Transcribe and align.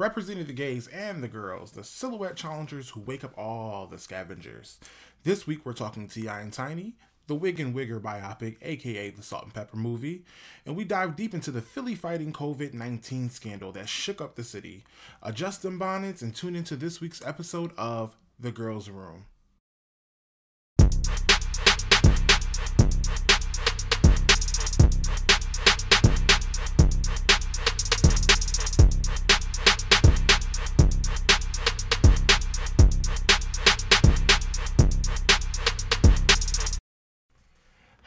representing 0.00 0.46
the 0.46 0.52
gays 0.54 0.88
and 0.88 1.22
the 1.22 1.28
girls, 1.28 1.72
the 1.72 1.84
silhouette 1.84 2.34
challengers 2.34 2.88
who 2.88 3.00
wake 3.00 3.22
up 3.22 3.36
all 3.36 3.86
the 3.86 3.98
scavengers. 3.98 4.78
This 5.24 5.46
week 5.46 5.66
we're 5.66 5.74
talking 5.74 6.08
T.I. 6.08 6.40
and 6.40 6.50
Tiny, 6.50 6.94
the 7.26 7.34
Wig 7.34 7.60
and 7.60 7.74
Wigger 7.74 8.00
biopic, 8.00 8.56
aka 8.62 9.10
the 9.10 9.22
Salt-N-Pepa 9.22 9.74
movie, 9.74 10.24
and 10.64 10.74
we 10.74 10.84
dive 10.84 11.16
deep 11.16 11.34
into 11.34 11.50
the 11.50 11.60
Philly 11.60 11.94
fighting 11.94 12.32
COVID 12.32 12.72
19 12.72 13.28
scandal 13.28 13.72
that 13.72 13.90
shook 13.90 14.22
up 14.22 14.36
the 14.36 14.42
city. 14.42 14.84
Adjust 15.22 15.60
them 15.60 15.78
bonnets 15.78 16.22
and 16.22 16.34
tune 16.34 16.56
into 16.56 16.76
this 16.76 17.02
week's 17.02 17.24
episode 17.26 17.72
of 17.76 18.16
The 18.38 18.52
Girls 18.52 18.88
Room. 18.88 19.26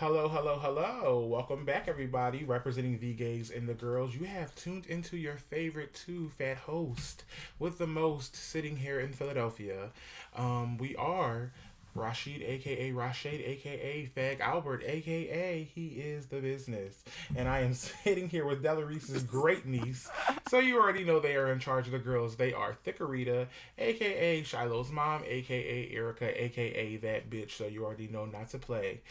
Hello, 0.04 0.28
hello, 0.28 0.60
hello. 0.60 1.26
Welcome 1.26 1.64
back, 1.64 1.88
everybody. 1.88 2.44
Representing 2.44 3.00
the 3.00 3.14
gays 3.14 3.50
and 3.50 3.70
the 3.70 3.74
girls, 3.74 4.14
you 4.14 4.26
have 4.26 4.54
tuned 4.54 4.86
into 4.88 5.16
your 5.16 5.38
favorite 5.38 5.94
two 5.94 6.30
fat 6.38 6.58
host 6.58 7.24
with 7.58 7.78
the 7.78 7.88
most 7.88 8.36
sitting 8.36 8.76
here 8.76 9.00
in 9.00 9.14
Philadelphia. 9.14 9.92
Um, 10.36 10.78
we 10.78 10.94
are 10.98 11.54
Rashid, 11.96 12.42
aka 12.42 12.92
Rashid, 12.92 13.42
aka 13.42 14.10
Fag 14.16 14.40
Albert, 14.40 14.84
aka 14.86 15.70
he 15.76 15.88
is 15.88 16.26
the 16.26 16.40
business. 16.40 17.04
And 17.36 17.48
I 17.48 17.60
am 17.60 17.74
sitting 18.04 18.30
here 18.30 18.46
with 18.46 18.64
Della 18.64 18.86
Reese's 18.86 19.24
great 19.24 19.66
niece. 19.66 20.10
So 20.50 20.60
you 20.60 20.80
already 20.80 21.04
know 21.04 21.20
they 21.20 21.36
are 21.36 21.52
in 21.52 21.60
charge 21.60 21.86
of 21.86 21.92
the 21.92 22.00
girls. 22.00 22.36
They 22.36 22.54
are 22.54 22.76
Thickerita, 22.86 23.48
aka 23.78 24.44
Shiloh's 24.44 24.92
mom, 24.92 25.24
aka 25.26 25.90
Erica, 25.92 26.44
aka 26.44 26.98
that 26.98 27.30
bitch. 27.30 27.52
So 27.52 27.68
you 27.68 27.86
already 27.86 28.08
know 28.08 28.26
not 28.26 28.50
to 28.50 28.58
play. 28.58 29.02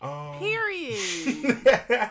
Um, 0.00 0.38
Period. 0.38 1.62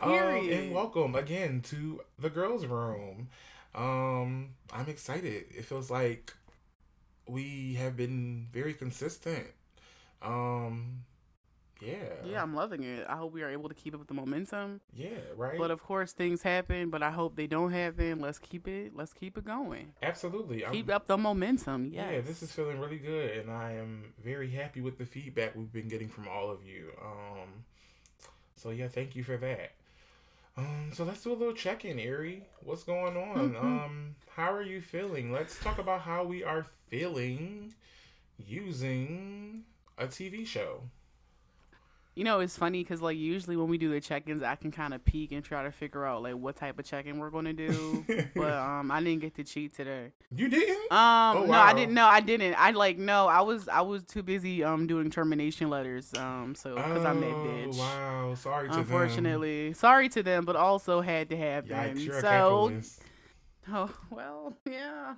um, 0.00 0.10
Period. 0.10 0.64
and 0.64 0.74
welcome 0.74 1.14
again 1.14 1.60
to 1.68 2.00
the 2.18 2.30
girls' 2.30 2.66
room. 2.66 3.28
Um, 3.74 4.50
I'm 4.72 4.88
excited. 4.88 5.44
It 5.50 5.64
feels 5.64 5.90
like 5.90 6.34
we 7.28 7.74
have 7.74 7.96
been 7.96 8.48
very 8.52 8.74
consistent. 8.74 9.46
Um, 10.22 11.04
yeah, 11.80 11.94
yeah, 12.24 12.42
I'm 12.42 12.54
loving 12.56 12.82
it. 12.82 13.06
I 13.08 13.14
hope 13.16 13.32
we 13.32 13.42
are 13.42 13.50
able 13.50 13.68
to 13.68 13.74
keep 13.74 13.94
up 13.94 14.00
with 14.00 14.08
the 14.08 14.14
momentum. 14.14 14.80
yeah, 14.92 15.10
right. 15.36 15.56
But 15.56 15.70
of 15.70 15.80
course, 15.82 16.12
things 16.12 16.42
happen. 16.42 16.90
But 16.90 17.04
I 17.04 17.10
hope 17.12 17.36
they 17.36 17.46
don't 17.46 17.70
happen. 17.70 18.18
Let's 18.18 18.40
keep 18.40 18.66
it. 18.66 18.96
Let's 18.96 19.12
keep 19.12 19.38
it 19.38 19.44
going. 19.44 19.92
Absolutely, 20.02 20.64
I'm- 20.64 20.72
Keep 20.74 20.90
up 20.90 21.06
the 21.06 21.16
momentum. 21.16 21.90
Yes. 21.92 22.10
Yeah, 22.12 22.20
this 22.22 22.42
is 22.42 22.50
feeling 22.50 22.80
really 22.80 22.98
good, 22.98 23.36
and 23.38 23.50
I 23.50 23.72
am 23.74 24.12
very 24.24 24.50
happy 24.50 24.80
with 24.80 24.98
the 24.98 25.06
feedback 25.06 25.54
we've 25.54 25.72
been 25.72 25.86
getting 25.88 26.08
from 26.08 26.26
all 26.26 26.50
of 26.50 26.64
you. 26.64 26.90
Um, 27.00 27.64
so 28.56 28.70
yeah, 28.70 28.88
thank 28.88 29.14
you 29.14 29.22
for 29.22 29.36
that. 29.36 29.70
Um, 30.58 30.90
so 30.92 31.04
let's 31.04 31.22
do 31.22 31.32
a 31.32 31.34
little 31.34 31.54
check-in, 31.54 31.98
Erie. 31.98 32.42
What's 32.60 32.82
going 32.82 33.16
on? 33.16 33.54
Mhm. 33.54 33.62
Um, 33.62 34.16
how 34.30 34.52
are 34.52 34.62
you 34.62 34.80
feeling? 34.80 35.30
Let's 35.32 35.58
talk 35.60 35.78
about 35.78 36.00
how 36.02 36.24
we 36.24 36.42
are 36.42 36.66
feeling 36.88 37.74
using 38.36 39.64
a 39.96 40.06
TV 40.08 40.44
show. 40.44 40.90
You 42.18 42.24
know, 42.24 42.40
it's 42.40 42.56
funny 42.56 42.82
because 42.82 43.00
like 43.00 43.16
usually 43.16 43.56
when 43.56 43.68
we 43.68 43.78
do 43.78 43.90
the 43.90 44.00
check-ins, 44.00 44.42
I 44.42 44.56
can 44.56 44.72
kind 44.72 44.92
of 44.92 45.04
peek 45.04 45.30
and 45.30 45.44
try 45.44 45.62
to 45.62 45.70
figure 45.70 46.04
out 46.04 46.20
like 46.20 46.34
what 46.34 46.56
type 46.56 46.76
of 46.76 46.84
check-in 46.84 47.18
we're 47.18 47.30
gonna 47.30 47.52
do. 47.52 48.04
but 48.34 48.54
um, 48.54 48.90
I 48.90 49.00
didn't 49.00 49.20
get 49.20 49.36
to 49.36 49.44
cheat 49.44 49.76
today. 49.76 50.10
You 50.34 50.48
didn't? 50.48 50.90
Um, 50.90 51.36
Oh, 51.36 51.46
no, 51.46 51.52
I 51.52 51.72
didn't. 51.74 51.94
No, 51.94 52.06
I 52.06 52.18
didn't. 52.18 52.56
I 52.58 52.72
like 52.72 52.98
no. 52.98 53.28
I 53.28 53.42
was 53.42 53.68
I 53.68 53.82
was 53.82 54.02
too 54.02 54.24
busy 54.24 54.64
um 54.64 54.88
doing 54.88 55.10
termination 55.10 55.70
letters. 55.70 56.12
Um, 56.14 56.56
so 56.56 56.74
because 56.74 57.04
I'm 57.04 57.20
that 57.20 57.30
Oh, 57.30 57.46
bitch. 57.46 57.78
Wow, 57.78 58.34
sorry 58.34 58.68
to 58.68 58.72
them. 58.72 58.80
Unfortunately, 58.80 59.72
sorry 59.74 60.08
to 60.08 60.22
them, 60.24 60.44
but 60.44 60.56
also 60.56 61.00
had 61.00 61.30
to 61.30 61.36
happen. 61.36 61.70
Yikes, 61.70 62.08
a 62.08 62.20
so, 62.20 62.72
oh 63.72 63.90
well, 64.10 64.56
yeah, 64.68 65.14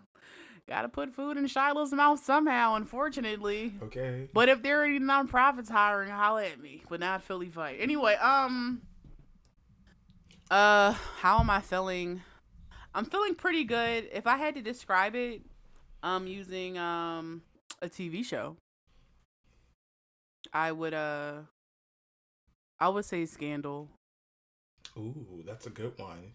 gotta 0.71 0.89
put 0.89 1.13
food 1.13 1.37
in 1.37 1.47
Shiloh's 1.49 1.93
mouth 1.93 2.25
somehow. 2.25 2.77
Unfortunately, 2.77 3.75
Okay. 3.83 4.29
but 4.33 4.49
if 4.49 4.63
there 4.63 4.81
are 4.81 4.85
any 4.85 5.01
nonprofits 5.01 5.69
hiring, 5.69 6.11
holla 6.11 6.45
at 6.47 6.61
me. 6.61 6.83
But 6.89 7.01
not 7.01 7.23
Philly 7.25 7.49
Fight. 7.49 7.79
Anyway, 7.81 8.15
um, 8.15 8.81
uh, 10.49 10.93
how 11.19 11.41
am 11.41 11.51
I 11.51 11.61
feeling? 11.61 12.23
I'm 12.95 13.05
feeling 13.05 13.35
pretty 13.35 13.65
good. 13.65 14.09
If 14.13 14.29
I 14.29 14.37
had 14.37 14.55
to 14.55 14.63
describe 14.63 15.15
it, 15.17 15.43
um, 16.05 16.27
using 16.29 16.79
um 16.79 17.43
a 17.83 17.89
TV 17.89 18.25
show, 18.25 18.57
I 20.53 20.71
would 20.71 20.95
uh, 20.95 21.41
I 22.79 22.89
would 22.89 23.05
say 23.05 23.27
Scandal. 23.27 23.89
Ooh, 24.97 25.43
that's 25.45 25.67
a 25.67 25.71
good 25.71 25.99
one. 25.99 26.33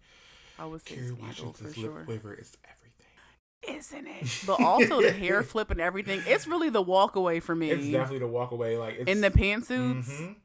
I 0.58 0.66
would 0.66 0.86
say 0.86 0.94
Kerry 0.94 1.06
Scandal 1.08 1.24
for 1.24 1.64
Washington's 1.64 1.74
sure. 1.74 1.94
lip 1.96 2.04
quiver 2.04 2.34
is. 2.34 2.56
Isn't 3.68 4.06
it? 4.06 4.42
But 4.46 4.60
also 4.60 5.00
the 5.02 5.12
hair 5.12 5.42
flip 5.42 5.70
and 5.70 5.80
everything. 5.80 6.22
It's 6.26 6.46
really 6.46 6.70
the 6.70 6.82
walk 6.82 7.16
away 7.16 7.40
for 7.40 7.54
me. 7.54 7.70
It's 7.70 7.86
definitely 7.86 8.20
the 8.20 8.26
walk 8.28 8.52
away. 8.52 8.76
Like 8.76 8.96
it's 8.98 9.10
In 9.10 9.20
the 9.20 9.30
pantsuits. 9.30 10.08
Mhm. 10.08 10.36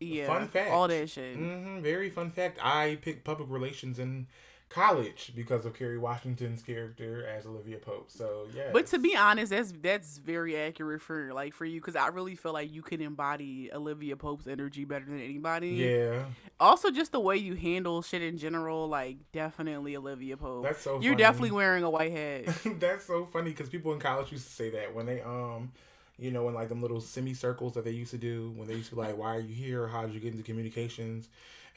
Yeah. 0.00 0.26
Fun 0.28 0.48
fact. 0.48 0.70
All 0.70 0.86
that 0.88 1.10
shit. 1.10 1.36
hmm 1.36 1.80
Very 1.80 2.08
fun 2.10 2.30
fact. 2.30 2.58
I 2.62 2.98
picked 3.02 3.24
public 3.24 3.48
relations 3.50 3.98
in 3.98 4.28
college 4.68 5.32
because 5.34 5.64
of 5.64 5.74
Kerry 5.74 5.98
Washington's 5.98 6.62
character 6.62 7.26
as 7.26 7.46
Olivia 7.46 7.78
Pope. 7.78 8.10
So 8.10 8.46
yeah. 8.54 8.70
But 8.72 8.86
to 8.88 8.98
be 8.98 9.16
honest, 9.16 9.50
that's 9.50 9.72
that's 9.80 10.18
very 10.18 10.56
accurate 10.56 11.00
for 11.00 11.32
like 11.32 11.54
for 11.54 11.64
you 11.64 11.80
because 11.80 11.96
I 11.96 12.08
really 12.08 12.34
feel 12.34 12.52
like 12.52 12.72
you 12.72 12.82
can 12.82 13.00
embody 13.00 13.70
Olivia 13.72 14.16
Pope's 14.16 14.46
energy 14.46 14.84
better 14.84 15.06
than 15.06 15.20
anybody. 15.20 15.70
yeah, 15.70 16.24
Also, 16.60 16.90
just 16.90 17.12
the 17.12 17.20
way 17.20 17.36
you 17.36 17.54
handle 17.54 18.02
shit 18.02 18.22
in 18.22 18.36
general, 18.36 18.88
like 18.88 19.16
definitely 19.32 19.96
Olivia 19.96 20.36
Pope. 20.36 20.64
that's 20.64 20.82
so. 20.82 21.00
You're 21.00 21.12
funny. 21.12 21.16
definitely 21.16 21.50
wearing 21.52 21.84
a 21.84 21.90
white 21.90 22.12
hat. 22.12 22.44
that's 22.78 23.06
so 23.06 23.26
funny 23.32 23.50
because 23.50 23.68
people 23.68 23.92
in 23.94 24.00
college 24.00 24.32
used 24.32 24.46
to 24.46 24.52
say 24.52 24.70
that 24.70 24.94
when 24.94 25.06
they 25.06 25.20
um. 25.22 25.72
You 26.20 26.32
know, 26.32 26.48
in 26.48 26.54
like 26.54 26.68
them 26.68 26.82
little 26.82 27.00
semicircles 27.00 27.74
that 27.74 27.84
they 27.84 27.92
used 27.92 28.10
to 28.10 28.18
do 28.18 28.52
when 28.56 28.66
they 28.66 28.74
used 28.74 28.88
to 28.88 28.96
be 28.96 29.02
like, 29.02 29.16
"Why 29.16 29.36
are 29.36 29.40
you 29.40 29.54
here? 29.54 29.86
How 29.86 30.02
did 30.02 30.12
you 30.14 30.18
get 30.18 30.32
into 30.32 30.42
communications?" 30.42 31.28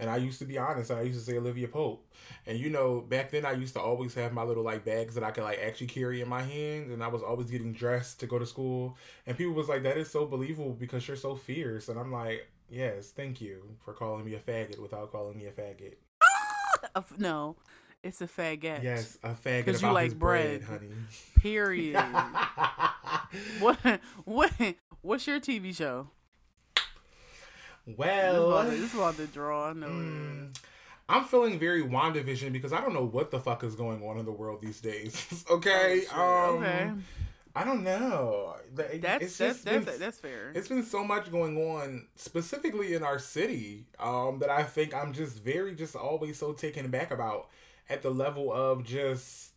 And 0.01 0.09
I 0.09 0.17
used 0.17 0.39
to 0.39 0.45
be 0.45 0.57
honest, 0.57 0.89
I 0.89 1.01
used 1.01 1.19
to 1.19 1.31
say 1.31 1.37
Olivia 1.37 1.67
Pope. 1.67 2.03
And 2.47 2.57
you 2.57 2.71
know, 2.71 3.01
back 3.01 3.29
then 3.29 3.45
I 3.45 3.51
used 3.51 3.75
to 3.75 3.79
always 3.79 4.15
have 4.15 4.33
my 4.33 4.41
little 4.41 4.63
like 4.63 4.83
bags 4.83 5.13
that 5.13 5.23
I 5.23 5.29
could 5.29 5.43
like 5.43 5.59
actually 5.59 5.87
carry 5.87 6.21
in 6.21 6.27
my 6.27 6.41
hands, 6.41 6.91
and 6.91 7.03
I 7.03 7.07
was 7.07 7.21
always 7.21 7.51
getting 7.51 7.71
dressed 7.71 8.19
to 8.21 8.25
go 8.25 8.39
to 8.39 8.45
school. 8.47 8.97
And 9.27 9.37
people 9.37 9.53
was 9.53 9.69
like, 9.69 9.83
"That 9.83 9.97
is 9.97 10.09
so 10.09 10.25
believable 10.25 10.73
because 10.73 11.07
you're 11.07 11.15
so 11.15 11.35
fierce." 11.35 11.87
And 11.87 11.99
I'm 11.99 12.11
like, 12.11 12.47
"Yes, 12.67 13.11
thank 13.11 13.41
you 13.41 13.61
for 13.85 13.93
calling 13.93 14.25
me 14.25 14.33
a 14.33 14.39
faggot 14.39 14.79
without 14.79 15.11
calling 15.11 15.37
me 15.37 15.45
a 15.45 15.51
faggot." 15.51 15.93
Uh, 16.95 17.03
no, 17.19 17.55
it's 18.01 18.21
a 18.21 18.27
faggot. 18.27 18.81
Yes, 18.81 19.19
a 19.23 19.29
faggot. 19.29 19.65
Because 19.65 19.81
you 19.83 19.91
like 19.91 20.17
bread, 20.17 20.61
bread. 20.61 20.63
honey. 20.63 20.91
Period. 21.37 21.95
what 23.59 23.77
what 24.25 24.51
what's 25.01 25.27
your 25.27 25.39
TV 25.39 25.75
show? 25.75 26.07
Well, 27.97 28.59
is 28.59 28.93
about 28.93 29.17
to 29.17 29.27
draw. 29.27 29.69
I 29.69 29.73
know 29.73 29.87
is. 29.87 30.61
I'm 31.11 31.25
feeling 31.25 31.59
very 31.59 31.83
WandaVision 31.83 32.53
because 32.53 32.71
I 32.71 32.79
don't 32.79 32.93
know 32.93 33.05
what 33.05 33.31
the 33.31 33.39
fuck 33.39 33.63
is 33.65 33.75
going 33.75 34.01
on 34.01 34.17
in 34.17 34.25
the 34.25 34.31
world 34.31 34.61
these 34.61 34.79
days. 34.79 35.43
okay, 35.51 36.05
um, 36.13 36.21
okay, 36.21 36.91
I 37.53 37.65
don't 37.65 37.83
know. 37.83 38.55
That's 38.73 38.93
it's 38.93 39.01
that's 39.03 39.37
just 39.37 39.65
that's, 39.65 39.97
that's 39.97 40.19
fair. 40.19 40.53
It's 40.55 40.69
been 40.69 40.83
so 40.83 41.03
much 41.03 41.29
going 41.29 41.57
on, 41.57 42.07
specifically 42.15 42.93
in 42.93 43.03
our 43.03 43.19
city, 43.19 43.87
um, 43.99 44.39
that 44.39 44.49
I 44.49 44.63
think 44.63 44.93
I'm 44.93 45.11
just 45.11 45.43
very, 45.43 45.75
just 45.75 45.97
always 45.97 46.39
so 46.39 46.53
taken 46.53 46.85
aback 46.85 47.11
about 47.11 47.49
at 47.89 48.03
the 48.03 48.09
level 48.09 48.53
of 48.53 48.85
just, 48.85 49.51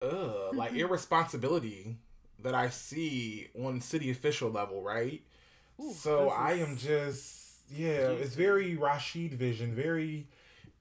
uh, 0.00 0.52
like 0.52 0.72
irresponsibility 0.74 1.96
that 2.44 2.54
I 2.54 2.68
see 2.68 3.48
on 3.60 3.80
city 3.80 4.12
official 4.12 4.50
level, 4.50 4.80
right? 4.80 5.22
Ooh, 5.80 5.92
so 5.92 6.28
I 6.30 6.52
am 6.54 6.76
just, 6.76 7.58
yeah, 7.70 8.08
it's 8.10 8.34
very 8.34 8.76
Rashid 8.76 9.34
vision, 9.34 9.74
very 9.74 10.26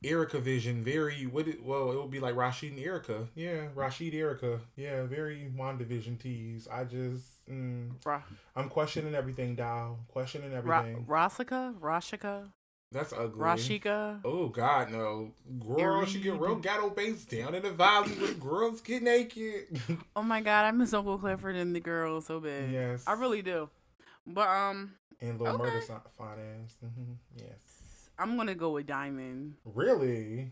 Erica 0.03 0.39
vision, 0.39 0.83
very 0.83 1.25
what? 1.25 1.47
It, 1.47 1.63
well, 1.63 1.91
it 1.91 1.97
would 1.97 2.11
be 2.11 2.19
like 2.19 2.35
Rashid 2.35 2.71
and 2.71 2.79
Erica, 2.79 3.27
yeah, 3.35 3.67
Rashid 3.75 4.13
Erica, 4.13 4.59
yeah, 4.75 5.03
very 5.03 5.51
WandaVision 5.57 6.19
tease. 6.19 6.67
I 6.71 6.83
just. 6.85 7.25
Mm, 7.49 7.91
Ra- 8.05 8.21
I'm 8.55 8.69
questioning 8.69 9.13
everything, 9.15 9.55
Dow. 9.55 9.97
Questioning 10.07 10.51
Ra- 10.63 10.79
everything. 10.79 11.05
Rasika, 11.05 11.73
Rashika, 11.79 12.49
That's 12.91 13.11
ugly. 13.11 13.41
Rashika. 13.41 14.21
Oh 14.23 14.47
God, 14.47 14.91
no. 14.91 15.31
Girl, 15.67 16.05
she 16.05 16.19
get 16.21 16.39
real 16.39 16.55
ghetto 16.55 16.89
based 16.91 17.29
down 17.31 17.53
in 17.55 17.63
the 17.63 17.71
valley 17.71 18.13
with 18.21 18.39
girls 18.39 18.81
get 18.81 19.03
naked. 19.03 19.81
Oh 20.15 20.23
my 20.23 20.39
god, 20.41 20.65
I 20.65 20.71
miss 20.71 20.93
Uncle 20.93 21.17
Clifford 21.17 21.55
and 21.55 21.75
the 21.75 21.79
girls 21.79 22.25
so 22.27 22.39
bad. 22.39 22.71
yes. 22.71 23.03
I 23.07 23.13
really 23.13 23.41
do. 23.41 23.69
But 24.27 24.47
um, 24.47 24.95
and 25.21 25.39
little 25.39 25.55
Okay. 25.55 25.63
murder 25.63 25.81
fine 26.17 26.39
ass. 26.39 26.77
hmm 26.81 27.13
Yes. 27.35 28.09
I'm 28.17 28.35
gonna 28.37 28.55
go 28.55 28.71
with 28.71 28.85
Diamond. 28.87 29.55
Really? 29.63 30.51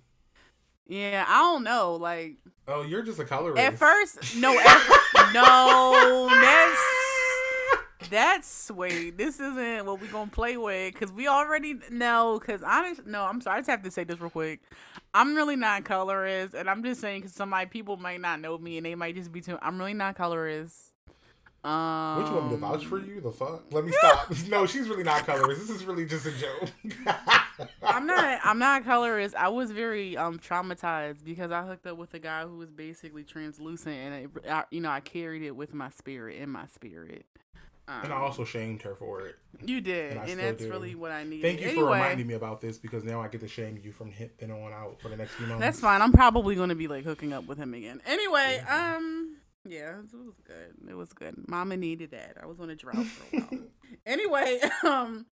Yeah, 0.88 1.26
I 1.28 1.42
don't 1.42 1.64
know. 1.64 1.96
Like 1.96 2.38
Oh, 2.68 2.84
you're 2.84 3.02
just 3.04 3.20
a 3.20 3.26
colorist. 3.26 3.60
At 3.62 3.74
first, 3.78 4.36
no, 4.38 4.58
at, 4.58 5.34
no, 5.34 6.30
that's 6.42 6.80
that's 8.10 8.72
wait. 8.72 9.18
This 9.18 9.40
isn't 9.40 9.86
what 9.86 10.00
we 10.00 10.08
gonna 10.08 10.32
play 10.32 10.56
with 10.58 10.94
because 10.94 11.12
we 11.12 11.28
already 11.28 11.76
know. 11.92 12.40
Because 12.40 12.62
honest, 12.64 13.06
no, 13.06 13.24
I'm 13.24 13.42
sorry. 13.42 13.58
I 13.58 13.60
just 13.60 13.70
have 13.70 13.84
to 13.84 13.92
say 13.92 14.04
this 14.06 14.20
real 14.20 14.30
quick. 14.30 14.62
I'm 15.14 15.36
really 15.36 15.56
not 15.56 15.84
colorist, 15.84 16.54
and 16.54 16.70
I'm 16.70 16.84
just 16.84 17.02
saying 17.02 17.22
because 17.22 17.34
somebody 17.34 17.66
people 17.68 17.98
might 17.98 18.22
not 18.22 18.40
know 18.40 18.58
me 18.58 18.78
and 18.78 18.86
they 18.86 18.96
might 18.96 19.16
just 19.16 19.32
be 19.32 19.42
too. 19.42 19.58
I'm 19.62 19.78
really 19.80 19.94
not 19.94 20.16
colorist. 20.16 20.94
Um, 21.64 22.24
What 22.24 22.44
you 22.44 22.50
to 22.52 22.58
vouch 22.58 22.86
for 22.86 23.00
you? 23.00 23.20
The 23.20 23.32
fuck? 23.32 23.64
Let 23.72 23.84
me 23.84 23.92
stop. 23.92 24.32
no, 24.48 24.66
she's 24.66 24.88
really 24.88 25.04
not 25.04 25.26
colorist. 25.26 25.68
This 25.68 25.70
is 25.70 25.86
really 25.86 26.06
just 26.06 26.26
a 26.26 26.32
joke. 26.32 26.70
I'm 27.82 28.06
not. 28.06 28.40
I'm 28.44 28.60
not 28.60 28.86
colorist. 28.86 29.36
I 29.36 29.50
was 29.50 29.72
very 29.72 30.16
um 30.16 30.40
traumatized 30.40 31.24
because 31.26 31.52
I 31.52 31.64
hooked 31.64 31.88
up 31.88 31.98
with 31.98 32.14
a 32.14 32.20
guy 32.20 32.44
who 32.44 32.58
was 32.58 32.70
basically 32.70 33.24
translucent, 33.24 33.96
and 33.96 34.14
it, 34.14 34.50
I, 34.50 34.64
you 34.72 34.82
know 34.82 34.90
I 34.90 35.00
carried 35.00 35.44
it 35.44 35.56
with 35.56 35.74
my 35.74 35.90
spirit 35.90 36.38
in 36.38 36.50
my 36.50 36.68
spirit. 36.68 37.26
Um, 37.90 38.04
and 38.04 38.14
I 38.14 38.18
also 38.18 38.44
shamed 38.44 38.82
her 38.82 38.96
for 38.96 39.22
it. 39.22 39.38
you 39.64 39.80
did, 39.80 40.18
and 40.18 40.30
and, 40.30 40.40
that's 40.40 40.62
do. 40.62 40.70
really 40.70 40.94
what 40.94 41.12
I 41.12 41.24
needed. 41.24 41.42
Thank 41.42 41.62
you 41.62 41.68
anyway, 41.68 41.84
for 41.84 41.94
reminding 41.94 42.28
me 42.28 42.34
about 42.34 42.60
this 42.60 42.78
because 42.78 43.06
now 43.06 43.22
I 43.22 43.30
get 43.30 43.40
to 43.42 43.48
shame 43.48 43.80
you 43.82 43.94
from 43.94 44.12
then 44.40 44.52
on 44.52 44.74
out 44.74 45.00
for 45.02 45.08
the 45.08 45.16
next 45.16 45.36
few 45.36 45.48
months. 45.48 45.62
That's 45.62 45.80
fine. 45.80 46.02
I'm 46.02 46.12
probably 46.12 46.56
going 46.56 46.68
to 46.68 46.76
be 46.76 46.90
like 46.90 47.06
hooking 47.06 47.32
up 47.32 47.48
with 47.48 47.58
him 47.58 47.74
again. 47.74 48.02
Anyway, 48.06 48.62
um, 48.70 49.37
yeah, 49.68 50.00
it 50.00 50.26
was 50.26 50.40
good. 50.46 50.90
It 50.90 50.96
was 50.96 51.14
good. 51.14 51.36
Mama 51.48 51.78
needed 51.78 52.12
that. 52.12 52.38
I 52.42 52.46
was 52.46 52.60
on 52.60 52.70
a 52.70 52.76
drought 52.76 53.06
for 53.06 53.38
a 53.38 53.40
while. 53.40 53.60
anyway, 54.06 54.60
um, 54.86 55.26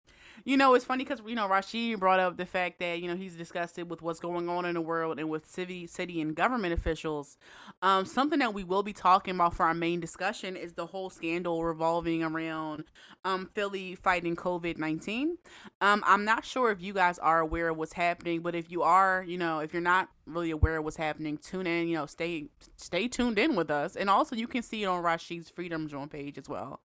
you 0.43 0.57
know, 0.57 0.73
it's 0.73 0.85
funny 0.85 1.03
because 1.03 1.21
you 1.25 1.35
know 1.35 1.47
Rashid 1.47 1.99
brought 1.99 2.19
up 2.19 2.37
the 2.37 2.45
fact 2.45 2.79
that 2.79 3.01
you 3.01 3.07
know 3.07 3.15
he's 3.15 3.35
disgusted 3.35 3.89
with 3.89 4.01
what's 4.01 4.19
going 4.19 4.49
on 4.49 4.65
in 4.65 4.73
the 4.73 4.81
world 4.81 5.19
and 5.19 5.29
with 5.29 5.49
city, 5.49 5.87
city 5.87 6.21
and 6.21 6.35
government 6.35 6.73
officials. 6.73 7.37
Um, 7.81 8.05
something 8.05 8.39
that 8.39 8.53
we 8.53 8.63
will 8.63 8.83
be 8.83 8.93
talking 8.93 9.35
about 9.35 9.55
for 9.55 9.65
our 9.65 9.73
main 9.73 9.99
discussion 9.99 10.55
is 10.55 10.73
the 10.73 10.87
whole 10.87 11.09
scandal 11.09 11.63
revolving 11.63 12.23
around 12.23 12.85
um 13.23 13.49
Philly 13.53 13.95
fighting 13.95 14.35
COVID 14.35 14.77
nineteen. 14.77 15.37
Um, 15.81 16.03
I'm 16.05 16.25
not 16.25 16.45
sure 16.45 16.71
if 16.71 16.81
you 16.81 16.93
guys 16.93 17.17
are 17.19 17.39
aware 17.39 17.69
of 17.69 17.77
what's 17.77 17.93
happening, 17.93 18.41
but 18.41 18.55
if 18.55 18.69
you 18.69 18.83
are, 18.83 19.23
you 19.25 19.37
know, 19.37 19.59
if 19.59 19.73
you're 19.73 19.81
not 19.81 20.09
really 20.25 20.51
aware 20.51 20.77
of 20.77 20.83
what's 20.83 20.97
happening, 20.97 21.37
tune 21.37 21.67
in. 21.67 21.87
You 21.87 21.95
know, 21.95 22.05
stay 22.05 22.49
stay 22.77 23.07
tuned 23.07 23.37
in 23.37 23.55
with 23.55 23.69
us, 23.69 23.95
and 23.95 24.09
also 24.09 24.35
you 24.35 24.47
can 24.47 24.61
see 24.61 24.83
it 24.83 24.87
on 24.87 25.01
Rashid's 25.01 25.49
Freedom 25.49 25.87
Zone 25.87 26.09
page 26.09 26.37
as 26.37 26.49
well. 26.49 26.81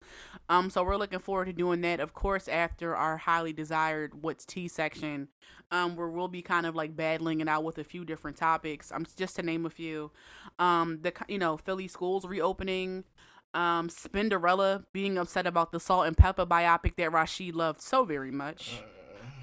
Um, 0.48 0.70
so 0.70 0.82
we're 0.82 0.96
looking 0.96 1.18
forward 1.18 1.46
to 1.46 1.52
doing 1.52 1.80
that. 1.82 2.00
Of 2.00 2.12
course, 2.12 2.48
after 2.48 2.94
our 2.96 3.18
highly 3.18 3.52
desired 3.52 4.22
"What's 4.22 4.44
Tea" 4.44 4.68
section, 4.68 5.28
um, 5.70 5.96
where 5.96 6.08
we'll 6.08 6.28
be 6.28 6.42
kind 6.42 6.66
of 6.66 6.74
like 6.74 6.96
battling 6.96 7.40
it 7.40 7.48
out 7.48 7.64
with 7.64 7.78
a 7.78 7.84
few 7.84 8.04
different 8.04 8.36
topics. 8.36 8.92
Um, 8.92 9.06
just 9.16 9.36
to 9.36 9.42
name 9.42 9.66
a 9.66 9.70
few, 9.70 10.10
um, 10.58 11.00
the 11.02 11.12
you 11.28 11.38
know 11.38 11.56
Philly 11.56 11.88
schools 11.88 12.24
reopening. 12.24 13.04
Um, 13.52 13.88
Spinderella 13.88 14.84
being 14.92 15.18
upset 15.18 15.44
about 15.44 15.72
the 15.72 15.80
Salt-N-Pepa 15.80 16.46
biopic 16.46 16.94
that 16.94 17.10
Rashid 17.10 17.56
loved 17.56 17.82
so 17.82 18.04
very 18.04 18.30
much 18.30 18.80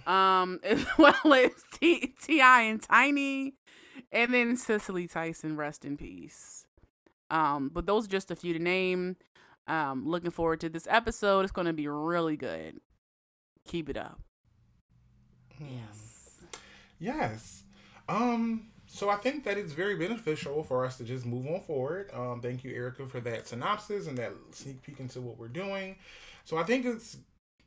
um, 0.08 0.60
as 0.64 0.86
well 0.98 1.34
as 1.34 1.52
T- 1.80 2.16
T.I. 2.22 2.62
and 2.62 2.82
Tiny, 2.82 3.54
and 4.12 4.34
then 4.34 4.58
Cicely 4.58 5.08
Tyson, 5.08 5.58
rest 5.58 5.86
in 5.86 5.98
peace. 5.98 6.66
Um, 7.30 7.70
but 7.74 7.86
those 7.86 8.06
are 8.06 8.10
just 8.10 8.32
a 8.32 8.36
few 8.36 8.54
to 8.54 8.60
name. 8.60 9.18
Um, 9.68 10.08
looking 10.08 10.32
forward 10.32 10.62
to 10.62 10.70
this 10.70 10.88
episode. 10.90 11.42
It's 11.42 11.52
going 11.52 11.68
to 11.68 11.74
be 11.74 11.88
really 11.88 12.38
good. 12.38 12.80
Keep 13.68 13.90
it 13.90 13.98
up. 13.98 14.22
Yes. 15.60 16.40
Yes. 17.00 17.64
Um, 18.08 18.68
so 18.86 19.10
I 19.10 19.18
think 19.18 19.44
that 19.44 19.58
it's 19.58 19.74
very 19.74 19.96
beneficial 19.96 20.64
for 20.64 20.86
us 20.86 20.98
to 20.98 21.04
just 21.04 21.26
move 21.26 21.46
on 21.48 21.62
forward. 21.62 22.10
Um, 22.14 22.40
thank 22.42 22.64
you, 22.64 22.74
Erica, 22.74 23.06
for 23.06 23.20
that 23.22 23.48
synopsis 23.48 24.08
and 24.08 24.18
that 24.18 24.32
sneak 24.52 24.82
peek 24.82 25.00
into 25.00 25.20
what 25.20 25.38
we're 25.38 25.50
doing. 25.50 25.98
So 26.46 26.58
I 26.58 26.64
think 26.64 26.86
it's 26.86 27.18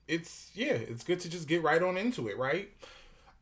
it's 0.09 0.51
yeah, 0.55 0.73
it's 0.73 1.05
good 1.05 1.21
to 1.21 1.29
just 1.29 1.47
get 1.47 1.63
right 1.63 1.83
on 1.83 1.99
into 1.99 2.29
it, 2.29 2.39
right? 2.39 2.71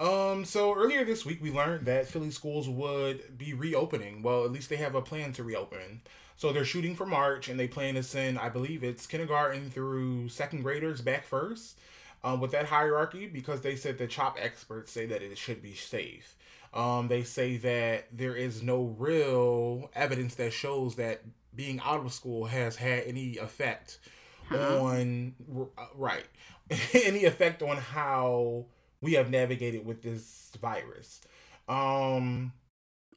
Um, 0.00 0.44
so 0.44 0.74
earlier 0.74 1.04
this 1.04 1.24
week 1.24 1.42
we 1.42 1.50
learned 1.50 1.86
that 1.86 2.06
Philly 2.06 2.30
schools 2.30 2.68
would 2.68 3.36
be 3.36 3.52
reopening. 3.52 4.22
Well, 4.22 4.44
at 4.44 4.52
least 4.52 4.68
they 4.68 4.76
have 4.76 4.94
a 4.94 5.02
plan 5.02 5.32
to 5.34 5.42
reopen. 5.42 6.02
So 6.36 6.52
they're 6.52 6.64
shooting 6.64 6.94
for 6.94 7.04
March 7.04 7.48
and 7.48 7.58
they 7.58 7.66
plan 7.66 7.94
to 7.94 8.02
send, 8.02 8.38
I 8.38 8.48
believe 8.48 8.84
it's 8.84 9.06
kindergarten 9.06 9.70
through 9.70 10.28
second 10.28 10.62
graders 10.62 11.00
back 11.00 11.26
first. 11.26 11.78
Um, 12.24 12.40
with 12.40 12.50
that 12.50 12.66
hierarchy, 12.66 13.28
because 13.28 13.60
they 13.60 13.76
said 13.76 13.96
the 13.96 14.08
CHOP 14.08 14.38
experts 14.40 14.90
say 14.90 15.06
that 15.06 15.22
it 15.22 15.38
should 15.38 15.62
be 15.62 15.74
safe. 15.74 16.36
Um, 16.74 17.06
they 17.06 17.22
say 17.22 17.58
that 17.58 18.08
there 18.12 18.34
is 18.34 18.60
no 18.60 18.94
real 18.98 19.88
evidence 19.94 20.34
that 20.34 20.52
shows 20.52 20.96
that 20.96 21.22
being 21.54 21.80
out 21.84 22.04
of 22.04 22.12
school 22.12 22.46
has 22.46 22.76
had 22.76 23.04
any 23.04 23.36
effect 23.36 23.98
on 24.50 25.34
uh, 25.76 25.84
right 25.94 26.24
any 26.92 27.24
effect 27.24 27.62
on 27.62 27.76
how 27.76 28.64
we 29.00 29.14
have 29.14 29.30
navigated 29.30 29.84
with 29.86 30.02
this 30.02 30.52
virus. 30.60 31.20
Um, 31.68 32.52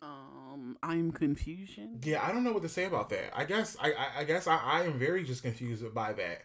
Um, 0.02 0.78
I'm 0.84 1.12
confusion. 1.12 2.00
yeah, 2.04 2.26
I 2.26 2.32
don't 2.32 2.44
know 2.44 2.52
what 2.54 2.64
to 2.64 2.70
say 2.70 2.86
about 2.86 3.10
that. 3.10 3.32
I 3.38 3.46
guess 3.46 3.78
I 3.80 3.92
I, 3.94 4.08
I 4.20 4.24
guess 4.24 4.48
I, 4.48 4.58
I 4.58 4.84
am 4.84 4.98
very 5.00 5.24
just 5.24 5.44
confused 5.44 5.94
by 5.94 6.14
that. 6.14 6.44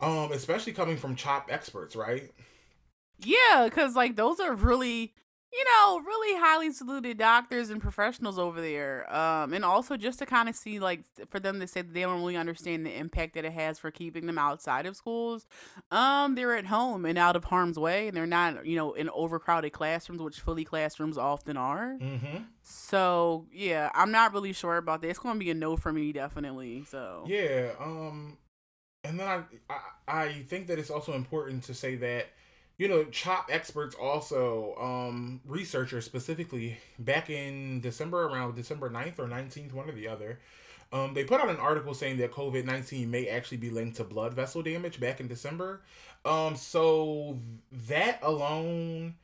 Um, 0.00 0.32
especially 0.32 0.72
coming 0.72 0.96
from 0.96 1.14
CHOP 1.14 1.46
experts, 1.50 1.94
right? 1.94 2.30
Yeah, 3.18 3.64
because 3.68 3.94
like 3.94 4.16
those 4.16 4.40
are 4.40 4.52
really, 4.54 5.14
you 5.52 5.64
know, 5.64 6.00
really 6.00 6.40
highly 6.40 6.72
saluted 6.72 7.18
doctors 7.18 7.68
and 7.68 7.80
professionals 7.80 8.38
over 8.38 8.60
there. 8.60 9.12
Um, 9.14 9.52
and 9.52 9.64
also 9.64 9.98
just 9.98 10.18
to 10.20 10.26
kind 10.26 10.48
of 10.48 10.56
see 10.56 10.78
like 10.78 11.04
for 11.28 11.40
them 11.40 11.60
to 11.60 11.66
say 11.66 11.82
that 11.82 11.92
they 11.92 12.00
don't 12.00 12.20
really 12.20 12.38
understand 12.38 12.86
the 12.86 12.96
impact 12.96 13.34
that 13.34 13.44
it 13.44 13.52
has 13.52 13.78
for 13.78 13.90
keeping 13.90 14.26
them 14.26 14.38
outside 14.38 14.86
of 14.86 14.96
schools. 14.96 15.46
Um, 15.90 16.36
they're 16.36 16.56
at 16.56 16.66
home 16.66 17.04
and 17.04 17.18
out 17.18 17.36
of 17.36 17.44
harm's 17.44 17.78
way, 17.78 18.08
and 18.08 18.16
they're 18.16 18.26
not, 18.26 18.64
you 18.64 18.76
know, 18.76 18.94
in 18.94 19.10
overcrowded 19.10 19.72
classrooms, 19.72 20.22
which 20.22 20.40
Philly 20.40 20.64
classrooms 20.64 21.18
often 21.18 21.58
are. 21.58 21.98
Mm-hmm. 22.00 22.44
So 22.62 23.46
yeah, 23.52 23.90
I'm 23.94 24.10
not 24.10 24.32
really 24.32 24.54
sure 24.54 24.78
about 24.78 25.02
that. 25.02 25.08
It's 25.08 25.18
going 25.18 25.34
to 25.34 25.44
be 25.44 25.50
a 25.50 25.54
no 25.54 25.76
for 25.76 25.92
me, 25.92 26.12
definitely. 26.12 26.84
So 26.88 27.24
Yeah. 27.26 27.72
Um, 27.78 28.38
and 29.04 29.20
then 29.20 29.28
I, 29.28 29.42
I 29.68 29.80
I 30.08 30.32
think 30.48 30.68
that 30.68 30.78
it's 30.78 30.90
also 30.90 31.12
important 31.12 31.64
to 31.64 31.74
say 31.74 31.96
that 31.96 32.28
you 32.78 32.88
know 32.88 33.04
CHOP 33.04 33.48
experts 33.50 33.94
also 33.94 34.74
um 34.80 35.40
researchers 35.46 36.04
specifically 36.04 36.78
back 36.98 37.30
in 37.30 37.80
December 37.80 38.24
around 38.24 38.54
December 38.54 38.90
9th 38.90 39.18
or 39.18 39.26
19th 39.26 39.72
one 39.72 39.88
or 39.88 39.92
the 39.92 40.08
other 40.08 40.38
um, 40.92 41.14
they 41.14 41.24
put 41.24 41.40
out 41.40 41.48
an 41.48 41.56
article 41.56 41.94
saying 41.94 42.18
that 42.18 42.32
COVID 42.32 42.66
19 42.66 43.10
may 43.10 43.26
actually 43.26 43.56
be 43.56 43.70
linked 43.70 43.96
to 43.96 44.04
blood 44.04 44.34
vessel 44.34 44.62
damage 44.62 45.00
back 45.00 45.20
in 45.20 45.26
December. 45.26 45.80
Um, 46.24 46.54
so 46.54 47.38
that 47.88 48.18
alone 48.22 49.14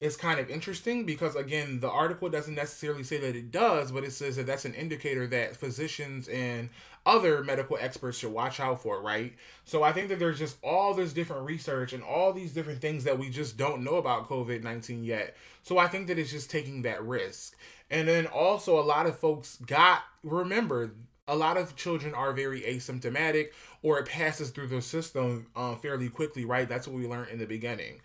is 0.00 0.16
kind 0.16 0.38
of 0.38 0.48
interesting 0.50 1.04
because, 1.04 1.34
again, 1.34 1.80
the 1.80 1.90
article 1.90 2.28
doesn't 2.28 2.54
necessarily 2.54 3.02
say 3.02 3.18
that 3.18 3.34
it 3.34 3.50
does, 3.50 3.90
but 3.90 4.04
it 4.04 4.12
says 4.12 4.36
that 4.36 4.46
that's 4.46 4.64
an 4.64 4.74
indicator 4.74 5.26
that 5.26 5.56
physicians 5.56 6.28
and 6.28 6.70
other 7.06 7.42
medical 7.44 7.78
experts 7.80 8.18
should 8.18 8.32
watch 8.32 8.58
out 8.58 8.82
for, 8.82 9.00
right? 9.00 9.32
So 9.64 9.84
I 9.84 9.92
think 9.92 10.08
that 10.08 10.18
there's 10.18 10.38
just 10.38 10.58
all 10.62 10.92
this 10.92 11.12
different 11.12 11.46
research 11.46 11.92
and 11.92 12.02
all 12.02 12.32
these 12.32 12.52
different 12.52 12.80
things 12.80 13.04
that 13.04 13.18
we 13.18 13.30
just 13.30 13.56
don't 13.56 13.84
know 13.84 13.94
about 13.96 14.28
COVID 14.28 14.64
19 14.64 15.04
yet. 15.04 15.36
So 15.62 15.78
I 15.78 15.86
think 15.86 16.08
that 16.08 16.18
it's 16.18 16.30
just 16.30 16.50
taking 16.50 16.82
that 16.82 17.02
risk. 17.04 17.56
And 17.90 18.08
then 18.08 18.26
also, 18.26 18.78
a 18.78 18.82
lot 18.82 19.06
of 19.06 19.16
folks 19.18 19.56
got, 19.64 20.02
remember, 20.24 20.90
a 21.28 21.36
lot 21.36 21.56
of 21.56 21.76
children 21.76 22.14
are 22.14 22.32
very 22.32 22.62
asymptomatic 22.62 23.50
or 23.82 23.98
it 24.00 24.06
passes 24.06 24.50
through 24.50 24.68
the 24.68 24.82
system 24.82 25.46
uh, 25.54 25.76
fairly 25.76 26.08
quickly, 26.08 26.44
right? 26.44 26.68
That's 26.68 26.88
what 26.88 26.96
we 26.96 27.06
learned 27.06 27.30
in 27.30 27.38
the 27.38 27.46
beginning. 27.46 28.00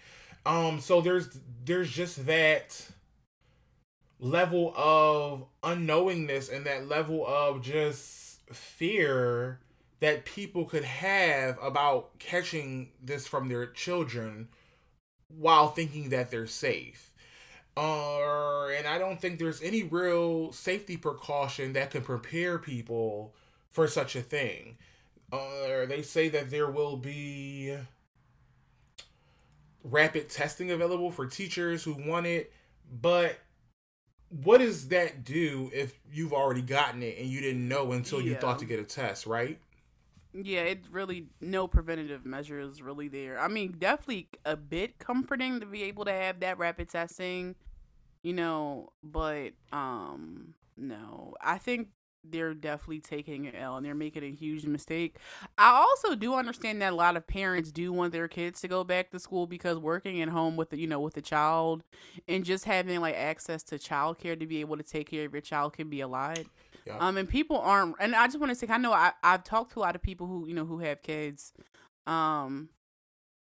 Um, 0.45 0.79
so 0.79 1.01
there's 1.01 1.39
there's 1.65 1.91
just 1.91 2.25
that 2.25 2.89
level 4.19 4.73
of 4.75 5.45
unknowingness 5.63 6.51
and 6.51 6.65
that 6.65 6.87
level 6.87 7.25
of 7.27 7.61
just 7.61 8.20
fear 8.55 9.59
that 9.99 10.25
people 10.25 10.65
could 10.65 10.83
have 10.83 11.57
about 11.61 12.17
catching 12.19 12.89
this 13.01 13.27
from 13.27 13.49
their 13.49 13.67
children 13.67 14.47
while 15.27 15.69
thinking 15.69 16.09
that 16.09 16.31
they're 16.31 16.47
safe. 16.47 17.13
Uh, 17.77 18.67
and 18.67 18.87
I 18.87 18.97
don't 18.97 19.21
think 19.21 19.39
there's 19.39 19.61
any 19.61 19.83
real 19.83 20.51
safety 20.51 20.97
precaution 20.97 21.73
that 21.73 21.91
can 21.91 22.01
prepare 22.01 22.57
people 22.57 23.33
for 23.71 23.87
such 23.87 24.15
a 24.15 24.21
thing. 24.21 24.77
Uh, 25.31 25.85
they 25.85 26.01
say 26.01 26.27
that 26.29 26.49
there 26.49 26.69
will 26.69 26.97
be 26.97 27.77
rapid 29.83 30.29
testing 30.29 30.71
available 30.71 31.11
for 31.11 31.25
teachers 31.25 31.83
who 31.83 31.93
want 31.93 32.25
it, 32.25 32.51
but 32.91 33.37
what 34.31 34.59
does 34.59 34.87
that 34.87 35.23
do 35.23 35.69
if 35.73 35.99
you've 36.11 36.33
already 36.33 36.61
gotten 36.61 37.03
it 37.03 37.17
and 37.19 37.27
you 37.27 37.41
didn't 37.41 37.67
know 37.67 37.91
until 37.91 38.21
you 38.21 38.35
thought 38.35 38.59
to 38.59 38.65
get 38.65 38.79
a 38.79 38.83
test, 38.83 39.25
right? 39.25 39.59
Yeah, 40.33 40.61
it 40.61 40.85
really 40.89 41.25
no 41.41 41.67
preventative 41.67 42.25
measures 42.25 42.81
really 42.81 43.09
there. 43.09 43.37
I 43.39 43.49
mean, 43.49 43.75
definitely 43.77 44.29
a 44.45 44.55
bit 44.55 44.97
comforting 44.97 45.59
to 45.59 45.65
be 45.65 45.83
able 45.83 46.05
to 46.05 46.13
have 46.13 46.39
that 46.39 46.57
rapid 46.57 46.87
testing, 46.89 47.55
you 48.23 48.33
know, 48.33 48.93
but 49.03 49.51
um 49.73 50.53
no. 50.77 51.35
I 51.41 51.57
think 51.57 51.89
they're 52.23 52.53
definitely 52.53 52.99
taking 52.99 53.47
an 53.47 53.55
L 53.55 53.77
and 53.77 53.85
they're 53.85 53.95
making 53.95 54.23
a 54.23 54.31
huge 54.31 54.65
mistake. 54.65 55.17
I 55.57 55.69
also 55.71 56.15
do 56.15 56.35
understand 56.35 56.81
that 56.81 56.93
a 56.93 56.95
lot 56.95 57.17
of 57.17 57.27
parents 57.27 57.71
do 57.71 57.91
want 57.91 58.13
their 58.13 58.27
kids 58.27 58.61
to 58.61 58.67
go 58.67 58.83
back 58.83 59.11
to 59.11 59.19
school 59.19 59.47
because 59.47 59.77
working 59.77 60.21
at 60.21 60.29
home 60.29 60.55
with 60.55 60.69
the 60.69 60.79
you 60.79 60.87
know 60.87 60.99
with 60.99 61.13
the 61.13 61.21
child 61.21 61.83
and 62.27 62.45
just 62.45 62.65
having 62.65 63.01
like 63.01 63.15
access 63.15 63.63
to 63.63 63.75
childcare 63.77 64.39
to 64.39 64.45
be 64.45 64.61
able 64.61 64.77
to 64.77 64.83
take 64.83 65.09
care 65.09 65.25
of 65.25 65.33
your 65.33 65.41
child 65.41 65.73
can 65.73 65.89
be 65.89 66.01
a 66.01 66.07
lot. 66.07 66.39
Yeah. 66.85 66.97
Um 66.97 67.17
and 67.17 67.27
people 67.27 67.57
aren't 67.57 67.95
and 67.99 68.15
I 68.15 68.27
just 68.27 68.39
want 68.39 68.51
to 68.51 68.55
say 68.55 68.67
I 68.69 68.77
know 68.77 68.93
I 68.93 69.13
I've 69.23 69.43
talked 69.43 69.73
to 69.73 69.79
a 69.79 69.81
lot 69.81 69.95
of 69.95 70.01
people 70.01 70.27
who 70.27 70.47
you 70.47 70.53
know 70.53 70.65
who 70.65 70.79
have 70.79 71.01
kids 71.01 71.53
um 72.07 72.69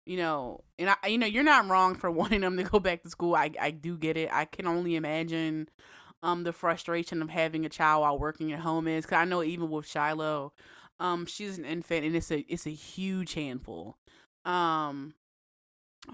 you 0.07 0.17
know 0.17 0.63
and 0.79 0.91
I 1.03 1.09
you 1.09 1.19
know 1.19 1.27
you're 1.27 1.43
not 1.45 1.69
wrong 1.69 1.95
for 1.95 2.11
wanting 2.13 2.41
them 2.41 2.57
to 2.57 2.63
go 2.65 2.79
back 2.79 3.03
to 3.03 3.11
school. 3.11 3.35
I 3.35 3.51
I 3.61 3.71
do 3.71 3.97
get 3.97 4.17
it. 4.17 4.31
I 4.33 4.45
can 4.45 4.67
only 4.67 4.97
imagine 4.97 5.69
um 6.23 6.45
the 6.45 6.53
frustration 6.53 7.23
of 7.23 7.31
having 7.31 7.65
a 7.65 7.69
child 7.69 8.03
while 8.03 8.19
working 8.19 8.53
at 8.53 8.61
home 8.61 8.89
is. 8.89 9.07
Cause 9.07 9.19
I 9.19 9.25
know 9.25 9.43
even 9.43 9.71
with 9.71 9.87
Shiloh, 9.87 10.53
um 11.01 11.27
she's 11.27 11.59
an 11.59 11.65
infant 11.65 12.05
and 12.07 12.17
it's 12.17 12.31
a 12.31 12.41
it's 12.49 12.67
a 12.67 12.71
huge 12.71 13.35
handful. 13.35 13.97
Um, 14.45 15.15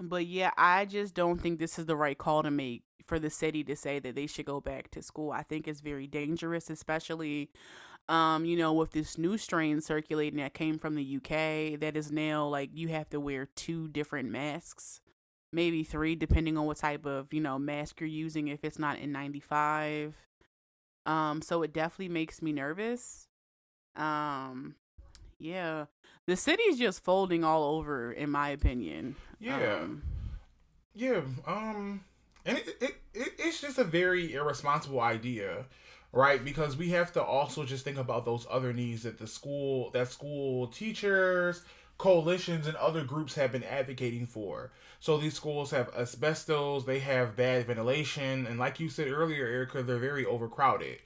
but 0.01 0.27
yeah, 0.27 0.51
I 0.57 0.87
just 0.87 1.15
don't 1.15 1.41
think 1.41 1.59
this 1.59 1.79
is 1.79 1.87
the 1.87 1.97
right 1.97 2.19
call 2.19 2.43
to 2.43 2.51
make 2.51 2.83
for 3.07 3.19
the 3.19 3.31
city 3.31 3.63
to 3.65 3.77
say 3.77 3.99
that 3.99 4.15
they 4.15 4.27
should 4.27 4.47
go 4.47 4.61
back 4.61 4.91
to 4.93 5.03
school. 5.03 5.31
I 5.31 5.43
think 5.43 5.69
it's 5.69 5.81
very 5.81 6.07
dangerous, 6.07 6.71
especially 6.71 7.51
um, 8.09 8.45
you 8.45 8.57
know, 8.57 8.73
with 8.73 8.93
this 8.93 9.17
new 9.17 9.39
strain 9.39 9.81
circulating 9.81 10.39
that 10.39 10.53
came 10.55 10.79
from 10.79 10.95
the 10.95 11.17
UK 11.17 11.81
that 11.81 11.97
is 11.97 12.13
now 12.13 12.47
like 12.47 12.71
you 12.73 12.89
have 12.89 13.09
to 13.11 13.21
wear 13.21 13.47
two 13.47 13.89
different 13.89 14.31
masks 14.31 15.01
maybe 15.55 15.85
three, 15.85 16.17
depending 16.17 16.59
on 16.59 16.67
what 16.67 16.77
type 16.77 17.07
of 17.07 17.33
you 17.33 17.41
know 17.41 17.59
mask 17.59 18.01
you're 18.01 18.09
using. 18.09 18.49
If 18.49 18.65
it's 18.65 18.79
not 18.79 18.99
N95, 18.99 20.13
um, 21.07 21.41
so 21.41 21.63
it 21.63 21.73
definitely 21.73 22.09
makes 22.09 22.43
me 22.43 22.53
nervous. 22.53 23.29
Um, 23.97 24.75
yeah, 25.39 25.87
the 26.27 26.37
city's 26.37 26.79
just 26.79 27.03
folding 27.03 27.45
all 27.45 27.77
over, 27.77 28.13
in 28.13 28.31
my 28.31 28.49
opinion. 28.51 29.17
Yeah, 29.39 29.77
um, 29.83 30.03
yeah. 30.95 31.21
Um, 31.47 32.05
and 32.45 32.59
it, 32.59 32.69
it, 32.81 32.95
it 33.15 33.33
it's 33.39 33.61
just 33.61 33.79
a 33.79 33.85
very 33.85 34.35
irresponsible 34.35 35.01
idea 35.01 35.65
right 36.13 36.45
because 36.45 36.77
we 36.77 36.91
have 36.91 37.13
to 37.13 37.23
also 37.23 37.65
just 37.65 37.85
think 37.85 37.99
about 37.99 38.25
those 38.25 38.47
other 38.49 38.73
needs 38.73 39.03
that 39.03 39.19
the 39.19 39.27
school 39.27 39.91
that 39.91 40.11
school 40.11 40.69
teachers 40.69 41.65
coalitions 42.05 42.67
and 42.67 42.77
other 42.77 43.03
groups 43.03 43.35
have 43.35 43.51
been 43.51 43.65
advocating 43.65 44.27
for. 44.27 44.71
So 45.01 45.17
these 45.17 45.33
schools 45.33 45.71
have 45.71 45.89
asbestos, 45.97 46.85
they 46.85 46.99
have 46.99 47.35
bad 47.35 47.67
ventilation, 47.67 48.47
and 48.47 48.59
like 48.59 48.79
you 48.79 48.91
said 48.91 49.09
earlier, 49.09 49.47
Erica, 49.47 49.83
they're 49.83 49.97
very 49.97 50.27
overcrowded. 50.27 50.99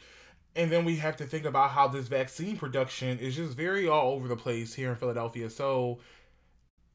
And 0.56 0.72
then 0.72 0.84
we 0.84 0.96
have 0.96 1.16
to 1.18 1.24
think 1.24 1.44
about 1.44 1.70
how 1.70 1.86
this 1.86 2.08
vaccine 2.08 2.56
production 2.56 3.20
is 3.20 3.36
just 3.36 3.56
very 3.56 3.86
all 3.86 4.14
over 4.14 4.26
the 4.26 4.34
place 4.34 4.74
here 4.74 4.90
in 4.90 4.96
Philadelphia. 4.96 5.48
So 5.50 6.00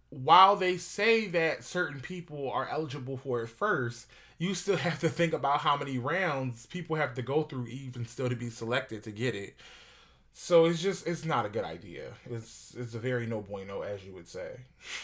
while 0.09 0.57
they 0.57 0.75
say 0.75 1.27
that 1.27 1.63
certain 1.63 2.01
people 2.01 2.51
are 2.51 2.67
eligible 2.67 3.15
for 3.15 3.43
it 3.43 3.47
first, 3.47 4.07
you 4.37 4.53
still 4.53 4.75
have 4.89 4.99
to 4.99 5.07
think 5.07 5.31
about 5.31 5.59
how 5.59 5.77
many 5.77 5.97
rounds 5.97 6.65
people 6.65 6.97
have 6.97 7.13
to 7.13 7.21
go 7.21 7.43
through 7.43 7.67
even 7.67 8.05
still 8.05 8.27
to 8.27 8.35
be 8.35 8.49
selected 8.49 9.01
to 9.03 9.11
get 9.11 9.33
it. 9.33 9.55
So 10.35 10.65
it's 10.65 10.81
just 10.81 11.05
it's 11.05 11.25
not 11.25 11.45
a 11.45 11.49
good 11.49 11.63
idea. 11.63 12.11
It's 12.25 12.73
it's 12.75 12.95
a 12.95 12.99
very 12.99 13.27
no 13.27 13.41
bueno, 13.41 13.81
as 13.81 14.03
you 14.03 14.13
would 14.13 14.27
say. 14.27 14.61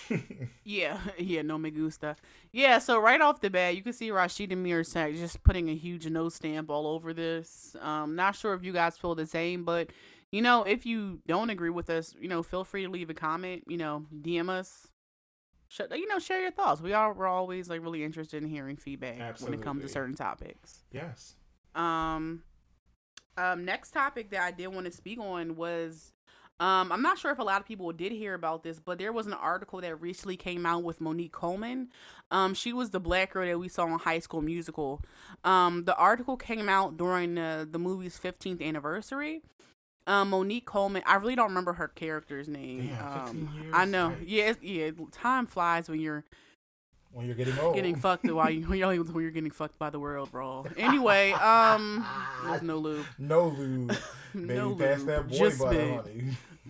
yeah, 0.63 0.99
yeah, 1.19 1.43
no 1.43 1.59
me 1.59 1.69
gusta. 1.69 2.15
Yeah, 2.51 2.79
so 2.79 2.99
right 2.99 3.21
off 3.21 3.39
the 3.39 3.51
bat, 3.51 3.75
you 3.75 3.83
can 3.83 3.93
see 3.93 4.09
Rashida 4.09 4.53
Mearsak 4.53 5.15
just 5.15 5.43
putting 5.43 5.69
a 5.69 5.75
huge 5.75 6.07
no 6.07 6.29
stamp 6.29 6.71
all 6.71 6.87
over 6.87 7.13
this. 7.13 7.75
Um, 7.79 8.15
not 8.15 8.35
sure 8.35 8.55
if 8.55 8.63
you 8.63 8.73
guys 8.73 8.97
feel 8.97 9.13
the 9.13 9.27
same, 9.27 9.63
but 9.63 9.91
you 10.31 10.41
know, 10.41 10.63
if 10.63 10.85
you 10.87 11.19
don't 11.27 11.51
agree 11.51 11.69
with 11.69 11.91
us, 11.91 12.15
you 12.19 12.27
know, 12.27 12.41
feel 12.41 12.63
free 12.63 12.83
to 12.83 12.89
leave 12.89 13.11
a 13.11 13.13
comment. 13.13 13.65
You 13.67 13.77
know, 13.77 14.05
DM 14.21 14.49
us. 14.49 14.87
Sh- 15.67 15.81
you 15.91 16.07
know, 16.07 16.17
share 16.17 16.41
your 16.41 16.51
thoughts. 16.51 16.81
We 16.81 16.93
are 16.93 17.13
we're 17.13 17.27
always 17.27 17.69
like 17.69 17.83
really 17.83 18.03
interested 18.03 18.41
in 18.41 18.49
hearing 18.49 18.77
feedback 18.77 19.19
Absolutely. 19.19 19.57
when 19.57 19.61
it 19.61 19.63
comes 19.63 19.83
to 19.83 19.89
certain 19.89 20.15
topics. 20.15 20.79
Yes. 20.91 21.35
Um 21.75 22.41
um, 23.39 23.65
next 23.65 23.91
topic 23.91 24.31
that 24.31 24.41
I 24.41 24.51
did 24.51 24.67
want 24.67 24.85
to 24.85 24.91
speak 24.91 25.19
on 25.19 25.55
was 25.55 26.13
um, 26.59 26.91
I'm 26.91 27.01
not 27.01 27.17
sure 27.17 27.31
if 27.31 27.39
a 27.39 27.43
lot 27.43 27.61
of 27.61 27.67
people 27.67 27.91
did 27.93 28.11
hear 28.11 28.33
about 28.33 28.63
this, 28.63 28.79
but 28.79 28.97
there 28.97 29.13
was 29.13 29.27
an 29.27 29.33
article 29.33 29.79
that 29.79 30.01
recently 30.01 30.35
came 30.35 30.65
out 30.65 30.83
with 30.83 30.99
Monique 30.99 31.31
Coleman. 31.31 31.87
Um, 32.31 32.53
she 32.53 32.73
was 32.73 32.89
the 32.89 32.99
black 32.99 33.31
girl 33.31 33.47
that 33.47 33.57
we 33.57 33.69
saw 33.69 33.85
in 33.85 33.97
High 33.97 34.19
School 34.19 34.41
Musical. 34.41 35.01
Um, 35.45 35.85
the 35.85 35.95
article 35.95 36.35
came 36.35 36.67
out 36.67 36.97
during 36.97 37.35
the, 37.35 37.67
the 37.69 37.79
movie's 37.79 38.19
15th 38.19 38.61
anniversary. 38.61 39.41
Um, 40.05 40.31
Monique 40.31 40.65
Coleman, 40.65 41.03
I 41.05 41.15
really 41.15 41.35
don't 41.35 41.47
remember 41.49 41.73
her 41.73 41.87
character's 41.87 42.49
name. 42.49 42.89
Yeah, 42.89 43.23
um, 43.23 43.71
I 43.73 43.85
know. 43.85 44.15
Yeah, 44.25 44.53
yeah. 44.61 44.89
Time 45.11 45.45
flies 45.45 45.87
when 45.87 46.01
you're 46.01 46.25
when 47.11 47.25
you're 47.25 47.35
getting 47.35 47.57
old. 47.59 47.75
Getting 47.75 47.95
fucked 47.95 48.29
while 48.31 48.49
you 48.49 48.67
when 48.67 48.79
you're, 48.79 48.95
when 49.03 49.21
you're 49.23 49.31
getting 49.31 49.51
fucked 49.51 49.77
by 49.79 49.89
the 49.89 49.99
world, 49.99 50.31
bro. 50.31 50.65
Anyway, 50.77 51.31
um, 51.33 52.05
there's 52.45 52.61
no 52.61 52.77
lube. 52.77 53.05
No 53.17 53.47
lube. 53.47 53.95
Baby, 54.33 54.53
no 54.53 54.75
pass 54.75 54.99
lube. 54.99 55.07
that 55.07 55.29
boy 55.29 55.37
just 55.37 55.59
butter, 55.59 55.95
honey. 55.95 56.23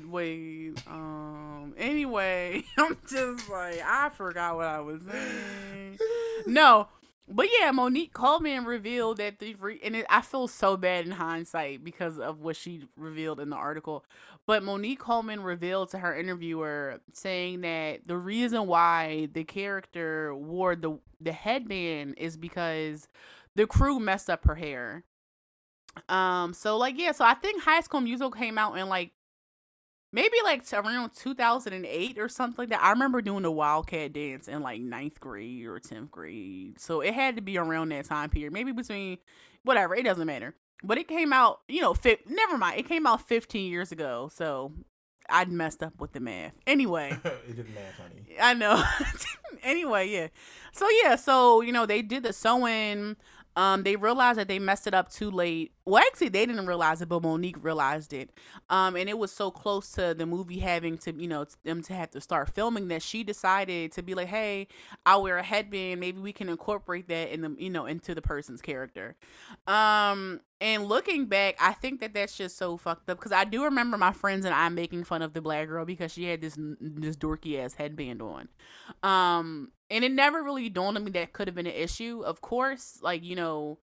Wait, 0.08 0.74
um. 0.88 1.74
Anyway, 1.77 2.63
I'm 2.77 2.98
just 3.10 3.50
like 3.50 3.81
I 3.86 4.10
forgot 4.10 4.55
what 4.55 4.65
I 4.65 4.79
was 4.79 5.01
saying. 5.03 5.98
No, 6.48 6.88
but 7.29 7.48
yeah, 7.59 7.71
Monique 7.71 8.13
Coleman 8.13 8.65
revealed 8.65 9.17
that 9.17 9.39
the 9.39 9.55
and 9.83 9.95
it, 9.95 10.05
I 10.09 10.21
feel 10.21 10.48
so 10.48 10.75
bad 10.77 11.05
in 11.05 11.12
hindsight 11.12 11.83
because 11.83 12.17
of 12.19 12.41
what 12.41 12.55
she 12.55 12.83
revealed 12.98 13.39
in 13.39 13.50
the 13.50 13.55
article. 13.55 14.03
But 14.48 14.63
Monique 14.63 15.00
Coleman 15.00 15.41
revealed 15.41 15.89
to 15.91 16.00
her 16.00 16.15
interviewer 16.15 17.01
saying 17.13 17.62
that 17.62 18.07
the 18.07 18.17
reason 18.17 18.65
why 18.65 19.29
the 19.31 19.43
character 19.43 20.33
wore 20.33 20.75
the 20.75 21.00
the 21.21 21.31
headband 21.31 22.15
is 22.17 22.36
because 22.36 23.07
the 23.55 23.67
crew 23.67 24.00
messed 24.00 24.29
up 24.29 24.45
her 24.45 24.55
hair. 24.55 25.03
Um, 26.07 26.53
so 26.53 26.77
like 26.77 26.98
yeah, 26.98 27.12
so 27.12 27.25
I 27.25 27.36
think 27.36 27.62
High 27.63 27.81
School 27.81 28.01
Musical 28.01 28.31
came 28.31 28.57
out 28.57 28.77
in 28.77 28.89
like 28.89 29.12
maybe 30.11 30.37
like 30.43 30.63
around 30.73 31.11
2008 31.15 32.17
or 32.17 32.29
something 32.29 32.55
like 32.57 32.69
that. 32.69 32.83
I 32.83 32.91
remember 32.91 33.21
doing 33.21 33.43
the 33.43 33.51
Wildcat 33.51 34.13
dance 34.13 34.47
in 34.47 34.61
like 34.61 34.81
ninth 34.81 35.19
grade 35.19 35.65
or 35.65 35.79
10th 35.79 36.11
grade. 36.11 36.79
So 36.79 37.01
it 37.01 37.13
had 37.13 37.35
to 37.35 37.41
be 37.41 37.57
around 37.57 37.89
that 37.89 38.05
time 38.05 38.29
period. 38.29 38.53
Maybe 38.53 38.71
between 38.71 39.17
whatever, 39.63 39.95
it 39.95 40.03
doesn't 40.03 40.27
matter. 40.27 40.55
But 40.83 40.97
it 40.97 41.07
came 41.07 41.33
out, 41.33 41.59
you 41.67 41.81
know, 41.81 41.93
fi- 41.93 42.19
never 42.25 42.57
mind. 42.57 42.79
It 42.79 42.87
came 42.87 43.05
out 43.05 43.27
15 43.27 43.69
years 43.69 43.91
ago. 43.91 44.29
So 44.33 44.71
I 45.29 45.45
messed 45.45 45.83
up 45.83 45.99
with 45.99 46.13
the 46.13 46.19
math. 46.19 46.53
Anyway, 46.65 47.17
it 47.25 47.55
did 47.55 47.73
math, 47.73 47.97
honey. 47.97 48.25
I 48.41 48.53
know. 48.53 48.81
anyway, 49.63 50.09
yeah. 50.09 50.27
So 50.71 50.87
yeah, 51.03 51.15
so 51.15 51.61
you 51.61 51.71
know 51.71 51.85
they 51.85 52.01
did 52.01 52.23
the 52.23 52.33
sewing 52.33 53.17
um, 53.59 53.83
they 53.83 53.97
realized 53.97 54.39
that 54.39 54.47
they 54.47 54.57
messed 54.57 54.87
it 54.87 54.93
up 54.93 55.11
too 55.11 55.29
late. 55.29 55.73
Well, 55.83 56.01
actually, 56.01 56.29
they 56.29 56.45
didn't 56.45 56.65
realize 56.65 57.01
it, 57.01 57.09
but 57.09 57.21
Monique 57.21 57.61
realized 57.61 58.13
it. 58.13 58.29
Um, 58.69 58.95
and 58.95 59.09
it 59.09 59.17
was 59.17 59.33
so 59.33 59.51
close 59.51 59.91
to 59.93 60.13
the 60.13 60.25
movie 60.25 60.59
having 60.59 60.97
to, 60.99 61.13
you 61.13 61.27
know, 61.27 61.45
them 61.65 61.83
to 61.83 61.93
have 61.93 62.09
to 62.11 62.21
start 62.21 62.55
filming 62.55 62.87
that 62.87 63.01
she 63.01 63.21
decided 63.21 63.91
to 63.91 64.01
be 64.01 64.15
like, 64.15 64.29
"Hey, 64.29 64.69
I'll 65.05 65.23
wear 65.23 65.37
a 65.37 65.43
headband. 65.43 65.99
Maybe 65.99 66.21
we 66.21 66.31
can 66.31 66.47
incorporate 66.47 67.09
that 67.09 67.33
in 67.33 67.41
the, 67.41 67.53
you 67.59 67.69
know, 67.69 67.85
into 67.85 68.15
the 68.15 68.21
person's 68.21 68.61
character." 68.61 69.17
Um, 69.67 70.39
and 70.61 70.85
looking 70.85 71.25
back, 71.25 71.57
I 71.59 71.73
think 71.73 71.99
that 71.99 72.13
that's 72.13 72.37
just 72.37 72.57
so 72.57 72.77
fucked 72.77 73.09
up 73.09 73.17
because 73.17 73.33
I 73.33 73.43
do 73.43 73.65
remember 73.65 73.97
my 73.97 74.13
friends 74.13 74.45
and 74.45 74.55
I 74.55 74.69
making 74.69 75.03
fun 75.03 75.21
of 75.21 75.33
the 75.33 75.41
black 75.41 75.67
girl 75.67 75.83
because 75.83 76.13
she 76.13 76.23
had 76.23 76.39
this 76.39 76.57
this 76.79 77.17
dorky 77.17 77.59
ass 77.59 77.73
headband 77.73 78.21
on. 78.21 78.47
Um, 79.03 79.73
and 79.89 80.03
it 80.03 80.12
never 80.12 80.43
really 80.43 80.69
dawned 80.69 80.98
on 80.98 81.03
me 81.03 81.12
that 81.12 81.34
could 81.34 81.48
have 81.48 81.55
been 81.55 81.67
an 81.67 81.74
issue. 81.74 82.22
Of 82.25 82.41
course, 82.41 83.00
like 83.01 83.24
you 83.24 83.36
know, 83.36 83.79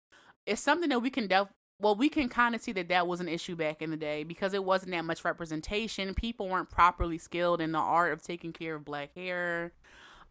it's 0.47 0.61
something 0.61 0.90
that 0.90 1.00
we 1.00 1.11
can 1.11 1.26
def. 1.26 1.49
Well, 1.78 1.97
we 1.97 2.09
can 2.09 2.28
kind 2.28 2.54
of 2.54 2.61
see 2.61 2.71
that 2.73 2.88
that 2.90 3.09
was 3.09 3.21
an 3.21 3.28
issue 3.28 3.56
back 3.56 3.82
in 3.82 3.90
the 3.90 3.97
day 3.97 4.23
because 4.23 4.54
it 4.54 4.62
wasn't 4.62 4.92
that 4.92 5.04
much 5.04 5.25
representation. 5.25 6.14
People 6.14 6.49
weren't 6.49 6.71
properly 6.71 7.18
skilled 7.18 7.61
in 7.61 7.73
the 7.73 7.78
art 7.78 8.12
of 8.12 8.23
taking 8.23 8.52
care 8.52 8.76
of 8.76 8.85
black 8.85 9.14
hair, 9.16 9.73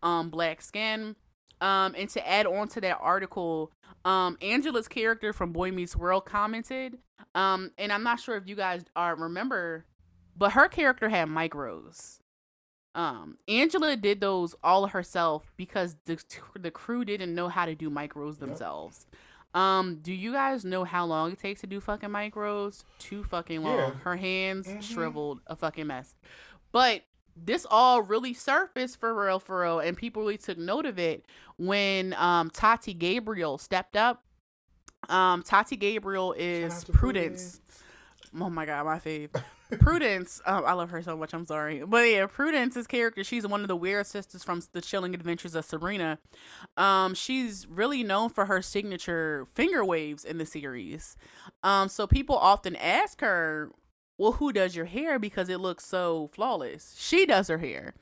um, 0.01 0.29
black 0.29 0.61
skin. 0.61 1.17
Um, 1.59 1.93
and 1.97 2.09
to 2.09 2.27
add 2.27 2.47
on 2.47 2.69
to 2.69 2.81
that 2.81 2.97
article, 3.01 3.71
um, 4.05 4.37
Angela's 4.41 4.87
character 4.87 5.33
from 5.33 5.51
Boy 5.51 5.71
Meets 5.71 5.95
World 5.95 6.25
commented, 6.25 6.97
um, 7.35 7.71
and 7.77 7.91
I'm 7.91 8.03
not 8.03 8.19
sure 8.19 8.35
if 8.35 8.47
you 8.47 8.55
guys 8.55 8.83
are 8.95 9.15
remember, 9.15 9.85
but 10.35 10.53
her 10.53 10.67
character 10.67 11.09
had 11.09 11.27
micros. 11.27 12.19
Um, 12.93 13.37
Angela 13.47 13.95
did 13.95 14.19
those 14.21 14.55
all 14.63 14.87
herself 14.87 15.51
because 15.57 15.95
the 16.05 16.21
the 16.59 16.71
crew 16.71 17.05
didn't 17.05 17.33
know 17.33 17.47
how 17.47 17.65
to 17.65 17.75
do 17.75 17.89
micros 17.89 18.39
themselves. 18.39 19.05
Yep. 19.53 19.61
Um, 19.61 19.99
do 20.01 20.13
you 20.13 20.31
guys 20.33 20.63
know 20.63 20.83
how 20.83 21.05
long 21.05 21.31
it 21.33 21.39
takes 21.39 21.61
to 21.61 21.67
do 21.67 21.79
fucking 21.81 22.09
micros? 22.09 22.83
Too 22.99 23.23
fucking 23.23 23.63
long. 23.63 23.77
Yeah. 23.77 23.91
Her 24.03 24.15
hands 24.15 24.67
mm-hmm. 24.67 24.79
shriveled, 24.79 25.41
a 25.47 25.55
fucking 25.55 25.87
mess. 25.87 26.15
But 26.71 27.03
this 27.35 27.65
all 27.69 28.01
really 28.01 28.33
surfaced 28.33 28.99
for 28.99 29.13
real, 29.13 29.39
for 29.39 29.61
real, 29.61 29.79
and 29.79 29.95
people 29.97 30.21
really 30.23 30.37
took 30.37 30.57
note 30.57 30.85
of 30.85 30.99
it 30.99 31.25
when 31.57 32.13
um 32.17 32.49
Tati 32.49 32.93
gabrielle 32.93 33.57
stepped 33.57 33.95
up 33.95 34.23
Um, 35.09 35.43
Tati 35.43 35.75
Gabrielle 35.77 36.33
is 36.33 36.83
to 36.83 36.91
Prudence. 36.91 37.59
Oh 38.39 38.49
my 38.49 38.65
god, 38.65 38.85
my 38.85 38.99
fave. 38.99 39.29
Prudence, 39.79 40.41
um, 40.45 40.63
I 40.65 40.73
love 40.73 40.89
her 40.89 41.01
so 41.01 41.15
much. 41.17 41.33
I'm 41.33 41.45
sorry, 41.45 41.83
but 41.85 42.01
yeah, 42.01 42.27
Prudence's 42.27 42.87
character. 42.87 43.23
She's 43.23 43.47
one 43.47 43.61
of 43.61 43.67
the 43.67 43.75
weird 43.75 44.05
sisters 44.05 44.43
from 44.43 44.61
The 44.73 44.81
Chilling 44.81 45.13
Adventures 45.13 45.55
of 45.55 45.65
Sabrina. 45.65 46.19
Um, 46.77 47.13
she's 47.13 47.67
really 47.67 48.03
known 48.03 48.29
for 48.29 48.45
her 48.45 48.61
signature 48.61 49.45
finger 49.53 49.83
waves 49.83 50.25
in 50.25 50.37
the 50.37 50.45
series. 50.45 51.15
Um, 51.63 51.87
so 51.89 52.07
people 52.07 52.37
often 52.37 52.75
ask 52.75 53.21
her, 53.21 53.71
"Well, 54.17 54.33
who 54.33 54.51
does 54.51 54.75
your 54.75 54.85
hair?" 54.85 55.19
Because 55.19 55.49
it 55.49 55.59
looks 55.59 55.85
so 55.85 56.29
flawless. 56.33 56.95
She 56.97 57.25
does 57.25 57.47
her 57.47 57.59
hair. 57.59 57.93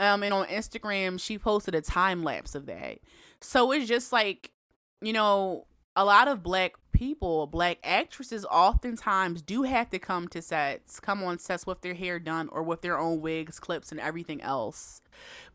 Um, 0.00 0.22
and 0.22 0.34
on 0.34 0.46
Instagram, 0.46 1.20
she 1.20 1.38
posted 1.38 1.74
a 1.74 1.80
time 1.80 2.24
lapse 2.24 2.54
of 2.54 2.66
that. 2.66 2.98
So 3.40 3.70
it's 3.72 3.86
just 3.86 4.12
like, 4.12 4.50
you 5.00 5.12
know, 5.12 5.66
a 5.94 6.04
lot 6.04 6.26
of 6.26 6.42
black 6.42 6.74
people, 6.94 7.46
black 7.46 7.78
actresses 7.84 8.46
oftentimes 8.46 9.42
do 9.42 9.64
have 9.64 9.90
to 9.90 9.98
come 9.98 10.28
to 10.28 10.40
sets, 10.40 10.98
come 11.00 11.22
on 11.22 11.38
sets 11.38 11.66
with 11.66 11.82
their 11.82 11.92
hair 11.92 12.18
done 12.18 12.48
or 12.50 12.62
with 12.62 12.80
their 12.80 12.98
own 12.98 13.20
wigs, 13.20 13.60
clips, 13.60 13.90
and 13.90 14.00
everything 14.00 14.40
else. 14.40 15.02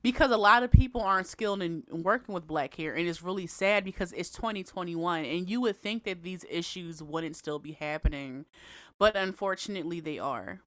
Because 0.04 0.30
a 0.30 0.38
lot 0.38 0.62
of 0.62 0.72
people 0.72 1.02
aren't 1.02 1.26
skilled 1.28 1.64
in 1.64 1.84
working 1.90 2.36
with 2.36 2.46
black 2.46 2.76
hair, 2.76 2.94
and 2.94 3.08
it's 3.08 3.24
really 3.24 3.48
sad 3.48 3.84
because 3.84 4.14
it's 4.14 4.30
2021, 4.30 5.26
and 5.26 5.50
you 5.50 5.62
would 5.62 5.78
think 5.78 6.04
that 6.04 6.22
these 6.22 6.46
issues 6.50 7.02
wouldn't 7.02 7.36
still 7.36 7.58
be 7.60 7.72
happening, 7.72 8.46
but 9.00 9.16
unfortunately, 9.16 10.00
they 10.00 10.20
are, 10.20 10.62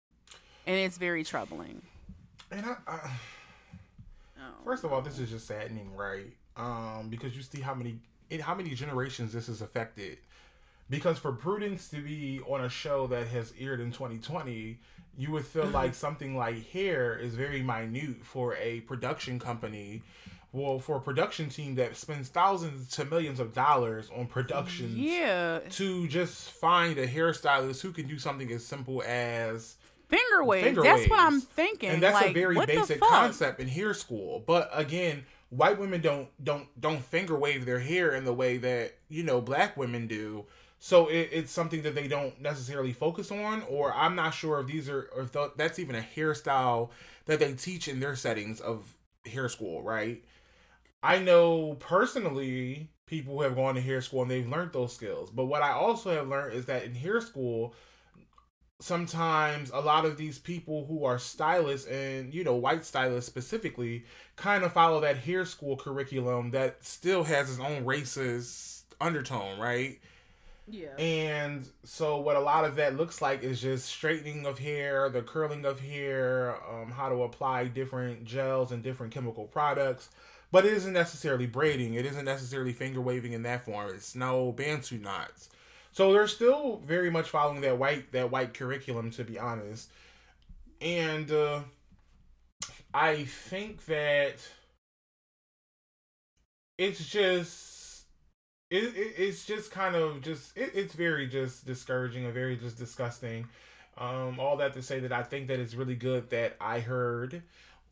and 0.66 0.76
it's 0.76 0.98
very 0.98 1.22
troubling. 1.22 1.82
And 2.50 2.66
I, 2.66 2.76
I 2.86 3.10
Oh. 4.42 4.64
first 4.64 4.84
of 4.84 4.92
all, 4.92 5.02
this 5.02 5.18
is 5.18 5.30
just 5.30 5.46
saddening, 5.46 5.94
right? 5.94 6.32
Um, 6.56 7.08
because 7.08 7.36
you 7.36 7.42
see 7.42 7.60
how 7.60 7.74
many 7.74 8.00
in 8.30 8.40
how 8.40 8.54
many 8.54 8.70
generations 8.74 9.32
this 9.32 9.46
has 9.46 9.60
affected. 9.62 10.18
Because 10.90 11.18
for 11.18 11.32
Prudence 11.32 11.88
to 11.88 12.02
be 12.02 12.40
on 12.46 12.64
a 12.64 12.68
show 12.68 13.06
that 13.06 13.28
has 13.28 13.52
aired 13.58 13.80
in 13.80 13.92
2020, 13.92 14.78
you 15.16 15.30
would 15.30 15.44
feel 15.44 15.64
mm-hmm. 15.64 15.74
like 15.74 15.94
something 15.94 16.36
like 16.36 16.70
hair 16.70 17.16
is 17.16 17.34
very 17.34 17.62
minute 17.62 18.24
for 18.24 18.56
a 18.56 18.80
production 18.80 19.38
company. 19.38 20.02
Well, 20.52 20.78
for 20.78 20.98
a 20.98 21.00
production 21.00 21.48
team 21.48 21.76
that 21.76 21.96
spends 21.96 22.28
thousands 22.28 22.90
to 22.96 23.06
millions 23.06 23.40
of 23.40 23.54
dollars 23.54 24.10
on 24.14 24.26
productions 24.26 24.98
Yeah, 24.98 25.60
to 25.70 26.06
just 26.08 26.50
find 26.50 26.98
a 26.98 27.08
hairstylist 27.08 27.80
who 27.80 27.90
can 27.90 28.06
do 28.06 28.18
something 28.18 28.52
as 28.52 28.62
simple 28.62 29.02
as 29.02 29.76
finger 30.08 30.44
waves. 30.44 30.66
Finger 30.66 30.82
That's 30.82 31.08
what 31.08 31.20
I'm 31.20 31.40
thinking. 31.40 31.88
and 31.88 32.02
that's 32.02 32.14
like, 32.14 32.30
a 32.30 32.32
very 32.34 32.66
basic 32.66 33.00
concept 33.00 33.60
in 33.60 33.68
hair 33.68 33.94
school 33.94 34.44
but 34.46 34.68
again 34.74 35.24
white 35.48 35.78
women 35.78 36.00
don't 36.00 36.28
don't 36.42 36.68
don't 36.80 37.02
finger 37.02 37.38
wave 37.38 37.64
their 37.64 37.78
hair 37.78 38.14
in 38.14 38.24
the 38.24 38.32
way 38.32 38.58
that 38.58 38.92
you 39.08 39.22
know 39.22 39.40
black 39.40 39.76
women 39.76 40.06
do 40.06 40.44
so 40.84 41.06
it, 41.06 41.28
it's 41.30 41.52
something 41.52 41.82
that 41.82 41.94
they 41.94 42.08
don't 42.08 42.40
necessarily 42.40 42.92
focus 42.92 43.30
on 43.30 43.62
or 43.68 43.94
i'm 43.94 44.16
not 44.16 44.34
sure 44.34 44.58
if 44.58 44.66
these 44.66 44.88
are 44.88 45.08
if 45.16 45.30
th- 45.32 45.52
that's 45.56 45.78
even 45.78 45.94
a 45.94 46.04
hairstyle 46.16 46.90
that 47.26 47.38
they 47.38 47.52
teach 47.52 47.86
in 47.86 48.00
their 48.00 48.16
settings 48.16 48.60
of 48.60 48.96
hair 49.24 49.48
school 49.48 49.82
right? 49.82 50.24
I 51.04 51.18
know 51.18 51.74
personally 51.74 52.88
people 53.06 53.34
who 53.34 53.42
have 53.42 53.54
gone 53.54 53.76
to 53.76 53.80
hair 53.80 54.00
school 54.00 54.22
and 54.22 54.30
they've 54.30 54.48
learned 54.48 54.72
those 54.72 54.92
skills 54.92 55.30
but 55.30 55.44
what 55.44 55.62
i 55.62 55.70
also 55.70 56.10
have 56.10 56.28
learned 56.28 56.54
is 56.54 56.66
that 56.66 56.82
in 56.84 56.94
hair 56.94 57.20
school 57.20 57.74
sometimes 58.80 59.70
a 59.72 59.80
lot 59.80 60.04
of 60.04 60.16
these 60.16 60.40
people 60.40 60.84
who 60.86 61.04
are 61.04 61.18
stylists 61.18 61.86
and 61.86 62.34
you 62.34 62.42
know 62.42 62.56
white 62.56 62.84
stylists 62.84 63.30
specifically 63.30 64.04
kind 64.34 64.64
of 64.64 64.72
follow 64.72 65.00
that 65.00 65.18
hair 65.18 65.44
school 65.44 65.76
curriculum 65.76 66.50
that 66.50 66.84
still 66.84 67.22
has 67.22 67.48
its 67.50 67.60
own 67.60 67.84
racist 67.84 68.82
undertone 69.00 69.58
right 69.60 70.00
Yeah. 70.72 70.96
and 70.98 71.68
so 71.84 72.16
what 72.18 72.34
a 72.36 72.40
lot 72.40 72.64
of 72.64 72.76
that 72.76 72.96
looks 72.96 73.20
like 73.20 73.42
is 73.42 73.60
just 73.60 73.86
straightening 73.86 74.46
of 74.46 74.58
hair 74.58 75.10
the 75.10 75.20
curling 75.22 75.66
of 75.66 75.80
hair 75.80 76.56
um, 76.68 76.90
how 76.90 77.10
to 77.10 77.22
apply 77.24 77.66
different 77.66 78.24
gels 78.24 78.72
and 78.72 78.82
different 78.82 79.12
chemical 79.12 79.44
products. 79.44 80.08
But 80.50 80.66
it 80.66 80.72
isn't 80.74 80.92
necessarily 80.92 81.46
braiding. 81.46 81.94
It 81.94 82.04
isn't 82.06 82.24
necessarily 82.26 82.72
finger 82.72 83.00
waving 83.00 83.32
in 83.32 83.42
that 83.44 83.64
form. 83.64 83.90
It's 83.94 84.14
no 84.14 84.52
bantu 84.52 84.98
knots. 84.98 85.50
So 85.92 86.12
they're 86.12 86.26
still 86.26 86.78
very 86.86 87.10
much 87.10 87.28
following 87.28 87.60
that 87.62 87.78
white 87.78 88.12
that 88.12 88.30
white 88.30 88.54
curriculum 88.54 89.10
to 89.12 89.24
be 89.24 89.38
honest. 89.38 89.90
And 90.80 91.30
uh 91.30 91.60
i 92.94 93.24
think 93.24 93.86
that 93.86 94.36
it's 96.78 97.04
just 97.08 97.81
it, 98.72 98.96
it 98.96 99.14
it's 99.18 99.44
just 99.44 99.70
kind 99.70 99.96
of 99.96 100.22
just 100.22 100.56
it, 100.56 100.72
it's 100.74 100.94
very 100.94 101.26
just 101.28 101.66
discouraging 101.66 102.24
and 102.24 102.34
very 102.34 102.56
just 102.56 102.78
disgusting 102.78 103.46
um 103.98 104.40
all 104.40 104.56
that 104.56 104.72
to 104.74 104.82
say 104.82 105.00
that 105.00 105.12
i 105.12 105.22
think 105.22 105.48
that 105.48 105.60
it's 105.60 105.74
really 105.74 105.96
good 105.96 106.30
that 106.30 106.56
i 106.60 106.80
heard 106.80 107.42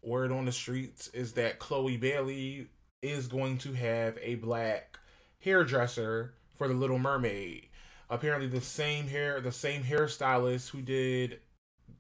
word 0.03 0.33
on 0.33 0.47
the 0.47 0.53
streets 0.53 1.09
is 1.09 1.35
that 1.35 1.59
chloe 1.59 1.99
bailey 1.99 2.69
is 3.03 3.29
going 3.29 3.59
to 3.59 3.75
have 3.75 4.19
a 4.23 4.37
black 4.37 4.99
hairdresser 5.41 6.35
for 6.57 6.69
the 6.69 6.75
little 6.75 6.99
mermaid 6.99 7.69
apparently 8.09 8.49
the 8.49 8.61
same 8.61 9.09
hair 9.09 9.41
the 9.41 9.53
same 9.53 9.83
hairstylist 9.85 10.71
who 10.71 10.81
did 10.83 11.41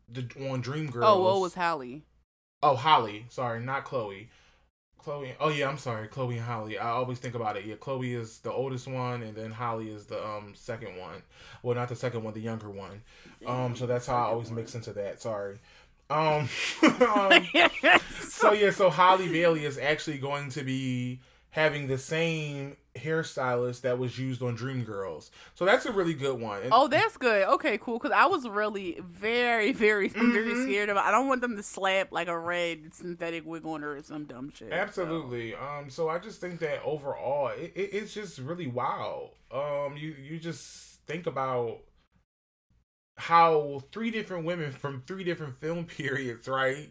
the 0.08 0.22
on 0.50 0.62
dreamgirls 0.62 1.04
Oh, 1.04 1.22
what 1.22 1.40
was 1.40 1.54
Halle? 1.54 2.02
Oh, 2.62 2.76
Halle. 2.76 3.24
Sorry, 3.28 3.60
not 3.60 3.84
Chloe. 3.84 4.28
Chloe. 5.02 5.34
Oh 5.40 5.48
yeah, 5.48 5.68
I'm 5.68 5.78
sorry, 5.78 6.08
Chloe 6.08 6.36
and 6.36 6.44
Halle. 6.44 6.78
I 6.78 6.90
always 6.90 7.18
think 7.18 7.34
about 7.34 7.56
it. 7.56 7.64
Yeah, 7.64 7.76
Chloe 7.76 8.14
is 8.14 8.38
the 8.38 8.52
oldest 8.52 8.86
one, 8.86 9.22
and 9.22 9.34
then 9.34 9.50
Halle 9.50 9.86
is 9.86 10.06
the 10.06 10.24
um 10.24 10.52
second 10.54 10.96
one. 10.96 11.22
Well, 11.62 11.76
not 11.76 11.88
the 11.88 11.96
second 11.96 12.22
one, 12.22 12.34
the 12.34 12.40
younger 12.40 12.70
one. 12.70 13.02
Um, 13.46 13.74
so 13.76 13.86
that's 13.86 14.06
how 14.06 14.16
I 14.16 14.24
always 14.28 14.50
mix 14.50 14.74
into 14.74 14.92
that. 14.94 15.20
Sorry. 15.20 15.58
Um, 16.08 16.48
um 16.82 17.46
so 18.20 18.52
yeah, 18.52 18.70
so 18.70 18.90
Halle 18.90 19.28
Bailey 19.28 19.64
is 19.64 19.78
actually 19.78 20.18
going 20.18 20.50
to 20.50 20.62
be 20.62 21.20
having 21.50 21.86
the 21.86 21.98
same 21.98 22.76
hairstylist 22.96 23.82
that 23.82 23.98
was 23.98 24.18
used 24.18 24.42
on 24.42 24.56
Dreamgirls. 24.56 25.30
So 25.54 25.64
that's 25.64 25.86
a 25.86 25.92
really 25.92 26.14
good 26.14 26.40
one. 26.40 26.62
And- 26.62 26.72
Oh, 26.72 26.88
that's 26.88 27.16
good. 27.16 27.46
Okay, 27.48 27.78
cool. 27.78 27.98
Because 27.98 28.10
I 28.12 28.26
was 28.26 28.48
really 28.48 28.98
very, 29.04 29.72
very, 29.72 30.08
very 30.08 30.52
Mhm. 30.54 30.64
scared 30.64 30.88
of. 30.88 30.96
I 30.96 31.10
don't 31.10 31.28
want 31.28 31.40
them 31.40 31.56
to 31.56 31.62
slap 31.62 32.10
like 32.12 32.28
a 32.28 32.38
red 32.38 32.92
synthetic 32.92 33.46
wig 33.46 33.64
on 33.64 33.82
her 33.82 33.96
or 33.96 34.02
some 34.02 34.24
dumb 34.24 34.50
shit. 34.50 34.70
so. 34.70 34.74
Absolutely. 34.74 35.54
Um. 35.54 35.88
So 35.88 36.08
I 36.08 36.18
just 36.18 36.40
think 36.40 36.58
that 36.60 36.82
overall, 36.82 37.48
it, 37.48 37.72
it, 37.76 37.90
it's 37.94 38.12
just 38.12 38.38
really 38.38 38.66
wild. 38.66 39.30
Um. 39.52 39.96
You 39.96 40.14
you 40.20 40.38
just 40.38 41.00
think 41.06 41.26
about 41.26 41.78
how 43.16 43.82
three 43.92 44.10
different 44.10 44.44
women 44.46 44.72
from 44.72 45.02
three 45.06 45.24
different 45.24 45.60
film 45.60 45.84
periods, 45.98 46.48
right? 46.48 46.90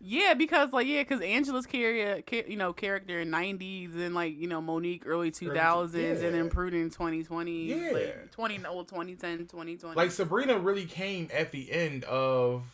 Yeah, 0.00 0.34
because 0.34 0.72
like 0.72 0.86
yeah, 0.86 1.02
because 1.02 1.20
Angela's 1.20 1.66
character, 1.66 2.42
you 2.46 2.56
know, 2.56 2.72
character 2.72 3.20
in 3.20 3.30
'90s 3.30 3.96
and 3.96 4.14
like 4.14 4.36
you 4.36 4.46
know 4.46 4.60
Monique 4.60 5.02
early 5.06 5.30
2000s 5.30 5.94
and 5.94 6.34
then 6.34 6.44
yeah. 6.44 6.50
Prudence 6.50 6.94
2020, 6.94 7.64
Yeah. 7.64 7.90
like 7.92 8.30
20 8.30 8.58
no 8.58 8.82
2010 8.82 9.38
2020. 9.46 9.96
Like 9.96 10.10
Sabrina 10.10 10.58
really 10.58 10.84
came 10.84 11.28
at 11.32 11.50
the 11.52 11.70
end 11.72 12.04
of 12.04 12.64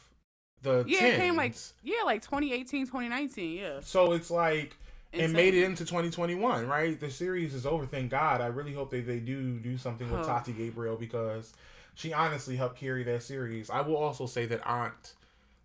the 0.63 0.85
yeah, 0.87 1.07
it 1.07 1.17
came 1.17 1.37
like 1.37 1.55
yeah, 1.83 2.03
like 2.05 2.23
2018 2.23 2.87
2019. 2.87 3.57
Yeah, 3.59 3.81
So 3.83 4.13
it's 4.13 4.31
like 4.31 4.77
it 5.13 5.21
Insane. 5.21 5.33
made 5.37 5.55
it 5.55 5.65
into 5.65 5.85
2021, 5.85 6.67
right? 6.67 6.99
The 6.99 7.11
series 7.11 7.55
is 7.55 7.67
over. 7.67 7.85
Thank 7.87 8.11
God. 8.11 8.41
I 8.41 8.47
really 8.47 8.73
hope 8.73 8.91
that 8.91 9.07
they 9.07 9.21
do 9.21 9.59
do 9.59 9.77
something 9.77 10.11
with 10.11 10.21
Huh. 10.21 10.27
Tati 10.39 10.53
Gabrielle 10.53 10.97
because 10.97 11.53
she 11.95 12.13
honestly 12.13 12.57
helped 12.57 12.79
carry 12.79 13.03
that 13.05 13.23
series. 13.23 13.69
I 13.71 13.83
will 13.83 13.97
also 13.97 14.27
say 14.27 14.47
that 14.47 14.67
Aunt 14.67 15.15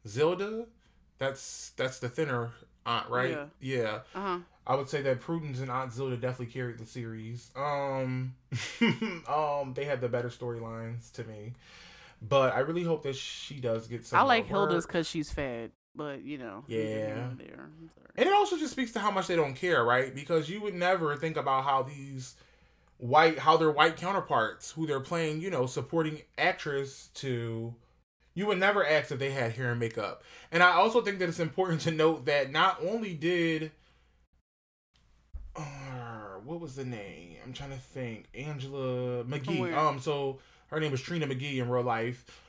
Zelda, 0.06 0.65
that's 1.17 1.71
that's 1.77 1.99
the 1.99 2.10
thinner 2.10 2.51
aunt, 2.86 3.10
right? 3.10 3.32
Yeah. 3.32 3.45
yeah. 3.60 3.99
Uh 4.15 4.21
huh. 4.21 4.39
I 4.65 4.75
would 4.75 4.89
say 4.89 5.01
that 5.03 5.21
Prudence 5.21 5.60
and 5.60 5.71
Aunt 5.71 5.93
Zelda 5.93 6.17
definitely 6.17 6.47
carried 6.53 6.77
the 6.77 6.86
series. 6.86 7.51
Um, 7.56 8.36
um, 9.27 9.73
they 9.73 9.86
had 9.86 10.01
the 10.01 10.10
better 10.10 10.27
storylines 10.27 11.12
to 11.13 11.23
me, 11.23 11.53
but 12.21 12.53
I 12.53 12.60
really 12.60 12.84
hope 12.84 13.03
that 13.03 13.15
she 13.15 13.60
does 13.60 13.88
get 13.88 14.06
some. 14.06 14.19
I 14.19 14.23
like 14.23 14.45
Hilda's 14.47 14.86
because 14.86 15.08
she's 15.08 15.32
fat, 15.32 15.71
but 15.95 16.23
you 16.23 16.38
know. 16.38 16.65
Yeah. 16.67 17.30
there. 17.38 17.69
And 18.17 18.27
it 18.27 18.34
also 18.34 18.58
just 18.58 18.73
speaks 18.73 18.91
to 18.93 18.99
how 18.99 19.12
much 19.12 19.27
they 19.27 19.36
don't 19.36 19.53
care, 19.53 19.84
right? 19.84 20.13
Because 20.13 20.49
you 20.49 20.60
would 20.62 20.73
never 20.73 21.15
think 21.15 21.38
about 21.38 21.63
how 21.63 21.84
these 21.84 22.36
white, 22.97 23.39
how 23.39 23.58
their 23.58 23.71
white 23.71 23.95
counterparts, 23.95 24.71
who 24.71 24.88
they're 24.88 24.99
playing, 24.99 25.39
you 25.39 25.49
know, 25.49 25.65
supporting 25.67 26.21
actress 26.38 27.10
to, 27.15 27.75
you 28.38 28.45
would 28.45 28.60
never 28.60 28.86
ask 28.86 29.12
if 29.12 29.17
they 29.17 29.32
had 29.32 29.54
hair 29.54 29.71
and 29.71 29.80
makeup. 29.80 30.21
And 30.52 30.62
I 30.62 30.73
also 30.73 31.02
think 31.02 31.17
that 31.17 31.28
it's 31.28 31.39
important 31.39 31.82
to 31.82 31.91
note 31.91 32.26
that 32.26 32.52
not 32.52 32.78
only 32.88 33.15
did, 33.15 33.71
uh, 35.56 36.36
what 36.45 36.60
was 36.60 36.76
the 36.76 36.86
name? 36.86 37.38
I'm 37.43 37.52
trying 37.52 37.71
to 37.71 37.78
think. 37.78 38.26
Angela 38.36 39.23
McGee. 39.23 39.76
Um, 39.76 40.00
so 40.00 40.38
her 40.67 40.80
name 40.80 40.91
was 40.91 41.02
Trina 41.02 41.26
McGee 41.26 41.58
in 41.58 41.67
real 41.67 41.82
life. 41.82 42.43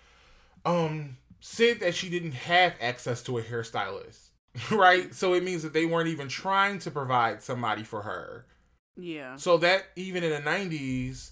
Um, 0.66 1.16
said 1.40 1.80
that 1.80 1.94
she 1.94 2.10
didn't 2.10 2.32
have 2.32 2.74
access 2.82 3.22
to 3.22 3.38
a 3.38 3.42
hairstylist. 3.42 4.28
right? 4.70 5.14
So 5.14 5.32
it 5.32 5.42
means 5.42 5.62
that 5.62 5.72
they 5.72 5.86
weren't 5.86 6.08
even 6.10 6.28
trying 6.28 6.80
to 6.80 6.90
provide 6.90 7.42
somebody 7.42 7.82
for 7.82 8.02
her. 8.02 8.44
Yeah. 8.94 9.36
So 9.36 9.56
that 9.56 9.86
even 9.96 10.22
in 10.22 10.32
the 10.32 10.50
90s, 10.50 11.30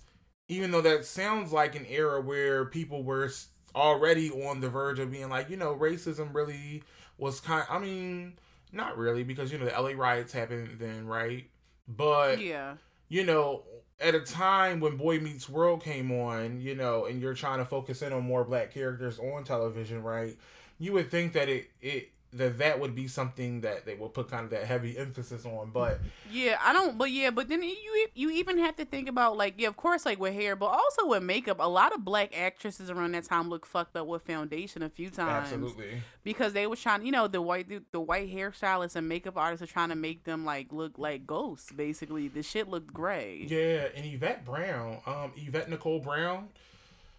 even 0.48 0.70
though 0.70 0.80
that 0.80 1.04
sounds 1.04 1.52
like 1.52 1.74
an 1.76 1.84
era 1.90 2.22
where 2.22 2.64
people 2.64 3.02
were 3.02 3.28
already 3.76 4.30
on 4.30 4.60
the 4.60 4.68
verge 4.68 4.98
of 4.98 5.12
being 5.12 5.28
like, 5.28 5.50
you 5.50 5.56
know, 5.56 5.76
racism 5.76 6.34
really 6.34 6.82
was 7.18 7.40
kind. 7.40 7.66
I 7.70 7.78
mean, 7.78 8.34
not 8.72 8.96
really 8.96 9.22
because 9.22 9.52
you 9.52 9.58
know 9.58 9.66
the 9.66 9.80
LA 9.80 9.90
riots 9.90 10.32
happened 10.32 10.76
then, 10.80 11.06
right? 11.06 11.44
But 11.86 12.40
yeah, 12.40 12.74
you 13.08 13.24
know, 13.24 13.62
at 14.00 14.14
a 14.14 14.20
time 14.20 14.80
when 14.80 14.96
Boy 14.96 15.20
Meets 15.20 15.48
World 15.48 15.82
came 15.82 16.10
on, 16.10 16.60
you 16.60 16.74
know, 16.74 17.04
and 17.04 17.20
you're 17.20 17.34
trying 17.34 17.58
to 17.58 17.64
focus 17.64 18.02
in 18.02 18.12
on 18.12 18.22
more 18.24 18.44
black 18.44 18.72
characters 18.72 19.18
on 19.18 19.44
television, 19.44 20.02
right? 20.02 20.36
You 20.78 20.92
would 20.94 21.10
think 21.10 21.34
that 21.34 21.48
it 21.48 21.70
it 21.80 22.10
that 22.32 22.58
that 22.58 22.80
would 22.80 22.94
be 22.94 23.08
something 23.08 23.60
that 23.62 23.86
they 23.86 23.94
would 23.94 24.12
put 24.12 24.30
kind 24.30 24.44
of 24.44 24.50
that 24.50 24.64
heavy 24.64 24.98
emphasis 24.98 25.46
on 25.46 25.70
but 25.72 26.00
yeah 26.30 26.58
i 26.62 26.72
don't 26.72 26.98
but 26.98 27.10
yeah 27.10 27.30
but 27.30 27.48
then 27.48 27.62
you 27.62 28.08
you 28.14 28.30
even 28.30 28.58
have 28.58 28.76
to 28.76 28.84
think 28.84 29.08
about 29.08 29.36
like 29.36 29.54
yeah 29.58 29.68
of 29.68 29.76
course 29.76 30.04
like 30.04 30.18
with 30.18 30.34
hair 30.34 30.56
but 30.56 30.66
also 30.66 31.06
with 31.06 31.22
makeup 31.22 31.58
a 31.60 31.68
lot 31.68 31.94
of 31.94 32.04
black 32.04 32.36
actresses 32.36 32.90
around 32.90 33.12
that 33.12 33.24
time 33.24 33.48
look 33.48 33.64
fucked 33.64 33.96
up 33.96 34.06
with 34.06 34.22
foundation 34.22 34.82
a 34.82 34.88
few 34.88 35.10
times. 35.10 35.52
Absolutely. 35.52 36.02
Because 36.24 36.52
they 36.52 36.66
were 36.66 36.76
trying 36.76 37.04
you 37.04 37.12
know 37.12 37.28
the 37.28 37.42
white 37.42 37.68
the, 37.68 37.82
the 37.92 38.00
white 38.00 38.32
hairstylists 38.32 38.96
and 38.96 39.08
makeup 39.08 39.36
artists 39.36 39.62
are 39.62 39.72
trying 39.72 39.90
to 39.90 39.94
make 39.94 40.24
them 40.24 40.44
like 40.44 40.72
look 40.72 40.98
like 40.98 41.26
ghosts 41.26 41.72
basically. 41.72 42.28
The 42.28 42.42
shit 42.42 42.68
looked 42.68 42.92
gray. 42.92 43.46
Yeah 43.48 43.88
and 43.94 44.06
yvette 44.06 44.44
brown 44.44 44.98
um 45.06 45.32
yvette 45.36 45.68
nicole 45.68 46.00
brown 46.00 46.48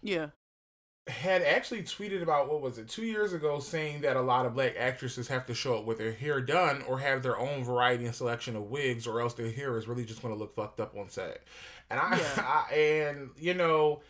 yeah 0.02 0.28
had 1.08 1.42
actually 1.42 1.82
tweeted 1.82 2.22
about 2.22 2.48
what 2.48 2.60
was 2.60 2.78
it 2.78 2.88
two 2.88 3.04
years 3.04 3.32
ago 3.32 3.60
saying 3.60 4.02
that 4.02 4.16
a 4.16 4.20
lot 4.20 4.46
of 4.46 4.54
black 4.54 4.74
actresses 4.78 5.28
have 5.28 5.46
to 5.46 5.54
show 5.54 5.78
up 5.78 5.84
with 5.84 5.98
their 5.98 6.12
hair 6.12 6.40
done 6.40 6.82
or 6.86 6.98
have 6.98 7.22
their 7.22 7.38
own 7.38 7.64
variety 7.64 8.04
and 8.04 8.14
selection 8.14 8.54
of 8.56 8.64
wigs 8.64 9.06
or 9.06 9.20
else 9.20 9.34
their 9.34 9.50
hair 9.50 9.76
is 9.78 9.88
really 9.88 10.04
just 10.04 10.22
going 10.22 10.34
to 10.34 10.38
look 10.38 10.54
fucked 10.54 10.80
up 10.80 10.96
on 10.96 11.08
set 11.08 11.42
and 11.90 11.98
I, 11.98 12.16
yeah. 12.16 12.64
I 12.70 12.74
and 12.74 13.30
you 13.38 13.54
know 13.54 14.00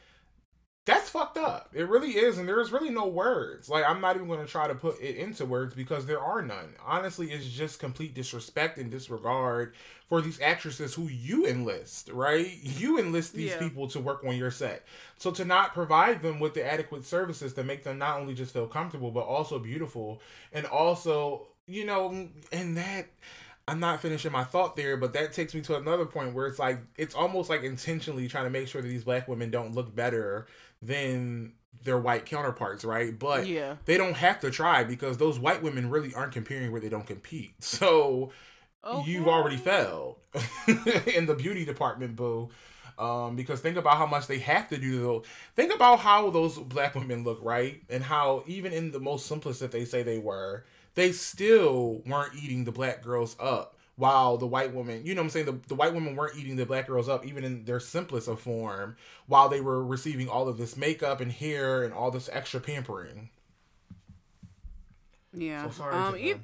that's 0.89 1.11
fucked 1.11 1.37
up. 1.37 1.69
It 1.75 1.87
really 1.87 2.13
is, 2.13 2.39
and 2.39 2.49
there's 2.49 2.73
really 2.73 2.89
no 2.89 3.07
words. 3.07 3.69
Like 3.69 3.85
I'm 3.87 4.01
not 4.01 4.17
even 4.17 4.27
going 4.27 4.41
to 4.41 4.51
try 4.51 4.67
to 4.67 4.75
put 4.75 4.99
it 5.03 5.17
into 5.17 5.45
words 5.45 5.75
because 5.75 6.07
there 6.07 6.19
are 6.19 6.41
none. 6.41 6.77
Honestly, 6.85 7.31
it's 7.31 7.47
just 7.47 7.79
complete 7.79 8.15
disrespect 8.15 8.79
and 8.79 8.91
disregard 8.91 9.75
for 10.09 10.23
these 10.23 10.41
actresses 10.41 10.95
who 10.95 11.09
you 11.09 11.47
enlist, 11.47 12.09
right? 12.09 12.59
You 12.63 12.99
enlist 12.99 13.35
these 13.35 13.51
yeah. 13.51 13.59
people 13.59 13.87
to 13.89 14.01
work 14.01 14.25
on 14.27 14.35
your 14.37 14.51
set. 14.51 14.87
So 15.19 15.31
to 15.33 15.45
not 15.45 15.75
provide 15.75 16.23
them 16.23 16.41
with 16.41 16.55
the 16.55 16.65
adequate 16.65 17.05
services 17.05 17.53
to 17.55 17.65
make 17.65 17.85
them 17.85 17.99
not 17.99 18.19
only 18.19 18.33
just 18.33 18.55
feel 18.55 18.67
comfortable 18.67 19.11
but 19.11 19.27
also 19.27 19.59
beautiful 19.59 20.23
and 20.55 20.65
also, 20.65 21.49
you 21.67 21.85
know, 21.85 22.29
and 22.51 22.77
that 22.79 23.09
I'm 23.69 23.81
not 23.81 24.01
finishing 24.01 24.33
my 24.33 24.45
thought 24.45 24.77
there, 24.77 24.97
but 24.97 25.13
that 25.13 25.35
takes 25.35 25.55
me 25.55 25.61
to 25.63 25.77
another 25.77 26.07
point 26.07 26.33
where 26.33 26.47
it's 26.47 26.59
like 26.59 26.81
it's 26.97 27.15
almost 27.15 27.51
like 27.51 27.63
intentionally 27.63 28.27
trying 28.27 28.45
to 28.45 28.51
make 28.51 28.69
sure 28.69 28.81
that 28.81 28.89
these 28.89 29.05
black 29.05 29.29
women 29.29 29.51
don't 29.51 29.75
look 29.75 29.95
better 29.95 30.47
than 30.83 31.53
their 31.85 31.99
white 31.99 32.27
counterparts, 32.27 32.85
right? 32.85 33.19
But 33.19 33.47
yeah. 33.47 33.77
they 33.85 33.97
don't 33.97 34.17
have 34.17 34.41
to 34.41 34.51
try 34.51 34.85
because 34.85 35.19
those 35.19 35.39
white 35.39 35.63
women 35.63 35.91
really 35.91 36.15
aren't 36.15 36.33
competing 36.33 36.73
where 36.73 36.81
they 36.81 36.89
don't 36.89 37.07
compete. 37.07 37.53
So 37.61 38.33
okay. 38.85 39.11
you've 39.11 39.29
already 39.29 39.57
failed 39.57 40.17
in 41.15 41.27
the 41.27 41.35
beauty 41.35 41.65
department, 41.65 42.17
boo. 42.17 42.51
Um, 42.99 43.37
because 43.37 43.61
think 43.61 43.77
about 43.77 43.97
how 43.97 44.07
much 44.07 44.27
they 44.27 44.41
have 44.41 44.69
to 44.71 44.77
do 44.77 45.01
though. 45.01 45.23
Think 45.55 45.73
about 45.73 46.01
how 46.01 46.31
those 46.31 46.59
black 46.59 46.97
women 46.97 47.23
look, 47.23 47.39
right? 47.43 47.81
And 47.89 48.03
how 48.03 48.43
even 48.47 48.73
in 48.73 48.91
the 48.91 48.99
most 48.99 49.27
simplest 49.27 49.61
that 49.61 49.71
they 49.71 49.85
say 49.85 50.03
they 50.03 50.19
were, 50.19 50.65
they 50.95 51.13
still 51.13 52.03
weren't 52.07 52.35
eating 52.35 52.65
the 52.65 52.73
black 52.73 53.03
girls 53.03 53.37
up 53.39 53.78
while 53.99 54.37
the 54.37 54.47
white 54.47 54.73
woman, 54.73 55.05
you 55.05 55.13
know 55.13 55.21
what 55.21 55.25
I'm 55.27 55.31
saying, 55.31 55.47
the, 55.47 55.59
the 55.67 55.75
white 55.75 55.93
women 55.93 56.15
weren't 56.15 56.39
eating 56.39 56.55
the 56.55 56.65
black 56.65 56.87
girls 56.87 57.09
up 57.09 57.27
even 57.27 57.43
in 57.43 57.65
their 57.65 57.81
simplest 57.81 58.29
of 58.29 58.41
form 58.41 58.97
while 59.27 59.49
they 59.49 59.61
were 59.61 59.85
receiving 59.85 60.29
all 60.29 60.49
of 60.49 60.57
this 60.57 60.77
makeup 60.77 61.21
and 61.21 61.33
hair 61.33 61.83
and 61.83 61.93
all 61.93 62.13
this 62.13 62.31
extra 62.33 62.61
pampering. 62.61 63.29
Yeah. 65.33 65.65
So 65.65 65.71
sorry. 65.73 65.95
Um, 65.97 66.17
e- 66.17 66.35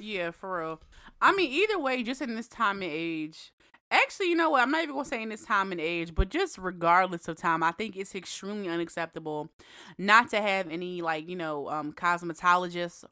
yeah, 0.00 0.30
for 0.30 0.58
real. 0.58 0.80
I 1.20 1.32
mean, 1.32 1.50
either 1.52 1.78
way, 1.78 2.02
just 2.02 2.22
in 2.22 2.36
this 2.36 2.48
time 2.48 2.80
and 2.80 2.90
age, 2.90 3.52
actually, 3.90 4.30
you 4.30 4.34
know 4.34 4.48
what? 4.48 4.62
I'm 4.62 4.70
not 4.70 4.82
even 4.82 4.94
gonna 4.94 5.04
say 5.04 5.22
in 5.22 5.28
this 5.28 5.44
time 5.44 5.72
and 5.72 5.80
age, 5.82 6.14
but 6.14 6.30
just 6.30 6.56
regardless 6.56 7.28
of 7.28 7.36
time, 7.36 7.62
I 7.62 7.72
think 7.72 7.96
it's 7.96 8.14
extremely 8.14 8.70
unacceptable 8.70 9.50
not 9.98 10.30
to 10.30 10.40
have 10.40 10.70
any 10.70 11.02
like 11.02 11.28
you 11.28 11.36
know 11.36 11.68
um 11.68 11.92
cosmetologists 11.92 13.04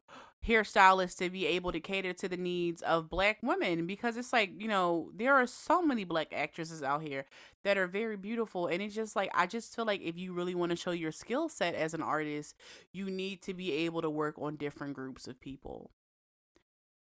hairstylists 0.47 1.17
to 1.19 1.31
be 1.31 1.47
able 1.47 1.71
to 1.71 1.79
cater 1.79 2.13
to 2.13 2.29
the 2.29 2.37
needs 2.37 2.83
of 2.83 3.09
black 3.09 3.39
women 3.43 3.87
because 3.87 4.17
it's 4.17 4.33
like 4.33 4.51
you 4.61 4.67
know 4.67 5.11
there 5.15 5.35
are 5.35 5.47
so 5.47 5.81
many 5.81 6.05
black 6.05 6.33
actresses 6.33 6.83
out 6.83 7.03
here 7.03 7.25
that 7.65 7.79
are 7.79 7.87
very 7.87 8.17
beautiful. 8.17 8.67
And 8.67 8.83
it's 8.83 8.95
just 8.95 9.15
like 9.15 9.31
i 9.35 9.47
just 9.47 9.75
feel 9.75 9.85
like 9.85 10.01
if 10.03 10.19
you 10.19 10.33
really 10.33 10.55
want 10.55 10.71
to 10.71 10.77
show 10.77 10.91
your 10.91 11.13
skill 11.13 11.49
set 11.49 11.75
as 11.75 11.95
an 11.95 12.03
artist 12.03 12.57
you 12.93 13.09
need 13.09 13.41
to 13.43 13.55
be 13.55 13.73
able 13.73 14.03
to 14.03 14.11
work 14.11 14.35
on 14.39 14.57
different 14.57 14.95
groups 14.95 15.29
of 15.29 15.41
people. 15.41 15.91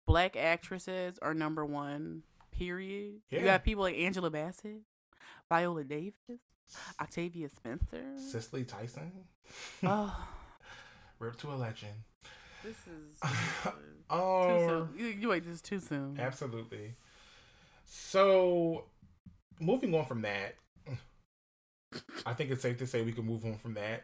Black 0.05 0.35
actresses 0.35 1.17
are 1.21 1.33
number 1.33 1.65
one 1.65 2.23
period. 2.51 3.21
Yeah. 3.31 3.39
you 3.39 3.47
have 3.47 3.63
people 3.63 3.83
like 3.83 3.97
angela 3.97 4.29
bassett 4.29 4.81
viola 5.49 5.83
davis 5.83 6.41
octavia 7.01 7.49
spencer. 7.49 8.03
Cicely 8.17 8.63
tyson. 8.63 9.11
Oh 9.83 10.15
rip 11.19 11.37
to 11.37 11.51
a 11.51 11.55
legend 11.55 11.93
this 12.65 12.77
is 12.87 13.19
oh, 14.09 14.43
too 14.59 14.67
soon. 14.67 14.89
You, 14.97 15.05
you 15.05 15.29
wait, 15.29 15.45
this 15.45 15.55
is 15.55 15.61
too 15.61 15.79
soon. 15.79 16.17
Absolutely. 16.19 16.95
So, 17.85 18.85
moving 19.59 19.93
on 19.93 20.05
from 20.05 20.23
that, 20.23 20.55
I 22.25 22.33
think 22.33 22.51
it's 22.51 22.61
safe 22.61 22.77
to 22.79 22.87
say 22.87 23.01
we 23.03 23.11
can 23.11 23.25
move 23.25 23.45
on 23.45 23.57
from 23.57 23.75
that. 23.75 24.03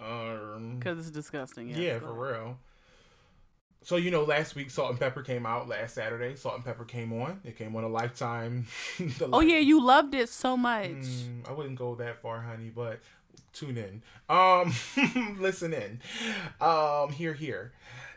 Um, 0.00 0.76
because 0.78 0.98
it's 0.98 1.10
disgusting. 1.10 1.68
Yes, 1.68 1.78
yeah, 1.78 1.98
for 1.98 2.12
real. 2.12 2.58
So 3.82 3.96
you 3.96 4.10
know, 4.10 4.24
last 4.24 4.54
week 4.54 4.70
Salt-N-Pepa 4.70 5.24
came 5.24 5.46
out. 5.46 5.68
Last 5.68 5.94
Saturday, 5.94 6.34
Salt-N-Pepa 6.34 6.86
came 6.88 7.12
on. 7.12 7.40
It 7.44 7.56
came 7.56 7.74
on 7.76 7.84
a 7.84 7.88
Lifetime. 7.88 8.66
oh 9.32 9.40
yeah, 9.40 9.58
you 9.58 9.82
loved 9.82 10.14
it 10.14 10.28
so 10.28 10.56
much. 10.56 10.90
Mm, 10.90 11.48
I 11.48 11.52
wouldn't 11.52 11.78
go 11.78 11.94
that 11.96 12.20
far, 12.20 12.40
honey, 12.40 12.70
but 12.74 13.00
tune 13.52 13.76
in. 13.76 14.02
Um, 14.28 14.72
listen 15.38 15.72
in. 15.72 16.00
Um, 16.60 17.10
here, 17.10 17.34
here. 17.34 17.72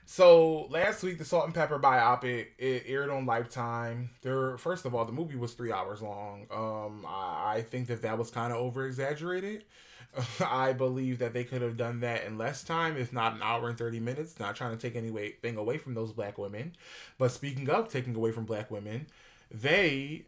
So 0.05 0.67
last 0.69 1.03
week, 1.03 1.17
the 1.19 1.25
Salt-N-Pepa 1.25 1.79
biopic 1.79 2.47
it 2.57 2.83
aired 2.85 3.09
on 3.09 3.25
Lifetime. 3.25 4.09
There, 4.21 4.57
first 4.57 4.85
of 4.85 4.93
all, 4.93 5.05
the 5.05 5.13
movie 5.13 5.37
was 5.37 5.53
three 5.53 5.71
hours 5.71 6.01
long. 6.01 6.47
Um, 6.51 7.05
I, 7.07 7.53
I 7.55 7.61
think 7.61 7.87
that 7.87 8.01
that 8.01 8.17
was 8.17 8.29
kind 8.29 8.51
of 8.51 8.59
over 8.59 8.85
exaggerated. 8.85 9.63
I 10.45 10.73
believe 10.73 11.19
that 11.19 11.33
they 11.33 11.43
could 11.43 11.61
have 11.61 11.77
done 11.77 12.01
that 12.01 12.25
in 12.25 12.37
less 12.37 12.63
time, 12.63 12.97
if 12.97 13.13
not 13.13 13.33
an 13.35 13.41
hour 13.41 13.69
and 13.69 13.77
30 13.77 13.99
minutes. 13.99 14.39
Not 14.39 14.55
trying 14.55 14.77
to 14.77 14.81
take 14.81 14.95
anything 14.95 15.55
away 15.55 15.77
from 15.77 15.93
those 15.93 16.11
black 16.11 16.37
women. 16.37 16.75
But 17.17 17.31
speaking 17.31 17.69
of 17.69 17.89
taking 17.89 18.15
away 18.15 18.31
from 18.31 18.45
black 18.45 18.69
women, 18.69 19.07
they 19.49 20.25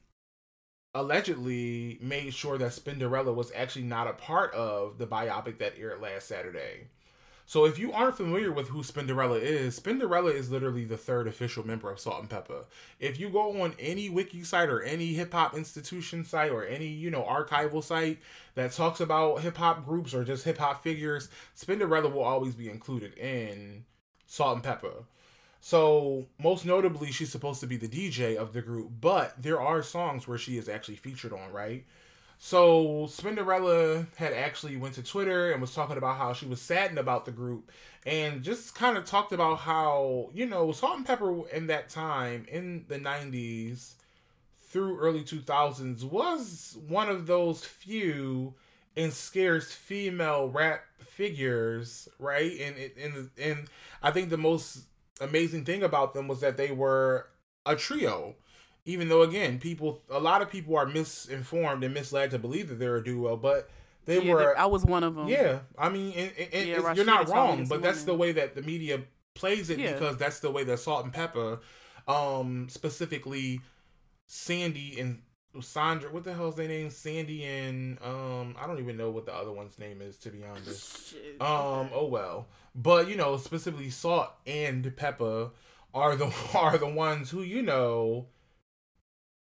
allegedly 0.96 1.98
made 2.02 2.34
sure 2.34 2.58
that 2.58 2.72
Spinderella 2.72 3.34
was 3.34 3.52
actually 3.56 3.86
not 3.86 4.08
a 4.08 4.14
part 4.14 4.54
of 4.54 4.98
the 4.98 5.08
biopic 5.08 5.58
that 5.58 5.74
aired 5.78 6.02
last 6.02 6.28
Saturday. 6.28 6.88
So 7.46 7.66
if 7.66 7.78
you 7.78 7.92
aren't 7.92 8.16
familiar 8.16 8.52
with 8.52 8.70
who 8.70 8.84
Spinderella 8.84 9.40
is, 9.42 9.78
Spinderella 9.78 10.34
is 10.34 10.50
literally 10.50 10.86
the 10.86 10.98
third 10.98 11.28
official 11.28 11.68
member 11.68 11.92
of 11.92 12.00
Salt-N-Pepa. 12.00 12.66
If 13.00 13.20
you 13.20 13.30
go 13.30 13.62
on 13.62 13.74
any 13.80 14.10
wiki 14.10 14.44
site 14.44 14.70
or 14.70 14.82
any 14.82 15.14
hip 15.14 15.34
hop 15.34 15.56
institution 15.56 16.24
site 16.24 16.52
or 16.52 16.64
any, 16.66 16.88
you 16.88 17.12
know, 17.12 17.24
archival 17.24 17.84
site 17.84 18.20
that 18.56 18.72
talks 18.72 19.02
about 19.02 19.42
hip 19.42 19.58
hop 19.58 19.86
groups 19.86 20.14
or 20.14 20.24
just 20.24 20.46
hip 20.46 20.58
hop 20.58 20.84
figures, 20.84 21.30
Spinderella 21.58 22.12
will 22.12 22.24
always 22.24 22.56
be 22.56 22.70
included 22.70 23.18
in 23.18 23.84
Salt-N-Pepa. 24.26 25.04
So, 25.66 26.26
most 26.38 26.66
notably, 26.66 27.10
she's 27.14 27.32
supposed 27.32 27.62
to 27.62 27.68
be 27.68 27.78
the 27.78 27.88
DJ 27.88 28.36
of 28.36 28.52
the 28.52 28.62
group, 28.62 28.92
but 29.00 29.42
there 29.42 29.62
are 29.62 29.82
songs 29.82 30.28
where 30.28 30.38
she 30.38 30.58
is 30.58 30.68
actually 30.68 30.98
featured 30.98 31.32
on, 31.32 31.54
right? 31.54 31.86
So 32.38 33.08
Spinderella 33.08 34.08
had 34.18 34.34
actually 34.34 34.76
went 34.76 34.96
to 34.96 35.04
Twitter 35.04 35.54
and 35.54 35.62
was 35.62 35.74
talking 35.74 35.96
about 35.96 36.18
how 36.18 36.34
she 36.34 36.46
was 36.46 36.62
saddened 36.62 37.00
about 37.00 37.24
the 37.24 37.32
group 37.32 37.72
and 38.06 38.44
just 38.44 38.76
kind 38.76 38.98
of 38.98 39.06
talked 39.06 39.32
about 39.32 39.60
how, 39.60 40.32
you 40.34 40.46
know, 40.46 40.74
Salt-N-Pepa 40.74 41.50
in 41.54 41.68
that 41.68 41.88
time 41.88 42.46
in 42.52 42.84
the 42.90 43.00
90s 43.00 43.94
through 44.68 45.00
early 45.00 45.24
2000s 45.24 46.04
was 46.04 46.78
one 46.86 47.08
of 47.08 47.26
those 47.26 47.64
few 47.64 48.54
and 48.98 49.14
scarce 49.14 49.72
female 49.72 50.50
rap 50.50 50.84
figures, 51.00 52.10
right? 52.20 52.52
And 52.60 52.76
and 53.02 53.30
and 53.40 53.70
I 54.02 54.12
think 54.12 54.30
the 54.30 54.38
most 54.38 54.82
amazing 55.22 55.66
thing 55.66 55.84
about 55.84 56.14
them 56.14 56.28
was 56.28 56.42
that 56.42 56.58
they 56.58 56.72
were 56.72 57.28
a 57.66 57.76
trio. 57.76 58.36
Even 58.86 59.08
though 59.08 59.22
again 59.22 59.60
people 59.60 60.02
a 60.10 60.20
lot 60.20 60.42
of 60.42 60.50
people 60.50 60.76
are 60.76 60.86
misinformed 60.86 61.84
and 61.84 61.94
misled 61.94 62.32
to 62.32 62.40
believe 62.40 62.68
that 62.68 62.80
they're 62.80 62.98
a 62.98 63.04
duo 63.04 63.38
but 63.38 63.70
they 64.04 64.22
yeah, 64.22 64.34
were 64.34 64.58
i 64.58 64.66
was 64.66 64.84
one 64.84 65.06
of 65.06 65.16
them 65.16 65.30
yeah 65.30 65.60
i 65.78 65.88
mean 65.88 66.12
and, 66.18 66.32
and 66.52 66.68
yeah, 66.68 66.94
you're 66.94 67.06
not 67.06 67.30
wrong 67.30 67.66
but 67.66 67.82
that's 67.82 68.04
the 68.04 68.14
way 68.14 68.34
that 68.34 68.56
the 68.56 68.62
media 68.62 69.02
plays 69.36 69.70
it 69.70 69.80
yeah. 69.80 69.94
because 69.94 70.18
that's 70.18 70.42
the 70.42 70.52
way 70.52 70.66
that 70.66 70.78
Salt-N-Pepa, 70.78 71.60
um 72.10 72.68
specifically 72.70 73.62
sandy 74.28 75.00
and 75.00 75.22
Sandra. 75.62 76.12
What 76.12 76.24
the 76.24 76.34
hell's 76.34 76.56
their 76.56 76.68
name? 76.68 76.90
Sandy 76.90 77.44
and 77.46 77.98
um, 78.04 78.56
I 78.60 78.68
don't 78.68 78.80
even 78.80 78.98
know 78.98 79.10
what 79.10 79.26
the 79.26 79.34
other 79.34 79.52
one's 79.52 79.78
name 79.78 80.02
is 80.02 80.18
to 80.20 80.30
be 80.30 80.44
honest. 80.44 81.12
Shit. 81.12 81.42
Um, 81.42 81.90
oh 81.94 82.08
well. 82.10 82.48
But 82.76 83.08
you 83.08 83.16
know, 83.16 83.38
specifically 83.38 83.90
Salt 83.90 84.32
and 84.48 84.84
Pepa 84.96 85.52
are 85.94 86.16
the 86.16 86.34
are 86.54 86.78
the 86.78 86.88
ones 86.88 87.30
who 87.30 87.42
you 87.42 87.62
know 87.62 88.28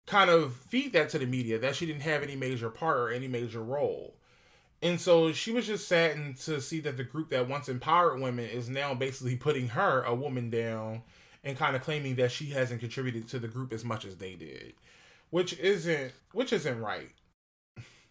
kind 0.06 0.30
of 0.30 0.54
feed 0.56 0.92
that 0.92 1.08
to 1.10 1.18
the 1.18 1.26
media 1.26 1.58
that 1.58 1.76
she 1.76 1.86
didn't 1.86 2.02
have 2.02 2.22
any 2.22 2.34
major 2.34 2.68
part 2.68 2.98
or 2.98 3.10
any 3.10 3.28
major 3.28 3.62
role. 3.62 4.16
And 4.82 5.00
so 5.00 5.32
she 5.32 5.52
was 5.52 5.66
just 5.66 5.86
saddened 5.86 6.36
to 6.38 6.60
see 6.60 6.80
that 6.80 6.96
the 6.96 7.04
group 7.04 7.28
that 7.30 7.48
once 7.48 7.68
empowered 7.68 8.20
women 8.20 8.48
is 8.48 8.68
now 8.68 8.94
basically 8.94 9.36
putting 9.36 9.68
her, 9.68 10.02
a 10.02 10.14
woman, 10.14 10.48
down 10.48 11.02
and 11.44 11.56
kind 11.56 11.76
of 11.76 11.82
claiming 11.82 12.16
that 12.16 12.30
she 12.32 12.46
hasn't 12.46 12.80
contributed 12.80 13.28
to 13.28 13.38
the 13.38 13.48
group 13.48 13.72
as 13.72 13.84
much 13.84 14.04
as 14.04 14.16
they 14.16 14.34
did. 14.34 14.74
Which 15.30 15.58
isn't 15.58 16.12
which 16.32 16.52
isn't 16.52 16.80
right. 16.80 17.10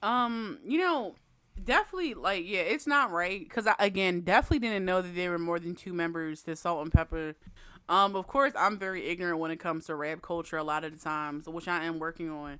Um, 0.01 0.59
you 0.65 0.77
know, 0.77 1.15
definitely 1.63 2.13
like 2.13 2.47
yeah, 2.47 2.61
it's 2.61 2.87
not 2.87 3.11
right 3.11 3.39
because 3.39 3.67
I 3.67 3.75
again 3.79 4.21
definitely 4.21 4.59
didn't 4.59 4.85
know 4.85 5.01
that 5.01 5.15
there 5.15 5.31
were 5.31 5.39
more 5.39 5.59
than 5.59 5.75
two 5.75 5.93
members 5.93 6.43
to 6.43 6.55
Salt-N-Pepa. 6.55 7.35
Um, 7.89 8.15
of 8.15 8.27
course, 8.27 8.53
I'm 8.55 8.77
very 8.77 9.07
ignorant 9.07 9.39
when 9.39 9.51
it 9.51 9.59
comes 9.59 9.87
to 9.87 9.95
rap 9.95 10.21
culture 10.21 10.57
a 10.57 10.63
lot 10.63 10.83
of 10.83 10.93
the 10.93 11.03
times, 11.03 11.47
which 11.47 11.67
I 11.67 11.83
am 11.85 11.99
working 11.99 12.29
on. 12.29 12.59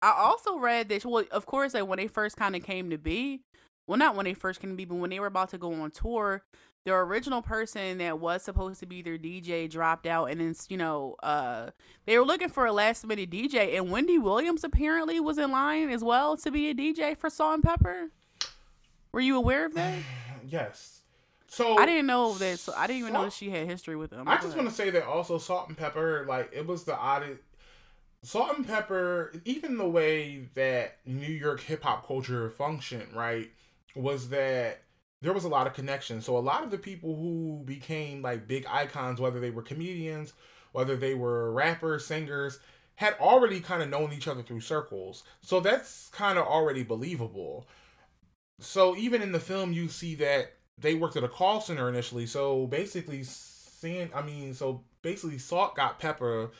I 0.00 0.12
also 0.12 0.58
read 0.58 0.88
that 0.88 1.04
well, 1.04 1.24
of 1.32 1.46
course, 1.46 1.74
like 1.74 1.86
when 1.86 1.98
they 1.98 2.06
first 2.06 2.36
kind 2.36 2.54
of 2.54 2.62
came 2.62 2.88
to 2.90 2.98
be, 2.98 3.42
well, 3.88 3.98
not 3.98 4.14
when 4.14 4.24
they 4.24 4.34
first 4.34 4.60
came 4.60 4.70
to 4.70 4.76
be, 4.76 4.84
but 4.84 4.94
when 4.94 5.10
they 5.10 5.18
were 5.18 5.26
about 5.26 5.48
to 5.50 5.58
go 5.58 5.72
on 5.72 5.90
tour, 5.90 6.42
the 6.88 6.94
original 6.94 7.42
person 7.42 7.98
that 7.98 8.18
was 8.18 8.42
supposed 8.42 8.80
to 8.80 8.86
be 8.86 9.02
their 9.02 9.18
DJ 9.18 9.68
dropped 9.68 10.06
out, 10.06 10.30
and 10.30 10.40
then 10.40 10.54
you 10.68 10.78
know, 10.78 11.16
uh, 11.22 11.70
they 12.06 12.16
were 12.18 12.24
looking 12.24 12.48
for 12.48 12.64
a 12.64 12.72
last 12.72 13.06
minute 13.06 13.30
DJ, 13.30 13.76
and 13.76 13.90
Wendy 13.90 14.16
Williams 14.16 14.64
apparently 14.64 15.20
was 15.20 15.36
in 15.36 15.50
line 15.50 15.90
as 15.90 16.02
well 16.02 16.36
to 16.38 16.50
be 16.50 16.70
a 16.70 16.74
DJ 16.74 17.16
for 17.16 17.28
Salt-N-Pepa. 17.28 18.08
Were 19.12 19.20
you 19.20 19.36
aware 19.36 19.66
of 19.66 19.74
that? 19.74 19.98
yes. 20.48 21.02
So 21.46 21.76
I 21.78 21.84
didn't 21.84 22.06
know 22.06 22.34
that. 22.34 22.58
So 22.58 22.72
I 22.74 22.86
didn't 22.86 23.00
even 23.00 23.12
know 23.12 23.24
that 23.24 23.32
she 23.32 23.50
had 23.50 23.66
history 23.66 23.96
with 23.96 24.10
them. 24.10 24.26
I 24.26 24.36
just 24.36 24.56
want 24.56 24.68
to 24.68 24.74
say 24.74 24.90
that 24.90 25.06
also 25.06 25.38
Salt-N-Pepa, 25.38 26.26
like 26.26 26.50
it 26.52 26.66
was 26.66 26.84
the 26.84 26.96
oddest. 26.96 27.42
Salt-N-Pepa, 28.22 29.42
even 29.44 29.76
the 29.76 29.88
way 29.88 30.48
that 30.54 30.98
New 31.06 31.32
York 31.32 31.60
hip 31.60 31.82
hop 31.82 32.06
culture 32.06 32.48
functioned, 32.50 33.14
right, 33.14 33.50
was 33.94 34.30
that 34.30 34.82
there 35.20 35.32
was 35.32 35.44
a 35.44 35.48
lot 35.48 35.66
of 35.66 35.74
connection. 35.74 36.20
So 36.20 36.36
a 36.36 36.40
lot 36.40 36.62
of 36.62 36.70
the 36.70 36.78
people 36.78 37.16
who 37.16 37.62
became 37.64 38.22
like 38.22 38.46
big 38.46 38.66
icons, 38.68 39.20
whether 39.20 39.40
they 39.40 39.50
were 39.50 39.62
comedians, 39.62 40.32
whether 40.72 40.96
they 40.96 41.14
were 41.14 41.52
rappers, 41.52 42.06
singers, 42.06 42.60
had 42.96 43.14
already 43.20 43.60
kind 43.60 43.82
of 43.82 43.88
known 43.88 44.12
each 44.12 44.28
other 44.28 44.42
through 44.42 44.60
circles. 44.60 45.22
So 45.40 45.60
that's 45.60 46.08
kind 46.08 46.38
of 46.38 46.46
already 46.46 46.82
believable. 46.82 47.66
So 48.60 48.96
even 48.96 49.22
in 49.22 49.32
the 49.32 49.40
film, 49.40 49.72
you 49.72 49.88
see 49.88 50.14
that 50.16 50.54
they 50.76 50.94
worked 50.94 51.16
at 51.16 51.24
a 51.24 51.28
call 51.28 51.60
center 51.60 51.88
initially. 51.88 52.26
So 52.26 52.66
basically, 52.66 53.22
San, 53.24 54.10
I 54.14 54.22
mean, 54.22 54.54
so 54.54 54.82
basically, 55.02 55.38
Salt 55.38 55.76
got 55.76 56.00
Pepa 56.00 56.50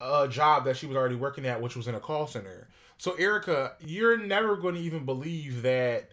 a 0.00 0.28
job 0.28 0.64
that 0.64 0.76
she 0.76 0.86
was 0.86 0.96
already 0.96 1.14
working 1.14 1.46
at, 1.46 1.60
which 1.60 1.76
was 1.76 1.86
in 1.86 1.94
a 1.94 2.00
call 2.00 2.26
center. 2.26 2.68
So 2.98 3.12
Erica, 3.14 3.72
you're 3.80 4.16
never 4.16 4.56
going 4.56 4.74
to 4.74 4.80
even 4.80 5.04
believe 5.04 5.62
that 5.62 6.10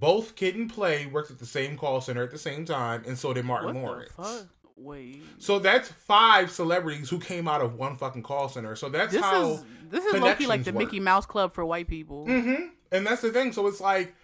both 0.00 0.34
Kid 0.34 0.56
'n 0.56 0.68
Play 0.68 1.06
worked 1.06 1.30
at 1.30 1.38
the 1.38 1.46
same 1.46 1.76
call 1.76 2.00
center 2.00 2.22
at 2.22 2.30
the 2.30 2.38
same 2.38 2.64
time, 2.64 3.04
and 3.06 3.16
so 3.18 3.32
did 3.32 3.44
Martin 3.44 3.74
what 3.74 3.84
Lawrence. 3.84 4.12
the 4.16 4.22
fuck? 4.22 4.46
Wait. 4.76 5.22
So 5.38 5.58
that's 5.58 5.90
five 5.90 6.50
celebrities 6.50 7.10
who 7.10 7.18
came 7.20 7.46
out 7.46 7.60
of 7.60 7.74
one 7.74 7.96
fucking 7.96 8.22
call 8.22 8.48
center. 8.48 8.74
So 8.76 8.88
that's 8.88 9.12
This 9.12 9.22
how. 9.22 9.50
is 9.50 9.64
this 9.90 10.04
is 10.06 10.20
low 10.20 10.34
key 10.34 10.46
like 10.46 10.64
the 10.64 10.72
work. 10.72 10.84
Mickey 10.86 11.00
Mouse 11.00 11.26
Club 11.26 11.52
for 11.52 11.64
white 11.66 11.86
people. 11.86 12.26
Mm-hmm. 12.26 12.68
And 12.90 13.06
that's 13.06 13.20
the 13.20 13.30
thing. 13.30 13.52
So 13.52 13.66
it's 13.66 13.80
like 13.80 14.14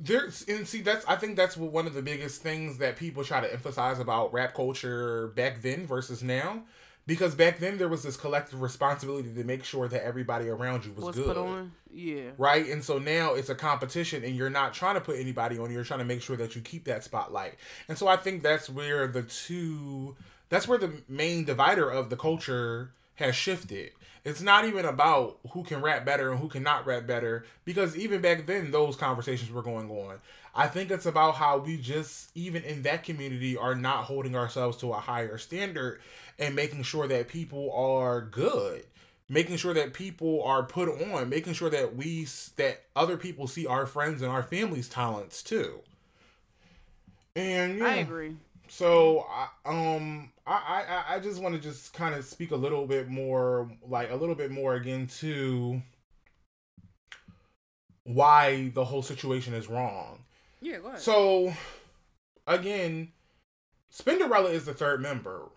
there's 0.00 0.44
and 0.48 0.66
see 0.66 0.80
that's 0.80 1.06
I 1.06 1.14
think 1.14 1.36
that's 1.36 1.56
one 1.56 1.86
of 1.86 1.94
the 1.94 2.02
biggest 2.02 2.42
things 2.42 2.78
that 2.78 2.96
people 2.96 3.22
try 3.22 3.40
to 3.40 3.52
emphasize 3.52 4.00
about 4.00 4.32
rap 4.32 4.54
culture 4.54 5.28
back 5.28 5.62
then 5.62 5.86
versus 5.86 6.22
now. 6.22 6.64
Because 7.06 7.34
back 7.34 7.58
then 7.58 7.76
there 7.76 7.88
was 7.88 8.02
this 8.02 8.16
collective 8.16 8.62
responsibility 8.62 9.32
to 9.34 9.44
make 9.44 9.64
sure 9.64 9.88
that 9.88 10.04
everybody 10.04 10.48
around 10.48 10.86
you 10.86 10.92
was, 10.92 11.04
Was 11.04 11.16
good. 11.16 11.70
Yeah. 11.92 12.30
Right? 12.38 12.66
And 12.66 12.82
so 12.82 12.98
now 12.98 13.34
it's 13.34 13.50
a 13.50 13.54
competition 13.54 14.24
and 14.24 14.34
you're 14.34 14.50
not 14.50 14.72
trying 14.72 14.94
to 14.94 15.00
put 15.00 15.18
anybody 15.18 15.58
on, 15.58 15.70
you're 15.70 15.84
trying 15.84 15.98
to 15.98 16.04
make 16.04 16.22
sure 16.22 16.36
that 16.36 16.56
you 16.56 16.62
keep 16.62 16.84
that 16.84 17.04
spotlight. 17.04 17.56
And 17.88 17.98
so 17.98 18.08
I 18.08 18.16
think 18.16 18.42
that's 18.42 18.70
where 18.70 19.06
the 19.06 19.22
two 19.22 20.16
that's 20.48 20.68
where 20.68 20.78
the 20.78 21.02
main 21.08 21.44
divider 21.44 21.90
of 21.90 22.10
the 22.10 22.16
culture 22.16 22.92
has 23.16 23.34
shifted. 23.34 23.92
It's 24.24 24.40
not 24.40 24.64
even 24.64 24.86
about 24.86 25.38
who 25.50 25.62
can 25.62 25.82
rap 25.82 26.04
better 26.04 26.30
and 26.30 26.40
who 26.40 26.48
cannot 26.48 26.86
rap 26.86 27.06
better 27.06 27.44
because 27.64 27.96
even 27.96 28.22
back 28.22 28.46
then 28.46 28.70
those 28.70 28.96
conversations 28.96 29.50
were 29.50 29.62
going 29.62 29.90
on. 29.90 30.20
I 30.54 30.68
think 30.68 30.90
it's 30.90 31.06
about 31.06 31.34
how 31.34 31.58
we 31.58 31.76
just 31.76 32.30
even 32.34 32.62
in 32.62 32.82
that 32.82 33.04
community 33.04 33.56
are 33.56 33.74
not 33.74 34.04
holding 34.04 34.36
ourselves 34.36 34.76
to 34.78 34.92
a 34.92 35.00
higher 35.00 35.38
standard 35.38 36.00
and 36.38 36.54
making 36.54 36.82
sure 36.84 37.06
that 37.08 37.28
people 37.28 37.72
are 37.72 38.20
good 38.20 38.84
making 39.28 39.56
sure 39.56 39.74
that 39.74 39.94
people 39.94 40.42
are 40.44 40.62
put 40.62 40.88
on 40.88 41.28
making 41.28 41.54
sure 41.54 41.70
that 41.70 41.96
we 41.96 42.26
that 42.56 42.82
other 42.94 43.16
people 43.16 43.46
see 43.46 43.66
our 43.66 43.86
friends 43.86 44.22
and 44.22 44.30
our 44.30 44.42
family's 44.42 44.88
talents 44.88 45.42
too. 45.42 45.80
And 47.36 47.78
yeah, 47.78 47.86
I 47.86 47.94
agree. 47.96 48.36
so 48.68 49.26
I, 49.30 49.48
um 49.64 50.30
I, 50.46 50.84
I 51.08 51.14
I 51.16 51.20
just 51.20 51.42
want 51.42 51.54
to 51.54 51.60
just 51.60 51.92
kind 51.94 52.14
of 52.14 52.24
speak 52.24 52.50
a 52.50 52.56
little 52.56 52.86
bit 52.86 53.08
more 53.08 53.70
like 53.88 54.10
a 54.10 54.16
little 54.16 54.34
bit 54.34 54.50
more 54.50 54.74
again 54.74 55.06
to 55.18 55.82
why 58.04 58.70
the 58.74 58.84
whole 58.84 59.02
situation 59.02 59.54
is 59.54 59.68
wrong 59.68 60.23
Yeah, 60.64 60.78
go 60.78 60.88
ahead. 60.88 61.00
so, 61.00 61.52
again, 62.46 63.12
Spinderella 63.92 64.50
is 64.50 64.64
the 64.64 64.72
third 64.72 65.02
member. 65.02 65.50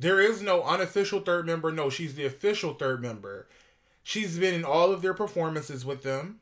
There 0.00 0.20
is 0.20 0.42
no 0.42 0.64
unofficial 0.64 1.20
third 1.20 1.46
member. 1.46 1.70
No, 1.70 1.88
she's 1.88 2.16
the 2.16 2.26
official 2.26 2.74
third 2.74 3.00
member. 3.00 3.46
She's 4.02 4.40
been 4.40 4.52
in 4.52 4.64
all 4.64 4.90
of 4.90 5.00
their 5.00 5.14
performances 5.14 5.84
with 5.84 6.02
them. 6.02 6.40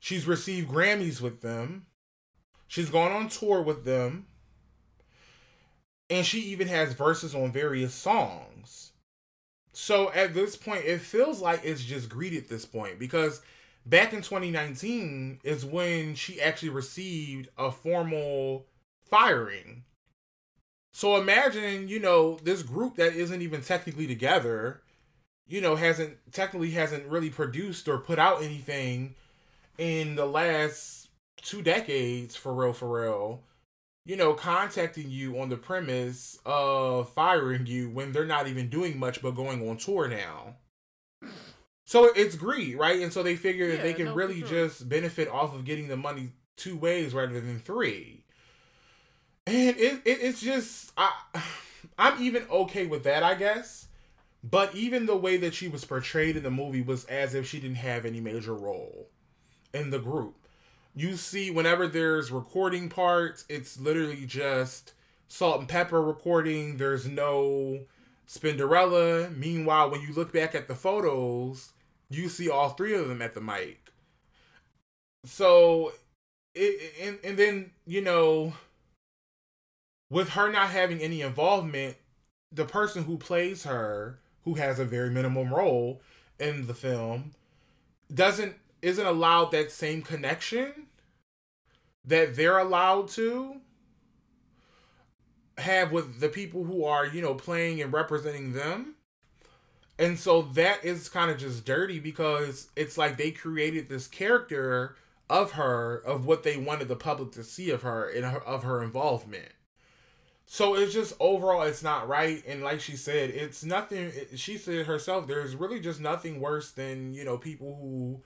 She's 0.00 0.26
received 0.26 0.68
Grammys 0.68 1.20
with 1.20 1.40
them. 1.40 1.86
She's 2.66 2.90
gone 2.90 3.12
on 3.12 3.28
tour 3.28 3.62
with 3.62 3.84
them. 3.84 4.26
And 6.10 6.26
she 6.26 6.40
even 6.40 6.66
has 6.66 6.94
verses 6.94 7.32
on 7.32 7.52
various 7.52 7.94
songs. 7.94 8.90
So 9.72 10.10
at 10.12 10.34
this 10.34 10.56
point, 10.56 10.84
it 10.84 11.00
feels 11.00 11.40
like 11.40 11.60
it's 11.62 11.84
just 11.84 12.08
greed 12.08 12.34
at 12.34 12.48
this 12.48 12.64
point 12.64 12.98
because 12.98 13.40
back 13.84 14.12
in 14.12 14.22
2019 14.22 15.40
is 15.42 15.64
when 15.64 16.14
she 16.14 16.40
actually 16.40 16.68
received 16.70 17.48
a 17.58 17.70
formal 17.70 18.66
firing. 19.04 19.84
So 20.92 21.16
imagine, 21.16 21.88
you 21.88 21.98
know, 21.98 22.38
this 22.42 22.62
group 22.62 22.96
that 22.96 23.14
isn't 23.14 23.42
even 23.42 23.62
technically 23.62 24.06
together, 24.06 24.82
you 25.46 25.60
know, 25.60 25.76
hasn't 25.76 26.18
technically 26.32 26.70
hasn't 26.72 27.06
really 27.06 27.30
produced 27.30 27.88
or 27.88 27.98
put 27.98 28.18
out 28.18 28.42
anything 28.42 29.14
in 29.78 30.16
the 30.16 30.26
last 30.26 31.08
two 31.36 31.62
decades 31.62 32.36
for 32.36 32.52
real 32.54 32.72
for 32.72 33.02
real. 33.02 33.42
You 34.04 34.16
know, 34.16 34.34
contacting 34.34 35.10
you 35.10 35.40
on 35.40 35.48
the 35.48 35.56
premise 35.56 36.38
of 36.44 37.08
firing 37.12 37.66
you 37.66 37.88
when 37.88 38.12
they're 38.12 38.26
not 38.26 38.48
even 38.48 38.68
doing 38.68 38.98
much 38.98 39.22
but 39.22 39.32
going 39.32 39.68
on 39.68 39.76
tour 39.76 40.08
now. 40.08 40.56
So 41.84 42.10
it's 42.14 42.36
greed, 42.36 42.76
right? 42.78 43.00
And 43.00 43.12
so 43.12 43.22
they 43.22 43.36
figure 43.36 43.70
that 43.70 43.82
they 43.82 43.92
can 43.92 44.06
no, 44.06 44.14
really 44.14 44.40
sure. 44.40 44.48
just 44.48 44.88
benefit 44.88 45.28
off 45.28 45.54
of 45.54 45.64
getting 45.64 45.88
the 45.88 45.96
money 45.96 46.30
two 46.56 46.76
ways 46.76 47.12
rather 47.12 47.40
than 47.40 47.58
three. 47.58 48.24
And 49.46 49.76
it, 49.76 50.02
it 50.04 50.18
it's 50.20 50.40
just 50.40 50.92
I 50.96 51.12
I'm 51.98 52.22
even 52.22 52.44
okay 52.50 52.86
with 52.86 53.04
that, 53.04 53.22
I 53.22 53.34
guess. 53.34 53.88
But 54.44 54.74
even 54.74 55.06
the 55.06 55.16
way 55.16 55.36
that 55.36 55.54
she 55.54 55.68
was 55.68 55.84
portrayed 55.84 56.36
in 56.36 56.42
the 56.42 56.50
movie 56.50 56.82
was 56.82 57.04
as 57.04 57.34
if 57.34 57.46
she 57.46 57.60
didn't 57.60 57.76
have 57.76 58.04
any 58.04 58.20
major 58.20 58.54
role 58.54 59.08
in 59.72 59.90
the 59.90 60.00
group. 60.00 60.34
You 60.94 61.16
see, 61.16 61.50
whenever 61.50 61.86
there's 61.86 62.30
recording 62.30 62.88
parts, 62.88 63.44
it's 63.48 63.78
literally 63.80 64.26
just 64.26 64.94
Salt 65.28 65.60
and 65.60 65.68
Pepa 65.68 66.06
recording. 66.06 66.76
There's 66.76 67.06
no 67.08 67.86
Spinderella. 68.28 69.36
Meanwhile, 69.36 69.90
when 69.90 70.02
you 70.02 70.12
look 70.12 70.32
back 70.32 70.54
at 70.54 70.68
the 70.68 70.74
photos, 70.74 71.72
you 72.10 72.28
see 72.28 72.48
all 72.48 72.70
three 72.70 72.94
of 72.94 73.08
them 73.08 73.22
at 73.22 73.34
the 73.34 73.40
mic. 73.40 73.90
So, 75.24 75.92
it, 76.54 76.94
and 77.00 77.18
and 77.24 77.38
then 77.38 77.70
you 77.86 78.00
know, 78.00 78.54
with 80.10 80.30
her 80.30 80.50
not 80.50 80.70
having 80.70 81.00
any 81.00 81.20
involvement, 81.20 81.96
the 82.50 82.64
person 82.64 83.04
who 83.04 83.16
plays 83.16 83.64
her, 83.64 84.18
who 84.44 84.54
has 84.54 84.78
a 84.78 84.84
very 84.84 85.10
minimum 85.10 85.54
role 85.54 86.02
in 86.38 86.66
the 86.66 86.74
film, 86.74 87.32
doesn't 88.12 88.56
isn't 88.82 89.06
allowed 89.06 89.52
that 89.52 89.70
same 89.70 90.02
connection 90.02 90.88
that 92.04 92.34
they're 92.34 92.58
allowed 92.58 93.08
to 93.08 93.60
have 95.58 95.92
with 95.92 96.20
the 96.20 96.28
people 96.28 96.64
who 96.64 96.84
are 96.84 97.06
you 97.06 97.22
know 97.22 97.34
playing 97.34 97.80
and 97.80 97.92
representing 97.92 98.52
them. 98.52 98.94
And 99.98 100.18
so 100.18 100.42
that 100.54 100.84
is 100.84 101.08
kind 101.08 101.30
of 101.30 101.38
just 101.38 101.64
dirty 101.64 102.00
because 102.00 102.68
it's 102.74 102.98
like 102.98 103.16
they 103.16 103.30
created 103.30 103.88
this 103.88 104.06
character 104.08 104.96
of 105.30 105.52
her 105.52 106.02
of 106.04 106.26
what 106.26 106.42
they 106.42 106.56
wanted 106.56 106.88
the 106.88 106.96
public 106.96 107.32
to 107.32 107.44
see 107.44 107.70
of 107.70 107.82
her 107.82 108.08
and 108.08 108.24
her, 108.24 108.42
of 108.42 108.64
her 108.64 108.82
involvement. 108.82 109.52
So 110.46 110.74
it's 110.74 110.92
just 110.92 111.14
overall 111.20 111.62
it's 111.62 111.82
not 111.82 112.08
right. 112.08 112.42
And 112.46 112.62
like 112.62 112.80
she 112.80 112.96
said 112.96 113.30
it's 113.30 113.64
nothing 113.64 114.12
she 114.34 114.58
said 114.58 114.86
herself 114.86 115.26
there's 115.26 115.54
really 115.54 115.80
just 115.80 116.00
nothing 116.00 116.40
worse 116.40 116.70
than, 116.72 117.14
you 117.14 117.24
know, 117.24 117.38
people 117.38 117.78
who 117.80 118.22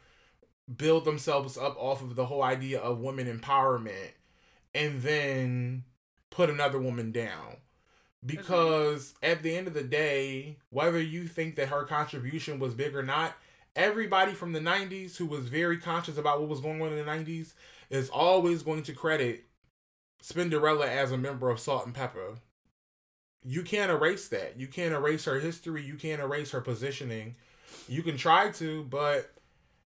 build 0.75 1.05
themselves 1.05 1.57
up 1.57 1.77
off 1.79 2.03
of 2.03 2.17
the 2.17 2.27
whole 2.27 2.43
idea 2.43 2.81
of 2.81 3.01
women 3.01 3.27
empowerment. 3.27 4.13
And 4.75 5.01
then 5.03 5.85
put 6.37 6.51
another 6.51 6.79
woman 6.79 7.11
down 7.11 7.57
because 8.25 9.15
at 9.23 9.43
the 9.43 9.57
end 9.57 9.67
of 9.67 9.73
the 9.73 9.83
day, 9.83 10.59
whether 10.69 11.01
you 11.01 11.27
think 11.27 11.57
that 11.57 11.69
her 11.69 11.85
contribution 11.85 12.59
was 12.59 12.75
big 12.75 12.95
or 12.95 13.03
not, 13.03 13.35
everybody 13.75 14.33
from 14.33 14.53
the 14.53 14.61
90s 14.61 15.17
who 15.17 15.25
was 15.25 15.49
very 15.49 15.79
conscious 15.79 16.19
about 16.19 16.39
what 16.39 16.51
was 16.51 16.61
going 16.61 16.83
on 16.83 16.93
in 16.93 16.99
the 16.99 17.11
90s 17.11 17.55
is 17.89 18.11
always 18.11 18.63
going 18.63 18.83
to 18.83 18.93
credit 18.93 19.45
Spinderella 20.23 20.87
as 20.87 21.11
a 21.11 21.17
member 21.17 21.49
of 21.49 21.59
Salt 21.59 21.87
and 21.87 21.95
Pepa. 21.95 22.37
You 23.43 23.63
can't 23.63 23.91
erase 23.91 24.29
that. 24.29 24.61
You 24.61 24.67
can't 24.67 24.93
erase 24.93 25.25
her 25.25 25.41
history. 25.41 25.83
You 25.87 25.95
can't 25.95 26.21
erase 26.21 26.51
her 26.51 26.61
positioning. 26.61 27.37
You 27.89 28.03
can 28.03 28.19
try 28.19 28.51
to, 28.51 28.85
but 28.85 29.31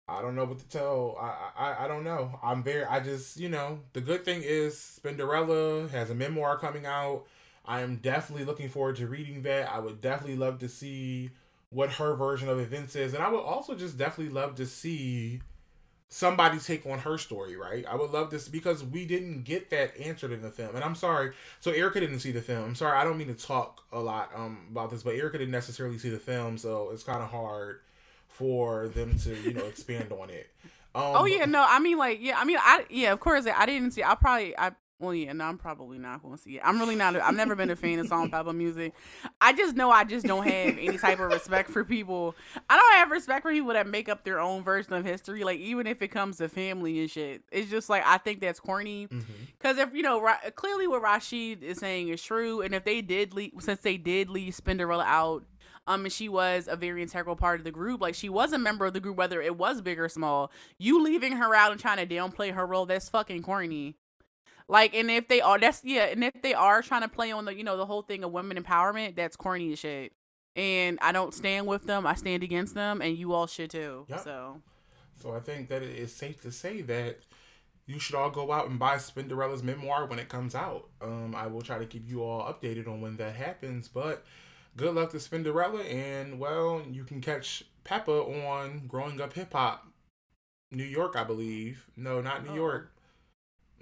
I 0.08 0.20
don't 0.20 0.34
know 0.34 0.44
what 0.44 0.58
to 0.58 0.68
tell. 0.68 1.16
I, 1.20 1.50
I 1.56 1.84
I 1.84 1.88
don't 1.88 2.04
know. 2.04 2.38
I'm 2.42 2.62
very. 2.62 2.84
I 2.84 3.00
just 3.00 3.36
you 3.38 3.48
know 3.48 3.80
the 3.92 4.00
good 4.00 4.24
thing 4.24 4.42
is 4.44 4.74
Spinderella 4.74 5.88
has 5.90 6.10
a 6.10 6.14
memoir 6.14 6.58
coming 6.58 6.86
out. 6.86 7.24
I 7.64 7.80
am 7.80 7.96
definitely 7.96 8.44
looking 8.44 8.68
forward 8.68 8.96
to 8.96 9.06
reading 9.06 9.42
that. 9.42 9.70
I 9.72 9.78
would 9.78 10.00
definitely 10.00 10.36
love 10.36 10.58
to 10.60 10.68
see 10.68 11.30
what 11.70 11.92
her 11.94 12.14
version 12.16 12.48
of 12.48 12.58
events 12.58 12.96
is, 12.96 13.14
and 13.14 13.22
I 13.22 13.30
would 13.30 13.40
also 13.40 13.74
just 13.74 13.96
definitely 13.96 14.34
love 14.34 14.56
to 14.56 14.66
see 14.66 15.40
somebody 16.08 16.58
take 16.58 16.84
on 16.86 16.98
her 17.00 17.16
story, 17.16 17.56
right? 17.56 17.84
I 17.88 17.96
would 17.96 18.10
love 18.10 18.30
this 18.30 18.48
because 18.48 18.84
we 18.84 19.06
didn't 19.06 19.44
get 19.44 19.70
that 19.70 19.98
answered 19.98 20.32
in 20.32 20.42
the 20.42 20.50
film. 20.50 20.74
And 20.74 20.84
I'm 20.84 20.94
sorry. 20.94 21.32
So 21.60 21.70
Erica 21.70 22.00
didn't 22.00 22.20
see 22.20 22.32
the 22.32 22.42
film. 22.42 22.64
I'm 22.64 22.74
sorry. 22.74 22.98
I 22.98 23.04
don't 23.04 23.16
mean 23.16 23.28
to 23.28 23.34
talk 23.34 23.82
a 23.92 24.00
lot 24.00 24.30
um 24.34 24.66
about 24.70 24.90
this, 24.90 25.02
but 25.02 25.14
Erica 25.14 25.38
didn't 25.38 25.52
necessarily 25.52 25.98
see 25.98 26.10
the 26.10 26.18
film, 26.18 26.58
so 26.58 26.90
it's 26.90 27.02
kind 27.04 27.22
of 27.22 27.30
hard 27.30 27.80
for 28.32 28.88
them 28.88 29.18
to, 29.20 29.34
you 29.42 29.52
know, 29.52 29.64
expand 29.66 30.12
on 30.12 30.30
it. 30.30 30.50
Um, 30.94 31.02
oh 31.16 31.24
yeah, 31.24 31.46
no, 31.46 31.64
I 31.66 31.78
mean 31.78 31.96
like 31.96 32.18
yeah, 32.20 32.38
I 32.38 32.44
mean 32.44 32.58
I 32.60 32.84
yeah, 32.90 33.12
of 33.12 33.20
course 33.20 33.46
I 33.46 33.64
didn't 33.64 33.92
see. 33.92 34.02
I 34.02 34.14
probably 34.14 34.56
I 34.58 34.72
well, 35.02 35.14
yeah, 35.14 35.32
no, 35.32 35.44
I'm 35.44 35.58
probably 35.58 35.98
not 35.98 36.22
going 36.22 36.36
to 36.36 36.40
see 36.40 36.56
it. 36.58 36.62
I'm 36.64 36.78
really 36.78 36.94
not. 36.94 37.16
I've 37.16 37.34
never 37.34 37.56
been 37.56 37.70
a 37.70 37.76
fan 37.76 37.98
of 37.98 38.06
Salt-N-Pepa 38.06 38.54
music. 38.54 38.94
I 39.40 39.52
just 39.52 39.74
know 39.74 39.90
I 39.90 40.04
just 40.04 40.24
don't 40.24 40.46
have 40.46 40.78
any 40.78 40.96
type 40.96 41.18
of 41.18 41.32
respect 41.32 41.70
for 41.70 41.84
people. 41.84 42.36
I 42.70 42.76
don't 42.76 42.92
have 42.94 43.10
respect 43.10 43.42
for 43.42 43.50
people 43.50 43.72
that 43.72 43.88
make 43.88 44.08
up 44.08 44.22
their 44.22 44.38
own 44.38 44.62
version 44.62 44.92
of 44.92 45.04
history. 45.04 45.42
Like 45.42 45.58
even 45.58 45.88
if 45.88 46.02
it 46.02 46.08
comes 46.08 46.36
to 46.36 46.48
family 46.48 47.00
and 47.00 47.10
shit, 47.10 47.42
it's 47.50 47.68
just 47.68 47.90
like 47.90 48.04
I 48.06 48.18
think 48.18 48.40
that's 48.40 48.60
corny. 48.60 49.06
Because 49.06 49.76
mm-hmm. 49.76 49.88
if 49.88 49.94
you 49.94 50.02
know, 50.02 50.20
Ra- 50.20 50.38
clearly 50.54 50.86
what 50.86 51.02
Rashid 51.02 51.64
is 51.64 51.78
saying 51.78 52.08
is 52.08 52.22
true, 52.22 52.60
and 52.62 52.72
if 52.72 52.84
they 52.84 53.02
did 53.02 53.34
leave, 53.34 53.54
since 53.58 53.80
they 53.80 53.96
did 53.96 54.30
leave 54.30 54.54
Spinderella 54.54 55.04
out 55.04 55.44
um, 55.86 56.04
and 56.04 56.12
she 56.12 56.28
was 56.28 56.68
a 56.68 56.76
very 56.76 57.02
integral 57.02 57.36
part 57.36 57.60
of 57.60 57.64
the 57.64 57.70
group. 57.70 58.00
Like 58.00 58.14
she 58.14 58.28
was 58.28 58.52
a 58.52 58.58
member 58.58 58.86
of 58.86 58.92
the 58.92 59.00
group, 59.00 59.16
whether 59.16 59.42
it 59.42 59.56
was 59.56 59.80
big 59.80 59.98
or 59.98 60.08
small. 60.08 60.50
You 60.78 61.02
leaving 61.02 61.32
her 61.32 61.54
out 61.54 61.72
and 61.72 61.80
trying 61.80 62.06
to 62.06 62.14
downplay 62.14 62.52
her 62.52 62.66
role, 62.66 62.86
that's 62.86 63.08
fucking 63.08 63.42
corny. 63.42 63.96
Like, 64.68 64.94
and 64.94 65.10
if 65.10 65.28
they 65.28 65.40
are, 65.40 65.58
that's 65.58 65.82
yeah, 65.84 66.04
and 66.04 66.22
if 66.24 66.40
they 66.42 66.54
are 66.54 66.82
trying 66.82 67.02
to 67.02 67.08
play 67.08 67.32
on 67.32 67.44
the, 67.44 67.54
you 67.54 67.64
know, 67.64 67.76
the 67.76 67.86
whole 67.86 68.02
thing 68.02 68.24
of 68.24 68.32
women 68.32 68.56
empowerment, 68.62 69.16
that's 69.16 69.36
corny 69.36 69.72
as 69.72 69.78
shit. 69.78 70.12
And 70.54 70.98
I 71.02 71.12
don't 71.12 71.34
stand 71.34 71.66
with 71.66 71.84
them. 71.84 72.06
I 72.06 72.14
stand 72.14 72.42
against 72.42 72.74
them, 72.74 73.00
and 73.00 73.16
you 73.16 73.32
all 73.32 73.46
should 73.46 73.70
too. 73.70 74.06
Yep. 74.08 74.20
So, 74.20 74.62
so 75.16 75.34
I 75.34 75.40
think 75.40 75.68
that 75.68 75.82
it 75.82 75.96
is 75.96 76.14
safe 76.14 76.40
to 76.42 76.52
say 76.52 76.82
that 76.82 77.18
you 77.86 77.98
should 77.98 78.14
all 78.14 78.30
go 78.30 78.52
out 78.52 78.68
and 78.68 78.78
buy 78.78 78.98
Spinderella's 78.98 79.62
memoir 79.62 80.06
when 80.06 80.18
it 80.18 80.28
comes 80.28 80.54
out. 80.54 80.88
Um, 81.00 81.34
I 81.34 81.48
will 81.48 81.62
try 81.62 81.78
to 81.78 81.86
keep 81.86 82.08
you 82.08 82.22
all 82.22 82.42
updated 82.52 82.86
on 82.86 83.00
when 83.00 83.16
that 83.16 83.34
happens. 83.34 83.88
But 83.88 84.24
good 84.76 84.94
luck 84.94 85.10
to 85.10 85.18
Spinderella, 85.18 85.84
and 85.92 86.38
well, 86.38 86.82
you 86.90 87.04
can 87.04 87.20
catch 87.20 87.64
Pepa 87.84 88.48
on 88.48 88.86
Growing 88.86 89.20
Up 89.20 89.32
Hip 89.34 89.52
Hop, 89.52 89.86
New 90.70 90.84
York, 90.84 91.16
I 91.16 91.24
believe. 91.24 91.86
No, 91.96 92.20
not 92.20 92.44
New 92.44 92.52
oh. 92.52 92.56
York. 92.56 92.91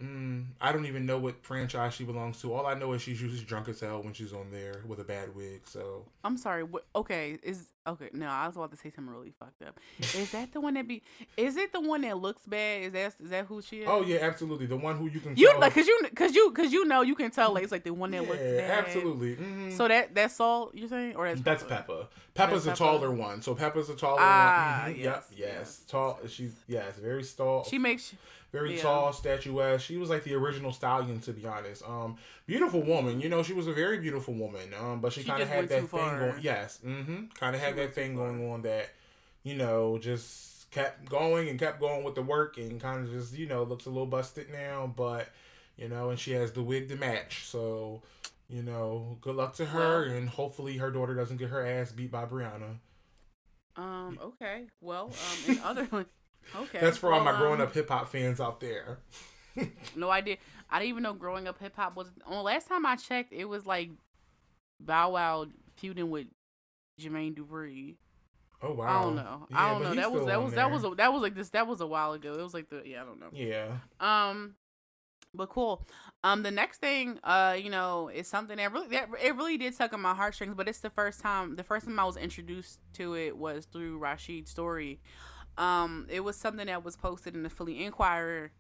Mm, 0.03 0.47
I 0.61 0.73
don't 0.73 0.87
even 0.87 1.05
know 1.05 1.19
what 1.19 1.45
franchise 1.45 1.93
she 1.93 2.05
belongs 2.05 2.41
to. 2.41 2.55
All 2.55 2.67
I 2.67 2.73
know 2.73 2.93
is 2.95 3.03
she's 3.03 3.21
usually 3.21 3.45
drunk 3.45 3.69
as 3.69 3.81
hell 3.81 4.03
when 4.03 4.15
she's 4.15 4.33
on 4.33 4.51
there 4.51 4.83
with 4.87 4.99
a 4.99 5.05
bad 5.05 5.35
wig. 5.37 5.61
So 5.65 6.07
I'm 6.25 6.39
sorry. 6.39 6.63
What, 6.63 6.87
okay, 6.97 7.37
is 7.43 7.67
okay. 7.87 8.09
No, 8.15 8.27
I 8.27 8.47
was 8.47 8.57
about 8.57 8.71
to 8.71 8.79
say 8.79 8.89
something 8.89 9.13
really 9.13 9.33
fucked 9.39 9.63
up. 9.63 9.79
Is 9.99 10.33
that 10.33 10.53
the 10.55 10.61
one 10.61 10.75
that 10.75 10.89
be? 10.89 11.03
Is 11.37 11.59
it 11.59 11.75
the 11.75 11.83
one 11.83 12.01
that 12.01 12.17
looks 12.17 12.47
bad? 12.47 12.85
Is 12.85 12.93
that 12.95 13.15
is 13.23 13.31
that 13.31 13.45
who 13.45 13.61
she 13.61 13.81
is? 13.81 13.89
Oh 13.91 14.03
yeah, 14.03 14.19
absolutely. 14.23 14.65
The 14.65 14.77
one 14.77 14.97
who 14.97 15.07
you 15.09 15.21
can 15.21 15.37
you 15.37 15.51
tell. 15.51 15.61
like 15.61 15.75
cause 15.75 15.87
you 15.87 16.01
cause 16.15 16.35
you 16.35 16.51
cause 16.53 16.73
you 16.73 16.87
know 16.87 17.03
you 17.03 17.15
can 17.15 17.31
tell 17.31 17.53
like 17.53 17.63
it's 17.63 17.73
like 17.73 17.85
the 17.85 17.93
one 17.93 18.11
that 18.13 18.23
yeah, 18.23 18.29
looks 18.29 18.43
bad. 18.43 18.85
Absolutely. 18.87 19.37
Mm-hmm. 19.37 19.71
So 19.73 19.87
that 19.87 20.15
that's 20.15 20.37
Salt 20.37 20.75
you're 20.75 20.89
saying 20.89 21.17
or 21.17 21.29
that's 21.29 21.43
that's 21.43 21.63
Pepa. 21.65 22.07
Pepa's 22.35 22.65
that's 22.65 22.81
a 22.81 22.83
Pepa? 22.83 22.87
taller 22.87 23.11
one. 23.11 23.43
So 23.43 23.55
Pepa's 23.55 23.91
a 23.91 23.95
taller 23.95 24.17
ah, 24.21 24.83
one. 24.85 24.93
Mm-hmm. 24.93 25.03
Yes, 25.03 25.27
yep. 25.31 25.39
Yes. 25.39 25.49
yes. 25.57 25.83
Tall. 25.89 26.21
She's 26.27 26.55
yes. 26.67 26.97
Very 26.97 27.23
tall. 27.25 27.65
She 27.65 27.79
makes 27.79 28.15
very 28.53 28.77
yeah. 28.77 28.83
tall, 28.83 29.13
statuesque. 29.13 29.85
She 29.85 29.97
was 29.97 30.11
like 30.11 30.25
the 30.25 30.35
original 30.35 30.73
stallion, 30.73 31.21
to 31.21 31.33
be 31.33 31.47
honest. 31.47 31.83
Um, 31.89 32.17
beautiful 32.47 32.83
woman. 32.83 33.21
You 33.21 33.29
know, 33.29 33.43
she 33.43 33.53
was 33.53 33.67
a 33.67 33.73
very 33.73 33.99
beautiful 33.99 34.35
woman. 34.35 34.75
Um, 34.81 35.01
but 35.01 35.13
she, 35.13 35.21
she 35.23 35.29
kind 35.29 35.43
of 35.43 35.49
had 35.49 35.69
that 35.69 35.81
thing 35.81 35.87
far. 35.87 36.19
going. 36.19 36.43
Yes, 36.43 36.81
mm-hmm. 36.85 37.27
Kind 37.39 37.55
of 37.55 37.63
had 37.63 37.77
that 37.77 37.95
thing 37.95 38.17
going 38.17 38.51
on 38.51 38.63
that, 38.63 38.91
you 39.43 39.55
know, 39.55 39.99
just 39.99 40.71
kept 40.71 41.09
going 41.09 41.49
and 41.49 41.59
kept 41.59 41.81
going 41.81 42.05
with 42.05 42.15
the 42.15 42.23
work 42.23 42.57
and 42.57 42.81
kind 42.81 43.05
of 43.05 43.13
just 43.13 43.37
you 43.37 43.47
know 43.47 43.65
looks 43.65 43.87
a 43.87 43.91
little 43.91 44.07
busted 44.07 44.51
now, 44.51 44.93
but 44.97 45.29
you 45.77 45.89
know, 45.89 46.11
and 46.11 46.19
she 46.19 46.33
has 46.33 46.53
the 46.53 46.63
wig 46.63 46.89
to 46.89 46.97
match. 46.97 47.47
So, 47.47 48.03
you 48.49 48.63
know, 48.63 49.17
good 49.21 49.37
luck 49.37 49.55
to 49.55 49.65
her, 49.65 50.07
well, 50.07 50.17
and 50.17 50.29
hopefully 50.29 50.77
her 50.77 50.91
daughter 50.91 51.15
doesn't 51.15 51.39
get 51.39 51.49
her 51.51 51.67
ass 51.67 51.93
beat 51.93 52.11
by 52.11 52.27
Brianna. 52.27 52.77
Um. 53.77 54.19
Okay. 54.23 54.67
Well. 54.81 55.07
Um. 55.07 55.55
In 55.55 55.63
other 55.63 55.87
Okay. 56.57 56.79
That's 56.81 56.97
for 56.97 57.11
well, 57.11 57.19
all 57.19 57.25
my 57.25 57.37
growing 57.39 57.61
um, 57.61 57.67
up 57.67 57.75
hip 57.75 57.89
hop 57.89 58.09
fans 58.09 58.41
out 58.41 58.61
there. 58.61 58.99
no 59.97 60.11
idea. 60.11 60.37
I 60.69 60.79
didn't 60.79 60.91
even 60.91 61.03
know 61.03 61.15
growing 61.15 61.49
up 61.49 61.59
hip 61.61 61.77
hop 61.77 61.97
was. 61.97 62.11
On 62.27 62.43
last 62.45 62.69
time 62.69 62.87
I 62.87 62.97
checked, 62.97 63.33
it 63.33 63.45
was 63.45 63.67
like 63.67 63.91
Bow 64.79 65.11
Wow 65.11 65.47
feuding 65.77 66.11
with 66.11 66.27
Jermaine 67.01 67.37
Dupri. 67.37 67.97
Oh 68.63 68.75
wow! 68.75 68.87
I 68.87 69.03
don't 69.03 69.17
know. 69.17 69.47
Yeah, 69.51 69.57
I 69.59 69.71
don't 69.71 69.83
know. 69.83 69.95
That 69.95 70.13
was 70.13 70.27
that 70.27 70.43
was 70.43 70.53
that 70.55 70.71
was 70.71 70.85
a, 70.85 70.95
that 70.97 71.13
was 71.13 71.23
like 71.23 71.35
this. 71.35 71.51
That 71.51 71.67
was 71.67 71.81
a 71.81 71.87
while 71.87 72.13
ago. 72.13 72.35
It 72.35 72.43
was 72.43 72.55
like 72.55 72.69
the 72.69 72.83
yeah. 72.85 73.03
I 73.03 73.05
don't 73.05 73.21
know. 73.21 73.31
Yeah. 73.33 73.69
Um, 74.01 74.55
but 75.33 75.49
cool. 75.49 75.87
Um, 76.25 76.43
the 76.43 76.51
next 76.51 76.79
thing, 76.79 77.19
uh, 77.25 77.57
you 77.59 77.71
know, 77.71 78.09
is 78.09 78.29
something 78.29 78.57
that 78.57 78.73
really 78.73 78.89
that 78.89 79.09
it 79.23 79.35
really 79.37 79.57
did 79.57 79.77
tug 79.77 79.95
on 79.95 80.03
my 80.03 80.15
heartstrings. 80.15 80.55
But 80.55 80.69
it's 80.69 80.81
the 80.81 80.91
first 80.91 81.21
time. 81.21 81.57
The 81.57 81.65
first 81.65 81.87
time 81.87 81.99
I 81.99 82.05
was 82.05 82.17
introduced 82.17 82.81
to 82.95 83.15
it 83.15 83.37
was 83.37 83.65
through 83.65 83.99
Rashid's 83.99 84.51
story. 84.51 85.01
Um, 85.61 86.07
it 86.09 86.21
was 86.21 86.37
something 86.37 86.67
that 86.67 86.85
was 86.85 86.97
posted 86.97 87.35
in 87.35 87.43
the 87.43 87.51
Philly 87.51 87.85
Inquirer. 87.85 88.51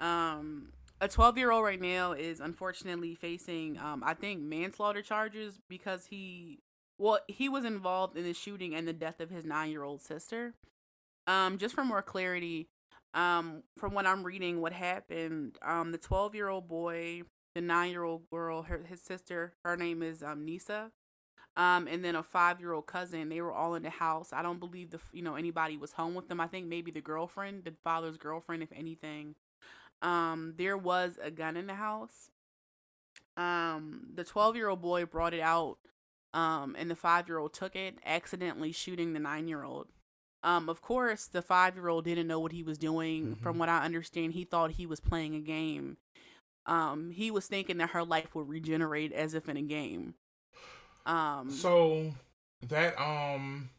Um, 0.00 0.72
a 1.02 1.06
12 1.06 1.36
year 1.36 1.50
old 1.50 1.64
right 1.64 1.80
now 1.80 2.12
is 2.12 2.40
unfortunately 2.40 3.14
facing, 3.14 3.78
um, 3.78 4.02
I 4.04 4.14
think, 4.14 4.40
manslaughter 4.40 5.02
charges 5.02 5.60
because 5.68 6.06
he, 6.06 6.60
well, 6.98 7.18
he 7.28 7.50
was 7.50 7.66
involved 7.66 8.16
in 8.16 8.24
the 8.24 8.32
shooting 8.32 8.74
and 8.74 8.88
the 8.88 8.94
death 8.94 9.20
of 9.20 9.28
his 9.28 9.44
nine 9.44 9.70
year 9.70 9.82
old 9.82 10.00
sister. 10.00 10.54
Um, 11.26 11.58
just 11.58 11.74
for 11.74 11.84
more 11.84 12.00
clarity, 12.00 12.68
um, 13.12 13.62
from 13.76 13.92
what 13.92 14.06
I'm 14.06 14.24
reading, 14.24 14.62
what 14.62 14.72
happened, 14.72 15.58
um, 15.60 15.92
the 15.92 15.98
12 15.98 16.34
year 16.34 16.48
old 16.48 16.68
boy, 16.68 17.22
the 17.54 17.60
nine 17.60 17.90
year 17.90 18.02
old 18.02 18.30
girl, 18.30 18.62
her, 18.62 18.82
his 18.88 19.02
sister, 19.02 19.52
her 19.62 19.76
name 19.76 20.02
is 20.02 20.22
um, 20.22 20.46
Nisa 20.46 20.90
um, 21.56 21.88
and 21.88 22.04
then 22.04 22.14
a 22.14 22.22
five 22.22 22.60
year 22.60 22.72
old 22.72 22.86
cousin. 22.86 23.28
They 23.28 23.40
were 23.40 23.52
all 23.52 23.74
in 23.74 23.82
the 23.82 23.90
house. 23.90 24.32
I 24.32 24.42
don't 24.42 24.60
believe 24.60 24.90
the 24.90 25.00
you 25.12 25.22
know 25.22 25.34
anybody 25.36 25.76
was 25.76 25.92
home 25.92 26.14
with 26.14 26.28
them. 26.28 26.40
I 26.40 26.46
think 26.46 26.66
maybe 26.66 26.90
the 26.90 27.00
girlfriend, 27.00 27.64
the 27.64 27.74
father's 27.82 28.16
girlfriend, 28.16 28.62
if 28.62 28.72
anything. 28.72 29.34
Um, 30.02 30.54
there 30.58 30.76
was 30.76 31.18
a 31.22 31.30
gun 31.30 31.56
in 31.56 31.66
the 31.66 31.74
house. 31.74 32.30
Um, 33.36 34.08
the 34.14 34.24
twelve 34.24 34.56
year 34.56 34.68
old 34.68 34.82
boy 34.82 35.06
brought 35.06 35.34
it 35.34 35.40
out, 35.40 35.78
um, 36.34 36.76
and 36.78 36.90
the 36.90 36.96
five 36.96 37.28
year 37.28 37.38
old 37.38 37.54
took 37.54 37.74
it, 37.74 37.98
accidentally 38.04 38.72
shooting 38.72 39.12
the 39.12 39.20
nine 39.20 39.48
year 39.48 39.64
old. 39.64 39.88
Um, 40.42 40.68
of 40.68 40.80
course, 40.82 41.26
the 41.26 41.42
five 41.42 41.74
year 41.74 41.88
old 41.88 42.04
didn't 42.04 42.28
know 42.28 42.38
what 42.38 42.52
he 42.52 42.62
was 42.62 42.78
doing. 42.78 43.24
Mm-hmm. 43.24 43.42
From 43.42 43.58
what 43.58 43.70
I 43.70 43.84
understand, 43.84 44.34
he 44.34 44.44
thought 44.44 44.72
he 44.72 44.86
was 44.86 45.00
playing 45.00 45.34
a 45.34 45.40
game. 45.40 45.96
Um, 46.66 47.12
he 47.12 47.30
was 47.30 47.46
thinking 47.46 47.78
that 47.78 47.90
her 47.90 48.04
life 48.04 48.34
would 48.34 48.48
regenerate 48.48 49.12
as 49.12 49.34
if 49.34 49.48
in 49.48 49.56
a 49.56 49.62
game. 49.62 50.14
Um 51.06 51.50
so 51.50 52.12
that 52.68 53.00
um 53.00 53.70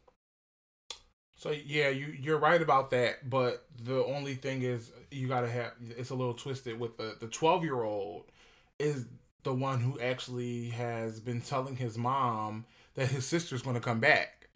so 1.36 1.52
yeah, 1.52 1.90
you 1.90 2.08
you're 2.20 2.40
right 2.40 2.62
about 2.62 2.90
that, 2.92 3.30
but 3.30 3.66
the 3.84 4.04
only 4.06 4.34
thing 4.34 4.64
is 4.64 4.92
you 5.12 5.28
gotta 5.28 5.50
have 5.50 5.74
it's 5.98 6.10
a 6.10 6.16
little 6.16 6.34
twisted 6.34 6.80
with 6.80 6.98
the 6.98 7.16
the 7.20 7.28
twelve 7.28 7.64
year 7.64 7.84
old 7.84 8.26
is 8.80 9.06
the 9.44 9.54
one 9.54 9.80
who 9.80 10.00
actually 10.00 10.70
has 10.70 11.20
been 11.20 11.42
telling 11.42 11.76
his 11.76 11.98
mom 11.98 12.66
that 12.96 13.10
his 13.10 13.26
sister's 13.26 13.62
gonna 13.62 13.80
come 13.80 14.00
back. 14.00 14.50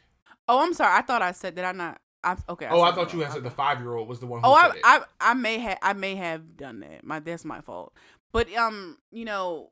Oh, 0.47 0.61
I'm 0.61 0.73
sorry. 0.73 0.97
I 0.97 1.01
thought 1.01 1.21
I 1.21 1.31
said 1.31 1.55
that. 1.55 1.65
I 1.65 1.71
not. 1.71 2.01
I, 2.23 2.35
okay. 2.49 2.67
oh, 2.69 2.81
I 2.81 2.91
thought 2.91 3.13
you 3.13 3.19
had 3.19 3.27
wrong. 3.27 3.35
said 3.35 3.43
the 3.43 3.51
five 3.51 3.79
year 3.79 3.93
old 3.93 4.07
was 4.07 4.19
the 4.19 4.25
one. 4.25 4.41
Who 4.41 4.47
Oh, 4.47 4.53
I. 4.53 4.71
I 4.83 5.01
I 5.19 5.33
may 5.33 5.59
have 5.59 5.77
I 5.81 5.93
may 5.93 6.15
have 6.15 6.57
done 6.57 6.79
that. 6.81 7.03
My 7.03 7.19
that's 7.19 7.45
my 7.45 7.61
fault. 7.61 7.93
But 8.31 8.51
um, 8.55 8.97
you 9.11 9.25
know, 9.25 9.71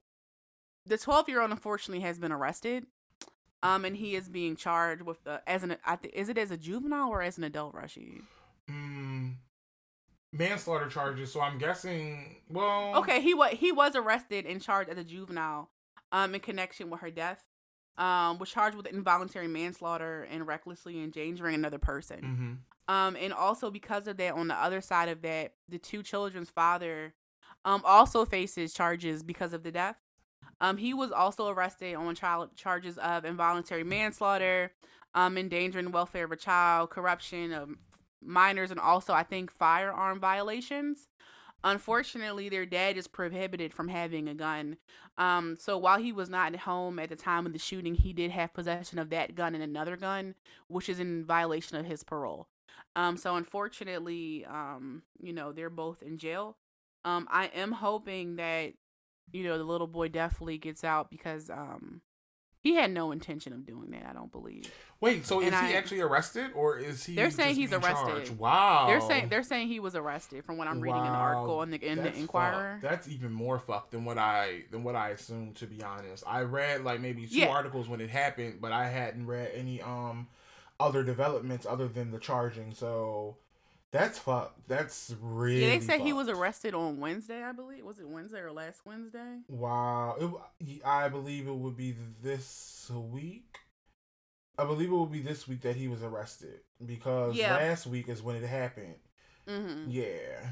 the 0.90 0.98
12 0.98 1.30
year 1.30 1.42
old 1.42 1.52
unfortunately 1.52 2.02
has 2.04 2.20
been 2.20 2.32
arrested. 2.32 2.86
Um, 3.62 3.84
and 3.84 3.98
he 3.98 4.16
is 4.16 4.30
being 4.30 4.56
charged 4.56 5.02
with 5.02 5.24
the 5.26 5.42
as 5.48 5.64
an 5.64 5.76
I 5.86 5.98
th- 5.98 6.14
is 6.14 6.30
it 6.30 6.38
as 6.38 6.50
a 6.50 6.58
juvenile 6.58 7.10
or 7.10 7.22
as 7.22 7.38
an 7.38 7.44
adult, 7.44 7.74
Rashid? 7.76 8.22
Mm, 8.70 9.36
manslaughter 10.32 10.88
charges. 10.88 11.34
So 11.34 11.42
I'm 11.42 11.58
guessing. 11.58 12.38
Well, 12.50 12.96
Okay, 12.98 13.22
he 13.22 13.34
was 13.34 13.52
he 13.54 13.72
was 13.72 13.96
arrested 13.96 14.46
and 14.46 14.62
charged 14.62 14.90
as 14.90 14.98
a 14.98 15.04
juvenile, 15.04 15.70
um, 16.12 16.34
in 16.36 16.42
connection 16.42 16.90
with 16.90 17.02
her 17.02 17.12
death. 17.12 17.44
Um, 17.98 18.38
was 18.40 18.50
charged 18.50 18.78
with 18.78 18.86
involuntary 18.86 19.50
manslaughter 19.50 20.26
and 20.32 20.48
recklessly 20.48 21.02
endangering 21.04 21.56
another 21.56 21.80
person. 21.80 22.62
hmm 22.88 22.94
Um, 22.94 23.18
and 23.18 23.34
also 23.34 23.70
because 23.70 24.08
of 24.08 24.16
that, 24.18 24.36
on 24.36 24.48
the 24.48 24.56
other 24.56 24.80
side 24.80 25.10
of 25.10 25.22
that, 25.24 25.56
the 25.68 25.80
two 25.80 26.02
children's 26.02 26.50
father, 26.50 27.14
um, 27.66 27.82
also 27.84 28.24
faces 28.24 28.72
charges 28.74 29.22
because 29.22 29.52
of 29.52 29.64
the 29.64 29.72
death. 29.72 29.98
Um, 30.62 30.78
he 30.78 30.94
was 30.94 31.12
also 31.12 31.48
arrested 31.50 31.96
on 31.96 32.16
child 32.16 32.56
charges 32.56 32.98
of 32.98 33.26
involuntary 33.26 33.84
manslaughter, 33.84 34.72
um, 35.14 35.38
endangering 35.38 35.86
the 35.86 35.92
welfare 35.92 36.26
of 36.26 36.32
a 36.32 36.36
child, 36.36 36.90
corruption 36.90 37.54
of 37.54 37.70
minors, 38.22 38.72
and 38.72 38.80
also 38.80 39.14
I 39.14 39.24
think 39.24 39.52
firearm 39.52 40.20
violations. 40.20 41.08
Unfortunately, 41.64 42.48
their 42.48 42.66
dad 42.66 42.98
is 42.98 43.08
prohibited 43.08 43.74
from 43.74 43.90
having 43.90 44.30
a 44.30 44.34
gun. 44.34 44.78
Um, 45.18 45.58
so 45.60 45.78
while 45.78 46.00
he 46.00 46.14
was 46.14 46.30
not 46.30 46.54
at 46.54 46.62
home 46.62 47.00
at 47.00 47.10
the 47.10 47.18
time 47.18 47.46
of 47.46 47.52
the 47.52 47.60
shooting, 47.60 47.96
he 47.96 48.14
did 48.14 48.32
have 48.32 48.54
possession 48.54 48.98
of 48.98 49.10
that 49.10 49.36
gun 49.36 49.54
and 49.56 49.64
another 49.64 49.98
gun, 49.98 50.36
which 50.68 50.88
is 50.88 51.00
in 51.00 51.26
violation 51.26 51.78
of 51.78 51.86
his 51.86 52.04
parole. 52.04 52.48
Um, 52.96 53.18
so 53.18 53.36
unfortunately, 53.36 54.46
um, 54.46 55.04
you 55.22 55.34
know, 55.34 55.52
they're 55.52 55.70
both 55.70 56.02
in 56.02 56.18
jail. 56.18 56.56
Um, 57.04 57.28
I 57.30 57.48
am 57.48 57.74
hoping 57.74 58.38
that, 58.38 58.74
you 59.32 59.44
know, 59.44 59.58
the 59.58 59.64
little 59.64 59.88
boy 59.88 60.08
definitely 60.10 60.58
gets 60.58 60.84
out 60.84 61.10
because 61.10 61.50
um 61.50 62.02
he 62.62 62.76
had 62.76 62.92
no 62.92 63.12
intention 63.12 63.54
of 63.54 63.66
doing 63.66 63.92
that, 63.92 64.06
I 64.06 64.14
don't 64.14 64.32
believe. 64.32 64.70
Wait, 65.00 65.26
so 65.26 65.40
is 65.40 65.54
And 65.54 65.68
he 65.68 65.74
actually 65.74 66.02
arrested 66.02 66.52
or 66.54 66.78
is 66.78 67.06
he? 67.06 67.16
They're 67.16 67.32
saying 67.32 67.56
he's 67.56 67.72
arrested. 67.72 67.92
charged? 67.92 68.38
Wow. 68.38 68.86
They're 68.88 69.02
saying 69.02 69.30
they're 69.30 69.44
saying 69.44 69.70
he 69.70 69.80
was 69.80 69.96
arrested 69.96 70.44
from 70.44 70.58
what 70.58 70.68
I'm 70.68 70.82
reading 70.82 71.06
in 71.06 71.12
the 71.14 71.18
article 71.18 71.62
in 71.64 71.72
the 71.72 71.82
in 71.82 72.00
the 72.00 72.06
that's 72.06 72.20
Inquirer. 72.20 72.72
fucked. 72.74 72.82
That's 72.84 73.08
even 73.08 73.32
more 73.32 73.60
fucked 73.60 73.92
than 73.92 74.04
what 74.04 74.18
I 74.18 74.64
than 74.72 74.84
what 74.84 74.96
I 74.96 75.10
assumed. 75.10 75.56
To 75.58 75.68
be 75.68 75.82
honest, 75.82 76.24
I 76.28 76.42
read 76.42 76.84
like 76.84 77.00
maybe 77.00 77.28
two 77.28 77.38
Yeah. 77.40 77.48
articles 77.48 77.88
when 77.88 78.02
it 78.02 78.10
happened, 78.10 78.60
but 78.60 78.74
I 78.74 78.90
hadn't 78.90 79.26
read 79.26 79.52
any 79.56 79.82
um 79.82 80.28
other 80.82 81.04
developments 81.04 81.66
other 81.66 81.88
than 81.88 82.12
the 82.12 82.20
charging. 82.20 82.74
So 82.74 83.38
that's 83.92 84.20
fucked. 84.20 84.68
That's 84.68 85.16
really. 85.22 85.62
Yeah, 85.66 85.70
they 85.70 85.80
said 85.80 86.02
he 86.02 86.14
was 86.14 86.30
arrested 86.30 86.74
on 86.74 87.00
Wednesday, 87.00 87.44
I 87.44 87.52
believe. 87.52 87.84
Was 87.84 88.00
it 88.00 88.08
Wednesday 88.08 88.40
or 88.40 88.52
last 88.52 88.82
Wednesday? 88.86 89.40
Wow, 89.48 90.16
it, 90.62 90.82
I 90.86 91.10
believe 91.10 91.48
it 91.48 91.56
would 91.56 91.76
be 91.78 91.96
this 92.22 92.92
week. 93.12 93.58
I 94.58 94.66
believe 94.66 94.90
it 94.92 94.96
would 94.96 95.12
be 95.12 95.22
this 95.22 95.48
week 95.48 95.62
that 95.62 95.76
he 95.78 95.88
was 95.88 96.04
arrested 96.04 96.60
because 96.86 97.36
Yeah. 97.36 97.56
last 97.56 97.88
week 97.88 98.10
is 98.10 98.22
when 98.22 98.36
it 98.36 98.46
happened. 98.46 98.96
Mm-hmm. 99.48 99.90
Yeah. 99.90 100.52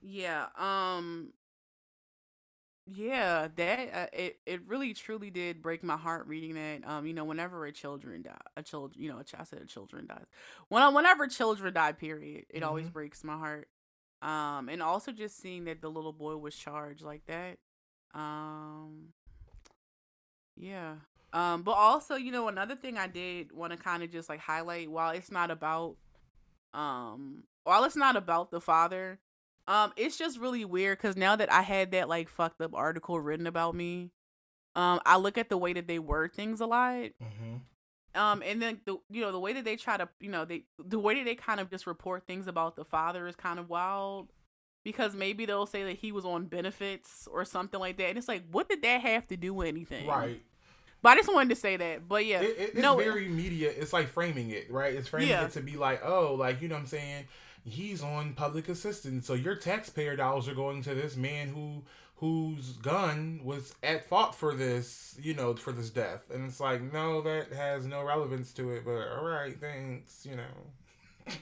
Yeah. 0.00 0.46
Um. 0.56 1.32
Yeah, 2.90 3.48
that 3.56 3.94
uh, 3.94 4.06
it 4.14 4.38
it 4.46 4.62
really 4.66 4.94
truly 4.94 5.30
did 5.30 5.60
break 5.60 5.82
my 5.82 5.96
heart 5.96 6.26
reading 6.26 6.54
that. 6.54 6.88
Um, 6.88 7.06
you 7.06 7.12
know, 7.12 7.24
whenever 7.24 7.66
a 7.66 7.72
children 7.72 8.22
die, 8.22 8.38
a 8.56 8.62
child, 8.62 8.94
you 8.96 9.10
know, 9.10 9.18
a 9.18 9.24
ch- 9.24 9.34
I 9.38 9.44
said 9.44 9.60
a 9.60 9.66
children 9.66 10.06
dies. 10.06 10.24
When 10.68 10.94
whenever 10.94 11.26
children 11.26 11.74
die, 11.74 11.92
period, 11.92 12.46
it 12.48 12.62
always 12.62 12.88
Mhm. 12.88 12.92
breaks 12.92 13.22
my 13.24 13.36
heart. 13.36 13.68
Um, 14.22 14.68
and 14.70 14.82
also 14.82 15.12
just 15.12 15.38
seeing 15.40 15.64
that 15.64 15.82
the 15.82 15.90
little 15.90 16.12
boy 16.14 16.36
was 16.38 16.56
charged 16.56 17.02
like 17.02 17.26
that. 17.26 17.58
Um. 18.14 19.12
Yeah. 20.56 20.96
Um, 21.32 21.62
but 21.62 21.72
also, 21.72 22.14
you 22.14 22.32
know, 22.32 22.48
another 22.48 22.74
thing 22.74 22.96
I 22.96 23.06
did 23.06 23.52
want 23.52 23.72
to 23.72 23.78
kind 23.78 24.02
of 24.02 24.10
just 24.10 24.28
like 24.28 24.40
highlight 24.40 24.90
while 24.90 25.10
it's 25.10 25.30
not 25.30 25.50
about 25.50 25.96
um 26.74 27.44
while 27.64 27.84
it's 27.84 27.96
not 27.96 28.16
about 28.16 28.50
the 28.50 28.60
father, 28.60 29.20
um, 29.68 29.92
it's 29.96 30.16
just 30.16 30.40
really 30.40 30.64
weird 30.64 30.98
because 30.98 31.16
now 31.16 31.36
that 31.36 31.52
I 31.52 31.62
had 31.62 31.92
that 31.92 32.08
like 32.08 32.28
fucked 32.28 32.60
up 32.60 32.74
article 32.74 33.20
written 33.20 33.46
about 33.46 33.74
me, 33.76 34.10
um, 34.74 35.00
I 35.06 35.16
look 35.18 35.38
at 35.38 35.48
the 35.48 35.56
way 35.58 35.72
that 35.74 35.86
they 35.86 36.00
word 36.00 36.32
things 36.34 36.60
a 36.60 36.66
lot. 36.66 37.10
hmm 37.20 37.56
Um, 38.14 38.42
and 38.44 38.60
then 38.60 38.80
the 38.86 38.96
you 39.10 39.20
know, 39.20 39.30
the 39.30 39.38
way 39.38 39.52
that 39.52 39.64
they 39.64 39.76
try 39.76 39.96
to 39.96 40.08
you 40.18 40.30
know, 40.30 40.44
they 40.44 40.64
the 40.84 40.98
way 40.98 41.14
that 41.14 41.24
they 41.24 41.34
kind 41.36 41.60
of 41.60 41.70
just 41.70 41.86
report 41.86 42.26
things 42.26 42.48
about 42.48 42.74
the 42.74 42.84
father 42.84 43.28
is 43.28 43.36
kind 43.36 43.58
of 43.60 43.68
wild. 43.68 44.32
Because 44.84 45.14
maybe 45.14 45.44
they'll 45.44 45.66
say 45.66 45.84
that 45.84 45.98
he 45.98 46.12
was 46.12 46.24
on 46.24 46.46
benefits 46.46 47.28
or 47.30 47.44
something 47.44 47.78
like 47.78 47.98
that. 47.98 48.08
And 48.08 48.16
it's 48.16 48.28
like, 48.28 48.44
what 48.50 48.70
did 48.70 48.80
that 48.82 49.02
have 49.02 49.26
to 49.26 49.36
do 49.36 49.52
with 49.52 49.68
anything? 49.68 50.06
Right. 50.06 50.40
But 51.02 51.10
I 51.10 51.16
just 51.16 51.30
wanted 51.32 51.50
to 51.50 51.56
say 51.60 51.76
that. 51.76 52.08
But 52.08 52.24
yeah. 52.24 52.40
It, 52.40 52.44
it, 52.44 52.58
it's 52.74 52.78
no, 52.78 52.98
it- 52.98 53.04
very 53.04 53.28
media. 53.28 53.70
It's 53.76 53.92
like 53.92 54.08
framing 54.08 54.50
it, 54.50 54.70
right? 54.70 54.94
It's 54.94 55.08
framing 55.08 55.28
Yeah. 55.28 55.44
it 55.44 55.50
to 55.52 55.60
be 55.60 55.76
like, 55.76 56.00
oh, 56.04 56.34
like 56.34 56.62
you 56.62 56.68
know 56.68 56.76
what 56.76 56.82
I'm 56.82 56.86
saying. 56.86 57.26
He's 57.68 58.02
on 58.02 58.34
public 58.34 58.68
assistance, 58.68 59.26
so 59.26 59.34
your 59.34 59.54
taxpayer 59.56 60.16
dollars 60.16 60.48
are 60.48 60.54
going 60.54 60.82
to 60.82 60.94
this 60.94 61.16
man 61.16 61.48
who 61.48 61.82
whose 62.16 62.72
gun 62.78 63.40
was 63.44 63.74
at 63.82 64.04
fault 64.08 64.34
for 64.34 64.54
this, 64.54 65.16
you 65.22 65.34
know, 65.34 65.54
for 65.54 65.72
this 65.72 65.90
death. 65.90 66.30
And 66.32 66.46
it's 66.48 66.58
like, 66.58 66.92
no, 66.92 67.20
that 67.22 67.52
has 67.52 67.86
no 67.86 68.02
relevance 68.02 68.52
to 68.54 68.72
it. 68.72 68.84
But 68.84 69.06
all 69.16 69.24
right, 69.24 69.58
thanks, 69.60 70.26
you 70.26 70.36
know. 70.36 71.26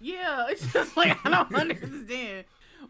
Yeah, 0.00 0.46
it's 0.50 0.70
just 0.72 0.96
like 0.96 1.16
I 1.24 1.30
don't 1.30 1.54
understand. 1.60 2.44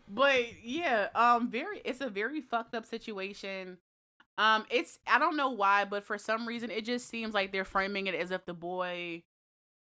But 0.08 0.64
yeah, 0.64 1.08
um 1.14 1.48
very 1.50 1.80
it's 1.84 2.00
a 2.00 2.08
very 2.10 2.40
fucked 2.40 2.74
up 2.74 2.86
situation. 2.86 3.78
Um 4.38 4.64
it's 4.70 4.98
I 5.06 5.18
don't 5.18 5.36
know 5.36 5.50
why, 5.50 5.84
but 5.84 6.04
for 6.04 6.18
some 6.18 6.46
reason 6.48 6.70
it 6.70 6.84
just 6.84 7.08
seems 7.08 7.34
like 7.34 7.52
they're 7.52 7.64
framing 7.64 8.06
it 8.06 8.14
as 8.14 8.30
if 8.30 8.44
the 8.46 8.54
boy 8.54 9.22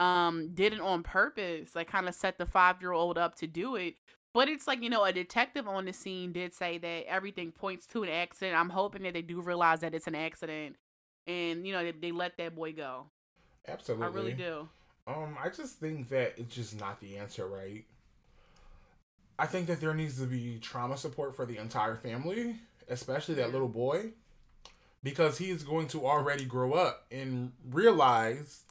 um 0.00 0.50
did 0.54 0.72
it 0.72 0.80
on 0.80 1.02
purpose, 1.02 1.74
like 1.74 1.88
kind 1.88 2.08
of 2.08 2.14
set 2.14 2.38
the 2.38 2.46
5-year-old 2.46 3.18
up 3.18 3.34
to 3.36 3.46
do 3.46 3.76
it. 3.76 3.94
But 4.32 4.48
it's 4.48 4.66
like, 4.66 4.82
you 4.82 4.90
know, 4.90 5.04
a 5.04 5.12
detective 5.12 5.68
on 5.68 5.84
the 5.84 5.92
scene 5.92 6.32
did 6.32 6.54
say 6.54 6.78
that 6.78 7.04
everything 7.06 7.52
points 7.52 7.86
to 7.88 8.02
an 8.02 8.08
accident. 8.08 8.58
I'm 8.58 8.70
hoping 8.70 9.04
that 9.04 9.14
they 9.14 9.22
do 9.22 9.40
realize 9.40 9.80
that 9.80 9.94
it's 9.94 10.08
an 10.08 10.16
accident 10.16 10.74
and 11.26 11.66
you 11.66 11.72
know, 11.72 11.82
they, 11.82 11.92
they 11.92 12.12
let 12.12 12.36
that 12.38 12.54
boy 12.54 12.72
go. 12.72 13.06
Absolutely, 13.66 14.06
I 14.06 14.10
really 14.10 14.32
do. 14.32 14.68
Um, 15.06 15.36
I 15.42 15.48
just 15.48 15.78
think 15.78 16.08
that 16.10 16.34
it's 16.36 16.54
just 16.54 16.78
not 16.78 17.00
the 17.00 17.16
answer, 17.16 17.46
right? 17.46 17.84
I 19.38 19.46
think 19.46 19.66
that 19.66 19.80
there 19.80 19.94
needs 19.94 20.18
to 20.20 20.26
be 20.26 20.58
trauma 20.60 20.96
support 20.96 21.34
for 21.34 21.44
the 21.44 21.58
entire 21.58 21.96
family, 21.96 22.56
especially 22.88 23.34
that 23.36 23.52
little 23.52 23.68
boy, 23.68 24.10
because 25.02 25.38
he 25.38 25.50
is 25.50 25.62
going 25.62 25.88
to 25.88 26.06
already 26.06 26.44
grow 26.44 26.72
up 26.72 27.06
and 27.10 27.52
realize 27.70 28.63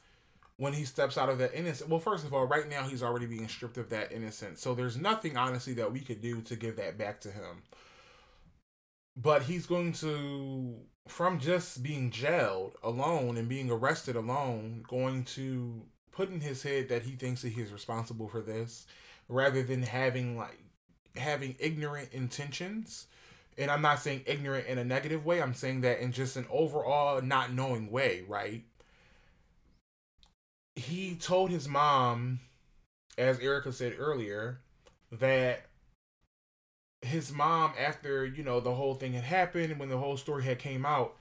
when 0.56 0.72
he 0.72 0.84
steps 0.84 1.18
out 1.18 1.28
of 1.28 1.38
that 1.38 1.54
innocence. 1.54 1.88
Well, 1.88 2.00
first 2.00 2.24
of 2.24 2.32
all, 2.32 2.46
right 2.46 2.68
now 2.68 2.84
he's 2.84 3.02
already 3.02 3.26
being 3.26 3.48
stripped 3.48 3.76
of 3.78 3.90
that 3.90 4.12
innocence, 4.12 4.60
so 4.60 4.74
there's 4.74 4.96
nothing 4.96 5.36
honestly 5.36 5.74
that 5.74 5.92
we 5.92 6.00
could 6.00 6.20
do 6.20 6.40
to 6.42 6.56
give 6.56 6.76
that 6.76 6.98
back 6.98 7.20
to 7.22 7.30
him. 7.30 7.62
But 9.16 9.42
he's 9.42 9.66
going 9.66 9.92
to, 9.94 10.74
from 11.06 11.38
just 11.38 11.82
being 11.82 12.10
jailed 12.10 12.76
alone 12.82 13.36
and 13.36 13.48
being 13.48 13.70
arrested 13.70 14.16
alone, 14.16 14.84
going 14.88 15.24
to 15.24 15.82
put 16.14 16.30
in 16.30 16.40
his 16.40 16.62
head 16.62 16.88
that 16.88 17.02
he 17.02 17.12
thinks 17.12 17.42
that 17.42 17.52
he 17.52 17.60
is 17.60 17.72
responsible 17.72 18.28
for 18.28 18.40
this 18.40 18.86
rather 19.28 19.62
than 19.62 19.82
having 19.82 20.36
like 20.36 20.58
having 21.16 21.56
ignorant 21.58 22.08
intentions 22.12 23.06
and 23.58 23.70
i'm 23.70 23.82
not 23.82 23.98
saying 23.98 24.22
ignorant 24.26 24.66
in 24.66 24.78
a 24.78 24.84
negative 24.84 25.24
way 25.24 25.40
i'm 25.42 25.54
saying 25.54 25.80
that 25.80 26.00
in 26.00 26.12
just 26.12 26.36
an 26.36 26.46
overall 26.50 27.20
not 27.22 27.52
knowing 27.52 27.90
way 27.90 28.22
right 28.28 28.64
he 30.76 31.14
told 31.14 31.50
his 31.50 31.68
mom 31.68 32.40
as 33.16 33.38
erica 33.40 33.72
said 33.72 33.94
earlier 33.98 34.60
that 35.12 35.66
his 37.02 37.32
mom 37.32 37.72
after 37.78 38.24
you 38.26 38.42
know 38.42 38.60
the 38.60 38.74
whole 38.74 38.94
thing 38.94 39.12
had 39.12 39.24
happened 39.24 39.78
when 39.78 39.88
the 39.88 39.98
whole 39.98 40.16
story 40.16 40.42
had 40.42 40.58
came 40.58 40.84
out 40.84 41.16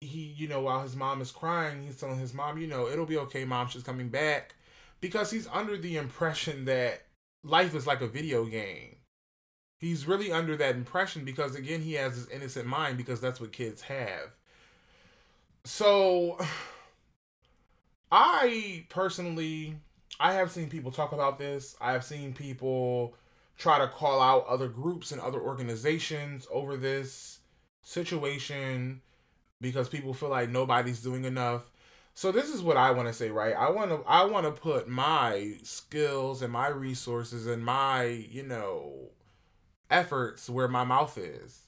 he, 0.00 0.34
you 0.36 0.48
know, 0.48 0.60
while 0.60 0.82
his 0.82 0.96
mom 0.96 1.20
is 1.20 1.32
crying, 1.32 1.82
he's 1.82 1.96
telling 1.96 2.18
his 2.18 2.34
mom, 2.34 2.58
you 2.58 2.66
know, 2.66 2.88
it'll 2.88 3.06
be 3.06 3.18
okay, 3.18 3.44
mom, 3.44 3.68
she's 3.68 3.82
coming 3.82 4.08
back. 4.08 4.54
Because 5.00 5.30
he's 5.30 5.46
under 5.48 5.76
the 5.76 5.96
impression 5.96 6.64
that 6.66 7.02
life 7.44 7.74
is 7.74 7.86
like 7.86 8.00
a 8.00 8.06
video 8.06 8.44
game. 8.46 8.96
He's 9.80 10.06
really 10.06 10.32
under 10.32 10.56
that 10.56 10.74
impression 10.74 11.24
because, 11.24 11.54
again, 11.54 11.82
he 11.82 11.94
has 11.94 12.16
his 12.16 12.28
innocent 12.30 12.66
mind 12.66 12.96
because 12.96 13.20
that's 13.20 13.40
what 13.40 13.52
kids 13.52 13.82
have. 13.82 14.34
So, 15.64 16.38
I 18.10 18.86
personally, 18.88 19.76
I 20.18 20.32
have 20.34 20.50
seen 20.50 20.68
people 20.68 20.90
talk 20.90 21.12
about 21.12 21.38
this. 21.38 21.76
I 21.80 21.92
have 21.92 22.04
seen 22.04 22.32
people 22.32 23.14
try 23.56 23.78
to 23.78 23.88
call 23.88 24.20
out 24.20 24.46
other 24.46 24.68
groups 24.68 25.12
and 25.12 25.20
other 25.20 25.40
organizations 25.40 26.46
over 26.50 26.76
this 26.76 27.40
situation 27.82 29.02
because 29.60 29.88
people 29.88 30.14
feel 30.14 30.28
like 30.28 30.48
nobody's 30.48 31.02
doing 31.02 31.24
enough. 31.24 31.70
So 32.14 32.32
this 32.32 32.48
is 32.48 32.62
what 32.62 32.76
I 32.76 32.90
want 32.90 33.08
to 33.08 33.14
say, 33.14 33.30
right? 33.30 33.54
I 33.54 33.70
want 33.70 33.90
to 33.90 34.02
I 34.06 34.24
want 34.24 34.44
to 34.46 34.52
put 34.52 34.88
my 34.88 35.54
skills 35.62 36.42
and 36.42 36.52
my 36.52 36.68
resources 36.68 37.46
and 37.46 37.64
my, 37.64 38.04
you 38.04 38.42
know, 38.42 39.10
efforts 39.90 40.50
where 40.50 40.68
my 40.68 40.84
mouth 40.84 41.16
is. 41.16 41.66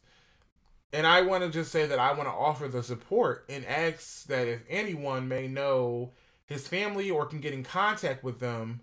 And 0.93 1.07
I 1.07 1.23
want 1.23 1.45
to 1.45 1.51
just 1.51 1.71
say 1.71 1.87
that 1.87 2.01
I 2.01 2.13
want 2.13 2.25
to 2.25 2.35
offer 2.35 2.67
the 2.67 2.83
support 2.83 3.45
and 3.49 3.65
ask 3.65 4.27
that 4.27 4.49
if 4.49 4.63
anyone 4.69 5.29
may 5.29 5.47
know 5.47 6.13
his 6.51 6.67
family 6.67 7.09
or 7.11 7.25
can 7.25 7.41
get 7.41 7.55
in 7.55 7.63
contact 7.63 8.25
with 8.25 8.41
them 8.41 8.81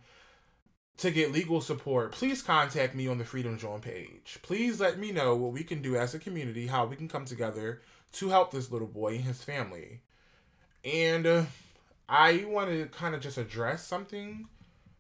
to 0.96 1.12
get 1.12 1.34
legal 1.34 1.60
support, 1.62 2.14
please 2.14 2.42
contact 2.42 2.96
me 2.96 3.08
on 3.08 3.18
the 3.18 3.26
Freedom 3.26 3.58
Join 3.58 3.82
page. 3.82 4.40
Please 4.42 4.80
let 4.80 4.98
me 4.98 5.12
know 5.12 5.36
what 5.36 5.52
we 5.52 5.64
can 5.64 5.82
do 5.82 5.96
as 5.98 6.16
a 6.16 6.20
community, 6.20 6.68
how 6.68 6.86
we 6.86 6.96
can 6.96 7.10
come 7.10 7.26
together 7.26 7.82
to 8.14 8.30
help 8.30 8.52
this 8.52 8.72
little 8.72 8.88
boy 8.88 9.16
and 9.16 9.26
his 9.26 9.44
family. 9.44 10.00
And 10.86 11.28
uh, 11.28 11.44
I 12.08 12.46
want 12.48 12.70
to 12.70 12.86
kind 12.88 13.14
of 13.14 13.22
just 13.22 13.38
address 13.38 13.86
something 13.86 14.48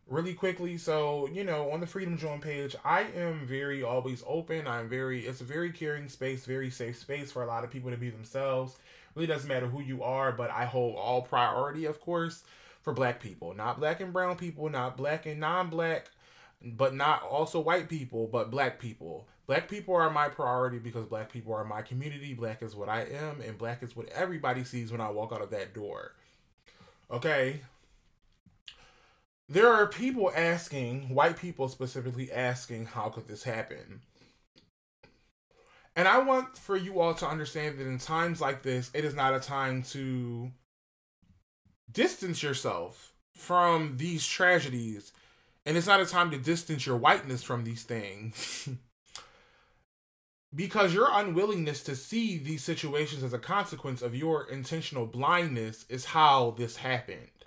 really 0.05 0.33
quickly. 0.33 0.77
So, 0.77 1.29
you 1.31 1.45
know, 1.45 1.71
on 1.71 1.79
the 1.79 1.87
Freedom 1.87 2.17
Join 2.17 2.41
page, 2.41 2.75
I 2.83 3.03
am 3.15 3.47
very 3.47 3.81
always 3.81 4.23
open. 4.27 4.67
I'm 4.67 4.89
very, 4.89 5.25
it's 5.25 5.39
a 5.39 5.45
very 5.45 5.71
caring 5.71 6.09
space, 6.09 6.45
very 6.45 6.69
safe 6.69 6.99
space 6.99 7.31
for 7.31 7.43
a 7.43 7.47
lot 7.47 7.63
of 7.63 7.71
people 7.71 7.91
to 7.91 7.97
be 7.97 8.09
themselves. 8.09 8.77
Really 9.17 9.25
doesn't 9.25 9.49
matter 9.49 9.65
who 9.65 9.81
you 9.81 10.03
are, 10.03 10.31
but 10.31 10.51
I 10.51 10.65
hold 10.65 10.95
all 10.95 11.23
priority, 11.23 11.85
of 11.85 11.99
course, 11.99 12.43
for 12.83 12.93
black 12.93 13.19
people. 13.19 13.55
Not 13.55 13.79
black 13.79 13.99
and 13.99 14.13
brown 14.13 14.37
people, 14.37 14.69
not 14.69 14.95
black 14.95 15.25
and 15.25 15.39
non 15.39 15.71
black, 15.71 16.11
but 16.61 16.93
not 16.93 17.23
also 17.23 17.59
white 17.59 17.89
people, 17.89 18.27
but 18.27 18.51
black 18.51 18.77
people. 18.77 19.27
Black 19.47 19.67
people 19.67 19.95
are 19.95 20.11
my 20.11 20.29
priority 20.29 20.77
because 20.77 21.07
black 21.07 21.31
people 21.31 21.51
are 21.55 21.63
my 21.63 21.81
community. 21.81 22.35
Black 22.35 22.61
is 22.61 22.75
what 22.75 22.89
I 22.89 23.05
am, 23.05 23.41
and 23.41 23.57
black 23.57 23.81
is 23.81 23.95
what 23.95 24.07
everybody 24.09 24.63
sees 24.63 24.91
when 24.91 25.01
I 25.01 25.09
walk 25.09 25.33
out 25.33 25.41
of 25.41 25.49
that 25.49 25.73
door. 25.73 26.13
Okay, 27.09 27.61
there 29.49 29.73
are 29.73 29.87
people 29.87 30.31
asking, 30.35 31.09
white 31.09 31.37
people 31.37 31.69
specifically 31.69 32.31
asking, 32.31 32.85
how 32.85 33.09
could 33.09 33.27
this 33.27 33.41
happen? 33.41 34.01
And 35.97 36.07
I 36.07 36.19
want 36.19 36.57
for 36.57 36.77
you 36.77 37.01
all 37.01 37.13
to 37.15 37.27
understand 37.27 37.77
that 37.77 37.87
in 37.87 37.97
times 37.97 38.39
like 38.39 38.63
this, 38.63 38.89
it 38.93 39.03
is 39.03 39.13
not 39.13 39.33
a 39.33 39.39
time 39.41 39.83
to 39.83 40.51
distance 41.91 42.41
yourself 42.41 43.13
from 43.35 43.97
these 43.97 44.25
tragedies. 44.25 45.11
And 45.65 45.75
it's 45.75 45.87
not 45.87 45.99
a 45.99 46.05
time 46.05 46.31
to 46.31 46.37
distance 46.37 46.85
your 46.85 46.95
whiteness 46.95 47.43
from 47.43 47.65
these 47.65 47.83
things. 47.83 48.69
because 50.55 50.93
your 50.93 51.09
unwillingness 51.11 51.83
to 51.83 51.95
see 51.97 52.37
these 52.37 52.63
situations 52.63 53.21
as 53.21 53.33
a 53.33 53.39
consequence 53.39 54.01
of 54.01 54.15
your 54.15 54.49
intentional 54.49 55.05
blindness 55.05 55.85
is 55.89 56.05
how 56.05 56.51
this 56.51 56.77
happened 56.77 57.37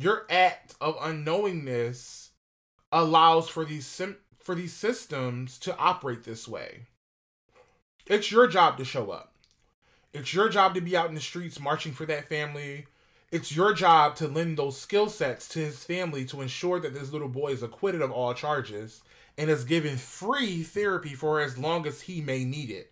your 0.00 0.26
act 0.30 0.74
of 0.80 0.96
unknowingness 0.96 2.30
allows 2.90 3.48
for 3.48 3.64
these 3.66 3.86
sim- 3.86 4.16
for 4.38 4.54
these 4.54 4.72
systems 4.72 5.58
to 5.58 5.76
operate 5.76 6.24
this 6.24 6.48
way. 6.48 6.86
It's 8.10 8.32
your 8.32 8.48
job 8.48 8.76
to 8.78 8.84
show 8.84 9.12
up. 9.12 9.32
It's 10.12 10.34
your 10.34 10.48
job 10.48 10.74
to 10.74 10.80
be 10.80 10.96
out 10.96 11.08
in 11.08 11.14
the 11.14 11.20
streets 11.20 11.60
marching 11.60 11.92
for 11.92 12.04
that 12.06 12.28
family. 12.28 12.86
It's 13.30 13.54
your 13.54 13.72
job 13.72 14.16
to 14.16 14.26
lend 14.26 14.58
those 14.58 14.76
skill 14.76 15.08
sets 15.08 15.46
to 15.50 15.60
his 15.60 15.84
family 15.84 16.24
to 16.24 16.40
ensure 16.40 16.80
that 16.80 16.92
this 16.92 17.12
little 17.12 17.28
boy 17.28 17.52
is 17.52 17.62
acquitted 17.62 18.02
of 18.02 18.10
all 18.10 18.34
charges 18.34 19.04
and 19.38 19.48
is 19.48 19.62
given 19.62 19.96
free 19.96 20.64
therapy 20.64 21.14
for 21.14 21.40
as 21.40 21.56
long 21.56 21.86
as 21.86 22.00
he 22.00 22.20
may 22.20 22.44
need 22.44 22.68
it. 22.70 22.90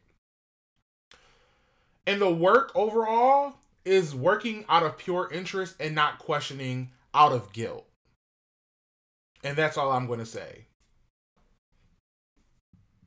And 2.07 2.21
the 2.21 2.33
work 2.33 2.71
overall 2.77 3.55
is 3.85 4.15
working 4.15 4.65
out 4.69 4.85
of 4.85 4.99
pure 4.99 5.29
interest 5.33 5.75
and 5.81 5.97
not 5.97 6.21
questioning 6.21 6.91
out 7.13 7.33
of 7.33 7.53
guilt. 7.53 7.89
And 9.43 9.57
that's 9.57 9.77
all 9.77 9.91
I'm 9.91 10.07
going 10.07 10.21
to 10.21 10.27
say. 10.27 10.67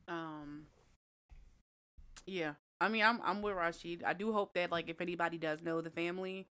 Um 0.06 0.66
yeah. 2.26 2.54
I 2.80 2.88
mean, 2.88 3.02
I'm 3.02 3.20
I'm 3.22 3.42
with 3.42 3.54
Rashid. 3.54 4.02
I 4.04 4.12
do 4.12 4.32
hope 4.32 4.54
that 4.54 4.70
like 4.72 4.88
if 4.88 5.00
anybody 5.00 5.38
does 5.38 5.62
know 5.62 5.80
the 5.80 5.90
family, 5.90 6.46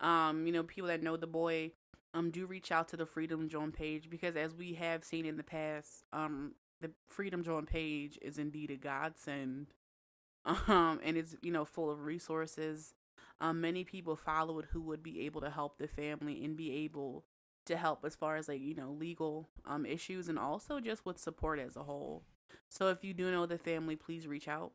um, 0.00 0.46
you 0.46 0.52
know, 0.52 0.62
people 0.64 0.88
that 0.88 1.02
know 1.02 1.16
the 1.16 1.26
boy, 1.26 1.72
um, 2.14 2.30
do 2.30 2.46
reach 2.46 2.72
out 2.72 2.88
to 2.88 2.96
the 2.96 3.06
Freedom 3.06 3.48
Join 3.48 3.72
page 3.72 4.10
because 4.10 4.36
as 4.36 4.54
we 4.54 4.74
have 4.74 5.04
seen 5.04 5.26
in 5.26 5.36
the 5.36 5.44
past, 5.44 6.04
um, 6.12 6.54
the 6.80 6.90
Freedom 7.08 7.42
Join 7.44 7.66
page 7.66 8.18
is 8.22 8.38
indeed 8.38 8.70
a 8.70 8.76
godsend. 8.76 9.68
Um, 10.68 11.00
and 11.04 11.16
it's 11.18 11.36
you 11.42 11.52
know 11.52 11.64
full 11.66 11.90
of 11.90 12.04
resources 12.04 12.94
um, 13.40 13.60
many 13.60 13.84
people 13.84 14.16
follow 14.16 14.58
it 14.58 14.66
who 14.72 14.80
would 14.82 15.02
be 15.02 15.26
able 15.26 15.40
to 15.42 15.50
help 15.50 15.78
the 15.78 15.86
family 15.88 16.44
and 16.44 16.56
be 16.56 16.72
able 16.84 17.24
to 17.66 17.76
help 17.76 18.04
as 18.04 18.16
far 18.16 18.36
as 18.36 18.48
like 18.48 18.60
you 18.60 18.74
know 18.74 18.90
legal 18.90 19.48
um 19.66 19.84
issues 19.84 20.28
and 20.28 20.38
also 20.38 20.80
just 20.80 21.04
with 21.04 21.18
support 21.18 21.58
as 21.58 21.76
a 21.76 21.82
whole 21.82 22.22
so 22.70 22.88
if 22.88 23.04
you 23.04 23.12
do 23.12 23.30
know 23.30 23.46
the 23.46 23.58
family 23.58 23.96
please 23.96 24.26
reach 24.26 24.48
out 24.48 24.72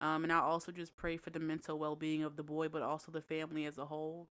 um 0.00 0.24
and 0.24 0.32
i 0.32 0.38
also 0.38 0.72
just 0.72 0.96
pray 0.96 1.16
for 1.16 1.30
the 1.30 1.38
mental 1.38 1.78
well-being 1.78 2.22
of 2.22 2.36
the 2.36 2.42
boy 2.42 2.68
but 2.68 2.82
also 2.82 3.10
the 3.10 3.20
family 3.20 3.64
as 3.64 3.78
a 3.78 3.86
whole 3.86 4.28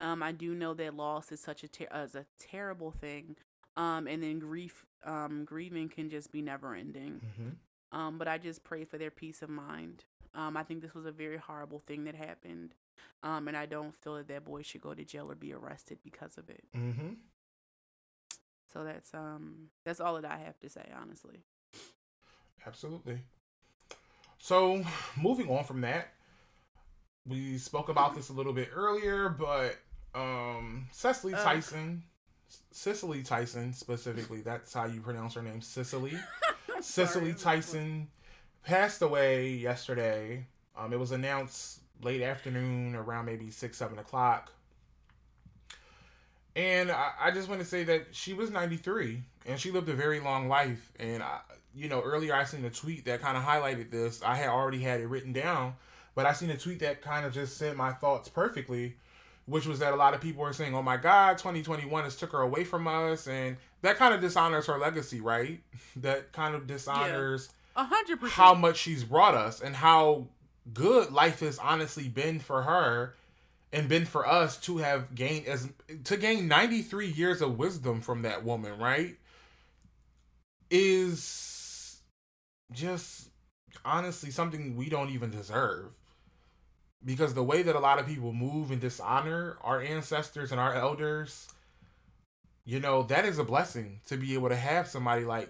um 0.00 0.22
i 0.22 0.32
do 0.32 0.54
know 0.54 0.74
that 0.74 0.94
loss 0.94 1.32
is 1.32 1.40
such 1.40 1.62
a 1.62 1.68
ter- 1.68 1.88
as 1.90 2.14
a 2.14 2.26
terrible 2.38 2.90
thing 2.90 3.36
um 3.76 4.06
and 4.06 4.22
then 4.22 4.38
grief 4.38 4.84
um 5.04 5.44
grieving 5.44 5.88
can 5.88 6.08
just 6.08 6.30
be 6.32 6.42
never 6.42 6.74
ending 6.74 7.20
mm-hmm. 7.24 7.98
um 7.98 8.18
but 8.18 8.28
i 8.28 8.38
just 8.38 8.64
pray 8.64 8.84
for 8.84 8.98
their 8.98 9.10
peace 9.10 9.42
of 9.42 9.48
mind 9.48 10.04
um 10.34 10.56
i 10.56 10.62
think 10.62 10.82
this 10.82 10.94
was 10.94 11.06
a 11.06 11.12
very 11.12 11.36
horrible 11.36 11.78
thing 11.78 12.04
that 12.04 12.14
happened 12.14 12.74
um, 13.22 13.48
and 13.48 13.56
I 13.56 13.66
don't 13.66 13.94
feel 13.94 14.16
that 14.16 14.28
that 14.28 14.44
boy 14.44 14.62
should 14.62 14.80
go 14.80 14.94
to 14.94 15.04
jail 15.04 15.30
or 15.30 15.34
be 15.34 15.52
arrested 15.52 15.98
because 16.02 16.38
of 16.38 16.48
it. 16.48 16.64
Mm-hmm. 16.76 17.14
So 18.72 18.84
that's 18.84 19.14
um 19.14 19.70
that's 19.84 20.00
all 20.00 20.20
that 20.20 20.30
I 20.30 20.38
have 20.38 20.58
to 20.60 20.68
say, 20.68 20.86
honestly. 21.00 21.44
Absolutely. 22.66 23.20
So 24.38 24.84
moving 25.20 25.50
on 25.50 25.64
from 25.64 25.80
that, 25.82 26.08
we 27.26 27.58
spoke 27.58 27.88
about 27.88 28.14
this 28.14 28.28
a 28.30 28.32
little 28.32 28.52
bit 28.52 28.70
earlier, 28.74 29.28
but 29.28 29.76
um 30.14 30.86
Cicely 30.92 31.34
uh, 31.34 31.42
Tyson, 31.42 32.02
Cicely 32.70 33.22
Tyson 33.22 33.72
specifically, 33.72 34.40
that's 34.40 34.72
how 34.72 34.86
you 34.86 35.00
pronounce 35.00 35.34
her 35.34 35.42
name, 35.42 35.60
Cicely. 35.60 36.14
Cicely 36.80 37.34
Tyson 37.34 38.08
passed 38.64 39.02
away 39.02 39.50
yesterday. 39.50 40.46
Um, 40.76 40.92
it 40.92 40.98
was 40.98 41.10
announced 41.10 41.80
late 42.02 42.22
afternoon, 42.22 42.94
around 42.94 43.26
maybe 43.26 43.50
six, 43.50 43.76
seven 43.76 43.98
o'clock. 43.98 44.52
And 46.54 46.90
I, 46.90 47.12
I 47.20 47.30
just 47.30 47.48
want 47.48 47.60
to 47.60 47.66
say 47.66 47.84
that 47.84 48.06
she 48.12 48.32
was 48.32 48.50
93 48.50 49.22
and 49.48 49.58
she 49.58 49.70
lived 49.70 49.88
a 49.88 49.94
very 49.94 50.20
long 50.20 50.48
life. 50.48 50.92
And, 51.00 51.22
I, 51.22 51.40
you 51.74 51.88
know, 51.88 52.02
earlier 52.02 52.34
I 52.34 52.44
seen 52.44 52.64
a 52.64 52.70
tweet 52.70 53.06
that 53.06 53.20
kind 53.20 53.36
of 53.36 53.42
highlighted 53.42 53.90
this. 53.90 54.22
I 54.22 54.36
had 54.36 54.48
already 54.48 54.80
had 54.80 55.00
it 55.00 55.08
written 55.08 55.32
down, 55.32 55.74
but 56.14 56.26
I 56.26 56.32
seen 56.32 56.50
a 56.50 56.56
tweet 56.56 56.80
that 56.80 57.02
kind 57.02 57.24
of 57.24 57.32
just 57.32 57.56
sent 57.56 57.76
my 57.76 57.92
thoughts 57.92 58.28
perfectly, 58.28 58.96
which 59.46 59.66
was 59.66 59.78
that 59.78 59.94
a 59.94 59.96
lot 59.96 60.14
of 60.14 60.20
people 60.20 60.42
were 60.42 60.52
saying, 60.52 60.74
oh 60.74 60.82
my 60.82 60.98
God, 60.98 61.38
2021 61.38 62.04
has 62.04 62.14
took 62.14 62.32
her 62.32 62.42
away 62.42 62.64
from 62.64 62.86
us. 62.86 63.26
And 63.26 63.56
that 63.80 63.96
kind 63.96 64.14
of 64.14 64.20
dishonors 64.20 64.66
her 64.66 64.78
legacy, 64.78 65.20
right? 65.20 65.60
that 65.96 66.32
kind 66.32 66.54
of 66.54 66.66
dishonors 66.66 67.48
yeah, 67.76 67.86
100%. 67.86 68.28
how 68.28 68.54
much 68.54 68.76
she's 68.76 69.02
brought 69.02 69.34
us 69.34 69.60
and 69.60 69.76
how 69.76 70.26
good 70.74 71.10
life 71.10 71.40
has 71.40 71.58
honestly 71.58 72.08
been 72.08 72.38
for 72.38 72.62
her 72.62 73.14
and 73.72 73.88
been 73.88 74.04
for 74.04 74.26
us 74.26 74.58
to 74.58 74.78
have 74.78 75.14
gained 75.14 75.46
as 75.46 75.68
to 76.04 76.16
gain 76.16 76.48
93 76.48 77.06
years 77.06 77.40
of 77.40 77.58
wisdom 77.58 78.00
from 78.00 78.22
that 78.22 78.44
woman, 78.44 78.78
right? 78.78 79.16
Is 80.70 82.00
just 82.72 83.30
honestly 83.84 84.30
something 84.30 84.76
we 84.76 84.88
don't 84.88 85.10
even 85.10 85.30
deserve. 85.30 85.92
Because 87.04 87.34
the 87.34 87.44
way 87.44 87.62
that 87.62 87.76
a 87.76 87.80
lot 87.80 87.98
of 87.98 88.06
people 88.06 88.32
move 88.32 88.70
and 88.70 88.80
dishonor 88.80 89.56
our 89.62 89.80
ancestors 89.80 90.50
and 90.50 90.60
our 90.60 90.74
elders, 90.74 91.48
you 92.64 92.80
know, 92.80 93.04
that 93.04 93.24
is 93.24 93.38
a 93.38 93.44
blessing 93.44 94.00
to 94.08 94.16
be 94.16 94.34
able 94.34 94.48
to 94.48 94.56
have 94.56 94.88
somebody 94.88 95.24
like 95.24 95.48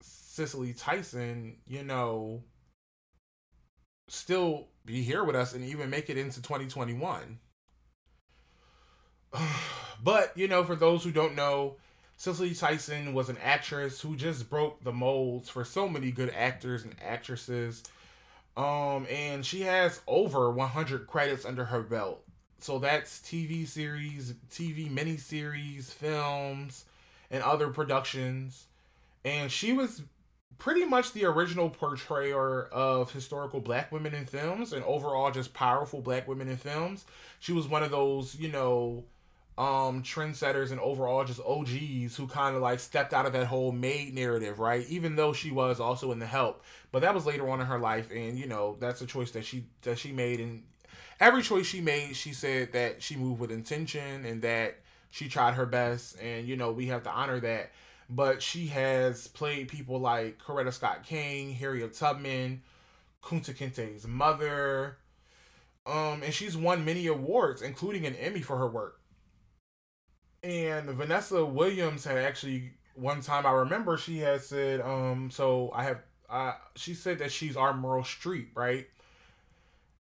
Cicely 0.00 0.72
Tyson, 0.72 1.56
you 1.66 1.82
know, 1.82 2.44
still 4.08 4.68
be 4.84 5.02
here 5.02 5.24
with 5.24 5.36
us 5.36 5.52
and 5.54 5.64
even 5.64 5.90
make 5.90 6.08
it 6.08 6.16
into 6.16 6.40
2021. 6.40 7.38
but, 10.02 10.32
you 10.36 10.46
know, 10.46 10.62
for 10.64 10.76
those 10.76 11.02
who 11.02 11.10
don't 11.10 11.34
know, 11.34 11.76
Cicely 12.16 12.54
Tyson 12.54 13.12
was 13.12 13.28
an 13.28 13.38
actress 13.42 14.00
who 14.00 14.16
just 14.16 14.48
broke 14.48 14.82
the 14.82 14.92
molds 14.92 15.48
for 15.48 15.64
so 15.64 15.88
many 15.88 16.10
good 16.10 16.32
actors 16.34 16.84
and 16.84 16.94
actresses. 17.04 17.82
Um, 18.56 19.06
and 19.10 19.44
she 19.44 19.62
has 19.62 20.00
over 20.06 20.50
100 20.50 21.06
credits 21.06 21.44
under 21.44 21.66
her 21.66 21.82
belt. 21.82 22.22
So 22.60 22.78
that's 22.78 23.18
TV 23.18 23.66
series, 23.66 24.34
TV 24.50 24.90
miniseries, 24.90 25.92
films, 25.92 26.84
and 27.30 27.42
other 27.42 27.68
productions. 27.68 28.66
And 29.24 29.50
she 29.50 29.72
was 29.72 30.02
pretty 30.58 30.84
much 30.84 31.12
the 31.12 31.24
original 31.24 31.68
portrayer 31.68 32.64
of 32.66 33.12
historical 33.12 33.60
black 33.60 33.90
women 33.90 34.14
in 34.14 34.24
films 34.24 34.72
and 34.72 34.84
overall 34.84 35.30
just 35.30 35.52
powerful 35.52 36.00
black 36.00 36.28
women 36.28 36.48
in 36.48 36.56
films. 36.56 37.04
She 37.40 37.52
was 37.52 37.66
one 37.68 37.82
of 37.82 37.90
those, 37.90 38.34
you 38.36 38.50
know, 38.50 39.04
um 39.56 40.02
trendsetters 40.02 40.72
and 40.72 40.80
overall 40.80 41.24
just 41.24 41.40
OGs 41.40 42.16
who 42.16 42.26
kind 42.26 42.56
of 42.56 42.62
like 42.62 42.80
stepped 42.80 43.14
out 43.14 43.24
of 43.24 43.32
that 43.32 43.46
whole 43.46 43.70
maid 43.72 44.14
narrative, 44.14 44.58
right? 44.58 44.86
Even 44.88 45.16
though 45.16 45.32
she 45.32 45.50
was 45.50 45.78
also 45.78 46.10
in 46.10 46.18
the 46.18 46.26
help. 46.26 46.62
But 46.90 47.02
that 47.02 47.14
was 47.14 47.26
later 47.26 47.48
on 47.48 47.60
in 47.60 47.66
her 47.66 47.78
life 47.78 48.10
and 48.10 48.38
you 48.38 48.46
know, 48.46 48.76
that's 48.80 49.00
a 49.00 49.06
choice 49.06 49.30
that 49.32 49.44
she 49.44 49.66
that 49.82 49.98
she 49.98 50.12
made 50.12 50.40
and 50.40 50.64
every 51.20 51.42
choice 51.42 51.66
she 51.66 51.80
made, 51.80 52.16
she 52.16 52.32
said 52.32 52.72
that 52.72 53.02
she 53.02 53.16
moved 53.16 53.40
with 53.40 53.52
intention 53.52 54.24
and 54.24 54.42
that 54.42 54.80
she 55.10 55.28
tried 55.28 55.54
her 55.54 55.66
best 55.66 56.20
and 56.20 56.48
you 56.48 56.56
know, 56.56 56.72
we 56.72 56.86
have 56.86 57.04
to 57.04 57.10
honor 57.10 57.38
that 57.40 57.70
but 58.10 58.42
she 58.42 58.66
has 58.66 59.28
played 59.28 59.68
people 59.68 59.98
like 59.98 60.38
Coretta 60.38 60.72
Scott 60.72 61.04
King, 61.04 61.52
Harriet 61.54 61.94
Tubman, 61.94 62.62
Kunta 63.22 63.56
Kinte's 63.56 64.06
mother, 64.06 64.98
um, 65.86 66.22
and 66.22 66.32
she's 66.32 66.56
won 66.56 66.84
many 66.84 67.06
awards, 67.06 67.62
including 67.62 68.06
an 68.06 68.14
Emmy 68.16 68.40
for 68.40 68.58
her 68.58 68.68
work. 68.68 69.00
And 70.44 70.90
Vanessa 70.90 71.44
Williams 71.44 72.04
had 72.04 72.18
actually 72.18 72.74
one 72.94 73.20
time 73.22 73.46
I 73.46 73.52
remember 73.52 73.96
she 73.96 74.18
had 74.18 74.42
said, 74.42 74.80
um, 74.80 75.30
so 75.30 75.72
I 75.74 75.84
have 75.84 76.02
uh 76.30 76.54
she 76.76 76.94
said 76.94 77.18
that 77.20 77.32
she's 77.32 77.56
our 77.56 77.72
Meryl 77.74 78.02
Streep, 78.04 78.48
right? 78.54 78.86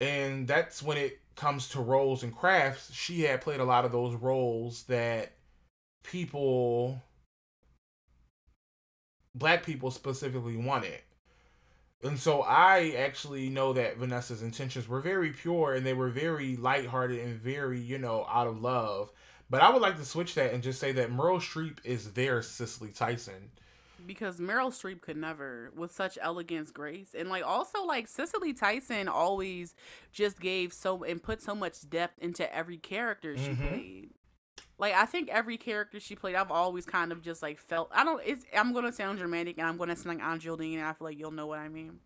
And 0.00 0.46
that's 0.48 0.82
when 0.82 0.96
it 0.98 1.20
comes 1.36 1.68
to 1.70 1.80
roles 1.80 2.22
and 2.22 2.34
crafts, 2.34 2.92
she 2.92 3.22
had 3.22 3.40
played 3.40 3.60
a 3.60 3.64
lot 3.64 3.84
of 3.84 3.92
those 3.92 4.14
roles 4.16 4.84
that 4.84 5.32
people 6.04 7.02
black 9.34 9.64
people 9.64 9.90
specifically 9.90 10.56
wanted. 10.56 11.00
And 12.02 12.18
so 12.18 12.42
I 12.42 12.94
actually 12.96 13.48
know 13.50 13.72
that 13.72 13.96
Vanessa's 13.98 14.42
intentions 14.42 14.88
were 14.88 15.00
very 15.00 15.30
pure 15.32 15.74
and 15.74 15.84
they 15.84 15.94
were 15.94 16.10
very 16.10 16.56
lighthearted 16.56 17.18
and 17.18 17.40
very, 17.40 17.80
you 17.80 17.98
know, 17.98 18.24
out 18.30 18.46
of 18.46 18.62
love. 18.62 19.10
But 19.50 19.62
I 19.62 19.70
would 19.70 19.82
like 19.82 19.96
to 19.96 20.04
switch 20.04 20.34
that 20.34 20.52
and 20.52 20.62
just 20.62 20.80
say 20.80 20.92
that 20.92 21.10
Meryl 21.10 21.40
Streep 21.40 21.78
is 21.84 22.12
their 22.12 22.42
Cicely 22.42 22.90
Tyson. 22.90 23.50
Because 24.06 24.38
Meryl 24.38 24.70
Streep 24.70 25.00
could 25.00 25.16
never, 25.16 25.72
with 25.74 25.92
such 25.92 26.18
elegance, 26.20 26.70
grace, 26.70 27.14
and 27.18 27.28
like 27.28 27.44
also 27.44 27.84
like 27.84 28.08
Cicely 28.08 28.52
Tyson 28.52 29.08
always 29.08 29.74
just 30.12 30.40
gave 30.40 30.72
so 30.72 31.02
and 31.02 31.22
put 31.22 31.42
so 31.42 31.54
much 31.54 31.88
depth 31.88 32.18
into 32.18 32.54
every 32.54 32.76
character 32.76 33.36
she 33.36 33.50
mm-hmm. 33.50 33.68
played. 33.68 34.10
Like 34.78 34.94
I 34.94 35.04
think 35.06 35.28
every 35.28 35.56
character 35.56 35.98
she 35.98 36.14
played, 36.14 36.36
I've 36.36 36.52
always 36.52 36.86
kind 36.86 37.10
of 37.10 37.22
just 37.22 37.42
like 37.42 37.58
felt. 37.58 37.90
I 37.92 38.04
don't. 38.04 38.22
It's. 38.24 38.44
I'm 38.56 38.72
gonna 38.72 38.92
sound 38.92 39.18
dramatic, 39.18 39.58
and 39.58 39.66
I'm 39.66 39.76
gonna 39.76 39.96
sound 39.96 40.18
like 40.18 40.26
Angeline, 40.26 40.78
and 40.78 40.86
I 40.86 40.92
feel 40.92 41.06
like 41.06 41.18
you'll 41.18 41.32
know 41.32 41.48
what 41.48 41.58
I 41.58 41.68
mean. 41.68 41.98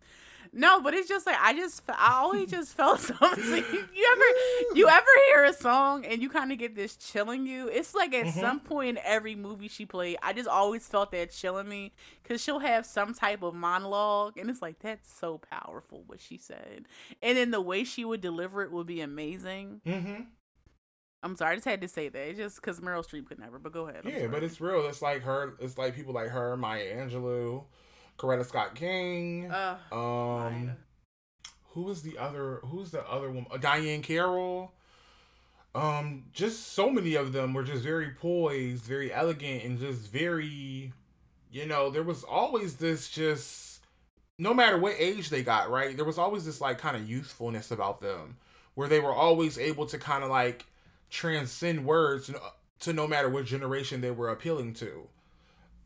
No, 0.51 0.81
but 0.81 0.93
it's 0.93 1.07
just 1.07 1.25
like 1.25 1.37
I 1.39 1.53
just 1.53 1.81
I 1.89 2.13
always 2.15 2.49
just 2.49 2.73
felt 2.77 2.99
something. 2.99 3.63
you 3.95 4.07
ever 4.11 4.75
you 4.75 4.89
ever 4.89 5.05
hear 5.27 5.43
a 5.45 5.53
song 5.53 6.05
and 6.05 6.21
you 6.21 6.29
kind 6.29 6.51
of 6.51 6.57
get 6.57 6.75
this 6.75 6.95
chilling 6.95 7.45
you? 7.45 7.67
It's 7.67 7.93
like 7.93 8.13
at 8.13 8.25
mm-hmm. 8.25 8.39
some 8.39 8.59
point 8.59 8.89
in 8.89 8.99
every 9.03 9.35
movie 9.35 9.67
she 9.67 9.85
played, 9.85 10.17
I 10.21 10.33
just 10.33 10.49
always 10.49 10.87
felt 10.87 11.11
that 11.11 11.31
chilling 11.31 11.69
me 11.69 11.93
because 12.21 12.41
she'll 12.41 12.59
have 12.59 12.85
some 12.85 13.13
type 13.13 13.43
of 13.43 13.53
monologue 13.53 14.37
and 14.37 14.49
it's 14.49 14.61
like 14.61 14.79
that's 14.79 15.11
so 15.13 15.39
powerful 15.39 16.03
what 16.07 16.19
she 16.19 16.37
said, 16.37 16.85
and 17.21 17.37
then 17.37 17.51
the 17.51 17.61
way 17.61 17.83
she 17.83 18.03
would 18.03 18.21
deliver 18.21 18.63
it 18.63 18.71
would 18.71 18.87
be 18.87 19.01
amazing. 19.01 19.81
Mm-hmm. 19.85 20.23
I'm 21.23 21.37
sorry, 21.37 21.53
I 21.53 21.55
just 21.55 21.65
had 21.65 21.81
to 21.81 21.87
say 21.87 22.09
that. 22.09 22.19
It's 22.19 22.37
just 22.37 22.57
because 22.57 22.81
Meryl 22.81 23.07
Streep 23.07 23.25
could 23.25 23.39
never. 23.39 23.57
But 23.57 23.71
go 23.71 23.87
ahead. 23.87 24.01
I'm 24.03 24.11
yeah, 24.11 24.17
sorry. 24.19 24.27
but 24.27 24.43
it's 24.43 24.59
real. 24.59 24.85
It's 24.87 25.01
like 25.01 25.23
her. 25.23 25.55
It's 25.59 25.77
like 25.77 25.95
people 25.95 26.13
like 26.13 26.29
her, 26.29 26.57
Maya 26.57 26.97
Angelou, 26.97 27.63
Coretta 28.17 28.45
Scott 28.45 28.75
King. 28.75 29.51
Uh, 29.51 29.77
um, 29.91 29.97
Maya. 29.99 30.75
who 31.69 31.83
was 31.83 32.01
the 32.03 32.17
other? 32.17 32.59
Who's 32.65 32.91
the 32.91 33.07
other 33.09 33.29
woman? 33.29 33.47
Diane 33.59 34.01
Carroll. 34.01 34.73
Um, 35.75 36.25
just 36.33 36.73
so 36.73 36.89
many 36.91 37.15
of 37.15 37.33
them 37.33 37.53
were 37.53 37.63
just 37.63 37.83
very 37.83 38.11
poised, 38.11 38.83
very 38.83 39.11
elegant, 39.11 39.63
and 39.63 39.79
just 39.79 40.01
very, 40.11 40.93
you 41.51 41.65
know, 41.65 41.89
there 41.89 42.03
was 42.03 42.23
always 42.23 42.75
this 42.75 43.09
just, 43.09 43.79
no 44.37 44.53
matter 44.53 44.77
what 44.77 44.93
age 44.99 45.29
they 45.29 45.41
got, 45.41 45.71
right? 45.71 45.95
There 45.95 46.05
was 46.05 46.19
always 46.19 46.45
this 46.45 46.61
like 46.61 46.77
kind 46.77 46.95
of 46.95 47.09
youthfulness 47.09 47.71
about 47.71 48.01
them, 48.01 48.37
where 48.75 48.87
they 48.87 48.99
were 48.99 49.13
always 49.13 49.57
able 49.57 49.87
to 49.87 49.97
kind 49.97 50.23
of 50.23 50.29
like 50.29 50.65
transcend 51.09 51.85
words 51.85 52.29
to 52.81 52.93
no 52.93 53.07
matter 53.07 53.29
what 53.29 53.45
generation 53.45 54.01
they 54.01 54.11
were 54.11 54.29
appealing 54.29 54.73
to. 54.75 55.07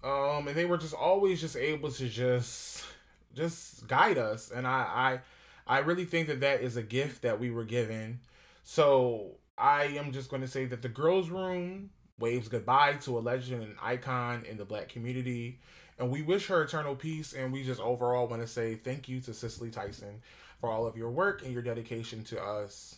Um, 0.04 0.48
and 0.48 0.56
they 0.56 0.66
were 0.66 0.78
just 0.78 0.94
always 0.94 1.42
just 1.42 1.56
able 1.56 1.92
to 1.92 2.08
just 2.08 2.86
just 3.34 3.88
guide 3.88 4.18
us, 4.18 4.52
and 4.52 4.68
I 4.68 5.20
I 5.68 5.76
I 5.76 5.80
really 5.80 6.06
think 6.06 6.28
that 6.28 6.40
that 6.42 6.62
is 6.62 6.78
a 6.78 6.84
gift 6.84 7.24
that 7.24 7.40
we 7.40 7.52
were 7.52 7.66
given. 7.66 8.20
So 8.64 9.32
I 9.58 9.86
am 9.86 10.12
just 10.12 10.30
going 10.30 10.42
to 10.42 10.48
say 10.48 10.66
that 10.66 10.82
the 10.82 10.90
girls' 10.90 11.30
room 11.30 11.90
waves 12.20 12.48
goodbye 12.48 12.94
to 12.94 13.18
a 13.18 13.20
legend 13.20 13.64
and 13.64 13.76
icon 13.82 14.44
in 14.50 14.58
the 14.58 14.66
black 14.66 14.90
community. 14.90 15.60
And 16.00 16.12
we 16.12 16.22
wish 16.22 16.48
her 16.48 16.62
eternal 16.62 16.96
peace. 16.96 17.34
And 17.34 17.52
we 17.52 17.64
just 17.64 17.82
overall 17.82 18.28
want 18.28 18.42
to 18.42 18.48
say 18.48 18.76
thank 18.76 19.10
you 19.10 19.20
to 19.22 19.34
Cicely 19.34 19.72
Tyson 19.72 20.22
for 20.60 20.70
all 20.70 20.86
of 20.86 20.96
your 20.96 21.10
work 21.10 21.44
and 21.44 21.54
your 21.54 21.62
dedication 21.62 22.24
to 22.26 22.42
us 22.42 22.97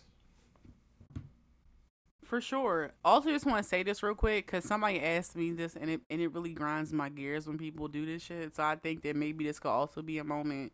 for 2.30 2.40
sure. 2.40 2.92
Also, 3.04 3.32
just 3.32 3.48
want 3.48 3.64
to 3.64 3.68
say 3.68 3.82
this 3.82 4.04
real 4.04 4.14
quick 4.14 4.46
because 4.46 4.64
somebody 4.64 5.02
asked 5.02 5.36
me 5.36 5.52
this, 5.52 5.76
and 5.76 5.90
it 5.90 6.02
and 6.12 6.22
it 6.22 6.32
really 6.32 6.54
grinds 6.54 6.94
my 6.94 7.10
gears 7.10 7.48
when 7.48 7.58
people 7.58 7.88
do 7.88 8.06
this 8.06 8.22
shit. 8.22 8.56
So 8.56 8.62
I 8.62 8.76
think 8.76 9.02
that 9.02 9.16
maybe 9.16 9.46
this 9.46 9.60
could 9.60 9.70
also 9.72 10.04
be 10.04 10.20
a 10.20 10.24
moment 10.24 10.72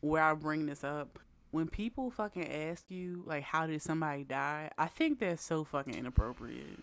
where 0.00 0.22
I 0.22 0.34
bring 0.34 0.66
this 0.66 0.82
up. 0.82 1.20
When 1.52 1.68
people 1.68 2.10
fucking 2.10 2.52
ask 2.52 2.90
you 2.90 3.22
like, 3.24 3.44
"How 3.44 3.68
did 3.68 3.82
somebody 3.82 4.24
die?" 4.24 4.72
I 4.76 4.86
think 4.86 5.20
that's 5.20 5.44
so 5.44 5.62
fucking 5.62 5.94
inappropriate. 5.94 6.80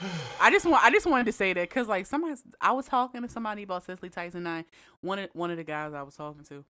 I 0.40 0.52
just 0.52 0.64
want 0.64 0.84
I 0.84 0.92
just 0.92 1.06
wanted 1.06 1.26
to 1.26 1.32
say 1.32 1.52
that 1.52 1.68
because 1.68 1.88
like 1.88 2.06
somebody 2.06 2.36
I 2.60 2.70
was 2.70 2.86
talking 2.86 3.22
to 3.22 3.28
somebody 3.28 3.64
about 3.64 3.84
Cicely 3.84 4.10
Tyson. 4.10 4.46
I 4.46 4.64
one 5.00 5.18
of 5.18 5.30
one 5.32 5.50
of 5.50 5.56
the 5.56 5.64
guys 5.64 5.92
I 5.92 6.02
was 6.02 6.14
talking 6.14 6.44
to, 6.44 6.64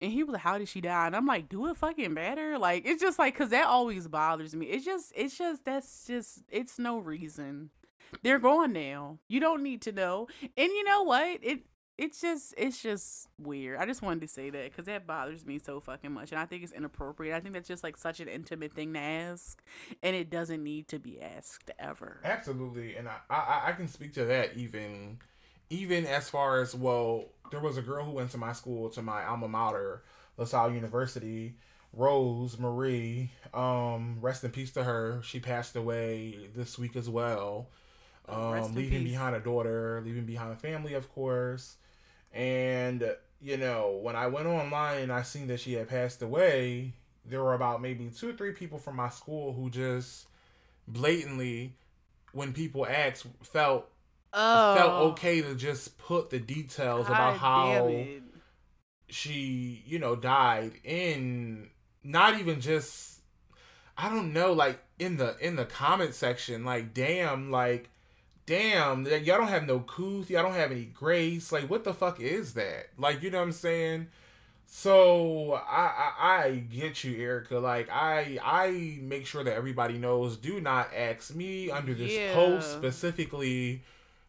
and 0.00 0.12
he 0.12 0.22
was 0.22 0.34
like, 0.34 0.42
"How 0.42 0.58
did 0.58 0.68
she 0.68 0.80
die?" 0.80 1.06
And 1.06 1.16
I'm 1.16 1.26
like, 1.26 1.48
"Do 1.48 1.68
it 1.68 1.76
fucking 1.76 2.14
better." 2.14 2.58
Like 2.58 2.86
it's 2.86 3.02
just 3.02 3.18
like 3.18 3.34
because 3.34 3.50
that 3.50 3.66
always 3.66 4.08
bothers 4.08 4.54
me. 4.54 4.66
It's 4.66 4.84
just 4.84 5.12
it's 5.14 5.36
just 5.36 5.64
that's 5.64 6.06
just 6.06 6.42
it's 6.48 6.78
no 6.78 6.98
reason. 6.98 7.70
They're 8.22 8.38
gone 8.38 8.72
now. 8.72 9.18
You 9.28 9.40
don't 9.40 9.62
need 9.62 9.82
to 9.82 9.92
know. 9.92 10.28
And 10.42 10.68
you 10.68 10.84
know 10.84 11.02
what? 11.02 11.38
It 11.42 11.60
it's 11.98 12.20
just 12.20 12.54
it's 12.58 12.82
just 12.82 13.28
weird. 13.38 13.78
I 13.78 13.86
just 13.86 14.02
wanted 14.02 14.20
to 14.20 14.28
say 14.28 14.50
that 14.50 14.64
because 14.70 14.84
that 14.84 15.06
bothers 15.06 15.46
me 15.46 15.58
so 15.58 15.80
fucking 15.80 16.12
much, 16.12 16.30
and 16.30 16.38
I 16.38 16.44
think 16.44 16.62
it's 16.62 16.72
inappropriate. 16.72 17.34
I 17.34 17.40
think 17.40 17.54
that's 17.54 17.68
just 17.68 17.82
like 17.82 17.96
such 17.96 18.20
an 18.20 18.28
intimate 18.28 18.72
thing 18.72 18.92
to 18.94 18.98
ask, 18.98 19.62
and 20.02 20.14
it 20.14 20.30
doesn't 20.30 20.62
need 20.62 20.88
to 20.88 20.98
be 20.98 21.20
asked 21.20 21.70
ever. 21.78 22.20
Absolutely, 22.24 22.96
and 22.96 23.08
I 23.08 23.16
I, 23.30 23.62
I 23.68 23.72
can 23.72 23.88
speak 23.88 24.12
to 24.14 24.24
that 24.26 24.56
even 24.56 25.18
even 25.70 26.06
as 26.06 26.28
far 26.28 26.60
as 26.60 26.74
well, 26.74 27.26
there 27.50 27.60
was 27.60 27.76
a 27.76 27.82
girl 27.82 28.04
who 28.04 28.12
went 28.12 28.30
to 28.32 28.38
my 28.38 28.52
school, 28.52 28.88
to 28.90 29.02
my 29.02 29.24
alma 29.24 29.48
mater, 29.48 30.02
LaSalle 30.36 30.72
University, 30.72 31.54
Rose 31.92 32.58
Marie. 32.58 33.30
Um, 33.54 34.18
rest 34.20 34.44
in 34.44 34.50
peace 34.50 34.72
to 34.72 34.84
her. 34.84 35.20
She 35.22 35.40
passed 35.40 35.76
away 35.76 36.48
this 36.54 36.78
week 36.78 36.96
as 36.96 37.08
well. 37.08 37.68
Um, 38.28 38.74
leaving 38.74 39.02
peace. 39.02 39.12
behind 39.12 39.36
a 39.36 39.40
daughter, 39.40 40.02
leaving 40.04 40.24
behind 40.24 40.52
a 40.52 40.56
family, 40.56 40.94
of 40.94 41.12
course. 41.14 41.76
And 42.32 43.16
you 43.40 43.56
know, 43.56 43.98
when 44.02 44.16
I 44.16 44.26
went 44.26 44.46
online 44.46 45.02
and 45.02 45.12
I 45.12 45.22
seen 45.22 45.46
that 45.48 45.60
she 45.60 45.74
had 45.74 45.88
passed 45.88 46.22
away, 46.22 46.92
there 47.24 47.42
were 47.42 47.54
about 47.54 47.82
maybe 47.82 48.08
two 48.08 48.30
or 48.30 48.32
three 48.32 48.52
people 48.52 48.78
from 48.78 48.96
my 48.96 49.08
school 49.08 49.52
who 49.52 49.70
just 49.70 50.26
blatantly, 50.88 51.74
when 52.32 52.52
people 52.52 52.86
asked, 52.86 53.26
felt 53.42 53.88
oh. 54.32 54.74
felt 54.74 54.92
okay 55.12 55.42
to 55.42 55.54
just 55.54 55.98
put 55.98 56.30
the 56.30 56.38
details 56.38 57.06
God 57.06 57.14
about 57.14 57.36
how 57.38 58.04
she, 59.08 59.82
you 59.86 59.98
know, 59.98 60.16
died 60.16 60.72
in 60.84 61.70
not 62.02 62.38
even 62.38 62.60
just 62.60 63.20
I 63.98 64.10
don't 64.10 64.32
know, 64.32 64.52
like 64.52 64.78
in 64.98 65.16
the 65.16 65.36
in 65.40 65.56
the 65.56 65.64
comment 65.64 66.14
section, 66.14 66.64
like 66.64 66.92
damn, 66.92 67.50
like 67.50 67.88
damn, 68.44 69.04
y'all 69.06 69.38
don't 69.38 69.48
have 69.48 69.66
no 69.66 69.80
couth, 69.80 70.30
y'all 70.30 70.42
don't 70.42 70.54
have 70.54 70.70
any 70.70 70.84
grace. 70.84 71.50
Like 71.50 71.70
what 71.70 71.84
the 71.84 71.94
fuck 71.94 72.20
is 72.20 72.54
that? 72.54 72.88
Like 72.98 73.22
you 73.22 73.30
know 73.30 73.38
what 73.38 73.44
I'm 73.44 73.52
saying? 73.52 74.08
So 74.66 75.52
I, 75.52 76.12
I, 76.18 76.44
I 76.44 76.50
get 76.56 77.04
you, 77.04 77.22
Erica. 77.22 77.58
Like 77.58 77.88
I 77.90 78.38
I 78.42 78.98
make 79.00 79.26
sure 79.26 79.44
that 79.44 79.54
everybody 79.54 79.96
knows. 79.96 80.36
Do 80.36 80.60
not 80.60 80.90
ask 80.94 81.34
me 81.34 81.70
under 81.70 81.94
this 81.94 82.12
yeah. 82.12 82.34
post 82.34 82.72
specifically 82.72 83.82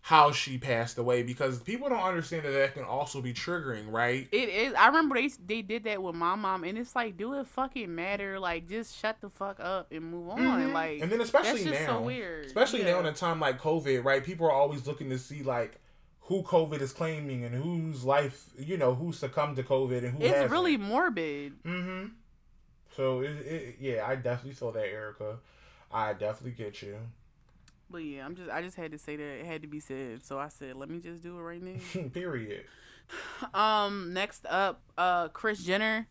how 0.08 0.32
she 0.32 0.58
passed 0.58 0.97
away 0.97 1.22
because 1.22 1.60
people 1.60 1.89
don't 1.89 1.99
understand 1.99 2.45
that 2.45 2.51
that 2.51 2.74
can 2.74 2.86
also 2.86 3.20
be 3.22 3.34
triggering, 3.34 3.91
right? 3.91 4.26
It 4.32 4.47
is. 4.47 4.74
I 4.74 4.88
remember 4.88 5.16
they 5.16 5.30
they 5.45 5.62
did 5.62 5.84
that 5.84 6.01
with 6.01 6.16
my 6.16 6.34
mom, 6.36 6.64
and 6.64 6.78
it's 6.78 6.95
like, 6.95 7.18
do 7.18 7.34
it 7.34 7.45
fucking 7.45 7.93
matter? 7.93 8.39
Like, 8.39 8.70
just 8.70 8.95
shut 8.97 9.18
the 9.20 9.30
fuck 9.30 9.60
up 9.60 9.91
and 9.91 10.05
move 10.10 10.30
on. 10.30 10.39
Mm-hmm. 10.39 10.72
Like, 10.74 11.01
and 11.01 11.12
then 11.12 11.20
especially 11.20 11.66
now, 11.66 11.88
so 11.88 12.01
weird. 12.03 12.45
especially 12.45 12.84
yeah. 12.84 12.91
now 12.93 12.99
in 13.01 13.05
a 13.08 13.12
time 13.12 13.41
like 13.41 13.60
COVID, 13.60 14.05
right? 14.05 14.24
People 14.24 14.47
are 14.47 14.53
always 14.53 14.88
looking 14.88 15.10
to 15.10 15.20
see 15.20 15.43
like 15.43 15.78
who 16.22 16.41
COVID 16.41 16.80
is 16.80 16.93
claiming 16.93 17.43
and 17.43 17.53
whose 17.53 18.05
life, 18.05 18.45
you 18.58 18.78
know, 18.78 18.95
who 18.95 19.12
succumbed 19.12 19.58
to 19.58 19.64
COVID 19.64 20.05
and 20.05 20.12
who 20.14 20.20
It's 20.24 20.36
hasn't. 20.36 20.51
really 20.51 20.78
morbid. 20.78 21.62
Mm-hmm. 21.66 22.05
So 22.95 23.20
it, 23.20 23.32
it, 23.45 23.76
yeah, 23.82 24.05
I 24.08 24.16
definitely 24.16 24.53
saw 24.53 24.72
that, 24.72 24.88
Erica. 24.88 25.39
I 25.91 26.14
definitely 26.14 26.51
get 26.51 26.82
you. 26.82 26.95
But 27.89 27.99
yeah, 27.99 28.25
I'm 28.25 28.35
just 28.35 28.49
I 28.49 28.61
just 28.61 28.75
had 28.75 28.91
to 28.91 28.97
say 28.97 29.15
that 29.15 29.23
it 29.23 29.45
had 29.45 29.61
to 29.61 29.67
be 29.67 29.79
said. 29.79 30.25
So 30.25 30.38
I 30.38 30.49
said, 30.49 30.75
let 30.75 30.89
me 30.89 30.99
just 30.99 31.21
do 31.21 31.38
it 31.38 31.41
right 31.41 31.61
now. 31.61 31.79
Period. 32.13 32.65
Um, 33.53 34.13
next 34.13 34.45
up, 34.45 34.81
uh, 34.97 35.29
Kris 35.29 35.63
Jenner, 35.63 36.07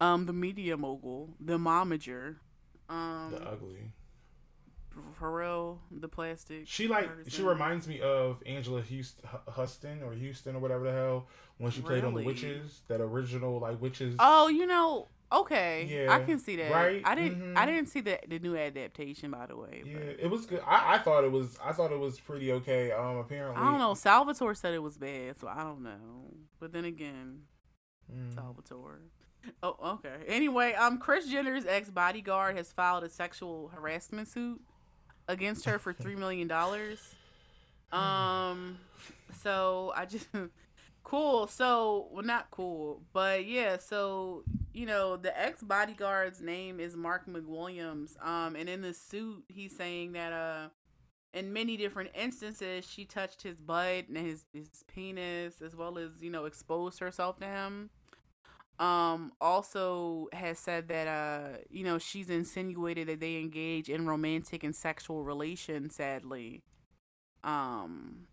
um, 0.00 0.24
the 0.26 0.32
media 0.32 0.76
mogul, 0.76 1.34
the 1.38 1.58
momager, 1.58 2.36
um, 2.88 3.32
The 3.32 3.46
ugly. 3.46 3.92
Pharrell, 5.20 5.78
the 5.90 6.08
plastic. 6.08 6.66
She 6.66 6.88
like 6.88 7.08
she 7.28 7.42
reminds 7.42 7.86
me 7.86 8.00
of 8.00 8.42
Angela 8.46 8.82
Houston, 8.82 9.28
Huston 9.48 10.02
or 10.02 10.12
Houston 10.12 10.56
or 10.56 10.58
whatever 10.58 10.84
the 10.84 10.92
hell 10.92 11.28
when 11.58 11.70
she 11.70 11.82
played 11.82 12.04
on 12.04 12.14
the 12.14 12.22
Witches, 12.22 12.80
that 12.88 13.00
original 13.00 13.60
like 13.60 13.80
Witches. 13.80 14.16
Oh, 14.18 14.48
you 14.48 14.66
know, 14.66 15.08
okay, 15.32 15.84
Yeah, 15.88 16.12
I 16.12 16.20
can 16.24 16.38
see 16.38 16.56
that. 16.56 16.70
right? 16.72 17.02
I 17.04 17.14
didn't. 17.14 17.40
Mhm. 17.54 17.56
I 17.56 17.66
didn't 17.66 17.86
see 17.88 18.00
the 18.00 18.18
the 18.28 18.38
new 18.38 18.56
adaptation, 18.56 19.30
by 19.30 19.46
the 19.46 19.56
way. 19.56 19.82
yeah, 19.84 19.94
but- 19.98 20.20
it 20.20 20.30
was 20.30 20.46
good. 20.46 20.60
I, 20.66 20.94
I 20.94 20.98
thought 20.98 21.24
it 21.24 21.32
was 21.32 21.58
I 21.64 21.72
thought 21.72 21.92
it 21.92 21.98
was 21.98 22.18
pretty 22.20 22.52
okay. 22.52 22.92
Um, 22.92 23.16
apparently 23.18 23.60
I 23.62 23.70
don't 23.70 23.78
know. 23.78 23.94
Salvatore 23.94 24.54
said 24.54 24.74
it 24.74 24.82
was 24.82 24.96
bad, 24.96 25.38
so 25.38 25.48
I 25.48 25.62
don't 25.62 25.82
know. 25.82 26.34
But 26.60 26.72
then 26.72 26.84
again, 26.84 27.42
Mm. 28.12 28.34
Salvatore. 28.34 29.00
Oh, 29.62 29.76
okay. 29.96 30.24
Anyway, 30.26 30.72
um, 30.74 30.98
Kris 30.98 31.28
Jenner's 31.28 31.64
ex 31.66 31.90
bodyguard 31.90 32.56
has 32.56 32.72
filed 32.72 33.04
a 33.04 33.08
sexual 33.10 33.68
harassment 33.68 34.28
suit 34.28 34.60
against 35.28 35.64
her 35.66 35.78
for 35.78 35.92
three 35.92 36.16
million 36.16 36.48
dollars. 36.48 37.14
Um, 37.92 38.78
so 39.42 39.92
I 39.96 40.04
just 40.04 40.26
cool. 41.04 41.46
So 41.46 42.08
well, 42.12 42.22
not 42.22 42.50
cool, 42.50 43.00
but 43.14 43.46
yeah. 43.46 43.78
So 43.78 44.44
you 44.72 44.86
know, 44.86 45.16
the 45.16 45.38
ex 45.38 45.62
bodyguard's 45.62 46.40
name 46.40 46.80
is 46.80 46.96
Marc 46.96 47.26
McWilliams. 47.26 48.22
Um, 48.24 48.56
and 48.56 48.68
in 48.68 48.82
the 48.82 48.94
suit, 48.94 49.44
he's 49.48 49.76
saying 49.76 50.12
that 50.12 50.32
uh. 50.32 50.68
In 51.34 51.52
many 51.52 51.76
different 51.76 52.10
instances, 52.14 52.88
she 52.90 53.04
touched 53.04 53.42
his 53.42 53.60
butt 53.60 54.08
and 54.08 54.16
his, 54.16 54.46
his 54.54 54.82
penis, 54.88 55.60
as 55.60 55.76
well 55.76 55.98
as 55.98 56.22
you 56.22 56.30
know, 56.30 56.46
exposed 56.46 57.00
herself 57.00 57.38
to 57.40 57.44
him 57.44 57.90
um 58.78 59.32
also 59.40 60.28
has 60.32 60.58
said 60.58 60.88
that 60.88 61.08
uh 61.08 61.58
you 61.68 61.82
know 61.82 61.98
she's 61.98 62.30
insinuated 62.30 63.08
that 63.08 63.20
they 63.20 63.36
engage 63.36 63.88
in 63.88 64.06
romantic 64.06 64.62
and 64.62 64.74
sexual 64.74 65.24
relations 65.24 65.96
sadly 65.96 66.62
um 67.42 68.26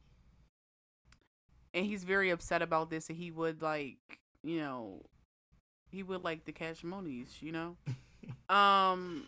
and 1.74 1.86
he's 1.86 2.04
very 2.04 2.30
upset 2.30 2.62
about 2.62 2.90
this 2.90 3.10
and 3.10 3.18
he 3.18 3.32
would 3.32 3.62
like 3.62 4.20
you 4.44 4.60
know 4.60 5.02
he 5.96 6.04
would 6.04 6.24
like 6.24 6.46
the 6.46 6.52
cash 6.52 6.84
monies 6.84 7.38
you 7.40 7.52
know 7.52 7.76
um 8.56 9.28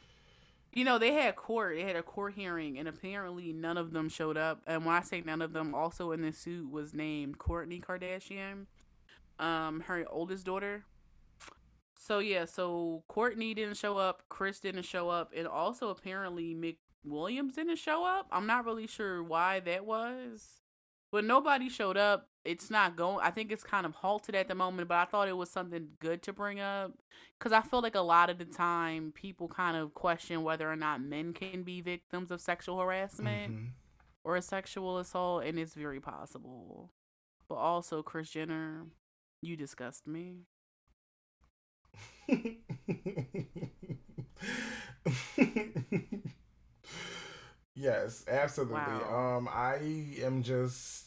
you 0.74 0.84
know 0.84 0.98
they 0.98 1.14
had 1.14 1.36
court 1.36 1.76
they 1.76 1.84
had 1.84 1.96
a 1.96 2.04
court 2.04 2.34
hearing 2.36 2.78
and 2.78 2.88
apparently 2.88 3.52
none 3.54 3.78
of 3.78 3.92
them 3.92 4.10
showed 4.10 4.38
up 4.38 4.62
and 4.68 4.86
when 4.86 4.96
i 4.96 5.02
say 5.02 5.22
none 5.26 5.42
of 5.42 5.54
them 5.54 5.74
also 5.74 6.12
in 6.12 6.22
the 6.22 6.32
suit 6.32 6.70
was 6.70 6.94
named 6.94 7.38
kourtney 7.38 7.84
kardashian 7.84 8.66
um 9.40 9.82
her 9.88 10.06
oldest 10.10 10.46
daughter 10.46 10.84
so 12.00 12.20
yeah, 12.20 12.46
so 12.46 13.04
Kourtney 13.10 13.54
didn't 13.56 13.76
show 13.76 13.98
up, 13.98 14.24
Kris 14.30 14.60
didn't 14.60 14.84
show 14.84 15.10
up, 15.10 15.34
and 15.36 15.46
also 15.46 15.90
apparently 15.90 16.56
Mick 16.56 16.78
Williams 17.04 17.56
didn't 17.56 17.78
show 17.78 18.06
up. 18.06 18.28
I'm 18.32 18.48
not 18.48 18.66
really 18.66 18.88
sure 18.88 19.24
why 19.24 19.60
that 19.62 19.86
was. 19.86 20.62
But 21.12 21.26
nobody 21.26 21.70
showed 21.70 21.98
up. 21.98 22.30
It's 22.48 22.70
not 22.72 22.96
going 22.96 23.20
I 23.22 23.30
think 23.32 23.52
it's 23.52 23.64
kind 23.64 23.86
of 23.86 23.94
halted 23.96 24.34
at 24.36 24.48
the 24.48 24.56
moment, 24.56 24.88
but 24.88 24.96
I 24.98 25.06
thought 25.06 25.28
it 25.28 25.36
was 25.38 25.50
something 25.52 25.90
good 26.00 26.22
to 26.24 26.34
bring 26.34 26.60
up 26.60 26.94
cuz 27.40 27.52
I 27.52 27.62
feel 27.62 27.82
like 27.82 27.96
a 27.96 28.02
lot 28.02 28.30
of 28.30 28.38
the 28.38 28.46
time 28.46 29.12
people 29.12 29.48
kind 29.50 29.76
of 29.78 29.94
question 29.94 30.44
whether 30.44 30.72
or 30.72 30.76
not 30.78 31.02
men 31.02 31.34
can 31.34 31.64
be 31.64 31.82
victims 31.82 32.32
of 32.32 32.40
sexual 32.42 32.80
harassment 32.80 33.54
Mhm. 33.54 33.72
or 34.24 34.36
a 34.38 34.42
sexual 34.42 34.98
assault 34.98 35.44
and 35.44 35.60
it's 35.60 35.74
very 35.74 36.00
possible. 36.00 36.92
But 37.50 37.56
also 37.56 38.02
Kris 38.04 38.30
Jenner, 38.32 38.88
you 39.42 39.58
disgust 39.58 40.08
me. 40.08 40.46
yes, 47.76 48.26
absolutely. 48.28 48.76
Wow. 48.76 49.38
Um, 49.38 49.50
I 49.52 49.78
am 50.24 50.44
just. 50.44 51.07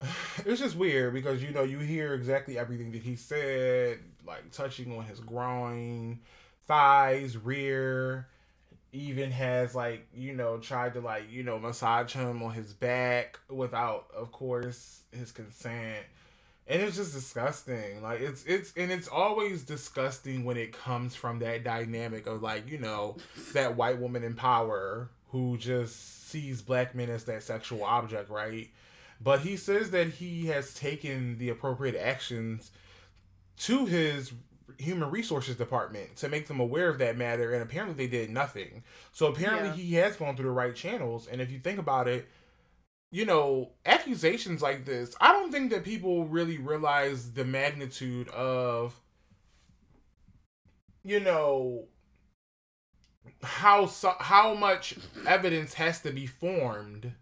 It's 0.46 0.60
just 0.60 0.76
weird 0.76 1.14
because 1.14 1.42
you 1.42 1.50
know 1.50 1.64
you 1.64 1.78
hear 1.78 2.14
exactly 2.14 2.56
everything 2.56 2.92
that 2.92 3.02
he 3.02 3.16
said, 3.16 3.98
like 4.26 4.50
touching 4.52 4.96
on 4.96 5.04
his 5.04 5.20
groin, 5.20 6.20
thighs, 6.66 7.36
rear. 7.36 8.28
Even 8.92 9.30
has 9.32 9.74
like 9.74 10.06
you 10.14 10.32
know 10.32 10.58
tried 10.58 10.94
to 10.94 11.00
like 11.00 11.30
you 11.30 11.42
know 11.42 11.58
massage 11.58 12.12
him 12.12 12.42
on 12.42 12.52
his 12.52 12.72
back 12.72 13.38
without, 13.50 14.06
of 14.16 14.32
course, 14.32 15.00
his 15.12 15.32
consent 15.32 16.06
and 16.68 16.82
it's 16.82 16.96
just 16.96 17.14
disgusting 17.14 18.02
like 18.02 18.20
it's 18.20 18.44
it's 18.44 18.72
and 18.76 18.92
it's 18.92 19.08
always 19.08 19.62
disgusting 19.62 20.44
when 20.44 20.56
it 20.56 20.72
comes 20.72 21.14
from 21.14 21.38
that 21.38 21.64
dynamic 21.64 22.26
of 22.26 22.42
like 22.42 22.70
you 22.70 22.78
know 22.78 23.16
that 23.54 23.76
white 23.76 23.98
woman 23.98 24.22
in 24.22 24.34
power 24.34 25.08
who 25.30 25.56
just 25.56 26.28
sees 26.28 26.60
black 26.60 26.94
men 26.94 27.08
as 27.08 27.24
that 27.24 27.42
sexual 27.42 27.82
object 27.82 28.28
right 28.30 28.68
but 29.20 29.40
he 29.40 29.56
says 29.56 29.90
that 29.90 30.08
he 30.08 30.46
has 30.46 30.74
taken 30.74 31.38
the 31.38 31.48
appropriate 31.48 31.96
actions 31.96 32.70
to 33.58 33.86
his 33.86 34.32
human 34.78 35.10
resources 35.10 35.56
department 35.56 36.14
to 36.16 36.28
make 36.28 36.46
them 36.46 36.60
aware 36.60 36.88
of 36.88 36.98
that 36.98 37.16
matter 37.16 37.52
and 37.52 37.62
apparently 37.62 37.94
they 37.94 38.06
did 38.06 38.30
nothing 38.30 38.84
so 39.12 39.26
apparently 39.26 39.68
Yeah. 39.68 39.74
he 39.74 39.94
has 39.94 40.16
gone 40.16 40.36
through 40.36 40.46
the 40.46 40.52
right 40.52 40.74
channels 40.74 41.26
and 41.26 41.40
if 41.40 41.50
you 41.50 41.58
think 41.58 41.78
about 41.78 42.06
it 42.06 42.28
you 43.10 43.24
know, 43.24 43.70
accusations 43.86 44.60
like 44.60 44.84
this, 44.84 45.16
I 45.18 45.32
don't 45.32 45.50
think 45.50 45.70
that 45.70 45.82
people 45.82 46.26
really 46.26 46.58
realize 46.58 47.32
the 47.32 47.44
magnitude 47.44 48.28
of, 48.28 49.00
you 51.04 51.18
know, 51.20 51.86
how 53.42 53.86
so, 53.86 54.12
how 54.20 54.52
much 54.54 54.94
evidence 55.26 55.74
has 55.74 56.00
to 56.02 56.10
be 56.12 56.26
formed 56.26 57.12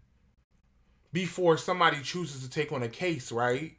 before 1.13 1.57
somebody 1.57 2.01
chooses 2.01 2.43
to 2.43 2.49
take 2.49 2.71
on 2.71 2.83
a 2.83 2.89
case, 2.89 3.31
right? 3.31 3.73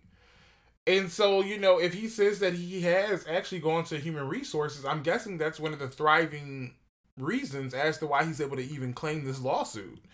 And 0.87 1.11
so, 1.11 1.43
you 1.43 1.59
know, 1.59 1.79
if 1.79 1.93
he 1.95 2.09
says 2.09 2.39
that 2.41 2.55
he 2.55 2.81
has 2.83 3.26
actually 3.29 3.61
gone 3.61 3.85
to 3.85 3.99
human 3.99 4.26
resources, 4.29 4.85
I'm 4.85 5.03
guessing 5.03 5.37
that's 5.37 5.61
one 5.61 5.72
of 5.74 5.79
the 5.79 5.89
thriving 5.89 6.74
reasons 7.18 7.74
as 7.74 7.99
to 7.99 8.07
why 8.07 8.24
he's 8.24 8.41
able 8.41 8.57
to 8.57 8.62
even 8.64 8.95
claim 8.95 9.24
this 9.24 9.41
lawsuit. 9.41 10.05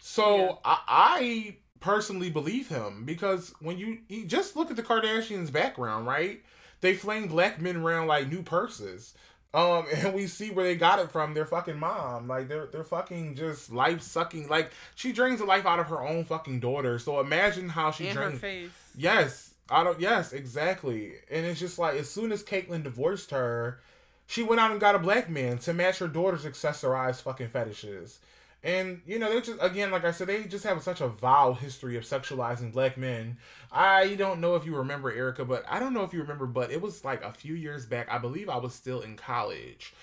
So 0.00 0.36
Yeah. 0.36 0.52
I, 0.64 0.78
I 0.88 1.56
personally 1.80 2.30
believe 2.30 2.68
him 2.68 3.04
because 3.04 3.54
when 3.60 3.78
you, 3.78 3.98
you 4.08 4.26
just 4.26 4.56
look 4.56 4.70
at 4.70 4.76
the 4.76 4.82
Kardashians' 4.82 5.52
background, 5.52 6.06
right? 6.06 6.42
They 6.80 6.94
fling 6.94 7.28
black 7.28 7.60
men 7.60 7.76
around 7.76 8.06
like 8.06 8.28
new 8.30 8.42
purses. 8.42 9.14
Um, 9.54 9.86
and 9.94 10.14
we 10.14 10.26
see 10.26 10.50
where 10.50 10.64
they 10.64 10.76
got 10.76 10.98
it 10.98 11.10
from. 11.10 11.34
Their 11.34 11.46
fucking 11.46 11.78
mom, 11.78 12.28
like 12.28 12.48
they're 12.48 12.66
they're 12.66 12.84
fucking 12.84 13.36
just 13.36 13.72
life 13.72 14.02
sucking. 14.02 14.48
Like 14.48 14.72
she 14.94 15.12
drains 15.12 15.40
the 15.40 15.46
life 15.46 15.66
out 15.66 15.78
of 15.78 15.86
her 15.86 16.06
own 16.06 16.24
fucking 16.24 16.60
daughter. 16.60 16.98
So 16.98 17.20
imagine 17.20 17.68
how 17.68 17.90
she 17.90 18.08
in 18.08 18.16
drains. 18.16 18.40
face. 18.40 18.70
Yes, 18.96 19.54
I 19.70 19.84
don't. 19.84 20.00
Yes, 20.00 20.32
exactly. 20.32 21.14
And 21.30 21.46
it's 21.46 21.60
just 21.60 21.78
like 21.78 21.96
as 21.96 22.08
soon 22.08 22.32
as 22.32 22.42
Caitlyn 22.42 22.82
divorced 22.82 23.30
her, 23.30 23.80
she 24.26 24.42
went 24.42 24.60
out 24.60 24.70
and 24.70 24.80
got 24.80 24.94
a 24.94 24.98
black 24.98 25.30
man 25.30 25.58
to 25.58 25.72
match 25.72 25.98
her 25.98 26.08
daughter's 26.08 26.44
accessorized 26.44 27.22
fucking 27.22 27.48
fetishes. 27.48 28.20
And 28.62 29.02
you 29.06 29.18
know, 29.18 29.32
they 29.32 29.40
just 29.40 29.58
again, 29.60 29.90
like 29.90 30.04
I 30.04 30.10
said, 30.10 30.26
they 30.26 30.44
just 30.44 30.64
have 30.64 30.82
such 30.82 31.00
a 31.00 31.08
vile 31.08 31.54
history 31.54 31.96
of 31.96 32.04
sexualizing 32.04 32.72
black 32.72 32.96
men. 32.96 33.38
I 33.70 34.14
don't 34.16 34.40
know 34.40 34.56
if 34.56 34.66
you 34.66 34.74
remember 34.76 35.12
Erica, 35.12 35.44
but 35.44 35.64
I 35.68 35.78
don't 35.78 35.94
know 35.94 36.02
if 36.02 36.12
you 36.12 36.20
remember, 36.20 36.46
but 36.46 36.72
it 36.72 36.82
was 36.82 37.04
like 37.04 37.22
a 37.22 37.32
few 37.32 37.54
years 37.54 37.86
back. 37.86 38.08
I 38.10 38.18
believe 38.18 38.48
I 38.48 38.56
was 38.56 38.74
still 38.74 39.00
in 39.00 39.16
college, 39.16 39.94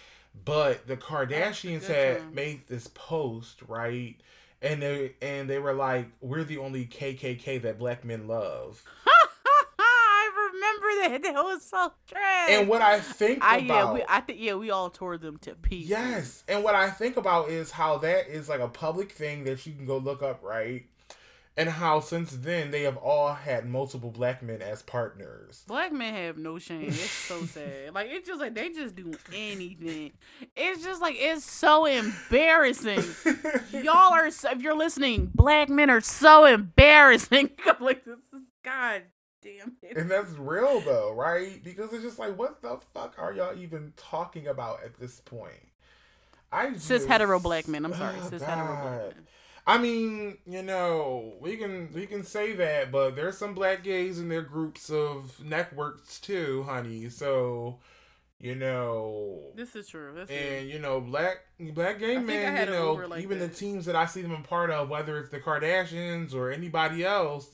but 0.45 0.87
the 0.87 0.95
Kardashians 0.95 1.87
had 1.87 2.19
times. 2.19 2.35
made 2.35 2.67
this 2.67 2.87
post 2.87 3.61
right, 3.67 4.15
and 4.61 4.81
they 4.81 5.15
and 5.21 5.49
they 5.49 5.59
were 5.59 5.73
like, 5.73 6.07
"We're 6.21 6.45
the 6.45 6.59
only 6.59 6.85
KKK 6.85 7.61
that 7.63 7.77
black 7.77 8.05
men 8.05 8.27
love." 8.27 8.83
That. 11.01 11.21
That 11.23 11.33
was 11.35 11.63
so 11.63 11.91
trash. 12.07 12.49
And 12.49 12.67
what 12.67 12.81
I 12.81 12.99
think 12.99 13.43
I 13.43 13.57
about 13.57 13.67
yeah, 13.67 13.93
we 13.93 14.03
I 14.07 14.21
think 14.21 14.39
yeah, 14.41 14.55
we 14.55 14.71
all 14.71 14.89
tore 14.89 15.17
them 15.17 15.37
to 15.39 15.55
pieces. 15.55 15.89
Yes. 15.89 16.43
And 16.47 16.63
what 16.63 16.75
I 16.75 16.89
think 16.89 17.17
about 17.17 17.49
is 17.49 17.71
how 17.71 17.97
that 17.99 18.27
is 18.27 18.49
like 18.49 18.59
a 18.61 18.67
public 18.67 19.11
thing 19.11 19.43
that 19.45 19.65
you 19.65 19.73
can 19.73 19.85
go 19.85 19.97
look 19.97 20.21
up, 20.23 20.41
right? 20.43 20.85
And 21.57 21.69
how 21.69 22.01
since 22.01 22.31
then 22.31 22.71
they 22.71 22.81
have 22.83 22.97
all 22.97 23.33
had 23.33 23.65
multiple 23.65 24.11
black 24.11 24.43
men 24.43 24.61
as 24.61 24.81
partners. 24.81 25.63
Black 25.67 25.93
men 25.93 26.13
have 26.13 26.37
no 26.37 26.59
shame. 26.59 26.87
It's 26.87 27.09
so 27.09 27.45
sad. 27.45 27.93
Like 27.93 28.07
it's 28.09 28.27
just 28.27 28.41
like 28.41 28.53
they 28.55 28.69
just 28.69 28.95
do 28.95 29.13
anything. 29.33 30.11
It's 30.55 30.83
just 30.83 31.01
like 31.01 31.15
it's 31.17 31.45
so 31.49 31.85
embarrassing. 31.85 33.03
Y'all 33.71 34.13
are 34.13 34.31
so- 34.31 34.51
if 34.51 34.61
you're 34.61 34.75
listening, 34.75 35.31
black 35.33 35.69
men 35.69 35.89
are 35.89 36.01
so 36.01 36.45
embarrassing. 36.45 37.51
Like 37.79 38.03
this 38.05 38.17
is 38.33 38.41
God 38.63 39.03
damn 39.45 39.73
it. 39.81 39.95
And 39.97 40.09
that's 40.11 40.31
real 40.31 40.81
though, 40.81 41.13
right? 41.13 41.63
Because 41.63 41.93
it's 41.93 42.03
just 42.03 42.19
like, 42.19 42.37
what 42.37 42.61
the 42.61 42.79
fuck 42.93 43.15
are 43.17 43.31
y'all 43.33 43.57
even 43.57 43.93
talking 43.95 44.47
about 44.47 44.83
at 44.83 44.99
this 44.99 45.21
point? 45.21 45.53
I 46.51 46.73
cis 46.73 46.87
just- 46.87 47.07
hetero 47.07 47.39
black 47.39 47.67
men. 47.67 47.85
I'm 47.85 47.93
sorry, 47.93 48.15
Oh, 48.21 48.29
cis 48.29 48.41
hetero 48.41 48.65
black 48.81 49.15
men. 49.15 49.27
I 49.67 49.79
mean, 49.79 50.37
you 50.45 50.61
know, 50.61 51.33
we 51.41 51.57
can 51.57 51.89
we 51.93 52.05
can 52.05 52.23
say 52.23 52.53
that, 52.53 52.91
but 52.91 53.15
there's 53.15 53.37
some 53.37 53.53
black 53.55 53.83
gays 53.83 54.19
in 54.19 54.29
their 54.29 54.43
groups 54.43 54.89
of 54.91 55.43
networks 55.43 56.19
too, 56.19 56.63
honey. 56.67 57.09
So, 57.09 57.79
you 58.39 58.53
know, 58.53 59.41
This 59.55 59.75
is 59.75 59.87
true. 59.87 60.11
This 60.13 60.29
is 60.29 60.35
and 60.59 60.69
you 60.69 60.77
know, 60.77 61.01
black 61.01 61.37
black 61.59 61.97
gay 61.97 62.17
I 62.17 62.19
men, 62.19 62.67
you 62.67 62.73
know, 62.73 62.93
like 63.07 63.23
even 63.23 63.39
that. 63.39 63.51
the 63.53 63.57
teams 63.57 63.85
that 63.87 63.95
I 63.95 64.05
see 64.05 64.21
them 64.21 64.33
a 64.33 64.41
part 64.41 64.69
of, 64.69 64.87
whether 64.89 65.17
it's 65.17 65.29
the 65.31 65.39
Kardashians 65.39 66.35
or 66.35 66.51
anybody 66.51 67.03
else, 67.03 67.49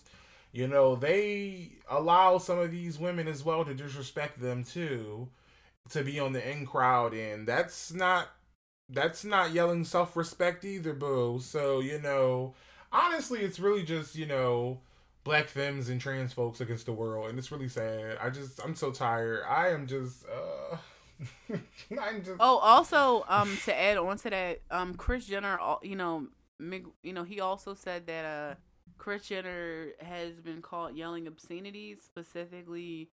you 0.52 0.68
know, 0.68 0.96
they 0.96 1.72
allow 1.90 2.38
some 2.38 2.60
of 2.60 2.72
these 2.72 3.00
women 3.00 3.28
as 3.28 3.44
well 3.44 3.64
to 3.66 3.74
disrespect 3.74 4.42
them 4.42 4.64
too, 4.64 5.30
to 5.90 6.04
be 6.04 6.20
on 6.20 6.34
the 6.34 6.50
in 6.52 6.66
crowd, 6.66 7.14
and 7.14 7.48
that's 7.48 7.94
not 7.94 8.30
that's 8.90 9.24
not 9.24 9.54
yelling 9.54 9.86
self 9.86 10.16
respect 10.18 10.66
either, 10.66 10.94
boo. 10.94 11.40
So 11.42 11.80
you 11.80 12.00
know, 12.00 12.54
honestly, 12.92 13.40
it's 13.42 13.60
really 13.60 13.84
just 13.84 14.16
you 14.16 14.26
know. 14.26 14.82
Black 15.24 15.50
femmes 15.50 15.88
and 15.88 16.02
trans 16.02 16.34
folks 16.34 16.62
against 16.62 16.88
the 16.88 16.94
world, 16.94 17.30
and 17.30 17.38
it's 17.38 17.52
really 17.52 17.68
sad. 17.68 18.18
I 18.20 18.32
just, 18.32 18.60
I'm 18.66 18.74
so 18.74 18.90
tired. 18.92 19.44
I 19.48 19.70
am 19.70 19.86
just, 19.86 20.26
uh, 20.26 20.78
I'm 22.02 22.24
just. 22.24 22.38
Oh, 22.40 22.58
also, 22.58 23.24
um, 23.30 23.56
to 23.66 23.80
add 23.80 23.98
on 23.98 24.18
to 24.18 24.32
that, 24.32 24.62
um, 24.72 24.96
Kris 24.96 25.28
Jenner, 25.28 25.60
you 25.84 25.96
know, 25.96 26.26
you 26.60 27.14
know, 27.14 27.22
he 27.24 27.40
also 27.40 27.76
said 27.76 28.08
that 28.08 28.26
uh, 28.26 28.56
Kris 29.02 29.30
Jenner 29.30 29.94
has 30.00 30.40
been 30.42 30.62
caught 30.62 30.96
yelling 30.96 31.26
obscenities, 31.26 32.04
specifically, 32.06 33.10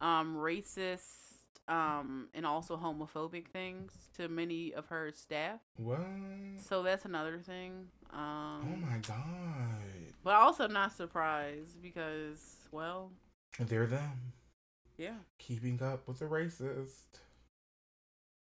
um, 0.00 0.36
racist, 0.36 1.08
um, 1.66 2.28
and 2.32 2.46
also 2.46 2.76
homophobic 2.76 3.48
things 3.48 3.90
to 4.16 4.28
many 4.28 4.72
of 4.72 4.86
her 4.86 5.10
staff. 5.12 5.58
What? 5.78 5.98
So 6.60 6.84
that's 6.84 7.04
another 7.06 7.40
thing. 7.40 7.86
Um, 8.12 8.68
Oh 8.72 8.76
my 8.88 8.98
god. 8.98 10.14
But 10.22 10.34
also 10.34 10.68
not 10.68 10.92
surprised 10.92 11.82
because, 11.82 12.58
well, 12.70 13.10
They're 13.58 13.86
them. 13.86 14.32
yeah, 14.96 15.16
Keeping 15.40 15.82
up 15.82 16.06
with 16.06 16.20
the 16.20 16.26
racist. 16.26 17.18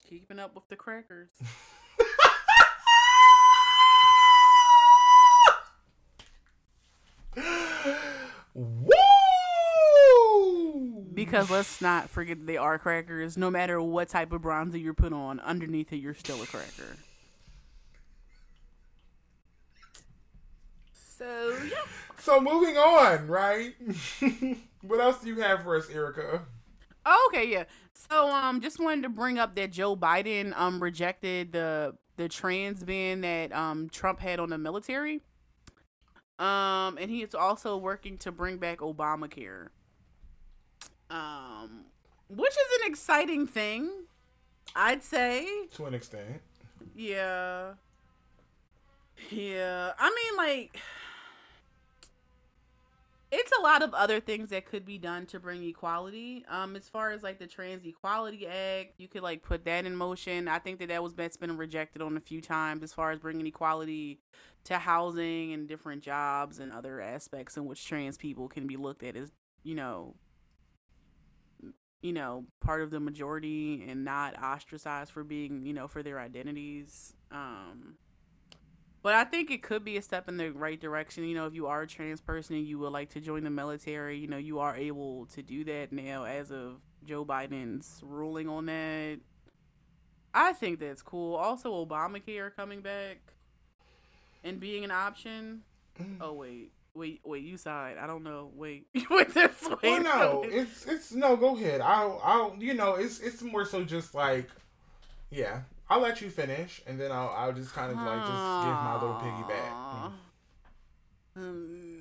keeping 0.03 0.39
up 0.39 0.55
with 0.55 0.67
the 0.71 0.77
crackers. 0.77 1.29
Woo! 8.59 8.91
Because 11.15 11.49
let's 11.49 11.81
not 11.81 12.11
forget 12.11 12.39
that 12.39 12.47
they 12.47 12.57
are 12.57 12.77
crackers. 12.77 13.37
No 13.37 13.51
matter 13.53 13.81
what 13.81 14.09
type 14.09 14.33
of 14.33 14.43
bronzer 14.43 14.83
you're 14.83 14.95
put 14.95 15.13
on, 15.13 15.39
underneath 15.41 15.93
it, 15.93 15.99
you're 15.99 16.15
still 16.15 16.43
a 16.43 16.47
cracker. 16.47 16.97
So, 20.93 21.57
yeah. 21.71 21.77
So 22.19 22.41
moving 22.41 22.77
on, 22.77 23.29
right? 23.29 23.75
what 24.83 24.99
else 25.01 25.21
do 25.21 25.29
you 25.29 25.41
have 25.41 25.63
for 25.63 25.77
us, 25.77 25.89
Erica? 25.89 26.43
Oh, 27.07 27.31
okay, 27.33 27.49
yeah. 27.49 27.65
So, 27.95 28.29
um, 28.29 28.61
just 28.61 28.81
wanted 28.81 29.03
to 29.03 29.09
bring 29.09 29.39
up 29.39 29.55
that 29.55 29.71
Joe 29.71 29.95
Biden 29.95 30.57
um 30.59 30.83
rejected 30.83 31.53
the 31.53 31.95
the 32.17 32.29
trans 32.29 32.83
ban 32.83 33.21
that 33.21 33.53
um 33.53 33.89
Trump 33.89 34.19
had 34.19 34.41
on 34.41 34.51
the 34.51 34.59
military. 34.59 35.21
Um, 36.39 36.99
and 36.99 37.11
he 37.11 37.23
is 37.23 37.35
also 37.35 37.77
working 37.77 38.17
to 38.19 38.31
bring 38.31 38.59
back 38.59 38.79
Obamacare. 38.79 39.69
Um, 41.11 41.87
which 42.29 42.53
is 42.53 42.83
an 42.83 42.91
exciting 42.91 43.47
thing, 43.47 43.91
I'd 44.77 45.03
say. 45.03 45.47
To 45.75 45.87
an 45.87 45.95
extent. 45.95 46.41
Yeah. 46.95 47.73
Yeah. 49.31 49.93
I 49.99 50.11
mean, 50.11 50.37
like, 50.37 50.81
it's 53.31 53.53
a 53.59 53.63
lot 53.63 53.83
of 53.83 53.93
other 53.93 54.21
things 54.21 54.51
that 54.51 54.65
could 54.65 54.87
be 54.87 54.97
done 54.97 55.27
to 55.27 55.39
bring 55.39 55.63
equality. 55.63 56.45
Um, 56.49 56.77
as 56.77 56.89
far 56.89 57.11
as 57.11 57.23
like 57.23 57.39
the 57.39 57.47
Trans 57.47 57.85
Equality 57.85 58.47
Act, 58.47 58.95
you 58.97 59.07
could 59.07 59.23
like 59.23 59.43
put 59.43 59.65
that 59.67 59.85
in 59.85 59.95
motion. 59.95 60.49
I 60.49 60.59
think 60.59 60.79
that 60.79 60.89
that 60.89 61.03
was 61.03 61.15
that's 61.15 61.37
been 61.37 61.57
rejected 61.57 62.01
on 62.01 62.17
a 62.17 62.21
few 62.21 62.41
times 62.41 62.83
as 62.83 62.93
far 62.95 63.11
as 63.11 63.19
bringing 63.19 63.47
equality 63.47 64.21
to 64.65 64.79
housing 64.79 65.53
and 65.53 65.69
different 65.69 66.03
jobs 66.03 66.59
and 66.59 66.73
other 66.73 67.01
aspects 67.01 67.57
in 67.57 67.67
which 67.67 67.87
trans 67.87 68.17
people 68.17 68.49
can 68.49 68.67
be 68.67 68.77
looked 68.77 69.03
at 69.03 69.15
as, 69.15 69.31
you 69.63 69.75
know, 69.75 70.15
you 72.01 72.13
know, 72.13 72.47
part 72.61 72.81
of 72.81 72.91
the 72.91 73.01
majority 73.01 73.85
and 73.87 74.05
not 74.05 74.43
ostracized 74.43 75.11
for 75.11 75.23
being, 75.23 75.67
you 75.67 75.75
know, 75.75 75.87
for 75.87 76.03
their 76.03 76.19
identities. 76.19 77.13
Um 77.31 77.97
but 79.03 79.15
I 79.15 79.25
think 79.25 79.51
it 79.51 79.63
could 79.63 79.85
be 79.85 79.97
a 79.97 80.03
step 80.03 80.29
in 80.29 80.37
the 80.37 80.51
right 80.51 80.81
direction. 80.81 81.25
You 81.25 81.35
know, 81.35 81.47
if 81.47 81.55
you 81.55 81.67
are 81.67 81.83
a 81.83 81.87
trans 81.87 82.21
person 82.21 82.57
and 82.57 82.67
you 82.67 82.79
would 82.81 82.93
like 82.93 83.11
to 83.11 83.21
join 83.21 83.45
the 83.45 83.51
military, 83.51 84.19
you 84.19 84.27
know, 84.27 84.39
you 84.39 84.59
are 84.59 84.77
able 84.77 85.27
to 85.27 85.43
do 85.43 85.65
that 85.65 85.93
now 85.93 86.25
as 86.25 86.51
of 86.51 86.81
Joe 87.05 87.25
Biden's 87.25 88.01
ruling 88.03 88.49
on 88.49 88.67
that. 88.67 89.21
I 90.35 90.53
think 90.53 90.81
that's 90.81 91.03
cool. 91.03 91.37
Also, 91.37 91.85
Obamacare 91.85 92.55
coming 92.55 92.81
back 92.81 93.19
and 94.45 94.61
being 94.61 94.85
an 94.85 94.91
option. 94.91 95.63
Mm. 96.01 96.19
Oh 96.21 96.33
wait, 96.35 96.73
wait, 96.95 97.21
wait. 97.25 97.45
You 97.45 97.57
side. 97.57 97.97
I 97.99 98.07
don't 98.07 98.23
know. 98.23 98.51
Wait, 98.55 98.87
wait. 99.11 99.33
This 99.33 99.69
wait. 99.69 99.79
Well, 99.83 100.03
no, 100.03 100.45
it's 100.45 100.87
it's 100.87 101.13
no. 101.13 101.37
Go 101.37 101.57
ahead. 101.57 101.81
I'll 101.81 102.21
I'll 102.23 102.57
you 102.59 102.75
know 102.75 102.95
it's 102.95 103.21
it's 103.21 103.43
more 103.43 103.65
so 103.65 103.85
just 103.85 104.15
like, 104.15 104.49
yeah. 105.31 105.63
I'll 105.91 106.01
let 106.01 106.21
you 106.21 106.31
finish, 106.31 106.83
and 106.87 107.01
then 107.01 107.11
I'll 107.13 107.35
I'll 107.37 107.53
just 107.53 107.73
kind 107.73 107.91
of 107.91 107.97
like 107.97 108.21
just 108.21 108.65
give 108.65 108.75
my 108.75 108.95
little 109.01 109.17
piggyback. 109.17 110.13
Mm, 111.39 111.99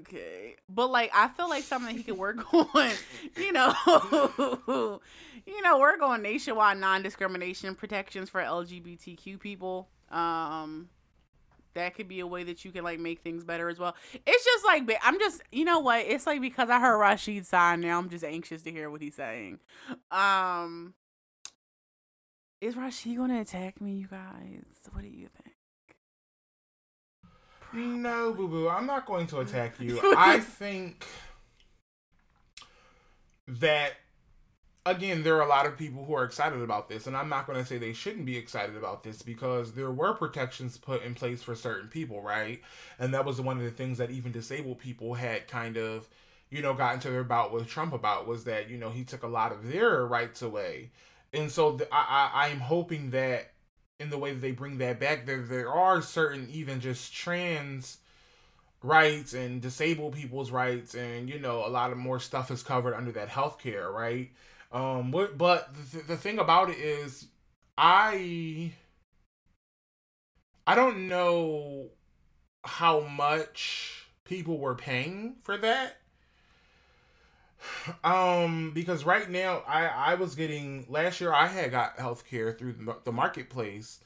Okay, 0.00 0.56
but 0.68 0.90
like 0.90 1.10
I 1.14 1.28
feel 1.28 1.48
like 1.48 1.64
something 1.64 1.96
he 1.96 2.02
could 2.02 2.18
work 2.18 2.52
on, 2.74 2.90
you 3.36 3.52
know, 3.52 3.72
you 5.46 5.62
know, 5.62 5.78
work 5.78 6.02
on 6.02 6.22
nationwide 6.22 6.78
non-discrimination 6.78 7.74
protections 7.74 8.28
for 8.30 8.40
LGBTQ 8.40 9.38
people. 9.38 9.88
Um, 10.10 10.88
that 11.74 11.94
could 11.94 12.08
be 12.08 12.20
a 12.20 12.26
way 12.26 12.42
that 12.44 12.64
you 12.64 12.72
can 12.72 12.82
like 12.84 12.98
make 12.98 13.20
things 13.20 13.44
better 13.44 13.68
as 13.68 13.78
well. 13.78 13.94
It's 14.26 14.44
just 14.44 14.64
like 14.64 14.90
I'm 15.02 15.18
just, 15.18 15.42
you 15.52 15.64
know 15.64 15.78
what? 15.80 16.04
It's 16.06 16.26
like 16.26 16.40
because 16.40 16.70
I 16.70 16.80
heard 16.80 16.98
Rashid 16.98 17.46
sign 17.46 17.80
now, 17.80 17.98
I'm 17.98 18.08
just 18.08 18.24
anxious 18.24 18.62
to 18.62 18.70
hear 18.72 18.90
what 18.90 19.00
he's 19.00 19.14
saying. 19.14 19.60
Um, 20.10 20.94
is 22.60 22.76
Rashid 22.76 23.16
to 23.16 23.40
attack 23.40 23.80
me, 23.80 23.92
you 23.92 24.06
guys? 24.06 24.64
What 24.92 25.02
do 25.02 25.08
you 25.08 25.28
think? 25.42 25.54
No, 27.72 28.32
boo 28.32 28.48
boo, 28.48 28.68
I'm 28.68 28.86
not 28.86 29.06
going 29.06 29.26
to 29.28 29.40
attack 29.40 29.78
you. 29.78 30.00
I 30.16 30.40
think 30.40 31.06
that 33.46 33.92
again, 34.86 35.22
there 35.22 35.36
are 35.36 35.42
a 35.42 35.48
lot 35.48 35.66
of 35.66 35.76
people 35.76 36.04
who 36.04 36.14
are 36.14 36.24
excited 36.24 36.60
about 36.60 36.88
this, 36.88 37.06
and 37.06 37.16
I'm 37.16 37.28
not 37.28 37.46
going 37.46 37.58
to 37.58 37.64
say 37.64 37.78
they 37.78 37.92
shouldn't 37.92 38.26
be 38.26 38.36
excited 38.36 38.76
about 38.76 39.02
this 39.02 39.22
because 39.22 39.72
there 39.72 39.90
were 39.90 40.14
protections 40.14 40.78
put 40.78 41.02
in 41.02 41.14
place 41.14 41.42
for 41.42 41.54
certain 41.54 41.88
people, 41.88 42.22
right? 42.22 42.62
And 42.98 43.12
that 43.14 43.24
was 43.24 43.40
one 43.40 43.58
of 43.58 43.64
the 43.64 43.70
things 43.70 43.98
that 43.98 44.10
even 44.10 44.32
disabled 44.32 44.78
people 44.78 45.14
had 45.14 45.46
kind 45.46 45.76
of, 45.76 46.08
you 46.50 46.62
know, 46.62 46.74
got 46.74 46.94
into 46.94 47.10
their 47.10 47.24
bout 47.24 47.52
with 47.52 47.68
Trump 47.68 47.92
about 47.92 48.26
was 48.26 48.44
that 48.44 48.70
you 48.70 48.78
know 48.78 48.90
he 48.90 49.04
took 49.04 49.22
a 49.22 49.28
lot 49.28 49.52
of 49.52 49.68
their 49.68 50.06
rights 50.06 50.40
away, 50.42 50.90
and 51.32 51.50
so 51.50 51.72
the, 51.72 51.88
I, 51.92 52.30
I 52.32 52.48
I'm 52.48 52.60
hoping 52.60 53.10
that 53.10 53.52
in 54.00 54.10
the 54.10 54.18
way 54.18 54.32
that 54.32 54.40
they 54.40 54.52
bring 54.52 54.78
that 54.78 55.00
back, 55.00 55.26
there 55.26 55.42
there 55.42 55.72
are 55.72 56.02
certain 56.02 56.48
even 56.50 56.80
just 56.80 57.12
trans 57.12 57.98
rights 58.82 59.34
and 59.34 59.60
disabled 59.60 60.14
people's 60.14 60.50
rights 60.52 60.94
and 60.94 61.28
you 61.28 61.38
know 61.38 61.66
a 61.66 61.68
lot 61.68 61.90
of 61.90 61.98
more 61.98 62.20
stuff 62.20 62.50
is 62.50 62.62
covered 62.62 62.94
under 62.94 63.10
that 63.12 63.28
healthcare 63.28 63.92
right? 63.92 64.30
Um 64.70 65.10
but, 65.10 65.36
but 65.36 65.74
the, 65.92 65.98
the 66.00 66.16
thing 66.16 66.38
about 66.38 66.70
it 66.70 66.78
is 66.78 67.26
i 67.76 68.72
i 70.66 70.74
don't 70.74 71.08
know 71.08 71.86
how 72.64 73.00
much 73.00 74.06
people 74.24 74.58
were 74.58 74.74
paying 74.74 75.36
for 75.42 75.56
that 75.56 75.96
um 78.04 78.70
because 78.72 79.04
right 79.04 79.28
now 79.30 79.62
i 79.66 79.86
i 79.86 80.14
was 80.14 80.34
getting 80.34 80.86
last 80.88 81.20
year 81.20 81.32
i 81.32 81.46
had 81.46 81.70
got 81.70 81.98
health 81.98 82.24
care 82.24 82.52
through 82.52 82.74
the, 83.04 83.12
marketplace 83.12 84.00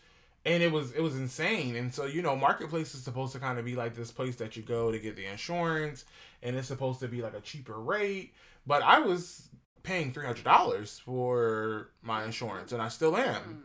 and 0.44 0.62
it 0.62 0.72
was 0.72 0.92
it 0.92 1.00
was 1.00 1.16
insane. 1.16 1.76
And 1.76 1.92
so 1.92 2.04
you 2.06 2.22
know 2.22 2.36
marketplace 2.36 2.94
is 2.94 3.02
supposed 3.02 3.32
to 3.32 3.38
kind 3.38 3.58
of 3.58 3.64
be 3.64 3.76
like 3.76 3.94
this 3.94 4.10
place 4.10 4.36
that 4.36 4.56
you 4.56 4.62
go 4.62 4.90
to 4.90 4.98
get 4.98 5.16
the 5.16 5.26
insurance 5.26 6.04
and 6.42 6.56
it's 6.56 6.68
supposed 6.68 7.00
to 7.00 7.08
be 7.08 7.22
like 7.22 7.34
a 7.34 7.40
cheaper 7.40 7.78
rate. 7.78 8.32
But 8.66 8.82
i 8.82 8.98
was 8.98 9.48
paying 9.82 10.12
$300 10.12 11.00
for 11.00 11.90
my 12.02 12.24
insurance 12.24 12.72
and 12.72 12.80
i 12.80 12.88
still 12.88 13.16
am. 13.16 13.64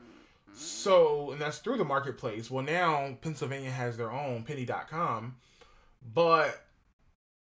So 0.53 1.31
and 1.31 1.41
that's 1.41 1.59
through 1.59 1.77
the 1.77 1.85
marketplace. 1.85 2.51
Well 2.51 2.63
now 2.63 3.17
pennsylvania 3.21 3.71
has 3.71 3.97
their 3.97 4.11
own 4.11 4.43
pennie.com 4.43 5.35
but 6.13 6.66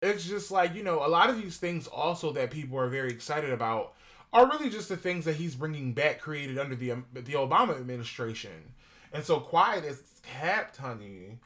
it's 0.02 0.24
just 0.24 0.50
like 0.50 0.74
you 0.74 0.82
know 0.82 1.04
a 1.04 1.08
lot 1.08 1.30
of 1.30 1.40
these 1.40 1.56
things 1.56 1.86
also 1.86 2.32
that 2.32 2.50
people 2.50 2.78
are 2.78 2.88
very 2.88 3.10
excited 3.10 3.50
about 3.50 3.94
are 4.32 4.48
really 4.48 4.70
just 4.70 4.88
the 4.88 4.96
things 4.96 5.24
that 5.24 5.36
he's 5.36 5.54
bringing 5.54 5.92
back 5.92 6.20
created 6.20 6.58
under 6.58 6.74
the 6.74 6.92
um, 6.92 7.06
the 7.12 7.32
Obama 7.32 7.76
administration. 7.76 8.74
And 9.12 9.24
so 9.24 9.40
quiet 9.40 9.84
is 9.84 10.02
kept, 10.22 10.76
honey, 10.76 11.38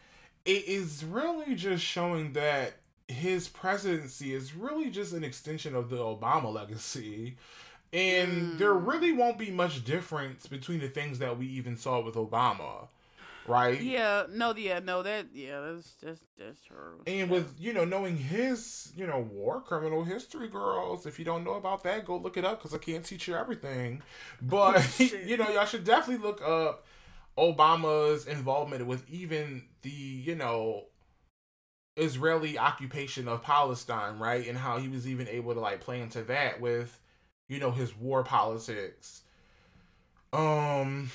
it 0.44 0.68
is 0.68 1.02
really 1.02 1.55
just 1.55 1.82
showing 1.82 2.34
that 2.34 2.74
his 3.09 3.48
presidency 3.48 4.34
is 4.34 4.55
really 4.55 4.90
just 4.90 5.14
an 5.14 5.24
extension 5.24 5.74
of 5.74 5.88
the 5.88 5.96
Obama 5.96 6.52
legacy. 6.52 7.36
And 7.92 8.55
mm. 8.55 8.59
there 8.59 8.74
really 8.74 9.12
won't 9.12 9.38
be 9.38 9.50
much 9.50 9.84
difference 9.84 10.46
between 10.46 10.80
the 10.80 10.88
things 10.88 11.20
that 11.20 11.38
we 11.38 11.46
even 11.46 11.76
saw 11.76 12.00
with 12.00 12.16
Obama 12.16 12.88
right? 13.47 13.80
Yeah, 13.80 14.24
no, 14.30 14.55
yeah, 14.55 14.80
no, 14.80 15.03
that 15.03 15.26
yeah, 15.32 15.61
that's 15.61 15.95
that's 15.95 16.24
that's 16.38 16.62
true. 16.62 17.03
And 17.07 17.30
with 17.30 17.55
you 17.59 17.72
know 17.72 17.84
knowing 17.84 18.16
his 18.16 18.92
you 18.97 19.07
know 19.07 19.20
war 19.20 19.61
criminal 19.61 20.05
history, 20.05 20.49
girls, 20.49 21.07
if 21.07 21.18
you 21.18 21.24
don't 21.24 21.45
know 21.45 21.55
about 21.55 21.82
that, 21.84 22.05
go 22.05 22.16
look 22.16 22.36
it 22.36 22.45
up 22.45 22.59
because 22.59 22.74
I 22.74 22.78
can't 22.78 23.05
teach 23.05 23.28
you 23.28 23.34
everything. 23.34 24.03
But 24.40 24.99
you 25.26 25.36
know, 25.36 25.49
y'all 25.51 25.66
should 25.66 25.84
definitely 25.84 26.26
look 26.26 26.42
up 26.42 26.84
Obama's 27.38 28.26
involvement 28.26 28.86
with 28.86 29.09
even 29.11 29.64
the 29.82 29.90
you 29.90 30.34
know 30.34 30.84
Israeli 31.97 32.59
occupation 32.59 33.28
of 33.28 33.42
Palestine, 33.42 34.18
right, 34.18 34.47
and 34.47 34.59
how 34.59 34.78
he 34.78 34.88
was 34.88 35.07
even 35.07 35.28
able 35.28 35.55
to 35.55 35.61
like 35.61 35.80
play 35.80 36.01
into 36.01 36.22
that 36.24 36.61
with 36.61 37.01
you 37.49 37.59
know 37.59 37.70
his 37.70 37.97
war 37.97 38.22
politics. 38.24 39.22
Um 40.32 41.11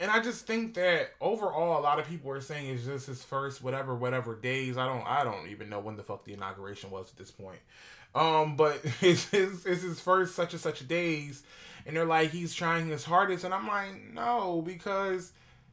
and 0.00 0.10
I 0.10 0.20
just 0.20 0.46
think 0.46 0.74
that 0.74 1.10
overall, 1.20 1.78
a 1.78 1.82
lot 1.82 1.98
of 1.98 2.06
people 2.06 2.30
are 2.30 2.40
saying 2.40 2.68
it's 2.68 2.84
just 2.84 3.06
his 3.06 3.22
first 3.22 3.62
whatever 3.62 3.94
whatever 3.94 4.34
days. 4.34 4.76
I 4.76 4.86
don't 4.86 5.06
I 5.06 5.24
don't 5.24 5.48
even 5.48 5.68
know 5.68 5.80
when 5.80 5.96
the 5.96 6.02
fuck 6.02 6.24
the 6.24 6.32
inauguration 6.32 6.90
was 6.90 7.10
at 7.10 7.16
this 7.16 7.30
point. 7.30 7.60
Um, 8.14 8.56
but 8.56 8.80
it's 9.00 9.28
his 9.30 9.64
it's 9.66 9.82
his 9.82 10.00
first 10.00 10.34
such 10.34 10.52
and 10.52 10.60
such 10.60 10.86
days, 10.88 11.42
and 11.86 11.96
they're 11.96 12.04
like 12.04 12.30
he's 12.30 12.54
trying 12.54 12.88
his 12.88 13.04
hardest, 13.04 13.44
and 13.44 13.54
I'm 13.54 13.68
like 13.68 14.12
no 14.12 14.62
because 14.62 15.32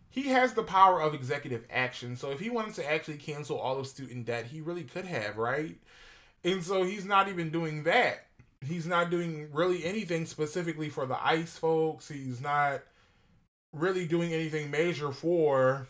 he 0.09 0.23
has 0.23 0.53
the 0.53 0.63
power 0.63 1.01
of 1.01 1.13
executive 1.13 1.65
action. 1.71 2.15
So 2.15 2.31
if 2.31 2.39
he 2.39 2.49
wanted 2.49 2.75
to 2.75 2.91
actually 2.91 3.17
cancel 3.17 3.57
all 3.57 3.79
of 3.79 3.87
student 3.87 4.25
debt, 4.25 4.45
he 4.45 4.61
really 4.61 4.83
could 4.83 5.05
have, 5.05 5.37
right? 5.37 5.77
And 6.43 6.63
so 6.63 6.83
he's 6.83 7.05
not 7.05 7.29
even 7.29 7.49
doing 7.49 7.83
that. 7.83 8.25
He's 8.63 8.85
not 8.85 9.09
doing 9.09 9.49
really 9.53 9.85
anything 9.85 10.25
specifically 10.25 10.89
for 10.89 11.05
the 11.05 11.23
ICE 11.25 11.57
folks. 11.57 12.09
He's 12.09 12.41
not 12.41 12.81
really 13.73 14.05
doing 14.05 14.33
anything 14.33 14.69
major 14.71 15.11
for 15.11 15.87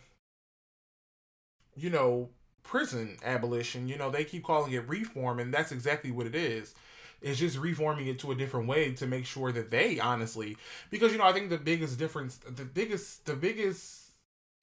you 1.75 1.89
know 1.89 2.29
prison 2.63 3.17
abolition. 3.23 3.87
You 3.87 3.97
know 3.97 4.09
they 4.09 4.23
keep 4.23 4.43
calling 4.43 4.71
it 4.73 4.87
reform 4.87 5.39
and 5.39 5.53
that's 5.53 5.71
exactly 5.71 6.11
what 6.11 6.27
it 6.27 6.35
is. 6.35 6.73
It's 7.21 7.39
just 7.39 7.57
reforming 7.57 8.07
it 8.07 8.17
to 8.19 8.31
a 8.31 8.35
different 8.35 8.67
way 8.67 8.93
to 8.93 9.05
make 9.05 9.25
sure 9.25 9.51
that 9.51 9.69
they 9.69 9.99
honestly 9.99 10.57
because 10.89 11.11
you 11.11 11.19
know 11.19 11.23
i 11.25 11.33
think 11.33 11.49
the 11.49 11.57
biggest 11.57 11.99
difference 11.99 12.37
the 12.37 12.65
biggest 12.65 13.25
the 13.27 13.35
biggest 13.35 14.09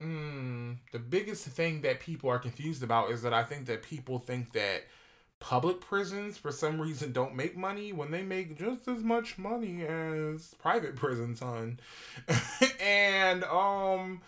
mm, 0.03 0.77
the 0.93 0.99
biggest 0.99 1.45
thing 1.47 1.83
that 1.83 2.01
people 2.01 2.29
are 2.29 2.39
confused 2.41 2.83
about 2.83 3.11
is 3.13 3.23
that 3.23 3.33
i 3.33 3.45
think 3.45 3.67
that 3.67 3.83
people 3.85 4.19
think 4.19 4.53
that 4.53 4.83
public 5.41 5.81
prisons 5.81 6.37
for 6.37 6.51
some 6.51 6.81
reason 6.81 7.13
don't 7.13 7.35
make 7.35 7.57
money 7.57 7.93
when 7.93 8.11
they 8.11 8.23
make 8.23 8.59
just 8.59 8.89
as 8.89 9.03
much 9.03 9.39
money 9.39 9.85
as 9.85 10.55
private 10.59 10.97
prisons 10.97 11.41
on 11.41 11.79
and 12.81 13.45
um 13.45 14.21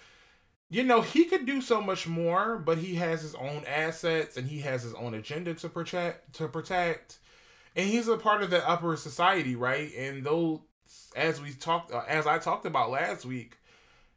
you 0.68 0.84
know 0.84 1.00
he 1.00 1.24
could 1.24 1.46
do 1.46 1.60
so 1.60 1.80
much 1.80 2.06
more 2.06 2.58
but 2.58 2.78
he 2.78 2.94
has 2.94 3.22
his 3.22 3.34
own 3.34 3.64
assets 3.66 4.36
and 4.36 4.46
he 4.48 4.60
has 4.60 4.82
his 4.82 4.94
own 4.94 5.14
agenda 5.14 5.54
to 5.54 5.68
protect 5.68 6.32
to 6.34 6.48
protect. 6.48 7.18
And 7.76 7.88
he's 7.88 8.08
a 8.08 8.16
part 8.16 8.42
of 8.42 8.50
the 8.50 8.68
upper 8.68 8.96
society 8.96 9.56
right? 9.56 9.92
And 9.96 10.24
those 10.24 10.60
as 11.16 11.40
we 11.40 11.52
talked 11.52 11.92
uh, 11.92 12.02
as 12.08 12.26
i 12.26 12.38
talked 12.38 12.66
about 12.66 12.90
last 12.90 13.24
week 13.24 13.58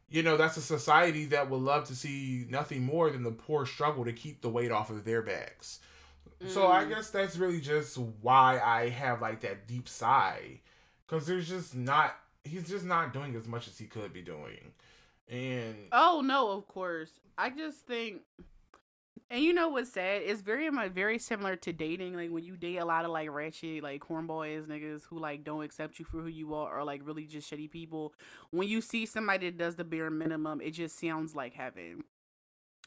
you 0.08 0.22
know 0.22 0.36
that's 0.36 0.56
a 0.56 0.62
society 0.62 1.24
that 1.26 1.50
would 1.50 1.60
love 1.60 1.84
to 1.84 1.94
see 1.94 2.46
nothing 2.48 2.82
more 2.82 3.10
than 3.10 3.22
the 3.22 3.30
poor 3.30 3.66
struggle 3.66 4.04
to 4.04 4.12
keep 4.12 4.40
the 4.40 4.48
weight 4.48 4.70
off 4.70 4.90
of 4.90 5.04
their 5.04 5.22
backs 5.22 5.80
so 6.48 6.70
I 6.70 6.84
mm. 6.84 6.90
guess 6.90 7.10
that's 7.10 7.36
really 7.36 7.60
just 7.60 7.98
why 8.20 8.60
I 8.64 8.88
have 8.88 9.20
like 9.20 9.40
that 9.40 9.66
deep 9.66 9.88
sigh, 9.88 10.60
because 11.06 11.26
there's 11.26 11.48
just 11.48 11.74
not 11.74 12.16
he's 12.44 12.68
just 12.68 12.84
not 12.84 13.12
doing 13.12 13.34
as 13.34 13.46
much 13.46 13.68
as 13.68 13.78
he 13.78 13.86
could 13.86 14.12
be 14.12 14.22
doing, 14.22 14.72
and 15.28 15.74
oh 15.92 16.22
no, 16.24 16.50
of 16.50 16.66
course 16.68 17.10
I 17.36 17.50
just 17.50 17.86
think. 17.86 18.22
And 19.30 19.42
you 19.42 19.54
know 19.54 19.68
what's 19.68 19.90
sad? 19.90 20.22
It's 20.22 20.42
very 20.42 20.70
much 20.70 20.92
very 20.92 21.18
similar 21.18 21.56
to 21.56 21.72
dating. 21.72 22.14
Like 22.14 22.30
when 22.30 22.44
you 22.44 22.56
date 22.56 22.76
a 22.76 22.84
lot 22.84 23.04
of 23.04 23.10
like 23.10 23.30
ratchet, 23.30 23.82
like 23.82 24.00
cornboys 24.00 24.66
niggas 24.66 25.04
who 25.08 25.18
like 25.18 25.44
don't 25.44 25.64
accept 25.64 25.98
you 25.98 26.04
for 26.04 26.18
who 26.18 26.28
you 26.28 26.54
are, 26.54 26.78
or 26.78 26.84
like 26.84 27.00
really 27.04 27.24
just 27.24 27.50
shitty 27.50 27.70
people. 27.70 28.12
When 28.50 28.68
you 28.68 28.80
see 28.80 29.06
somebody 29.06 29.46
that 29.48 29.56
does 29.56 29.76
the 29.76 29.84
bare 29.84 30.10
minimum, 30.10 30.60
it 30.60 30.72
just 30.72 31.00
sounds 31.00 31.34
like 31.34 31.54
heaven. 31.54 32.04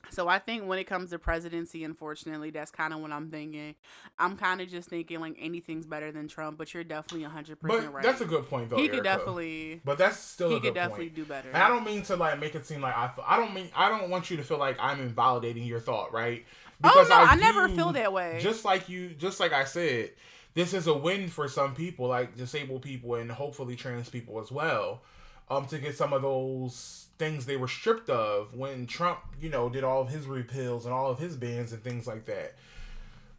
So 0.09 0.27
I 0.27 0.39
think 0.39 0.65
when 0.65 0.79
it 0.79 0.85
comes 0.85 1.09
to 1.09 1.19
presidency, 1.19 1.83
unfortunately, 1.83 2.49
that's 2.49 2.71
kind 2.71 2.93
of 2.93 2.99
what 2.99 3.11
I'm 3.11 3.29
thinking. 3.29 3.75
I'm 4.17 4.37
kind 4.37 4.61
of 4.61 4.69
just 4.69 4.89
thinking 4.89 5.19
like 5.19 5.35
anything's 5.39 5.85
better 5.85 6.11
than 6.11 6.27
Trump, 6.27 6.57
but 6.57 6.73
you're 6.73 6.83
definitely 6.83 7.23
100 7.23 7.59
percent 7.59 7.93
right. 7.93 8.03
That's 8.03 8.21
a 8.21 8.25
good 8.25 8.49
point, 8.49 8.69
though. 8.69 8.77
He 8.77 8.83
Erica. 8.83 8.95
could 8.97 9.03
definitely, 9.03 9.81
but 9.83 9.97
that's 9.97 10.17
still 10.17 10.49
he 10.49 10.59
could 10.59 10.73
definitely 10.73 11.07
point. 11.07 11.15
do 11.15 11.25
better. 11.25 11.49
And 11.49 11.61
I 11.61 11.67
don't 11.67 11.85
mean 11.85 12.03
to 12.03 12.15
like 12.15 12.39
make 12.39 12.55
it 12.55 12.65
seem 12.65 12.81
like 12.81 12.95
I. 12.95 13.11
I 13.25 13.37
don't 13.37 13.53
mean 13.53 13.69
I 13.75 13.89
don't 13.89 14.09
want 14.09 14.29
you 14.31 14.37
to 14.37 14.43
feel 14.43 14.59
like 14.59 14.77
I'm 14.79 15.01
invalidating 15.01 15.63
your 15.63 15.79
thought, 15.79 16.13
right? 16.13 16.45
Oh, 16.83 16.89
because 16.89 17.07
oh 17.07 17.09
no, 17.09 17.15
I, 17.15 17.31
I 17.31 17.35
never 17.35 17.67
feel 17.69 17.91
that 17.93 18.13
way. 18.13 18.39
Just 18.41 18.63
like 18.63 18.87
you, 18.87 19.09
just 19.09 19.39
like 19.39 19.51
I 19.51 19.63
said, 19.65 20.11
this 20.53 20.73
is 20.73 20.87
a 20.87 20.93
win 20.93 21.27
for 21.27 21.47
some 21.47 21.75
people, 21.75 22.07
like 22.07 22.35
disabled 22.35 22.81
people 22.81 23.15
and 23.15 23.31
hopefully 23.31 23.75
trans 23.75 24.09
people 24.09 24.39
as 24.39 24.51
well, 24.51 25.01
um, 25.49 25.65
to 25.67 25.79
get 25.79 25.95
some 25.95 26.13
of 26.13 26.21
those 26.21 27.07
things 27.17 27.45
they 27.45 27.57
were 27.57 27.67
stripped 27.67 28.09
of 28.09 28.53
when 28.53 28.85
Trump, 28.85 29.19
you 29.41 29.49
know, 29.49 29.69
did 29.69 29.83
all 29.83 30.01
of 30.01 30.09
his 30.09 30.25
repeals 30.25 30.85
and 30.85 30.93
all 30.93 31.09
of 31.09 31.19
his 31.19 31.35
bans 31.35 31.73
and 31.73 31.83
things 31.83 32.05
like 32.05 32.25
that. 32.25 32.55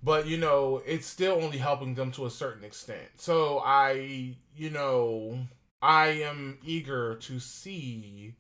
But, 0.03 0.27
you 0.27 0.37
know, 0.37 0.83
it's 0.87 1.07
still 1.07 1.35
only 1.43 1.59
helping 1.59 1.95
them 1.95 2.13
to 2.13 2.27
a 2.27 2.31
certain 2.31 2.65
extent. 2.65 3.09
So 3.17 3.61
I, 3.65 4.37
you 4.57 4.71
know, 4.71 5.47
I 5.83 6.09
am 6.09 6.59
eager 6.65 7.17
to 7.17 7.41
see 7.41 8.35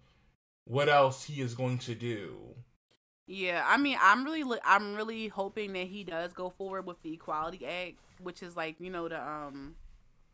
what 0.65 0.89
else 0.89 1.25
he 1.25 1.41
is 1.41 1.55
going 1.55 1.79
to 1.79 1.95
do. 1.95 2.37
Yeah, 3.27 3.63
I 3.67 3.77
mean, 3.77 3.99
I'm 4.01 4.25
really, 4.25 4.59
I'm 4.65 4.95
really 4.95 5.29
hoping 5.29 5.75
that 5.75 5.89
he 5.89 6.03
does 6.03 6.33
go 6.33 6.51
forward 6.51 6.87
with 6.87 7.03
the 7.03 7.13
Equality 7.13 7.67
Act, 7.67 7.97
which 8.23 8.43
is 8.43 8.57
like, 8.57 8.77
you 8.81 8.91
know, 8.91 9.09
the 9.09 9.21
um, 9.21 9.75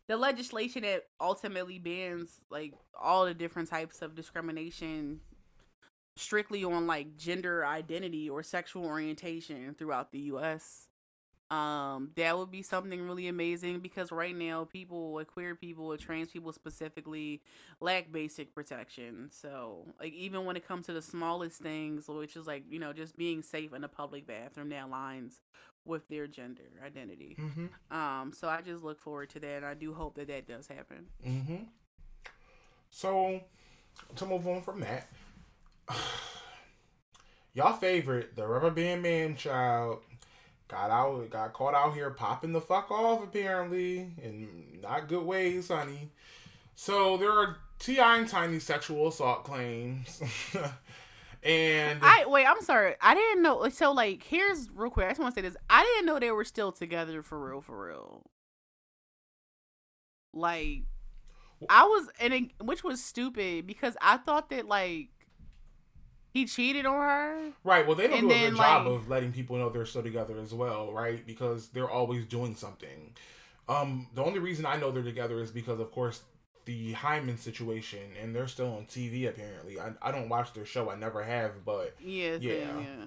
the 0.07 0.17
legislation 0.17 0.83
that 0.83 1.03
ultimately 1.19 1.79
bans 1.79 2.39
like 2.49 2.73
all 2.99 3.25
the 3.25 3.33
different 3.33 3.69
types 3.69 4.01
of 4.01 4.15
discrimination 4.15 5.21
strictly 6.15 6.63
on 6.63 6.87
like 6.87 7.17
gender 7.17 7.65
identity 7.65 8.29
or 8.29 8.43
sexual 8.43 8.85
orientation 8.85 9.75
throughout 9.77 10.11
the 10.11 10.19
US. 10.19 10.87
Um, 11.51 12.09
that 12.15 12.35
would 12.37 12.49
be 12.49 12.63
something 12.63 13.07
really 13.07 13.27
amazing 13.27 13.79
because 13.79 14.11
right 14.11 14.35
now 14.35 14.63
people 14.63 15.13
like 15.13 15.27
queer 15.27 15.53
people 15.53 15.91
or 15.91 15.97
trans 15.97 16.31
people 16.31 16.51
specifically 16.51 17.41
lack 17.79 18.11
basic 18.11 18.55
protection. 18.55 19.29
So 19.31 19.85
like 19.99 20.13
even 20.13 20.45
when 20.45 20.55
it 20.55 20.67
comes 20.67 20.87
to 20.87 20.93
the 20.93 21.03
smallest 21.03 21.61
things, 21.61 22.07
which 22.07 22.35
is 22.35 22.47
like, 22.47 22.63
you 22.67 22.79
know, 22.79 22.93
just 22.93 23.15
being 23.15 23.43
safe 23.43 23.73
in 23.73 23.83
a 23.83 23.87
public 23.87 24.25
bathroom 24.25 24.69
that 24.69 24.89
aligns 24.89 25.35
with 25.85 26.07
their 26.09 26.27
gender 26.27 26.63
identity. 26.85 27.37
Mm-hmm. 27.39 27.95
Um, 27.95 28.33
so 28.33 28.47
I 28.47 28.61
just 28.61 28.83
look 28.83 28.99
forward 28.99 29.29
to 29.31 29.39
that. 29.39 29.57
And 29.57 29.65
I 29.65 29.73
do 29.73 29.93
hope 29.93 30.15
that 30.15 30.27
that 30.27 30.47
does 30.47 30.67
happen. 30.67 31.05
Mm-hmm. 31.25 31.63
So 32.89 33.41
to 34.15 34.25
move 34.25 34.47
on 34.47 34.61
from 34.61 34.81
that, 34.81 35.09
y'all 37.53 37.73
favorite 37.73 38.35
the 38.35 38.47
Rubber 38.47 38.71
Band 38.71 39.01
Man 39.01 39.35
child 39.35 39.99
got 40.67 40.89
out, 40.89 41.29
got 41.29 41.53
caught 41.53 41.75
out 41.75 41.93
here 41.93 42.09
popping 42.09 42.53
the 42.53 42.61
fuck 42.61 42.89
off 42.91 43.23
apparently 43.23 44.11
in 44.21 44.79
not 44.81 45.07
good 45.07 45.23
ways, 45.23 45.67
honey. 45.67 46.09
So 46.75 47.17
there 47.17 47.31
are 47.31 47.57
T.I. 47.79 48.17
and 48.17 48.27
Tiny 48.27 48.59
sexual 48.59 49.07
assault 49.07 49.43
claims. 49.43 50.21
And 51.45 51.99
I 52.01 52.25
wait, 52.25 52.45
I'm 52.47 52.61
sorry. 52.61 52.95
I 52.99 53.13
didn't 53.13 53.43
know. 53.43 53.69
So 53.69 53.91
like, 53.91 54.23
here's 54.23 54.67
real 54.73 54.89
quick. 54.89 55.05
I 55.05 55.09
just 55.09 55.19
want 55.21 55.35
to 55.35 55.41
say 55.41 55.47
this. 55.47 55.55
I 55.69 55.83
didn't 55.83 56.07
know 56.07 56.19
they 56.19 56.31
were 56.31 56.43
still 56.43 56.71
together 56.71 57.21
for 57.21 57.39
real, 57.39 57.61
for 57.61 57.87
real. 57.87 58.23
Like, 60.33 60.81
I 61.69 61.83
was, 61.83 62.09
and 62.19 62.33
it, 62.33 62.43
which 62.61 62.83
was 62.83 63.03
stupid 63.03 63.67
because 63.67 63.95
I 64.01 64.17
thought 64.17 64.49
that 64.49 64.67
like 64.67 65.09
he 66.33 66.45
cheated 66.45 66.87
on 66.87 66.95
her. 66.95 67.51
Right. 67.63 67.85
Well, 67.85 67.95
they 67.95 68.07
don't 68.07 68.21
do 68.21 68.31
a 68.31 68.49
good 68.49 68.57
job 68.57 68.87
of 68.87 69.07
letting 69.07 69.31
people 69.31 69.57
know 69.57 69.69
they're 69.69 69.85
still 69.85 70.03
together 70.03 70.39
as 70.39 70.51
well, 70.51 70.91
right? 70.91 71.25
Because 71.25 71.69
they're 71.69 71.89
always 71.89 72.25
doing 72.25 72.55
something. 72.55 73.13
Um, 73.69 74.07
the 74.15 74.23
only 74.23 74.39
reason 74.39 74.65
I 74.65 74.77
know 74.77 74.91
they're 74.91 75.03
together 75.03 75.39
is 75.41 75.51
because, 75.51 75.79
of 75.79 75.91
course, 75.91 76.21
the 76.65 76.93
hymen 76.93 77.37
situation, 77.37 77.99
and 78.21 78.35
they're 78.35 78.47
still 78.47 78.73
on 78.75 78.85
TV 78.85 79.27
apparently. 79.29 79.79
I, 79.79 79.91
I 80.01 80.11
don't 80.11 80.29
watch 80.29 80.53
their 80.53 80.65
show. 80.65 80.89
I 80.89 80.95
never 80.95 81.23
have, 81.23 81.63
but 81.65 81.95
yeah, 81.99 82.37
yeah. 82.39 82.53
yeah. 82.53 83.05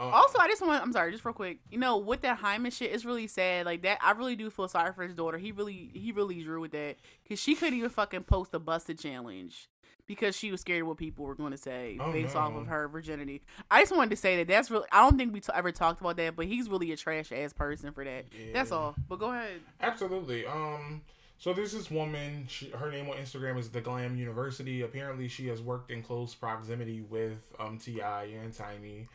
Um, 0.00 0.12
Also, 0.12 0.38
I 0.38 0.46
just 0.46 0.62
want 0.62 0.82
I'm 0.82 0.92
sorry, 0.92 1.10
just 1.12 1.24
real 1.24 1.34
quick. 1.34 1.58
You 1.70 1.78
know, 1.78 1.96
with 1.98 2.22
that 2.22 2.38
hymen 2.38 2.70
shit, 2.70 2.92
it's 2.92 3.04
really 3.04 3.26
sad. 3.26 3.66
Like 3.66 3.82
that 3.82 3.98
I 4.02 4.12
really 4.12 4.36
do 4.36 4.50
feel 4.50 4.68
sorry 4.68 4.92
for 4.92 5.02
his 5.02 5.14
daughter. 5.14 5.38
He 5.38 5.52
really 5.52 5.90
he 5.92 6.12
really 6.12 6.42
drew 6.42 6.60
with 6.60 6.72
that. 6.72 6.96
Cause 7.28 7.38
she 7.40 7.54
couldn't 7.54 7.78
even 7.78 7.90
fucking 7.90 8.24
post 8.24 8.54
a 8.54 8.58
busted 8.58 8.98
challenge. 8.98 9.68
Because 10.06 10.34
she 10.34 10.50
was 10.50 10.62
scared 10.62 10.80
of 10.80 10.88
what 10.88 10.96
people 10.96 11.26
were 11.26 11.34
going 11.34 11.52
to 11.52 11.58
say 11.58 11.98
Oh, 12.00 12.10
based 12.10 12.34
off 12.34 12.54
of 12.54 12.66
her 12.68 12.88
virginity. 12.88 13.42
I 13.70 13.82
just 13.82 13.94
wanted 13.94 14.08
to 14.08 14.16
say 14.16 14.36
that 14.38 14.48
that's 14.48 14.70
really. 14.70 14.86
I 14.90 15.02
don't 15.02 15.18
think 15.18 15.34
we 15.34 15.40
t- 15.40 15.52
ever 15.54 15.70
talked 15.70 16.00
about 16.00 16.16
that, 16.16 16.34
but 16.34 16.46
he's 16.46 16.66
really 16.70 16.92
a 16.92 16.96
trash 16.96 17.30
ass 17.30 17.52
person 17.52 17.92
for 17.92 18.04
that. 18.04 18.24
That's 18.54 18.72
all. 18.72 18.94
But 19.06 19.18
go 19.18 19.30
ahead. 19.32 19.60
Absolutely. 19.82 20.46
Um. 20.46 21.02
So 21.38 21.52
there's 21.52 21.72
this 21.72 21.90
woman. 21.90 22.46
She, 22.48 22.70
her 22.70 22.90
name 22.90 23.08
on 23.08 23.16
Instagram 23.16 23.58
is 23.58 23.68
the 23.68 23.80
Glam 23.80 24.16
University. 24.16 24.82
Apparently, 24.82 25.28
she 25.28 25.46
has 25.46 25.62
worked 25.62 25.90
in 25.90 26.02
close 26.02 26.34
proximity 26.34 27.00
with 27.00 27.54
um 27.60 27.78
T.I. 27.78 28.24
and 28.42 28.52
Tiny. 28.52 29.08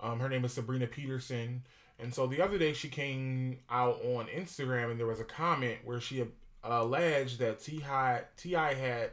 Um, 0.00 0.18
her 0.18 0.28
name 0.28 0.44
is 0.44 0.52
Sabrina 0.52 0.88
Peterson. 0.88 1.62
And 2.00 2.12
so 2.12 2.26
the 2.26 2.40
other 2.42 2.58
day, 2.58 2.72
she 2.72 2.88
came 2.88 3.58
out 3.70 4.00
on 4.02 4.26
Instagram, 4.26 4.90
and 4.90 4.98
there 4.98 5.06
was 5.06 5.20
a 5.20 5.24
comment 5.24 5.78
where 5.84 6.00
she 6.00 6.24
alleged 6.64 7.38
that 7.38 7.62
T.I. 7.62 8.22
T.I. 8.36 8.74
had 8.74 9.10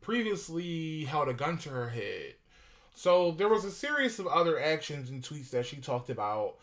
previously 0.00 1.04
held 1.04 1.28
a 1.28 1.34
gun 1.34 1.58
to 1.58 1.68
her 1.68 1.90
head. 1.90 2.34
So 2.94 3.30
there 3.30 3.48
was 3.48 3.64
a 3.64 3.70
series 3.70 4.18
of 4.18 4.26
other 4.26 4.58
actions 4.58 5.10
and 5.10 5.22
tweets 5.22 5.50
that 5.50 5.66
she 5.66 5.76
talked 5.76 6.10
about 6.10 6.56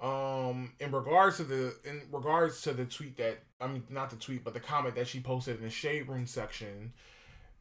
um 0.00 0.72
in 0.78 0.92
regards 0.92 1.38
to 1.38 1.44
the 1.44 1.74
in 1.84 2.02
regards 2.12 2.62
to 2.62 2.72
the 2.72 2.84
tweet 2.84 3.16
that 3.16 3.38
I 3.60 3.66
mean 3.66 3.82
not 3.90 4.10
the 4.10 4.16
tweet 4.16 4.44
but 4.44 4.54
the 4.54 4.60
comment 4.60 4.94
that 4.94 5.08
she 5.08 5.20
posted 5.20 5.58
in 5.58 5.64
the 5.64 5.70
shade 5.70 6.08
room 6.08 6.26
section. 6.26 6.92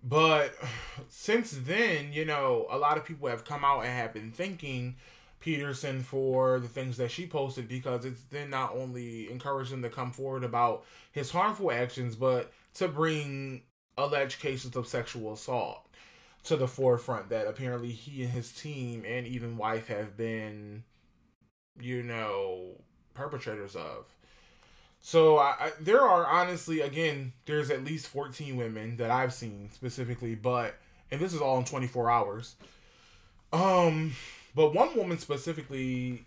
But 0.04 0.54
since 1.10 1.52
then 1.52 2.14
you 2.14 2.26
know 2.26 2.68
a 2.70 2.78
lot 2.78 2.98
of 2.98 3.06
people 3.06 3.28
have 3.30 3.44
come 3.46 3.66
out 3.66 3.82
and 3.82 3.90
have 3.90 4.14
been 4.14 4.32
thanking 4.32 4.96
Peterson 5.40 6.02
for 6.02 6.60
the 6.60 6.68
things 6.68 6.98
that 6.98 7.12
she 7.12 7.28
posted 7.28 7.68
because 7.68 8.06
it's 8.06 8.24
then 8.32 8.50
not 8.50 8.76
only 8.76 9.32
encouraged 9.32 9.72
him 9.72 9.82
to 9.84 9.90
come 9.90 10.12
forward 10.12 10.44
about 10.44 10.84
his 11.12 11.32
harmful 11.32 11.72
actions 11.72 12.16
but 12.16 12.52
to 12.76 12.88
bring 12.88 13.62
alleged 13.98 14.40
cases 14.40 14.76
of 14.76 14.88
sexual 14.88 15.34
assault 15.34 15.88
to 16.44 16.56
the 16.56 16.68
forefront 16.68 17.30
that 17.30 17.48
apparently 17.48 17.92
he 17.92 18.24
and 18.24 18.32
his 18.32 18.52
team 18.52 19.04
and 19.06 19.28
even 19.28 19.58
wife 19.58 19.88
have 19.88 20.16
been 20.16 20.84
you 21.80 22.03
know 22.03 22.71
perpetrators 23.13 23.75
of. 23.75 24.05
So 25.01 25.38
I, 25.38 25.55
I 25.59 25.71
there 25.80 26.01
are 26.01 26.25
honestly 26.25 26.82
again 26.82 27.34
there's 27.45 27.69
at 27.69 27.84
least 27.84 28.07
14 28.07 28.55
women 28.57 28.97
that 28.97 29.09
i've 29.09 29.34
seen 29.34 29.69
specifically 29.71 30.36
but 30.36 30.75
and 31.11 31.21
this 31.21 31.34
is 31.34 31.41
all 31.41 31.57
in 31.57 31.65
24 31.65 32.09
hours. 32.09 32.55
Um 33.53 34.13
but 34.55 34.73
one 34.73 34.95
woman 34.95 35.17
specifically 35.17 36.25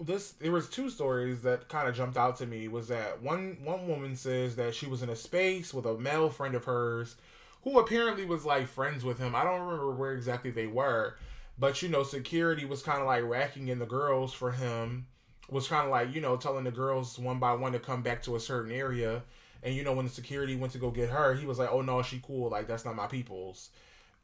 this 0.00 0.32
there 0.32 0.52
was 0.52 0.68
two 0.68 0.90
stories 0.90 1.42
that 1.42 1.68
kind 1.68 1.88
of 1.88 1.94
jumped 1.94 2.16
out 2.16 2.36
to 2.38 2.46
me 2.46 2.68
was 2.68 2.88
that 2.88 3.22
one 3.22 3.58
one 3.62 3.86
woman 3.86 4.16
says 4.16 4.56
that 4.56 4.74
she 4.74 4.86
was 4.86 5.02
in 5.02 5.08
a 5.08 5.16
space 5.16 5.72
with 5.72 5.86
a 5.86 5.96
male 5.96 6.28
friend 6.28 6.54
of 6.54 6.64
hers 6.64 7.16
who 7.62 7.78
apparently 7.78 8.24
was 8.24 8.44
like 8.44 8.66
friends 8.66 9.04
with 9.04 9.18
him. 9.18 9.36
I 9.36 9.44
don't 9.44 9.60
remember 9.60 9.92
where 9.92 10.12
exactly 10.12 10.50
they 10.50 10.66
were 10.66 11.16
but 11.62 11.80
you 11.80 11.88
know 11.88 12.02
security 12.02 12.64
was 12.64 12.82
kind 12.82 13.00
of 13.00 13.06
like 13.06 13.22
racking 13.22 13.68
in 13.68 13.78
the 13.78 13.86
girls 13.86 14.32
for 14.32 14.50
him 14.50 15.06
was 15.48 15.68
kind 15.68 15.84
of 15.84 15.92
like 15.92 16.12
you 16.12 16.20
know 16.20 16.36
telling 16.36 16.64
the 16.64 16.72
girls 16.72 17.20
one 17.20 17.38
by 17.38 17.52
one 17.52 17.70
to 17.70 17.78
come 17.78 18.02
back 18.02 18.20
to 18.20 18.34
a 18.34 18.40
certain 18.40 18.72
area. 18.72 19.22
And 19.62 19.72
you 19.72 19.84
know 19.84 19.92
when 19.92 20.04
the 20.04 20.10
security 20.10 20.56
went 20.56 20.72
to 20.72 20.80
go 20.80 20.90
get 20.90 21.10
her 21.10 21.34
he 21.34 21.46
was 21.46 21.60
like 21.60 21.68
oh 21.70 21.80
no 21.80 22.02
she 22.02 22.20
cool. 22.26 22.50
Like 22.50 22.66
that's 22.66 22.84
not 22.84 22.96
my 22.96 23.06
people's. 23.06 23.70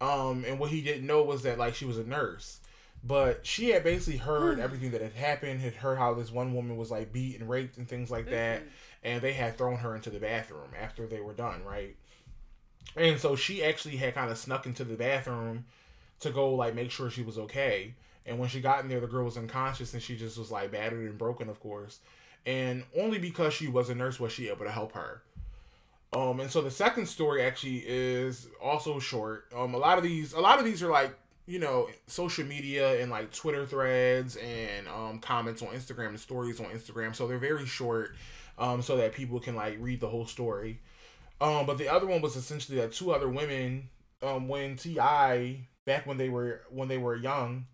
Um 0.01 0.45
and 0.49 0.59
what 0.59 0.73
he 0.73 0.81
didn't 0.81 1.07
know 1.07 1.23
was 1.23 1.45
that 1.45 1.59
like 1.59 1.77
she 1.77 1.85
was 1.85 1.97
a 1.97 2.03
nurse. 2.03 2.59
But 3.05 3.47
she 3.47 3.71
had 3.71 3.85
basically 3.85 4.19
heard 4.19 4.59
everything 4.59 4.91
that 4.91 5.01
had 5.01 5.13
happened 5.13 5.61
had 5.61 5.75
heard 5.75 5.99
how 5.99 6.15
this 6.15 6.33
one 6.33 6.55
woman 6.55 6.77
was 6.77 6.91
like 6.91 7.13
beat 7.13 7.39
and 7.39 7.49
raped 7.49 7.79
and 7.79 7.87
things 7.87 8.11
like 8.11 8.31
that. 8.31 8.63
And 9.05 9.23
they 9.23 9.33
had 9.33 9.57
thrown 9.57 9.77
her 9.77 9.95
into 9.95 10.11
the 10.11 10.19
bathroom 10.19 10.71
after 10.77 11.07
they 11.07 11.21
were 11.21 11.35
done 11.35 11.63
right? 11.65 11.95
And 12.97 13.21
so 13.21 13.37
she 13.37 13.63
actually 13.63 13.97
had 13.97 14.17
kind 14.17 14.29
of 14.29 14.39
snuck 14.39 14.67
into 14.67 14.83
the 14.83 14.97
bathroom 14.97 15.67
to 16.21 16.31
go 16.31 16.55
like 16.55 16.75
make 16.75 16.91
sure 16.91 17.11
she 17.11 17.23
was 17.23 17.39
okay. 17.39 17.95
And 18.27 18.39
when 18.39 18.49
she 18.49 18.61
got 18.61 18.83
in 18.83 18.89
there 18.89 19.01
the 19.01 19.07
girl 19.07 19.25
was 19.25 19.37
unconscious 19.37 19.95
and 19.95 20.03
she 20.03 20.17
just 20.17 20.39
was 20.39 20.51
like 20.51 20.73
battered 20.73 21.09
and 21.09 21.19
broken 21.19 21.49
of 21.49 21.61
course. 21.61 22.01
And 22.47 22.85
only 22.97 23.19
because 23.19 23.53
she 23.55 23.69
was 23.69 23.91
a 23.91 23.95
nurse 23.95 24.19
was 24.19 24.33
she 24.33 24.49
able 24.49 24.65
to 24.65 24.71
help 24.71 24.93
her. 24.93 25.23
Um 26.13 26.41
and 26.41 26.51
so 26.51 26.61
the 26.61 26.71
second 26.71 27.07
story 27.07 27.43
actually 27.43 27.85
is 27.87 28.49
also 28.63 28.99
short. 28.99 29.47
Um 29.55 29.75
a 29.75 29.79
lot 29.79 29.99
of 29.99 30.05
these 30.05 30.33
a 30.33 30.41
lot 30.41 30.59
of 30.59 30.65
these 30.65 30.83
are 30.83 30.91
like 30.91 31.17
you 31.47 31.59
know 31.59 31.89
social 32.07 32.45
media 32.45 33.01
and 33.01 33.11
like 33.11 33.33
twitter 33.33 33.65
threads 33.65 34.37
and 34.37 34.87
um 34.87 35.19
comments 35.19 35.63
on 35.63 35.69
instagram 35.69 36.09
and 36.09 36.21
stories 36.21 36.61
on 36.61 36.67
instagram. 36.67 37.15
So 37.15 37.27
they're 37.27 37.39
very 37.39 37.67
short 37.67 38.15
um 38.59 38.83
so 38.83 38.97
that 38.97 39.15
people 39.15 39.41
can 39.41 39.55
like 39.55 39.77
read 39.81 40.01
the 40.01 40.09
whole 40.09 40.27
story. 40.27 40.81
Um 41.41 41.65
but 41.67 41.79
the 41.79 41.89
other 41.89 42.07
one 42.07 42.21
was 42.21 42.37
essentially 42.37 42.79
that 42.79 42.93
two 42.93 43.13
other 43.13 43.29
women 43.29 43.89
um 44.23 44.49
when 44.49 44.77
T.I. 44.77 45.68
back 45.89 46.07
when 46.07 46.17
they 46.17 46.29
were 46.29 46.63
when 46.71 46.87
they 46.87 46.99
were 46.99 47.17
young 47.17 47.67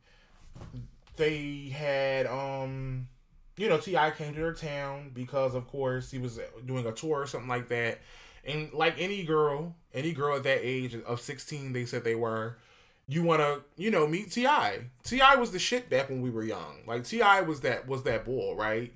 they 1.17 1.73
had 1.77 2.27
um 2.27 3.09
you 3.57 3.69
know 3.69 3.79
T.I. 3.79 4.11
came 4.13 4.35
to 4.35 4.41
their 4.41 4.53
town 4.53 5.11
because 5.15 5.55
of 5.55 5.67
course 5.69 6.11
he 6.11 6.19
was 6.19 6.41
doing 6.67 6.87
a 6.87 6.93
tour 6.93 7.21
or 7.21 7.27
something 7.27 7.49
like 7.49 7.69
that. 7.69 8.01
And 8.45 8.73
like 8.73 8.97
any 8.99 9.23
girl 9.25 9.75
any 9.93 10.13
girl 10.13 10.37
at 10.37 10.43
that 10.43 10.61
age 10.63 10.95
of 10.95 11.21
16 11.21 11.73
they 11.73 11.85
said 11.85 12.05
they 12.05 12.17
were 12.17 12.59
you 13.07 13.23
want 13.23 13.41
to 13.41 13.63
you 13.77 13.91
know 13.91 14.07
meet 14.07 14.33
T.I. 14.33 14.91
T.I. 15.05 15.37
was 15.37 15.53
the 15.53 15.59
shit 15.59 15.89
back 15.89 16.09
when 16.09 16.21
we 16.21 16.31
were 16.31 16.43
young. 16.43 16.83
Like 16.87 17.05
T.I. 17.05 17.43
was 17.43 17.61
that 17.61 17.87
was 17.87 18.03
that 18.05 18.25
bull 18.25 18.57
right? 18.57 18.93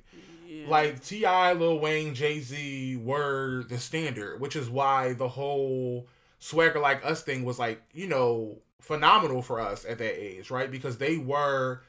Yeah. 0.47 0.67
like 0.69 1.05
T.I., 1.05 1.53
Lil 1.53 1.79
Wayne, 1.79 2.15
Jay 2.15 2.41
Z 2.41 2.97
were 2.97 3.65
the 3.69 3.79
standard, 3.79 4.41
which 4.41 4.57
is 4.57 4.71
why 4.71 5.13
the 5.13 5.29
whole 5.29 6.09
swagger 6.39 6.81
like 6.81 7.05
us 7.05 7.23
thing 7.23 7.45
was 7.45 7.59
like 7.59 7.83
you 7.93 8.07
know 8.07 8.59
phenomenal 8.81 9.43
for 9.43 9.61
us 9.61 9.85
at 9.85 9.99
that 9.99 10.23
age, 10.23 10.51
right? 10.51 10.71
Because 10.71 10.99
they 10.99 11.17
were, 11.17 11.83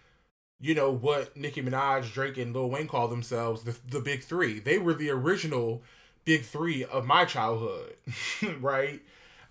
you 0.59 0.75
know, 0.75 0.91
what 0.91 1.35
Nicki 1.37 1.61
Minaj, 1.61 2.11
Drake, 2.13 2.37
and 2.37 2.53
Lil 2.53 2.69
Wayne 2.69 2.87
call 2.87 3.07
themselves 3.07 3.63
the 3.63 3.77
the 3.89 3.99
big 4.01 4.23
three. 4.23 4.59
They 4.59 4.77
were 4.77 4.93
the 4.93 5.09
original 5.09 5.83
big 6.25 6.43
three 6.43 6.83
of 6.83 7.05
my 7.05 7.25
childhood, 7.25 7.95
right? 8.59 9.01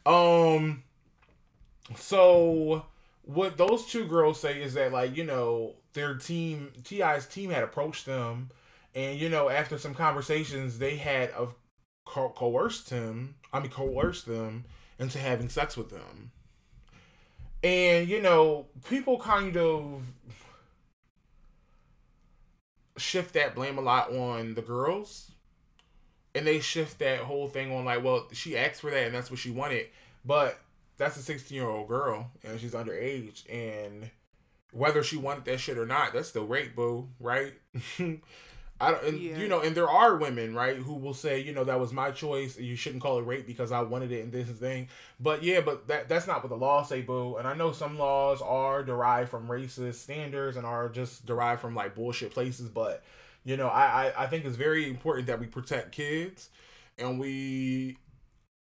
Um, 0.07 0.83
so 1.97 2.87
what 3.23 3.57
those 3.57 3.87
two 3.87 4.07
girls 4.07 4.41
say 4.41 4.63
is 4.63 4.75
that 4.75 4.93
like 4.93 5.17
you 5.17 5.25
know 5.25 5.75
their 5.93 6.15
team 6.15 6.71
T.I.'s 6.85 7.27
team 7.27 7.51
had 7.51 7.63
approached 7.63 8.07
them 8.07 8.51
and 8.95 9.19
you 9.19 9.29
know 9.29 9.49
after 9.49 9.79
some 9.79 9.95
conversations 9.95 10.79
they 10.79 10.97
had 10.97 11.31
of 11.31 11.55
co- 12.07 12.31
coerced 12.31 12.91
him 12.91 13.35
i 13.53 13.61
mean 13.61 13.71
coerced 13.71 14.27
them 14.27 14.65
into 14.99 15.19
having 15.19 15.49
sex 15.49 15.77
with 15.77 15.91
them 15.91 16.31
and 17.63 18.09
you 18.09 18.21
know 18.23 18.67
people 18.89 19.19
kind 19.19 19.57
of 19.57 20.03
shift 22.99 23.35
that 23.35 23.55
blame 23.55 23.79
a 23.79 23.81
lot 23.81 24.13
on 24.13 24.55
the 24.55 24.63
girls. 24.63 25.33
And 26.35 26.47
they 26.47 26.61
shift 26.61 26.99
that 26.99 27.21
whole 27.21 27.49
thing 27.49 27.73
on 27.73 27.85
like 27.85 28.05
well 28.05 28.29
she 28.33 28.57
asked 28.57 28.81
for 28.81 28.91
that 28.91 29.07
and 29.07 29.15
that's 29.15 29.31
what 29.31 29.41
she 29.41 29.51
wanted. 29.51 29.87
But 30.25 30.59
that's 30.97 31.17
a 31.17 31.23
16 31.23 31.57
year 31.57 31.67
old 31.67 31.89
girl 31.89 32.31
and 32.45 32.61
she's 32.61 32.75
underage. 32.75 33.49
And 33.51 34.11
whether 34.73 35.03
she 35.03 35.17
wanted 35.17 35.45
that 35.47 35.59
shit 35.59 35.79
or 35.79 35.87
not 35.87 36.13
that's 36.13 36.29
still 36.29 36.47
rape 36.47 36.77
boo 36.77 37.09
right 37.19 37.55
I 38.81 38.93
don't, 38.93 39.05
and, 39.05 39.19
Yeah. 39.19 39.37
you 39.39 39.49
know, 39.49 39.61
and 39.61 39.75
there 39.77 39.89
are 39.89 40.17
women, 40.17 40.55
right, 40.55 40.77
who 40.77 40.95
will 40.95 41.15
say, 41.15 41.41
you 41.41 41.53
know, 41.53 41.65
that 41.65 41.81
was 41.81 41.93
my 41.93 42.13
choice. 42.13 42.57
You 42.59 42.77
shouldn't 42.77 43.03
call 43.03 43.19
it 43.19 43.23
rape 43.23 43.47
because 43.47 43.73
I 43.73 43.81
wanted 43.81 44.13
it 44.13 44.23
and 44.23 44.33
this 44.33 44.49
and 44.49 44.57
thing. 44.59 44.89
But 45.19 45.43
yeah, 45.43 45.61
but 45.61 45.89
that 45.89 46.09
that's 46.09 46.27
not 46.29 46.43
what 46.43 46.51
the 46.51 46.57
laws 46.57 46.89
say, 46.89 47.03
boo. 47.03 47.37
And 47.37 47.49
I 47.49 47.55
know 47.55 47.73
some 47.73 47.99
laws 47.99 48.41
are 48.41 48.85
derived 48.85 49.31
from 49.31 49.49
racist 49.49 49.95
standards 49.95 50.57
and 50.57 50.65
are 50.65 50.89
just 50.89 51.27
derived 51.27 51.61
from 51.61 51.75
like 51.75 51.95
bullshit 51.97 52.33
places. 52.33 52.69
But 52.69 53.03
you 53.45 53.57
know, 53.57 53.69
I 53.69 54.11
I, 54.11 54.25
I 54.25 54.27
think 54.29 54.45
it's 54.45 54.57
very 54.57 54.89
important 54.89 55.27
that 55.27 55.41
we 55.41 55.47
protect 55.47 55.93
kids, 55.93 56.51
and 56.99 57.19
we 57.19 57.99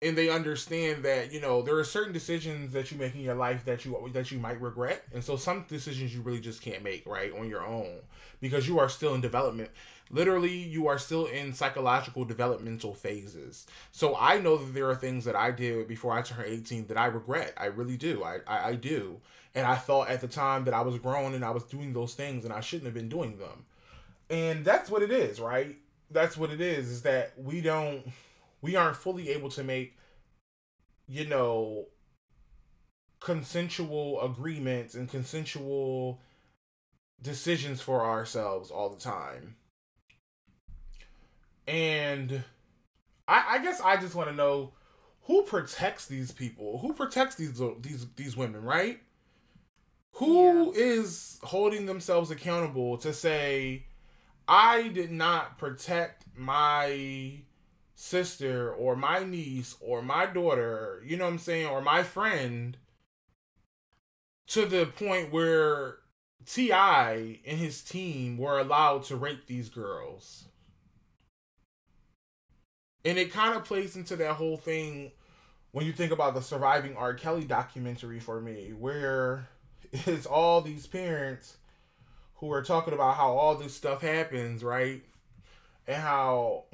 and 0.02 0.18
they 0.18 0.30
understand 0.30 1.04
that 1.04 1.32
you 1.34 1.42
know 1.42 1.62
there 1.62 1.78
are 1.78 1.84
certain 1.84 2.14
decisions 2.14 2.72
that 2.74 2.92
you 2.92 2.98
make 2.98 3.14
in 3.16 3.22
your 3.22 3.36
life 3.36 3.66
that 3.66 3.84
you 3.84 4.10
that 4.14 4.32
you 4.32 4.40
might 4.40 4.60
regret 4.62 5.04
and 5.14 5.24
so 5.24 5.36
some 5.36 5.66
decisions 5.68 6.16
you 6.16 6.22
really 6.22 6.40
just 6.40 6.62
can't 6.62 6.84
make 6.84 7.06
right 7.06 7.34
on 7.34 7.50
your 7.50 7.66
own 7.66 8.00
because 8.40 8.68
you 8.68 8.80
are 8.80 8.88
still 8.88 9.14
in 9.14 9.20
development 9.22 9.70
literally 10.10 10.56
you 10.56 10.88
are 10.88 10.98
still 10.98 11.26
in 11.26 11.54
psychological 11.54 12.26
developmental 12.26 12.94
phases. 12.94 13.66
So 13.92 14.16
i 14.18 14.40
know 14.40 14.58
that 14.58 14.74
there 14.74 14.90
are 14.90 14.96
things 14.96 15.26
that 15.26 15.36
i 15.36 15.52
did 15.52 15.88
before 15.88 16.14
i 16.14 16.22
turned 16.22 16.48
18 16.48 16.88
that 16.88 16.98
i 16.98 17.06
regret. 17.06 17.54
I 17.58 17.66
really 17.66 17.98
do. 17.98 18.24
I 18.24 18.40
i, 18.48 18.70
I 18.70 18.76
do. 18.76 19.20
And 19.56 19.66
i 19.66 19.76
thought 19.76 20.10
at 20.10 20.22
the 20.22 20.28
time 20.28 20.66
that 20.66 20.74
i 20.74 20.82
was 20.82 20.98
grown 20.98 21.34
and 21.34 21.46
i 21.46 21.52
was 21.52 21.64
doing 21.64 21.94
those 21.94 22.14
things 22.14 22.44
and 22.46 22.54
i 22.54 22.60
shouldn't 22.62 22.86
have 22.86 22.94
been 22.94 23.10
doing 23.10 23.38
them. 23.38 23.66
And 24.30 24.64
that's 24.64 24.90
what 24.90 25.02
it 25.02 25.12
is 25.12 25.40
right? 25.40 25.78
That's 26.12 26.38
what 26.38 26.52
it 26.52 26.62
is 26.62 26.90
is 26.90 27.02
that 27.04 27.34
we 27.38 27.62
don't 27.62 28.04
we 28.62 28.76
aren't 28.76 28.98
fully 28.98 29.30
able 29.30 29.50
to 29.50 29.64
make 29.64 29.98
you 31.08 31.26
know 31.26 31.86
consensual 33.20 34.22
agreements 34.22 34.96
and 34.96 35.10
consensual 35.10 36.22
decisions 37.22 37.82
for 37.82 38.06
ourselves 38.06 38.72
all 38.72 38.90
the 38.90 39.00
time. 39.00 39.56
And 41.70 42.44
I, 43.28 43.46
I 43.48 43.60
guess 43.60 43.80
I 43.80 43.98
just 43.98 44.16
want 44.16 44.28
to 44.30 44.36
know 44.36 44.74
who 45.22 45.44
protects 45.44 46.08
these 46.08 46.32
people? 46.32 46.80
Who 46.80 46.94
protects 46.94 47.36
these 47.36 47.62
these 47.82 48.08
these 48.16 48.36
women, 48.36 48.64
right? 48.64 49.00
Who 50.14 50.74
yeah. 50.74 50.82
is 50.82 51.40
holding 51.44 51.86
themselves 51.86 52.32
accountable 52.32 52.98
to 52.98 53.14
say 53.14 53.86
I 54.48 54.88
did 54.88 55.12
not 55.12 55.60
protect 55.60 56.26
my 56.36 57.42
sister 57.94 58.74
or 58.74 58.96
my 58.96 59.24
niece 59.24 59.76
or 59.80 60.02
my 60.02 60.26
daughter, 60.26 61.04
you 61.06 61.18
know 61.18 61.26
what 61.26 61.34
I'm 61.34 61.38
saying, 61.38 61.68
or 61.68 61.82
my 61.82 62.02
friend 62.02 62.78
to 64.48 64.66
the 64.66 64.88
point 64.88 65.32
where 65.32 65.98
T.I. 66.48 67.42
and 67.46 67.60
his 67.60 67.84
team 67.84 68.40
were 68.40 68.58
allowed 68.58 69.04
to 69.04 69.16
rape 69.16 69.46
these 69.46 69.70
girls. 69.70 70.49
And 73.06 73.18
it 73.18 73.32
kind 73.32 73.56
of 73.56 73.64
plays 73.64 73.96
into 73.96 74.16
that 74.18 74.34
whole 74.34 74.58
thing 74.58 75.12
when 75.72 75.86
you 75.86 75.94
think 75.94 76.12
about 76.12 76.34
the 76.34 76.42
surviving 76.42 76.98
R. 76.98 77.14
Kelly 77.14 77.46
documentary 77.46 78.20
for 78.20 78.42
me, 78.42 78.74
where 78.78 79.48
it's 79.92 80.26
all 80.26 80.62
these 80.62 80.88
parents 80.88 81.58
who 82.36 82.52
are 82.52 82.64
talking 82.64 82.94
about 82.94 83.16
how 83.16 83.32
all 83.34 83.56
this 83.56 83.74
stuff 83.74 84.02
happens, 84.02 84.64
right? 84.64 85.04
And 85.88 86.02
how 86.02 86.66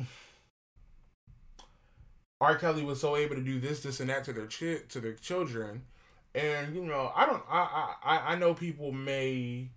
R. 2.41 2.55
Kelly 2.55 2.83
was 2.83 2.99
so 2.99 3.15
able 3.15 3.35
to 3.35 3.41
do 3.41 3.59
this, 3.59 3.81
this, 3.81 3.99
and 3.99 4.09
that 4.09 4.23
to 4.25 4.33
their 4.33 4.47
ch- 4.47 4.87
to 4.89 4.99
their 4.99 5.13
children, 5.13 5.83
and 6.33 6.75
you 6.75 6.83
know, 6.83 7.11
I 7.15 7.25
don't, 7.25 7.43
I, 7.49 7.93
I, 8.03 8.17
I 8.33 8.35
know 8.35 8.53
people 8.53 8.91
may 8.91 9.69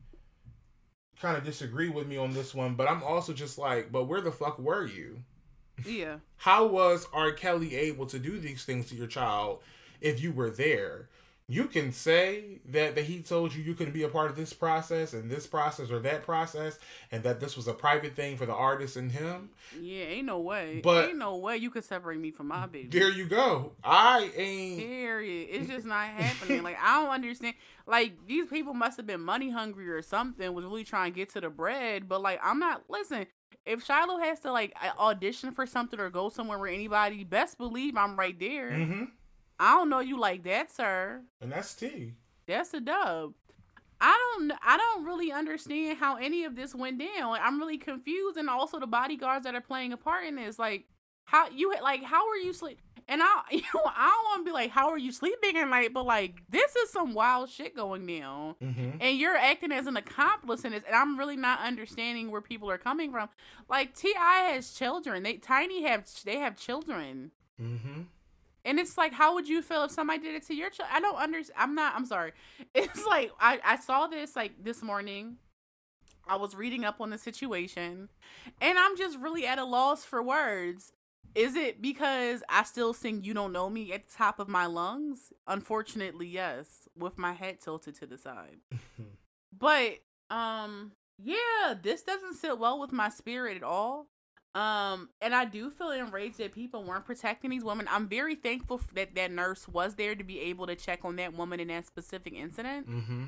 kind 1.20 1.36
of 1.36 1.44
disagree 1.44 1.88
with 1.88 2.06
me 2.06 2.16
on 2.16 2.32
this 2.32 2.54
one, 2.54 2.74
but 2.74 2.88
I'm 2.88 3.02
also 3.02 3.32
just 3.32 3.58
like, 3.58 3.92
but 3.92 4.04
where 4.04 4.20
the 4.20 4.32
fuck 4.32 4.58
were 4.58 4.84
you? 4.84 5.22
Yeah. 5.84 6.16
How 6.36 6.66
was 6.66 7.06
R. 7.12 7.32
Kelly 7.32 7.76
able 7.76 8.06
to 8.06 8.18
do 8.18 8.38
these 8.38 8.64
things 8.64 8.88
to 8.90 8.94
your 8.94 9.06
child 9.06 9.60
if 10.00 10.22
you 10.22 10.32
were 10.32 10.50
there? 10.50 11.08
You 11.50 11.64
can 11.64 11.92
say 11.92 12.60
that, 12.66 12.94
that 12.94 13.04
he 13.06 13.22
told 13.22 13.54
you 13.54 13.62
you 13.62 13.72
couldn't 13.72 13.94
be 13.94 14.02
a 14.02 14.08
part 14.08 14.30
of 14.30 14.36
this 14.36 14.52
process 14.52 15.14
and 15.14 15.30
this 15.30 15.46
process 15.46 15.90
or 15.90 15.98
that 16.00 16.22
process, 16.22 16.78
and 17.10 17.22
that 17.22 17.40
this 17.40 17.56
was 17.56 17.66
a 17.66 17.72
private 17.72 18.14
thing 18.14 18.36
for 18.36 18.44
the 18.44 18.52
artist 18.52 18.96
and 18.96 19.10
him. 19.10 19.48
Yeah, 19.80 20.04
ain't 20.04 20.26
no 20.26 20.40
way. 20.40 20.82
But 20.84 21.08
ain't 21.08 21.16
no 21.16 21.36
way 21.38 21.56
you 21.56 21.70
could 21.70 21.84
separate 21.84 22.20
me 22.20 22.32
from 22.32 22.48
my 22.48 22.66
baby. 22.66 22.88
There 22.88 23.10
you 23.10 23.24
go. 23.24 23.72
I 23.82 24.30
ain't. 24.36 24.78
Period. 24.80 25.48
It's 25.50 25.70
just 25.70 25.86
not 25.86 26.08
happening. 26.08 26.62
like 26.62 26.76
I 26.82 27.02
don't 27.02 27.14
understand. 27.14 27.54
Like 27.86 28.26
these 28.26 28.46
people 28.48 28.74
must 28.74 28.98
have 28.98 29.06
been 29.06 29.22
money 29.22 29.48
hungry 29.48 29.88
or 29.88 30.02
something. 30.02 30.52
Was 30.52 30.66
really 30.66 30.84
trying 30.84 31.14
to 31.14 31.16
get 31.16 31.30
to 31.30 31.40
the 31.40 31.48
bread. 31.48 32.10
But 32.10 32.20
like 32.20 32.40
I'm 32.44 32.58
not. 32.58 32.82
Listen, 32.90 33.26
if 33.68 33.84
Shiloh 33.84 34.18
has 34.18 34.40
to 34.40 34.52
like 34.52 34.74
audition 34.98 35.52
for 35.52 35.66
something 35.66 36.00
or 36.00 36.10
go 36.10 36.28
somewhere 36.28 36.58
where 36.58 36.72
anybody, 36.72 37.24
best 37.24 37.58
believe 37.58 37.96
I'm 37.96 38.18
right 38.18 38.38
there. 38.38 38.70
Mm-hmm. 38.70 39.04
I 39.60 39.74
don't 39.74 39.90
know 39.90 40.00
you 40.00 40.18
like 40.18 40.44
that, 40.44 40.72
sir. 40.72 41.22
And 41.40 41.52
that's 41.52 41.74
T. 41.74 42.14
That's 42.46 42.72
a 42.74 42.80
dub. 42.80 43.34
I 44.00 44.16
don't 44.38 44.52
I 44.62 44.76
don't 44.76 45.04
really 45.04 45.32
understand 45.32 45.98
how 45.98 46.16
any 46.16 46.44
of 46.44 46.54
this 46.54 46.74
went 46.74 46.98
down. 46.98 47.30
Like, 47.30 47.42
I'm 47.42 47.58
really 47.58 47.78
confused, 47.78 48.36
and 48.36 48.48
also 48.48 48.78
the 48.78 48.86
bodyguards 48.86 49.44
that 49.44 49.54
are 49.54 49.60
playing 49.60 49.92
a 49.92 49.96
part 49.96 50.24
in 50.24 50.36
this. 50.36 50.58
Like 50.58 50.86
how 51.24 51.48
you 51.50 51.74
like 51.82 52.02
how 52.02 52.28
are 52.28 52.36
you 52.36 52.52
sleep? 52.52 52.80
And 53.08 53.22
I 53.22 53.42
you 53.50 53.62
know 53.74 53.82
I 53.84 54.06
don't 54.06 54.24
want 54.24 54.46
to 54.46 54.50
be 54.50 54.52
like 54.52 54.70
how 54.70 54.90
are 54.90 54.98
you 54.98 55.12
sleeping 55.12 55.56
at 55.56 55.68
night, 55.68 55.92
but 55.92 56.04
like 56.04 56.42
this 56.48 56.76
is 56.76 56.90
some 56.90 57.14
wild 57.14 57.50
shit 57.50 57.74
going 57.74 58.06
down, 58.06 58.54
mm-hmm. 58.62 58.90
and 59.00 59.18
you're 59.18 59.36
acting 59.36 59.72
as 59.72 59.86
an 59.86 59.96
accomplice 59.96 60.64
in 60.64 60.72
this, 60.72 60.82
and 60.86 60.94
I'm 60.94 61.18
really 61.18 61.36
not 61.36 61.60
understanding 61.60 62.30
where 62.30 62.40
people 62.40 62.70
are 62.70 62.78
coming 62.78 63.10
from. 63.10 63.28
Like 63.68 63.94
T.I. 63.96 64.52
has 64.52 64.72
children. 64.72 65.22
They 65.22 65.34
Tiny 65.34 65.82
have 65.84 66.06
they 66.24 66.38
have 66.38 66.56
children. 66.56 67.32
Mm-hmm. 67.60 68.02
And 68.64 68.78
it's 68.78 68.98
like, 68.98 69.14
how 69.14 69.32
would 69.34 69.48
you 69.48 69.62
feel 69.62 69.84
if 69.84 69.92
somebody 69.92 70.20
did 70.20 70.34
it 70.34 70.46
to 70.48 70.54
your 70.54 70.68
child? 70.68 70.90
I 70.92 71.00
don't 71.00 71.16
understand. 71.16 71.56
I'm 71.58 71.74
not. 71.74 71.94
I'm 71.94 72.04
sorry. 72.04 72.32
It's 72.74 73.06
like 73.06 73.32
I 73.40 73.58
I 73.64 73.76
saw 73.76 74.06
this 74.06 74.36
like 74.36 74.62
this 74.62 74.82
morning. 74.82 75.36
I 76.28 76.36
was 76.36 76.54
reading 76.54 76.84
up 76.84 77.00
on 77.00 77.08
the 77.08 77.16
situation, 77.16 78.10
and 78.60 78.78
I'm 78.78 78.96
just 78.98 79.18
really 79.18 79.46
at 79.46 79.58
a 79.58 79.64
loss 79.64 80.04
for 80.04 80.22
words. 80.22 80.92
Is 81.34 81.54
it 81.56 81.80
because 81.80 82.42
I 82.48 82.62
still 82.64 82.92
sing 82.92 83.22
"You 83.22 83.34
Don't 83.34 83.52
Know 83.52 83.70
Me" 83.70 83.92
at 83.92 84.06
the 84.06 84.12
top 84.16 84.38
of 84.38 84.48
my 84.48 84.66
lungs? 84.66 85.32
Unfortunately, 85.46 86.26
yes, 86.26 86.88
with 86.96 87.18
my 87.18 87.32
head 87.32 87.60
tilted 87.60 87.94
to 87.96 88.06
the 88.06 88.18
side. 88.18 88.58
but 89.58 89.98
um, 90.30 90.92
yeah, 91.22 91.74
this 91.80 92.02
doesn't 92.02 92.34
sit 92.34 92.58
well 92.58 92.78
with 92.80 92.92
my 92.92 93.08
spirit 93.08 93.56
at 93.56 93.62
all. 93.62 94.06
Um, 94.54 95.10
and 95.20 95.34
I 95.34 95.44
do 95.44 95.70
feel 95.70 95.90
enraged 95.90 96.38
that 96.38 96.52
people 96.52 96.82
weren't 96.82 97.04
protecting 97.04 97.50
these 97.50 97.62
women. 97.64 97.86
I'm 97.90 98.08
very 98.08 98.34
thankful 98.34 98.80
that 98.94 99.14
that 99.14 99.30
nurse 99.30 99.68
was 99.68 99.94
there 99.94 100.14
to 100.14 100.24
be 100.24 100.40
able 100.40 100.66
to 100.66 100.74
check 100.74 101.04
on 101.04 101.16
that 101.16 101.34
woman 101.34 101.60
in 101.60 101.68
that 101.68 101.86
specific 101.86 102.34
incident. 102.34 102.88
Mm-hmm. 102.88 103.24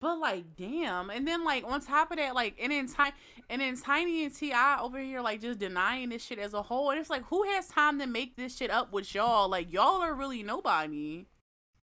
But 0.00 0.20
like, 0.20 0.56
damn, 0.56 1.10
and 1.10 1.26
then 1.26 1.44
like 1.44 1.64
on 1.64 1.80
top 1.80 2.12
of 2.12 2.18
that, 2.18 2.34
like, 2.34 2.56
and 2.60 2.70
then 2.70 2.86
Tiny, 2.86 3.14
and 3.50 3.60
then 3.60 3.76
Tiny 3.76 4.24
and 4.24 4.34
T.I. 4.34 4.78
over 4.80 4.98
here 5.00 5.20
like 5.20 5.40
just 5.40 5.58
denying 5.58 6.10
this 6.10 6.24
shit 6.24 6.38
as 6.38 6.54
a 6.54 6.62
whole, 6.62 6.90
and 6.90 7.00
it's 7.00 7.10
like, 7.10 7.24
who 7.24 7.42
has 7.42 7.66
time 7.66 7.98
to 7.98 8.06
make 8.06 8.36
this 8.36 8.56
shit 8.56 8.70
up 8.70 8.92
with 8.92 9.12
y'all? 9.12 9.48
Like, 9.48 9.72
y'all 9.72 10.00
are 10.00 10.14
really 10.14 10.44
nobody. 10.44 11.26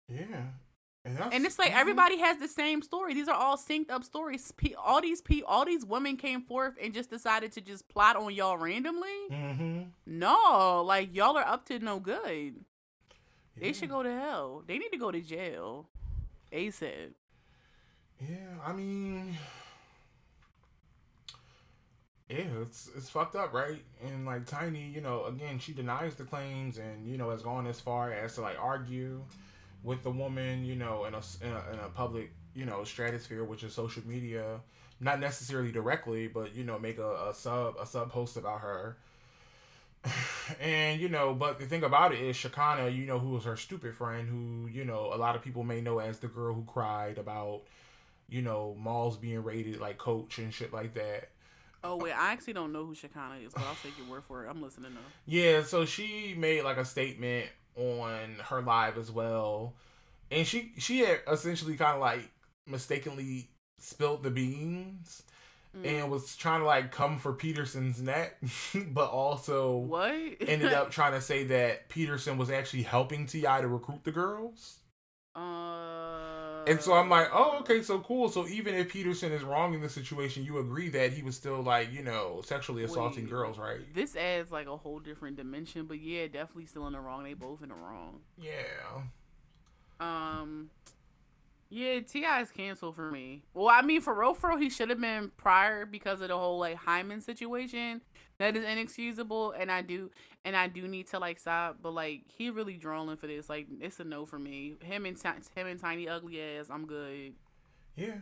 Yeah, 0.09 0.47
and, 1.03 1.17
and, 1.31 1.45
it's 1.45 1.57
like 1.57 1.73
everybody 1.73 2.19
has 2.19 2.37
the 2.37 2.47
same 2.47 2.83
story. 2.83 3.15
These 3.15 3.27
are 3.27 3.35
all 3.35 3.57
synced 3.57 3.89
up 3.89 4.03
stories. 4.03 4.53
All 4.77 5.01
these 5.01 5.21
pe- 5.21 5.41
all 5.41 5.65
these 5.65 5.83
women 5.83 6.15
came 6.15 6.41
forth 6.43 6.75
and 6.81 6.93
just 6.93 7.09
decided 7.09 7.51
to 7.53 7.61
just 7.61 7.89
plot 7.89 8.17
on 8.17 8.33
y'all 8.33 8.57
randomly. 8.57 9.07
Mm-hmm. 9.31 9.81
No, 10.05 10.83
like 10.85 11.15
y'all 11.15 11.37
are 11.37 11.47
up 11.47 11.65
to 11.67 11.79
no 11.79 11.99
good. 11.99 12.19
Yeah. 13.55 13.61
They 13.61 13.73
should 13.73 13.89
go 13.89 14.03
to 14.03 14.11
hell. 14.11 14.63
They 14.67 14.77
need 14.77 14.91
to 14.91 14.97
go 14.97 15.11
to 15.11 15.21
jail. 15.21 15.89
ASAP. 16.53 17.13
Yeah, 18.21 18.59
I 18.65 18.73
mean, 18.73 19.37
yeah, 22.29 22.45
it's 22.61 22.89
it's 22.95 23.09
fucked 23.09 23.35
up, 23.35 23.53
right? 23.53 23.81
And 24.05 24.25
like 24.25 24.45
Tiny, 24.45 24.89
you 24.89 25.01
know, 25.01 25.25
again, 25.25 25.59
she 25.59 25.73
denies 25.73 26.15
the 26.15 26.23
claims 26.23 26.77
and 26.77 27.05
you 27.05 27.17
know 27.17 27.29
has 27.31 27.41
gone 27.41 27.67
as 27.67 27.79
far 27.81 28.11
as 28.13 28.35
to 28.35 28.41
like 28.41 28.57
argue 28.59 29.21
with 29.83 30.03
the 30.03 30.11
woman, 30.11 30.65
you 30.65 30.75
know, 30.75 31.05
in 31.05 31.13
a, 31.15 31.21
in 31.43 31.51
a, 31.51 31.73
in 31.73 31.79
a 31.79 31.89
public, 31.95 32.31
you 32.55 32.65
know, 32.65 32.83
stratosphere, 32.85 33.43
which 33.43 33.63
is 33.63 33.73
social 33.73 34.03
media, 34.07 34.61
not 35.01 35.19
necessarily 35.19 35.71
directly, 35.71 36.27
but 36.27 36.55
you 36.55 36.63
know, 36.63 36.79
make 36.79 36.99
a, 36.99 37.29
a 37.29 37.33
sub 37.35 37.75
a 37.81 37.85
sub 37.85 38.11
post 38.11 38.37
about 38.37 38.61
her. 38.61 38.97
and 40.61 40.99
you 40.99 41.09
know, 41.09 41.33
but 41.33 41.59
the 41.59 41.65
thing 41.65 41.83
about 41.83 42.13
it 42.13 42.19
is 42.19 42.35
Shekinah, 42.35 42.89
you 42.89 43.05
know, 43.05 43.19
who 43.19 43.29
was 43.29 43.43
her 43.45 43.57
stupid 43.57 43.95
friend, 43.95 44.27
who 44.27 44.67
you 44.71 44.85
know 44.85 45.11
a 45.13 45.17
lot 45.17 45.35
of 45.35 45.41
people 45.41 45.63
may 45.63 45.81
know 45.81 45.99
as 45.99 46.19
the 46.19 46.27
girl 46.27 46.53
who 46.53 46.63
cried 46.65 47.17
about, 47.17 47.61
you 48.31 48.41
know, 48.41 48.75
malls 48.79 49.17
being 49.17 49.43
raided 49.43 49.79
like 49.79 49.97
Coach 49.97 50.39
and 50.39 50.51
shit 50.53 50.73
like 50.73 50.95
that. 50.95 51.29
Oh 51.83 51.97
wait, 51.97 52.13
I 52.13 52.31
actually 52.31 52.53
don't 52.53 52.71
know 52.71 52.85
who 52.85 52.95
Shekinah 52.95 53.39
is, 53.45 53.53
but 53.53 53.63
I'll 53.63 53.75
take 53.83 53.97
your 53.97 54.07
word 54.07 54.23
for 54.23 54.45
it. 54.45 54.49
I'm 54.49 54.61
listening 54.61 54.93
though. 54.93 55.11
Yeah, 55.25 55.63
so 55.63 55.85
she 55.85 56.33
made 56.37 56.63
like 56.63 56.77
a 56.77 56.85
statement 56.85 57.47
on 57.75 58.37
her 58.45 58.61
live 58.61 58.97
as 58.97 59.11
well, 59.11 59.73
and 60.31 60.47
she 60.47 60.71
she 60.77 60.99
had 60.99 61.19
essentially 61.29 61.75
kind 61.75 61.95
of 61.95 62.01
like 62.01 62.31
mistakenly 62.65 63.49
spilled 63.77 64.23
the 64.23 64.31
beans. 64.31 65.23
Mm. 65.77 66.01
And 66.01 66.11
was 66.11 66.35
trying 66.35 66.59
to 66.59 66.65
like 66.65 66.91
come 66.91 67.17
for 67.17 67.31
Peterson's 67.31 68.01
neck, 68.01 68.35
but 68.91 69.09
also 69.09 69.77
what 69.77 70.11
ended 70.41 70.73
up 70.73 70.91
trying 70.91 71.13
to 71.13 71.21
say 71.21 71.45
that 71.45 71.87
Peterson 71.87 72.37
was 72.37 72.49
actually 72.49 72.83
helping 72.83 73.25
T.I. 73.25 73.61
to 73.61 73.69
recruit 73.69 74.03
the 74.03 74.11
girls. 74.11 74.79
Uh, 75.33 76.30
and 76.67 76.81
so 76.81 76.93
I'm 76.93 77.09
like, 77.09 77.29
oh, 77.33 77.59
okay, 77.59 77.81
so 77.81 77.99
cool. 77.99 78.29
So 78.29 78.47
even 78.47 78.75
if 78.75 78.89
Peterson 78.89 79.31
is 79.31 79.43
wrong 79.43 79.73
in 79.73 79.81
this 79.81 79.93
situation, 79.93 80.43
you 80.43 80.57
agree 80.59 80.89
that 80.89 81.13
he 81.13 81.23
was 81.23 81.35
still 81.35 81.61
like, 81.61 81.91
you 81.91 82.03
know, 82.03 82.41
sexually 82.45 82.83
assaulting 82.83 83.25
wait, 83.25 83.31
girls, 83.31 83.57
right? 83.57 83.79
This 83.93 84.15
adds 84.15 84.51
like 84.51 84.67
a 84.67 84.77
whole 84.77 84.99
different 84.99 85.37
dimension, 85.37 85.85
but 85.85 85.99
yeah, 85.99 86.27
definitely 86.27 86.65
still 86.65 86.87
in 86.87 86.93
the 86.93 86.99
wrong. 86.99 87.23
They 87.23 87.33
both 87.33 87.61
in 87.63 87.69
the 87.69 87.75
wrong. 87.75 88.21
Yeah. 88.39 89.01
Um. 89.99 90.69
Yeah, 91.73 92.01
T.I. 92.01 92.41
is 92.41 92.51
canceled 92.51 92.95
for 92.97 93.09
me. 93.09 93.43
Well, 93.53 93.69
I 93.69 93.81
mean, 93.81 94.01
for 94.01 94.13
real, 94.13 94.33
for 94.33 94.49
real, 94.49 94.59
he 94.59 94.69
should 94.69 94.89
have 94.89 94.99
been 94.99 95.31
prior 95.37 95.85
because 95.85 96.19
of 96.19 96.27
the 96.27 96.37
whole 96.37 96.59
like 96.59 96.75
hymen 96.75 97.21
situation. 97.21 98.01
That 98.39 98.57
is 98.57 98.65
inexcusable, 98.65 99.51
and 99.51 99.71
I 99.71 99.81
do, 99.81 100.09
and 100.43 100.55
I 100.55 100.67
do 100.67 100.87
need 100.87 101.07
to 101.09 101.19
like 101.19 101.39
stop. 101.39 101.77
But 101.81 101.93
like, 101.93 102.21
he 102.27 102.49
really 102.49 102.75
drawing 102.75 103.15
for 103.17 103.27
this. 103.27 103.49
Like, 103.49 103.67
it's 103.79 103.99
a 103.99 104.03
no 104.03 104.25
for 104.25 104.39
me. 104.39 104.75
Him 104.81 105.05
and 105.05 105.21
him 105.21 105.67
and 105.67 105.79
Tiny 105.79 106.07
ugly 106.07 106.41
ass. 106.41 106.67
I'm 106.69 106.85
good. 106.85 107.33
Yeah. 107.95 108.15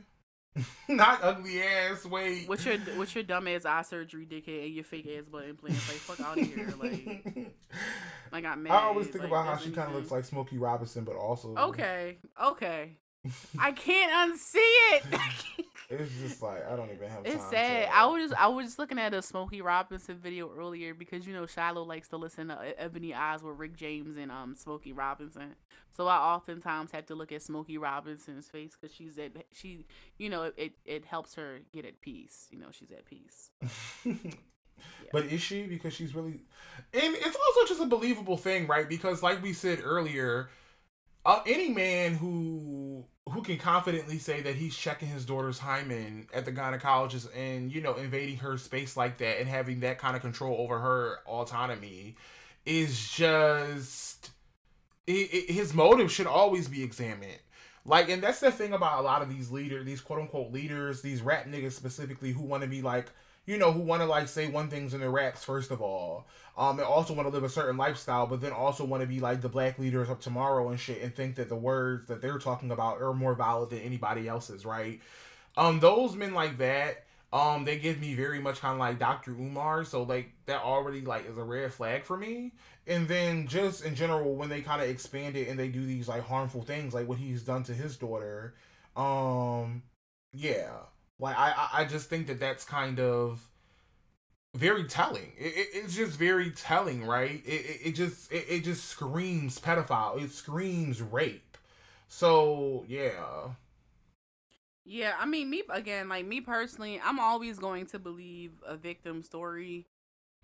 Not 0.90 1.20
ugly 1.24 1.62
ass. 1.62 2.06
Wait. 2.06 2.48
What's 2.48 2.66
your 2.66 2.78
what's 2.96 3.14
your 3.14 3.24
dumb 3.24 3.48
ass 3.48 3.66
eye 3.66 3.84
surgery, 3.84 4.26
dickhead, 4.26 4.66
and 4.66 4.74
your 4.74 4.84
fake 4.84 5.08
ass 5.18 5.30
butt 5.30 5.46
implants? 5.46 5.88
Like, 5.88 5.98
fuck 5.98 6.20
out 6.26 6.40
of 6.40 6.46
here. 6.46 6.74
Like, 8.32 8.34
I 8.34 8.42
got 8.42 8.60
mad. 8.60 8.74
I 8.74 8.84
always 8.84 9.08
think 9.08 9.24
like, 9.24 9.32
about 9.32 9.46
how 9.48 9.58
she 9.58 9.72
kind 9.72 9.90
of 9.90 9.96
looks 9.96 10.12
like 10.12 10.24
Smokey 10.24 10.60
Robinson, 10.60 11.04
but 11.04 11.16
also 11.16 11.56
okay, 11.56 12.18
okay. 12.42 12.98
I 13.58 13.72
can't 13.72 14.32
unsee 14.32 14.56
it. 14.56 15.66
it's 15.90 16.12
just 16.20 16.42
like 16.42 16.70
I 16.70 16.76
don't 16.76 16.92
even 16.92 17.10
have. 17.10 17.26
It's 17.26 17.44
time 17.44 17.52
sad. 17.52 17.88
To, 17.88 17.96
I 17.96 18.06
was 18.06 18.24
just 18.24 18.42
I 18.42 18.48
was 18.48 18.66
just 18.68 18.80
looking 18.80 19.00
at 19.00 19.14
a 19.14 19.22
Smokey 19.22 19.62
Robinson 19.62 20.18
video 20.18 20.52
earlier 20.56 20.94
because 20.94 21.26
you 21.26 21.34
know 21.34 21.48
Shiloh 21.48 21.84
likes 21.84 22.10
to 22.10 22.18
listen 22.18 22.50
to 22.50 22.74
Ebony 22.78 23.14
Eyes 23.14 23.42
with 23.42 23.58
Rick 23.58 23.76
James 23.76 24.16
and 24.18 24.32
um 24.32 24.56
Smokey 24.56 24.94
Robinson. 24.94 25.56
So 25.96 26.08
I 26.08 26.18
oftentimes 26.18 26.92
have 26.92 27.08
to 27.08 27.16
look 27.16 27.32
at 27.32 27.42
Smokey 27.42 27.78
Robinson's 27.78 28.48
face 28.48 28.78
because 28.80 28.96
she's 28.96 29.18
at 29.18 29.32
she 29.52 29.86
you 30.18 30.30
know 30.30 30.52
it 30.56 30.74
it 30.86 31.06
helps 31.06 31.36
her 31.36 31.62
get 31.74 31.86
at 31.86 32.02
peace. 32.02 32.48
You 32.52 32.60
know 32.60 32.68
she's 32.72 32.92
at 32.92 33.06
peace. 33.06 33.50
But 35.12 35.26
is 35.26 35.42
she? 35.42 35.64
Because 35.64 35.94
she's 35.94 36.16
really, 36.16 36.40
and 36.94 37.16
it's 37.16 37.36
also 37.36 37.68
just 37.68 37.82
a 37.82 37.86
believable 37.86 38.38
thing, 38.38 38.68
right? 38.68 38.88
Because 38.88 39.22
like 39.22 39.42
we 39.42 39.54
said 39.54 39.80
earlier, 39.84 40.50
uh, 41.26 41.42
any 41.46 41.70
man 41.70 42.16
who 42.16 43.06
who 43.28 43.42
can 43.42 43.58
confidently 43.58 44.18
say 44.18 44.42
that 44.42 44.56
he's 44.56 44.76
checking 44.76 45.08
his 45.08 45.26
daughter's 45.26 45.60
hymen 45.60 46.28
at 46.34 46.46
the 46.46 46.52
gynecologist 46.52 47.28
and 47.36 47.72
you 47.72 47.82
know 47.82 47.94
invading 47.96 48.38
her 48.38 48.58
space 48.58 48.98
like 48.98 49.18
that 49.20 49.40
and 49.40 49.48
having 49.48 49.82
that 49.82 50.00
kind 50.00 50.16
of 50.16 50.22
control 50.22 50.58
over 50.60 50.80
her 50.80 51.20
autonomy 51.28 52.16
is 52.66 53.10
just 53.10 54.32
it, 55.08 55.34
it, 55.34 55.52
his 55.52 55.74
motive 55.74 56.12
should 56.12 56.28
always 56.28 56.68
be 56.68 56.84
examined. 56.84 57.40
Like, 57.86 58.10
and 58.10 58.22
that's 58.22 58.40
the 58.40 58.52
thing 58.52 58.74
about 58.74 59.00
a 59.00 59.02
lot 59.02 59.22
of 59.22 59.30
these 59.30 59.50
leaders, 59.50 59.86
these 59.86 60.02
quote 60.02 60.20
unquote 60.20 60.52
leaders, 60.52 61.02
these 61.02 61.22
rap 61.22 61.48
niggas 61.48 61.72
specifically, 61.72 62.32
who 62.32 62.44
want 62.44 62.62
to 62.62 62.70
be 62.70 62.82
like 62.82 63.12
you 63.50 63.58
know, 63.58 63.72
who 63.72 63.80
want 63.80 64.00
to 64.00 64.06
like 64.06 64.28
say 64.28 64.48
one 64.48 64.70
things 64.70 64.94
in 64.94 65.00
their 65.00 65.10
raps 65.10 65.44
first 65.44 65.72
of 65.72 65.82
all, 65.82 66.28
um, 66.56 66.78
and 66.78 66.88
also 66.88 67.16
want 67.16 67.28
to 67.28 67.34
live 67.34 67.44
a 67.44 67.50
certain 67.50 67.78
lifestyle, 67.78 68.28
but 68.28 68.42
then 68.42 68.52
also 68.52 68.86
want 68.86 69.02
to 69.02 69.08
be 69.08 69.20
like 69.20 69.42
the 69.42 69.50
black 69.50 69.80
leaders 69.80 70.08
of 70.08 70.20
tomorrow 70.20 70.70
and 70.70 70.80
shit, 70.80 71.02
and 71.02 71.16
think 71.16 71.34
that 71.34 71.50
the 71.50 71.56
words 71.56 72.06
that 72.06 72.22
they're 72.22 72.38
talking 72.38 72.70
about 72.70 73.02
are 73.02 73.12
more 73.12 73.34
valid 73.34 73.72
than 73.72 73.80
anybody 73.80 74.28
else's, 74.28 74.66
right? 74.68 75.02
Um, 75.58 75.80
those 75.80 76.16
men 76.16 76.36
like 76.36 76.60
that, 76.60 77.06
um, 77.34 77.66
they 77.66 77.80
give 77.80 78.00
me 78.00 78.14
very 78.14 78.40
much 78.40 78.60
kind 78.60 78.74
of 78.74 78.80
like 78.80 79.00
Dr. 79.00 79.32
Umar, 79.32 79.84
so 79.84 80.04
like 80.04 80.32
that 80.46 80.62
already 80.62 81.02
like 81.02 81.28
is 81.28 81.40
a 81.40 81.44
red 81.44 81.74
flag 81.74 82.04
for 82.04 82.18
me. 82.18 82.52
And 82.86 83.08
then 83.08 83.48
just 83.48 83.84
in 83.84 83.96
general, 83.96 84.36
when 84.36 84.50
they 84.50 84.62
kind 84.62 84.80
of 84.80 84.88
expand 84.88 85.36
it 85.36 85.48
and 85.48 85.58
they 85.58 85.70
do 85.70 85.84
these 85.84 86.08
like 86.08 86.24
harmful 86.24 86.62
things, 86.62 86.94
like 86.94 87.08
what 87.08 87.18
he's 87.18 87.42
done 87.42 87.64
to 87.64 87.74
his 87.74 87.98
daughter, 87.98 88.54
um, 88.96 89.82
yeah 90.34 90.70
like 91.20 91.38
I, 91.38 91.70
I 91.74 91.86
just 91.86 92.10
think 92.10 92.28
that 92.28 92.40
that's 92.40 92.64
kind 92.64 93.00
of 93.00 93.50
very 94.56 94.86
telling. 94.86 95.32
It, 95.38 95.56
it, 95.56 95.68
it's 95.74 95.96
just 95.96 96.18
very 96.18 96.52
telling, 96.52 97.06
right? 97.06 97.42
It, 97.46 97.50
it, 97.50 97.80
it 97.86 97.92
just 97.96 98.32
it, 98.32 98.46
it 98.50 98.64
just 98.64 98.86
screams 98.86 99.60
pedophile. 99.60 100.22
It 100.22 100.32
screams 100.32 101.02
rape. 101.02 101.58
So 102.08 102.86
yeah. 102.88 103.50
Yeah, 104.86 105.14
I 105.20 105.26
mean 105.26 105.50
me 105.50 105.64
again, 105.70 106.10
like 106.10 106.26
me 106.26 106.42
personally, 106.42 107.00
I'm 107.04 107.20
always 107.20 107.60
going 107.60 107.86
to 107.88 108.00
believe 108.00 108.54
a 108.66 108.76
victim 108.76 109.22
story. 109.22 109.86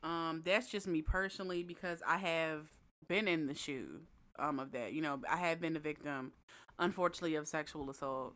Um, 0.04 0.44
that's 0.46 0.70
just 0.70 0.88
me 0.88 1.02
personally 1.02 1.64
because 1.64 2.04
I 2.06 2.18
have 2.18 2.68
been 3.08 3.28
in 3.28 3.48
the 3.48 3.56
shoe 3.56 4.02
um 4.38 4.60
of 4.60 4.72
that. 4.74 4.94
You 4.94 5.02
know, 5.02 5.22
I 5.30 5.38
have 5.38 5.60
been 5.60 5.76
a 5.76 5.80
victim, 5.80 6.34
unfortunately, 6.78 7.36
of 7.36 7.48
sexual 7.48 7.90
assault, 7.90 8.36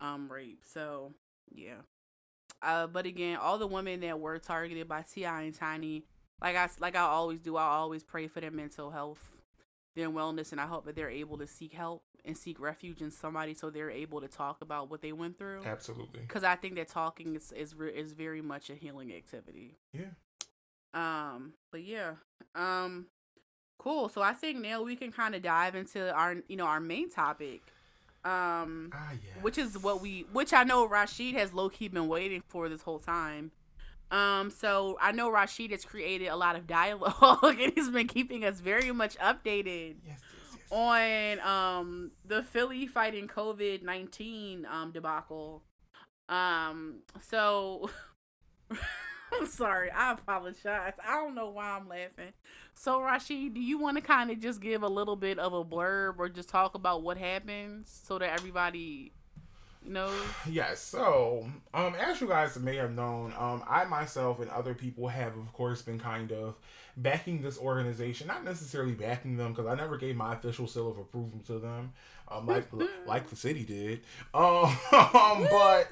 um, 0.00 0.30
rape. 0.30 0.62
So 0.64 1.14
yeah. 1.54 1.82
Uh, 2.62 2.86
but 2.86 3.06
again, 3.06 3.36
all 3.36 3.58
the 3.58 3.66
women 3.66 4.00
that 4.00 4.18
were 4.18 4.38
targeted 4.38 4.88
by 4.88 5.02
T.I. 5.02 5.42
and 5.42 5.54
Tiny, 5.54 6.04
like 6.40 6.56
I 6.56 6.68
like 6.80 6.96
I 6.96 7.02
always 7.02 7.40
do, 7.40 7.56
I 7.56 7.64
always 7.64 8.02
pray 8.02 8.26
for 8.26 8.40
their 8.40 8.50
mental 8.50 8.90
health, 8.90 9.38
their 9.94 10.10
wellness, 10.10 10.52
and 10.52 10.60
I 10.60 10.66
hope 10.66 10.84
that 10.86 10.96
they're 10.96 11.10
able 11.10 11.38
to 11.38 11.46
seek 11.46 11.72
help 11.72 12.02
and 12.24 12.36
seek 12.36 12.60
refuge 12.60 13.00
in 13.00 13.10
somebody 13.10 13.54
so 13.54 13.70
they're 13.70 13.90
able 13.90 14.20
to 14.20 14.28
talk 14.28 14.60
about 14.60 14.90
what 14.90 15.02
they 15.02 15.12
went 15.12 15.38
through. 15.38 15.62
Absolutely. 15.64 16.20
Because 16.20 16.44
I 16.44 16.56
think 16.56 16.74
that 16.76 16.88
talking 16.88 17.36
is 17.36 17.52
is 17.52 17.74
is 17.94 18.12
very 18.12 18.42
much 18.42 18.70
a 18.70 18.74
healing 18.74 19.12
activity. 19.12 19.76
Yeah. 19.92 20.14
Um. 20.94 21.54
But 21.70 21.84
yeah. 21.84 22.14
Um. 22.54 23.06
Cool. 23.78 24.08
So 24.08 24.20
I 24.20 24.32
think 24.32 24.58
now 24.58 24.82
we 24.82 24.96
can 24.96 25.12
kind 25.12 25.36
of 25.36 25.42
dive 25.42 25.76
into 25.76 26.12
our 26.12 26.36
you 26.48 26.56
know 26.56 26.66
our 26.66 26.80
main 26.80 27.08
topic 27.10 27.62
um 28.24 28.90
ah, 28.92 29.12
yes. 29.12 29.42
which 29.42 29.58
is 29.58 29.78
what 29.78 30.00
we 30.00 30.26
which 30.32 30.52
i 30.52 30.64
know 30.64 30.84
rashid 30.86 31.34
has 31.34 31.52
low-key 31.52 31.88
been 31.88 32.08
waiting 32.08 32.42
for 32.48 32.68
this 32.68 32.82
whole 32.82 32.98
time 32.98 33.52
um 34.10 34.50
so 34.50 34.98
i 35.00 35.12
know 35.12 35.30
rashid 35.30 35.70
has 35.70 35.84
created 35.84 36.26
a 36.26 36.36
lot 36.36 36.56
of 36.56 36.66
dialogue 36.66 37.38
and 37.60 37.72
he's 37.74 37.90
been 37.90 38.08
keeping 38.08 38.44
us 38.44 38.60
very 38.60 38.90
much 38.90 39.16
updated 39.18 39.96
yes, 40.04 40.18
yes, 40.18 40.56
yes. 40.56 40.60
on 40.70 41.40
um 41.40 42.10
the 42.24 42.42
philly 42.42 42.86
fighting 42.86 43.28
covid-19 43.28 44.68
um 44.68 44.90
debacle 44.90 45.62
um 46.28 46.96
so 47.20 47.88
I'm 49.32 49.46
sorry. 49.46 49.90
I 49.90 50.12
apologize. 50.12 50.94
I 51.06 51.14
don't 51.16 51.34
know 51.34 51.50
why 51.50 51.70
I'm 51.70 51.88
laughing. 51.88 52.32
So, 52.74 53.02
Rashid, 53.02 53.54
do 53.54 53.60
you 53.60 53.78
want 53.78 53.96
to 53.96 54.02
kind 54.02 54.30
of 54.30 54.40
just 54.40 54.60
give 54.60 54.82
a 54.82 54.88
little 54.88 55.16
bit 55.16 55.38
of 55.38 55.52
a 55.52 55.64
blurb 55.64 56.14
or 56.18 56.28
just 56.28 56.48
talk 56.48 56.74
about 56.74 57.02
what 57.02 57.18
happens 57.18 58.02
so 58.06 58.18
that 58.18 58.32
everybody 58.32 59.12
knows? 59.84 60.22
Yes. 60.48 60.80
So, 60.80 61.48
um, 61.74 61.94
as 61.94 62.20
you 62.20 62.28
guys 62.28 62.56
may 62.58 62.76
have 62.76 62.92
known, 62.92 63.32
um, 63.38 63.62
I 63.68 63.84
myself 63.84 64.40
and 64.40 64.50
other 64.50 64.74
people 64.74 65.08
have, 65.08 65.36
of 65.36 65.52
course, 65.52 65.82
been 65.82 65.98
kind 65.98 66.32
of 66.32 66.56
backing 66.96 67.42
this 67.42 67.58
organization. 67.58 68.26
Not 68.26 68.44
necessarily 68.44 68.92
backing 68.92 69.36
them 69.36 69.52
because 69.52 69.66
I 69.66 69.74
never 69.74 69.96
gave 69.96 70.16
my 70.16 70.34
official 70.34 70.66
seal 70.66 70.90
of 70.90 70.98
approval 70.98 71.40
to 71.46 71.58
them, 71.58 71.92
um, 72.28 72.46
like 72.46 72.68
like 73.06 73.28
the 73.28 73.36
city 73.36 73.64
did. 73.64 74.00
Um, 74.34 74.76
but 74.90 75.88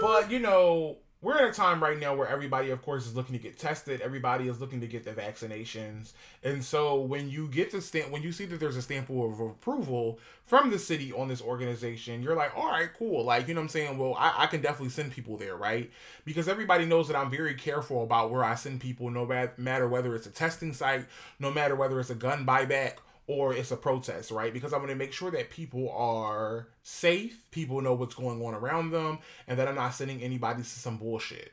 but 0.00 0.30
you 0.30 0.38
know 0.40 0.98
we're 1.22 1.38
in 1.38 1.50
a 1.50 1.52
time 1.52 1.82
right 1.82 1.98
now 1.98 2.14
where 2.14 2.28
everybody 2.28 2.70
of 2.70 2.80
course 2.82 3.06
is 3.06 3.14
looking 3.14 3.34
to 3.34 3.42
get 3.42 3.58
tested. 3.58 4.00
Everybody 4.00 4.48
is 4.48 4.60
looking 4.60 4.80
to 4.80 4.86
get 4.86 5.04
the 5.04 5.10
vaccinations. 5.10 6.12
And 6.42 6.64
so 6.64 6.98
when 7.00 7.28
you 7.28 7.48
get 7.48 7.70
to 7.72 7.82
stamp 7.82 8.10
when 8.10 8.22
you 8.22 8.32
see 8.32 8.46
that 8.46 8.58
there's 8.58 8.76
a 8.76 8.82
stamp 8.82 9.10
of 9.10 9.38
approval 9.38 10.18
from 10.46 10.70
the 10.70 10.78
city 10.78 11.12
on 11.12 11.28
this 11.28 11.42
organization 11.42 12.22
you're 12.22 12.36
like 12.36 12.56
all 12.56 12.70
right 12.70 12.90
cool. 12.98 13.24
Like 13.24 13.48
you 13.48 13.54
know 13.54 13.60
what 13.60 13.64
i'm 13.64 13.68
saying? 13.68 13.98
Well 13.98 14.14
I, 14.18 14.34
I 14.38 14.46
can 14.46 14.62
definitely 14.62 14.90
send 14.90 15.12
people 15.12 15.36
there 15.36 15.56
right? 15.56 15.90
Because 16.24 16.48
everybody 16.48 16.86
knows 16.86 17.08
that 17.08 17.16
i'm 17.16 17.30
very 17.30 17.54
careful 17.54 18.02
about 18.02 18.30
where 18.30 18.44
i 18.44 18.54
send 18.54 18.80
people 18.80 19.10
no 19.10 19.26
matter 19.56 19.88
whether 19.88 20.14
it's 20.14 20.26
a 20.26 20.30
testing 20.30 20.72
site 20.72 21.06
no 21.38 21.50
matter 21.50 21.74
whether 21.74 22.00
it's 22.00 22.10
a 22.10 22.14
gun 22.14 22.46
buyback 22.46 22.94
or 23.30 23.54
it's 23.54 23.70
a 23.70 23.76
protest, 23.76 24.32
right? 24.32 24.52
Because 24.52 24.72
I 24.72 24.78
want 24.78 24.88
to 24.88 24.96
make 24.96 25.12
sure 25.12 25.30
that 25.30 25.50
people 25.50 25.88
are 25.92 26.66
safe, 26.82 27.48
people 27.52 27.80
know 27.80 27.94
what's 27.94 28.16
going 28.16 28.44
on 28.44 28.54
around 28.54 28.90
them, 28.90 29.20
and 29.46 29.56
that 29.56 29.68
I'm 29.68 29.76
not 29.76 29.94
sending 29.94 30.20
anybody 30.20 30.64
to 30.64 30.68
some 30.68 30.96
bullshit. 30.96 31.52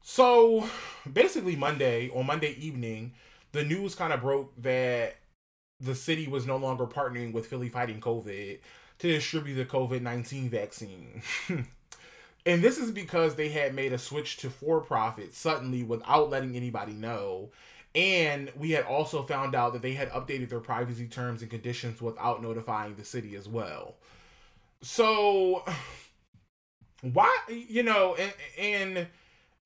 So 0.00 0.68
basically, 1.12 1.56
Monday, 1.56 2.08
on 2.14 2.24
Monday 2.24 2.54
evening, 2.56 3.14
the 3.50 3.64
news 3.64 3.96
kind 3.96 4.12
of 4.12 4.20
broke 4.20 4.52
that 4.62 5.16
the 5.80 5.96
city 5.96 6.28
was 6.28 6.46
no 6.46 6.56
longer 6.56 6.86
partnering 6.86 7.32
with 7.32 7.46
Philly 7.46 7.68
Fighting 7.68 8.00
COVID 8.00 8.60
to 9.00 9.12
distribute 9.12 9.56
the 9.56 9.64
COVID 9.64 10.02
19 10.02 10.50
vaccine. 10.50 11.20
and 12.46 12.62
this 12.62 12.78
is 12.78 12.92
because 12.92 13.34
they 13.34 13.48
had 13.48 13.74
made 13.74 13.92
a 13.92 13.98
switch 13.98 14.36
to 14.36 14.50
for 14.50 14.80
profit 14.80 15.34
suddenly 15.34 15.82
without 15.82 16.30
letting 16.30 16.54
anybody 16.54 16.92
know 16.92 17.50
and 17.94 18.52
we 18.56 18.70
had 18.70 18.84
also 18.84 19.22
found 19.22 19.54
out 19.54 19.72
that 19.72 19.82
they 19.82 19.94
had 19.94 20.10
updated 20.10 20.48
their 20.48 20.60
privacy 20.60 21.06
terms 21.06 21.42
and 21.42 21.50
conditions 21.50 22.00
without 22.00 22.42
notifying 22.42 22.94
the 22.94 23.04
city 23.04 23.34
as 23.36 23.48
well. 23.48 23.96
So 24.82 25.64
why 27.02 27.34
you 27.48 27.82
know 27.82 28.14
and, 28.14 28.32
and 28.58 29.06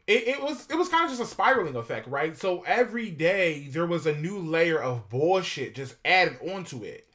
it, 0.07 0.29
it 0.29 0.43
was 0.43 0.67
it 0.71 0.77
was 0.77 0.89
kind 0.89 1.05
of 1.05 1.11
just 1.11 1.23
a 1.23 1.27
spiraling 1.27 1.77
effect, 1.77 2.09
right? 2.09 2.37
So 2.37 2.63
every 2.67 3.11
day 3.11 3.69
there 3.71 3.87
was 3.87 4.07
a 4.07 4.15
new 4.15 4.39
layer 4.39 4.81
of 4.81 5.09
bullshit 5.09 5.75
just 5.75 5.97
added 6.05 6.39
onto 6.43 6.83
it. 6.83 7.09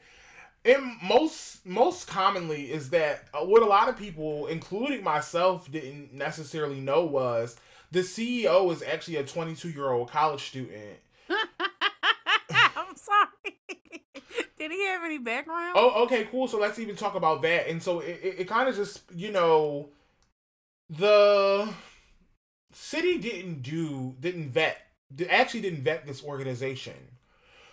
And 0.66 0.98
most 1.02 1.66
most 1.66 2.08
commonly 2.08 2.72
is 2.72 2.90
that 2.90 3.30
what 3.34 3.62
a 3.62 3.66
lot 3.66 3.90
of 3.90 3.98
people, 3.98 4.48
including 4.48 5.04
myself, 5.04 5.72
didn't 5.72 6.14
necessarily 6.14 6.80
know 6.80 7.06
was 7.06 7.56
the 7.92 8.02
CEO 8.02 8.72
is 8.72 8.84
actually 8.84 9.18
a 9.18 9.24
22 9.24 9.70
year 9.70 9.92
old 9.92 10.12
college 10.12 10.48
student. 10.50 11.00
I'm 11.30 12.96
sorry. 12.96 13.58
Did 14.58 14.72
he 14.72 14.86
have 14.88 15.04
any 15.04 15.18
background? 15.18 15.74
Oh, 15.76 16.04
okay, 16.04 16.26
cool. 16.26 16.48
So 16.48 16.60
let's 16.60 16.80
even 16.80 16.96
talk 16.96 17.16
about 17.16 17.42
that. 17.44 17.68
And 17.70 17.82
so 17.82 18.00
it, 18.02 18.20
it, 18.22 18.36
it 18.40 18.48
kind 18.48 18.68
of 18.68 18.76
just, 18.76 19.02
you 19.14 19.32
know, 19.32 19.90
the 20.90 21.70
city 22.72 23.18
didn't 23.18 23.62
do, 23.62 24.16
didn't 24.20 24.50
vet, 24.50 24.78
actually 25.30 25.62
didn't 25.62 25.84
vet 25.84 26.06
this 26.06 26.24
organization. 26.24 26.94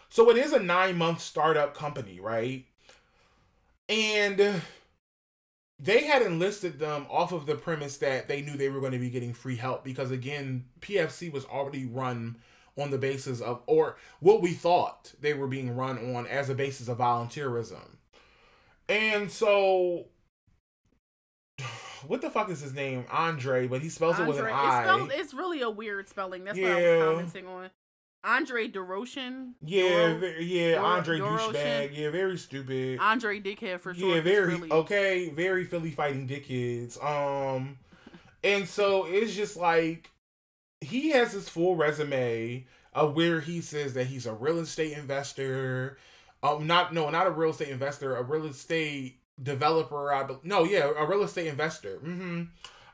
So 0.08 0.30
it 0.30 0.36
is 0.36 0.52
a 0.52 0.60
nine 0.60 0.96
month 0.96 1.20
startup 1.20 1.74
company, 1.74 2.20
right? 2.20 2.64
And 3.88 4.62
they 5.78 6.04
had 6.04 6.22
enlisted 6.22 6.78
them 6.78 7.06
off 7.10 7.32
of 7.32 7.46
the 7.46 7.54
premise 7.54 7.98
that 7.98 8.28
they 8.28 8.40
knew 8.40 8.56
they 8.56 8.68
were 8.70 8.80
going 8.80 8.92
to 8.92 8.98
be 8.98 9.10
getting 9.10 9.34
free 9.34 9.56
help 9.56 9.84
because 9.84 10.10
again 10.10 10.64
pfc 10.80 11.30
was 11.32 11.44
already 11.46 11.84
run 11.84 12.36
on 12.78 12.90
the 12.90 12.98
basis 12.98 13.40
of 13.40 13.62
or 13.66 13.96
what 14.20 14.40
we 14.40 14.52
thought 14.52 15.12
they 15.20 15.34
were 15.34 15.46
being 15.46 15.74
run 15.76 16.14
on 16.14 16.26
as 16.26 16.48
a 16.48 16.54
basis 16.54 16.88
of 16.88 16.98
volunteerism 16.98 17.96
and 18.88 19.30
so 19.30 20.06
what 22.06 22.20
the 22.20 22.30
fuck 22.30 22.50
is 22.50 22.60
his 22.60 22.74
name? 22.74 23.04
Andre, 23.10 23.66
but 23.66 23.80
he 23.80 23.88
spells 23.88 24.18
Andre, 24.20 24.26
it 24.26 24.28
with 24.28 24.38
an 24.44 24.52
I. 24.52 24.82
spells, 24.84 25.10
it's 25.12 25.34
really 25.34 25.62
a 25.62 25.70
weird 25.70 26.08
spelling. 26.08 26.44
That's 26.44 26.58
what 26.58 26.70
I 26.70 26.80
Yeah. 26.80 26.96
was 26.98 27.04
commenting 27.16 27.46
on. 27.46 27.70
Andre 28.26 28.68
DeRochen. 28.68 29.52
yeah, 29.62 30.14
Doro- 30.18 30.28
yeah, 30.40 30.74
Doro- 30.74 30.84
Andre 30.86 31.18
Doroshin? 31.20 31.52
douchebag. 31.54 31.96
Yeah, 31.96 32.10
very 32.10 32.36
stupid. 32.38 32.98
Andre 32.98 33.40
Dickhead 33.40 33.80
for 33.80 33.94
sure. 33.94 34.16
yeah, 34.16 34.20
very 34.20 34.54
Really. 34.56 34.70
okay, 34.70 35.28
very 35.30 35.64
Philly 35.64 35.92
fighting 35.92 36.26
dickheads. 36.28 37.02
Um, 37.02 37.78
and 38.42 38.68
so 38.68 39.04
it's 39.06 39.34
just 39.34 39.56
like 39.56 40.10
he 40.80 41.10
has 41.10 41.32
his 41.32 41.48
full 41.48 41.76
resume 41.76 42.66
of 42.92 43.14
where 43.14 43.40
he 43.40 43.60
says 43.60 43.94
that 43.94 44.06
he's 44.08 44.26
a 44.26 44.32
real 44.34 44.58
estate 44.58 44.92
investor. 44.98 45.96
Um, 46.42 46.66
not 46.66 46.92
no, 46.92 47.08
not 47.10 47.26
a 47.26 47.30
real 47.30 47.50
estate 47.50 47.68
investor, 47.68 48.16
a 48.16 48.22
real 48.22 48.46
estate 48.46 49.20
developer. 49.42 50.12
I 50.12 50.24
be- 50.24 50.34
no, 50.42 50.64
yeah, 50.64 50.90
a 50.96 51.06
real 51.06 51.22
estate 51.22 51.46
investor. 51.46 51.98
Mm-hmm. 52.04 52.42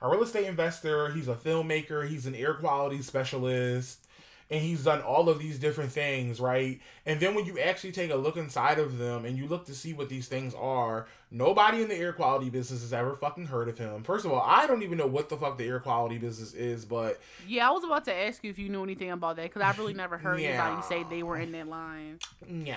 A 0.02 0.08
real 0.10 0.22
estate 0.24 0.46
investor. 0.46 1.10
He's 1.12 1.28
a 1.28 1.34
filmmaker. 1.36 2.08
He's 2.08 2.26
an 2.26 2.34
air 2.34 2.54
quality 2.54 3.00
specialist. 3.02 4.06
And 4.50 4.60
he's 4.60 4.84
done 4.84 5.00
all 5.00 5.30
of 5.30 5.38
these 5.38 5.58
different 5.58 5.92
things, 5.92 6.38
right? 6.38 6.78
And 7.06 7.18
then 7.20 7.34
when 7.34 7.46
you 7.46 7.58
actually 7.58 7.92
take 7.92 8.10
a 8.10 8.16
look 8.16 8.36
inside 8.36 8.78
of 8.78 8.98
them 8.98 9.24
and 9.24 9.38
you 9.38 9.46
look 9.48 9.64
to 9.66 9.74
see 9.74 9.94
what 9.94 10.10
these 10.10 10.28
things 10.28 10.52
are, 10.54 11.06
nobody 11.30 11.80
in 11.80 11.88
the 11.88 11.94
air 11.96 12.12
quality 12.12 12.50
business 12.50 12.82
has 12.82 12.92
ever 12.92 13.16
fucking 13.16 13.46
heard 13.46 13.68
of 13.70 13.78
him. 13.78 14.02
First 14.02 14.26
of 14.26 14.32
all, 14.32 14.42
I 14.44 14.66
don't 14.66 14.82
even 14.82 14.98
know 14.98 15.06
what 15.06 15.30
the 15.30 15.38
fuck 15.38 15.56
the 15.56 15.64
air 15.66 15.80
quality 15.80 16.18
business 16.18 16.52
is, 16.52 16.84
but 16.84 17.18
Yeah, 17.48 17.66
I 17.68 17.72
was 17.72 17.82
about 17.84 18.04
to 18.04 18.14
ask 18.14 18.44
you 18.44 18.50
if 18.50 18.58
you 18.58 18.68
knew 18.68 18.82
anything 18.82 19.10
about 19.10 19.36
that 19.36 19.44
because 19.44 19.62
I've 19.62 19.78
really 19.78 19.94
never 19.94 20.18
heard 20.18 20.38
Yeah. 20.40 20.62
anybody 20.66 20.82
say 20.86 21.04
they 21.08 21.22
were 21.22 21.38
in 21.38 21.52
that 21.52 21.68
line. 21.68 22.18
yeah. 22.46 22.76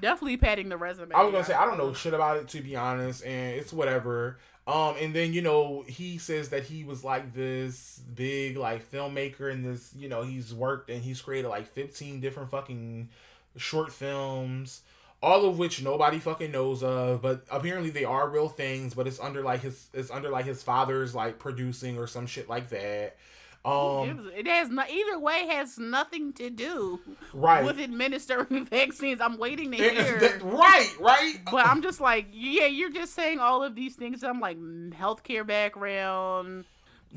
Definitely 0.00 0.36
padding 0.36 0.68
the 0.68 0.76
resume. 0.76 1.12
I 1.12 1.24
was 1.24 1.32
gonna 1.32 1.44
say 1.44 1.54
I 1.54 1.64
don't 1.64 1.78
know 1.78 1.92
shit 1.92 2.14
about 2.14 2.36
it 2.36 2.46
to 2.48 2.60
be 2.60 2.76
honest, 2.76 3.24
and 3.24 3.56
it's 3.56 3.72
whatever. 3.72 4.38
Um, 4.70 4.94
and 5.00 5.12
then 5.12 5.32
you 5.32 5.42
know 5.42 5.82
he 5.88 6.18
says 6.18 6.50
that 6.50 6.62
he 6.62 6.84
was 6.84 7.02
like 7.02 7.34
this 7.34 8.00
big 8.14 8.56
like 8.56 8.88
filmmaker, 8.88 9.50
and 9.50 9.64
this 9.64 9.92
you 9.98 10.08
know 10.08 10.22
he's 10.22 10.54
worked 10.54 10.90
and 10.90 11.02
he's 11.02 11.20
created 11.20 11.48
like 11.48 11.66
fifteen 11.66 12.20
different 12.20 12.52
fucking 12.52 13.08
short 13.56 13.92
films, 13.92 14.82
all 15.20 15.44
of 15.44 15.58
which 15.58 15.82
nobody 15.82 16.20
fucking 16.20 16.52
knows 16.52 16.84
of, 16.84 17.20
but 17.20 17.42
apparently 17.50 17.90
they 17.90 18.04
are 18.04 18.28
real 18.28 18.48
things. 18.48 18.94
But 18.94 19.08
it's 19.08 19.18
under 19.18 19.42
like 19.42 19.62
his 19.62 19.88
it's 19.92 20.10
under 20.10 20.30
like 20.30 20.44
his 20.44 20.62
father's 20.62 21.16
like 21.16 21.40
producing 21.40 21.98
or 21.98 22.06
some 22.06 22.28
shit 22.28 22.48
like 22.48 22.68
that. 22.68 23.16
Um, 23.62 24.30
it 24.34 24.46
has 24.46 24.70
no, 24.70 24.84
either 24.90 25.18
way 25.18 25.46
has 25.48 25.78
nothing 25.78 26.32
to 26.34 26.48
do 26.48 26.98
right, 27.34 27.62
with 27.62 27.78
administering 27.78 28.64
vaccines. 28.70 29.20
I'm 29.20 29.36
waiting 29.36 29.70
to 29.72 29.76
And- 29.86 29.98
hear. 30.06 30.18
that- 30.18 30.42
right, 30.42 30.90
right. 30.98 31.34
but 31.50 31.66
I'm 31.66 31.82
just 31.82 32.00
like, 32.00 32.26
yeah, 32.32 32.64
you're 32.66 32.90
just 32.90 33.14
saying 33.14 33.38
all 33.38 33.62
of 33.62 33.74
these 33.74 33.96
things. 33.96 34.24
I'm 34.24 34.40
like, 34.40 34.56
mm, 34.58 34.94
healthcare 34.94 35.46
background. 35.46 36.64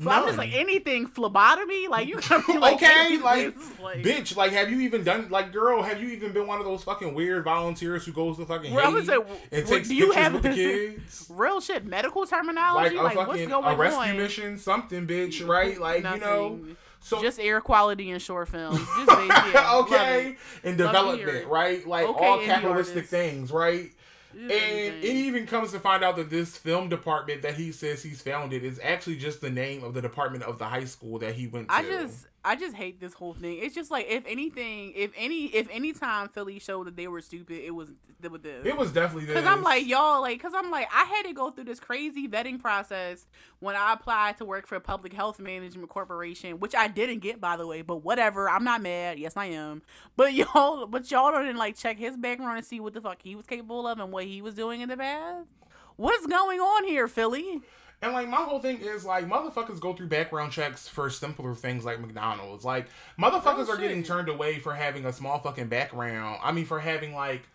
So 0.02 0.10
I'm 0.10 0.26
just 0.26 0.38
like 0.38 0.52
anything 0.52 1.06
phlebotomy. 1.06 1.86
Like 1.86 2.08
you 2.08 2.16
can 2.16 2.42
be 2.46 2.58
like, 2.58 2.74
Okay, 2.76 3.18
like, 3.18 3.54
like 3.80 4.02
Bitch, 4.02 4.36
like, 4.36 4.50
have 4.52 4.68
you 4.70 4.80
even 4.80 5.04
done 5.04 5.28
like, 5.30 5.52
girl? 5.52 5.82
Have 5.82 6.02
you 6.02 6.08
even 6.08 6.32
been 6.32 6.48
one 6.48 6.58
of 6.58 6.64
those 6.64 6.82
fucking 6.82 7.14
weird 7.14 7.44
volunteers 7.44 8.04
who 8.04 8.12
goes 8.12 8.36
to 8.38 8.44
fucking 8.46 8.74
Well, 8.74 8.86
I 8.86 8.90
Haiti 8.90 9.06
say, 9.06 9.14
and 9.52 9.66
takes 9.68 9.88
do 9.88 9.94
you 9.94 10.06
pictures 10.06 10.22
have 10.24 10.32
with 10.34 10.42
the 10.42 10.48
kids? 10.54 11.26
real 11.30 11.60
shit 11.60 11.84
medical 11.84 12.22
Like 12.22 12.30
terminology? 12.30 12.96
a 12.96 13.02
Like, 13.02 13.16
what's 13.28 13.46
going 13.46 13.64
a 13.64 13.76
rescue 13.76 14.00
on? 14.10 14.16
mission, 14.16 14.58
something, 14.58 15.06
bitch, 15.06 15.46
right? 15.46 15.78
Like 15.78 15.98
you 15.98 16.18
know, 16.18 16.48
Nothing. 16.56 16.76
so 17.00 17.22
just 17.22 17.38
air 17.38 17.60
quality 17.60 18.10
in 18.10 18.18
short 18.18 18.48
films. 18.48 18.80
Just 18.96 19.08
yeah, 19.28 19.76
okay, 19.76 20.36
and 20.64 20.76
Love 20.76 20.92
to 20.92 21.16
hear 21.16 21.26
development, 21.26 21.46
right? 21.48 21.86
Like 21.86 22.06
Okay, 22.08 22.26
all 22.26 22.38
capitalistic 22.42 22.94
artists. 22.94 23.10
things, 23.10 23.52
right? 23.52 23.92
And 24.36 24.50
it 24.50 25.02
mm-hmm. 25.02 25.06
even 25.06 25.46
comes 25.46 25.72
to 25.72 25.80
find 25.80 26.02
out 26.02 26.16
that 26.16 26.30
this 26.30 26.56
film 26.56 26.88
department 26.88 27.42
that 27.42 27.54
he 27.54 27.72
says 27.72 28.02
he's 28.02 28.20
founded 28.20 28.64
is 28.64 28.80
actually 28.82 29.16
just 29.16 29.40
the 29.40 29.50
name 29.50 29.84
of 29.84 29.94
the 29.94 30.02
department 30.02 30.44
of 30.44 30.58
the 30.58 30.64
high 30.64 30.84
school 30.84 31.18
that 31.20 31.34
he 31.34 31.46
went 31.46 31.68
to. 31.68 31.74
I 31.74 31.82
just 31.82 32.26
I 32.44 32.56
just 32.56 32.76
hate 32.76 33.00
this 33.00 33.14
whole 33.14 33.32
thing. 33.32 33.58
It's 33.62 33.74
just 33.74 33.90
like 33.90 34.06
if 34.08 34.24
anything, 34.26 34.92
if 34.94 35.12
any 35.16 35.46
if 35.46 35.66
any 35.70 35.94
time 35.94 36.28
Philly 36.28 36.58
showed 36.58 36.86
that 36.86 36.96
they 36.96 37.08
were 37.08 37.22
stupid, 37.22 37.64
it 37.64 37.70
was 37.70 37.90
with 38.22 38.42
this. 38.42 38.66
it 38.66 38.76
was 38.76 38.92
definitely 38.92 39.24
this. 39.26 39.36
Cause 39.36 39.46
I'm 39.46 39.62
like 39.62 39.86
y'all, 39.86 40.20
like, 40.20 40.42
cause 40.42 40.52
I'm 40.54 40.70
like 40.70 40.88
I 40.92 41.04
had 41.04 41.22
to 41.22 41.32
go 41.32 41.50
through 41.50 41.64
this 41.64 41.80
crazy 41.80 42.28
vetting 42.28 42.60
process 42.60 43.26
when 43.60 43.76
I 43.76 43.94
applied 43.94 44.36
to 44.38 44.44
work 44.44 44.66
for 44.66 44.76
a 44.76 44.80
public 44.80 45.14
health 45.14 45.38
management 45.38 45.88
corporation, 45.88 46.60
which 46.60 46.74
I 46.74 46.86
didn't 46.86 47.20
get 47.20 47.40
by 47.40 47.56
the 47.56 47.66
way. 47.66 47.80
But 47.80 48.04
whatever, 48.04 48.48
I'm 48.50 48.64
not 48.64 48.82
mad. 48.82 49.18
Yes, 49.18 49.36
I 49.36 49.46
am. 49.46 49.80
But 50.14 50.34
y'all, 50.34 50.86
but 50.86 51.10
y'all 51.10 51.32
didn't 51.32 51.56
like 51.56 51.76
check 51.76 51.98
his 51.98 52.16
background 52.16 52.58
and 52.58 52.66
see 52.66 52.78
what 52.78 52.92
the 52.92 53.00
fuck 53.00 53.22
he 53.22 53.34
was 53.34 53.46
capable 53.46 53.86
of 53.86 53.98
and 53.98 54.12
what 54.12 54.24
he 54.24 54.42
was 54.42 54.54
doing 54.54 54.82
in 54.82 54.90
the 54.90 54.96
past. 54.96 55.48
What's 55.96 56.26
going 56.26 56.60
on 56.60 56.84
here, 56.84 57.08
Philly? 57.08 57.62
And 58.04 58.12
like 58.12 58.28
my 58.28 58.36
whole 58.36 58.58
thing 58.60 58.80
is 58.82 59.06
like 59.06 59.26
motherfuckers 59.26 59.80
go 59.80 59.94
through 59.94 60.08
background 60.08 60.52
checks 60.52 60.86
for 60.86 61.08
simpler 61.08 61.54
things 61.54 61.86
like 61.86 62.00
McDonald's. 62.00 62.62
Like 62.62 62.86
motherfuckers 63.18 63.66
Oh, 63.68 63.72
are 63.72 63.76
getting 63.78 64.02
turned 64.02 64.28
away 64.28 64.58
for 64.58 64.74
having 64.74 65.06
a 65.06 65.12
small 65.12 65.38
fucking 65.38 65.68
background. 65.68 66.38
I 66.42 66.52
mean 66.52 66.66
for 66.66 66.78
having 66.80 67.14
like, 67.14 67.48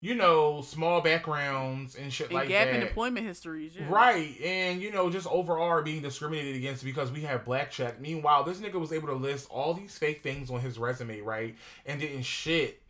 you 0.00 0.14
know, 0.14 0.62
small 0.62 1.00
backgrounds 1.00 1.96
and 1.96 2.12
shit 2.12 2.28
And 2.28 2.36
like 2.36 2.46
gap 2.48 2.68
that. 2.68 2.76
in 2.76 2.82
employment 2.82 3.26
histories, 3.26 3.74
yeah. 3.74 3.86
Right, 3.90 4.40
and 4.40 4.80
you 4.80 4.92
know, 4.92 5.10
just 5.10 5.26
overall 5.26 5.82
being 5.82 6.00
discriminated 6.02 6.54
against 6.54 6.84
because 6.84 7.10
we 7.10 7.22
have 7.22 7.44
black 7.44 7.72
check. 7.72 8.00
Meanwhile, 8.00 8.44
this 8.44 8.58
nigga 8.58 8.74
was 8.78 8.92
able 8.92 9.08
to 9.08 9.14
list 9.14 9.48
all 9.50 9.74
these 9.74 9.98
fake 9.98 10.22
things 10.22 10.48
on 10.48 10.60
his 10.60 10.78
resume, 10.78 11.22
right? 11.22 11.56
And 11.84 12.00
didn't 12.00 12.22
shit. 12.22 12.80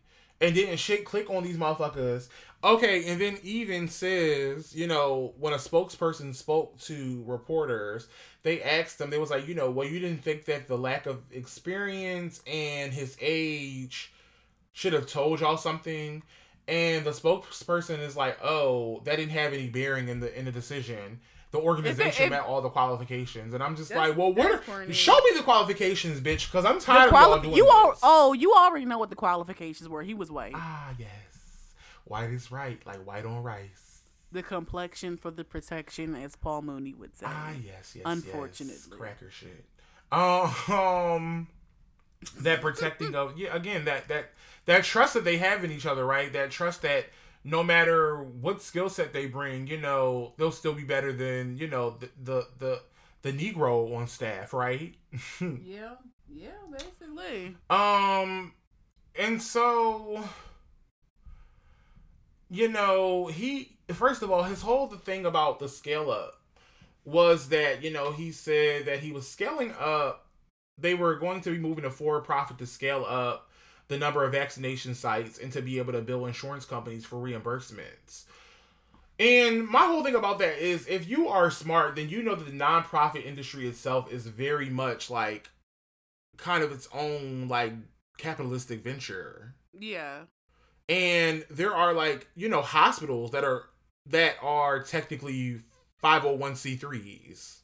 And 0.41 0.53
didn't 0.53 0.77
shit 0.77 1.03
click 1.03 1.29
on 1.31 1.43
these 1.43 1.57
motherfuckers. 1.57 2.29
Okay, 2.61 3.05
and 3.05 3.21
then 3.21 3.37
even 3.41 3.87
says, 3.87 4.75
you 4.75 4.85
know, 4.85 5.33
when 5.39 5.53
a 5.53 5.57
spokesperson 5.57 6.35
spoke 6.35 6.77
to 6.79 7.23
reporters, 7.25 8.07
they 8.43 8.61
asked 8.61 8.97
them, 8.97 9.09
they 9.09 9.17
was 9.17 9.29
like, 9.29 9.47
you 9.47 9.55
know, 9.55 9.71
well, 9.71 9.87
you 9.87 9.99
didn't 9.99 10.23
think 10.23 10.45
that 10.45 10.67
the 10.67 10.77
lack 10.77 11.05
of 11.05 11.21
experience 11.31 12.41
and 12.45 12.91
his 12.91 13.15
age 13.21 14.13
should 14.73 14.93
have 14.93 15.07
told 15.07 15.39
y'all 15.39 15.57
something 15.57 16.21
and 16.69 17.03
the 17.03 17.11
spokesperson 17.11 17.99
is 17.99 18.15
like, 18.15 18.37
"Oh, 18.43 19.01
that 19.03 19.15
didn't 19.15 19.31
have 19.31 19.53
any 19.53 19.67
bearing 19.67 20.07
in 20.07 20.19
the 20.19 20.37
in 20.37 20.45
the 20.45 20.51
decision. 20.51 21.19
The 21.51 21.57
organization 21.57 22.25
if- 22.25 22.29
met 22.29 22.43
all 22.43 22.61
the 22.61 22.69
qualifications." 22.69 23.55
And 23.55 23.63
I'm 23.63 23.75
just 23.75 23.93
like, 23.93 24.15
"Well, 24.15 24.31
what? 24.33 24.51
Are, 24.69 24.93
show 24.93 25.15
me 25.15 25.31
the 25.35 25.43
qualifications, 25.43 26.21
bitch, 26.21 26.45
because 26.45 26.65
I'm 26.65 26.79
tired 26.79 27.05
of 27.05 27.09
quali- 27.09 27.31
y'all 27.31 27.41
doing 27.41 27.55
you 27.55 27.67
all 27.69 27.89
this." 27.89 27.99
oh 28.03 28.33
you 28.33 28.53
already 28.53 28.85
know 28.85 28.99
what 28.99 29.09
the 29.09 29.15
qualifications 29.15 29.89
were. 29.89 30.03
He 30.03 30.13
was 30.13 30.29
white. 30.29 30.53
Ah, 30.55 30.93
yes, 30.99 31.09
white 32.09 32.31
is 32.31 32.51
right, 32.51 32.79
like 32.85 33.05
white 33.05 33.25
on 33.25 33.43
rice. 33.43 34.01
the 34.31 34.43
complexion 34.43 35.17
for 35.17 35.31
the 35.31 35.43
protection, 35.43 36.15
as 36.15 36.35
Paul 36.35 36.61
Mooney 36.63 36.93
would 36.93 37.17
say. 37.17 37.25
Ah, 37.27 37.51
yes, 37.65 37.93
yes, 37.95 38.03
Unfortunately. 38.05 38.75
yes. 38.75 38.87
cracker 38.97 39.31
shit. 39.31 39.65
Um, 40.11 41.47
that 42.41 42.61
protecting 42.61 43.15
of 43.15 43.37
yeah, 43.37 43.55
again 43.55 43.85
that 43.85 44.07
that 44.09 44.31
that 44.65 44.83
trust 44.83 45.13
that 45.13 45.23
they 45.23 45.37
have 45.37 45.63
in 45.63 45.71
each 45.71 45.85
other, 45.85 46.05
right? 46.05 46.31
That 46.33 46.51
trust 46.51 46.81
that 46.81 47.05
no 47.43 47.63
matter 47.63 48.17
what 48.21 48.61
skill 48.61 48.89
set 48.89 49.13
they 49.13 49.25
bring, 49.25 49.67
you 49.67 49.77
know, 49.79 50.33
they'll 50.37 50.51
still 50.51 50.73
be 50.73 50.83
better 50.83 51.13
than 51.13 51.57
you 51.57 51.67
know 51.67 51.91
the 51.99 52.09
the 52.21 52.47
the, 52.59 52.81
the 53.21 53.31
Negro 53.33 53.95
on 53.95 54.07
staff, 54.07 54.53
right? 54.53 54.95
yeah, 55.41 55.95
yeah, 56.27 56.49
basically. 56.71 57.55
Um, 57.69 58.53
and 59.15 59.41
so, 59.41 60.23
you 62.49 62.67
know, 62.67 63.27
he 63.27 63.77
first 63.89 64.21
of 64.21 64.31
all, 64.31 64.43
his 64.43 64.61
whole 64.61 64.87
the 64.87 64.97
thing 64.97 65.25
about 65.25 65.59
the 65.59 65.69
scale 65.69 66.11
up 66.11 66.35
was 67.05 67.49
that 67.49 67.83
you 67.83 67.91
know 67.91 68.11
he 68.11 68.31
said 68.31 68.85
that 68.85 68.99
he 68.99 69.11
was 69.11 69.27
scaling 69.27 69.73
up. 69.79 70.27
They 70.77 70.93
were 70.93 71.15
going 71.15 71.41
to 71.41 71.51
be 71.51 71.59
moving 71.59 71.83
to 71.83 71.89
for 71.89 72.21
profit 72.21 72.57
to 72.59 72.65
scale 72.65 73.05
up 73.07 73.49
the 73.89 73.97
number 73.97 74.23
of 74.23 74.31
vaccination 74.31 74.95
sites 74.95 75.37
and 75.39 75.51
to 75.51 75.61
be 75.61 75.77
able 75.79 75.93
to 75.93 76.01
bill 76.01 76.25
insurance 76.25 76.63
companies 76.63 77.05
for 77.05 77.17
reimbursements. 77.17 78.25
And 79.19 79.67
my 79.67 79.85
whole 79.85 80.03
thing 80.03 80.15
about 80.15 80.39
that 80.39 80.59
is 80.59 80.87
if 80.87 81.09
you 81.09 81.27
are 81.27 81.51
smart, 81.51 81.97
then 81.97 82.07
you 82.07 82.23
know 82.23 82.35
that 82.35 82.45
the 82.45 82.57
nonprofit 82.57 83.25
industry 83.25 83.67
itself 83.67 84.11
is 84.11 84.25
very 84.27 84.69
much 84.69 85.09
like 85.09 85.49
kind 86.37 86.63
of 86.63 86.71
its 86.71 86.87
own 86.93 87.49
like 87.49 87.73
capitalistic 88.17 88.81
venture. 88.81 89.55
Yeah, 89.77 90.21
And 90.89 91.45
there 91.51 91.73
are 91.73 91.93
like, 91.93 92.27
you 92.35 92.49
know, 92.49 92.63
hospitals 92.63 93.31
that 93.31 93.43
are 93.43 93.69
that 94.07 94.35
are 94.41 94.81
technically 94.81 95.61
501c3s. 96.03 97.59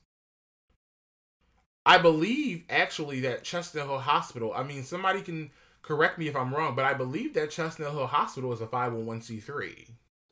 I 1.88 1.98
believe 1.98 2.66
actually 2.70 3.22
that 3.22 3.44
Chestnut 3.44 3.88
Hill 3.88 4.00
Hospital, 4.00 4.54
I 4.54 4.64
mean 4.64 4.84
somebody 4.84 5.22
can 5.22 5.52
correct 5.82 6.20
me 6.20 6.28
if 6.28 6.36
I'm 6.36 6.54
wrong, 6.54 6.76
but 6.76 6.86
I 6.86 6.94
believe 6.94 7.34
that 7.34 7.50
Chestnut 7.50 7.92
Hill 7.92 8.08
Hospital 8.08 8.54
is 8.54 8.62
a 8.62 8.68
501c3. 8.68 9.90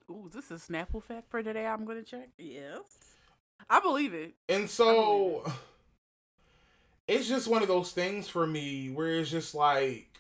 Ooh, 0.09 0.27
is 0.27 0.33
this 0.33 0.51
a 0.51 0.71
Snapple 0.71 1.01
fact 1.01 1.29
for 1.29 1.41
today? 1.41 1.65
I'm 1.65 1.85
gonna 1.85 2.03
check. 2.03 2.29
Yes, 2.37 2.83
I 3.69 3.79
believe 3.79 4.13
it. 4.13 4.35
And 4.49 4.69
so 4.69 5.51
it's 7.07 7.27
just 7.27 7.47
one 7.47 7.63
of 7.63 7.67
those 7.67 7.91
things 7.91 8.27
for 8.27 8.45
me 8.45 8.89
where 8.89 9.19
it's 9.19 9.31
just 9.31 9.55
like 9.55 10.12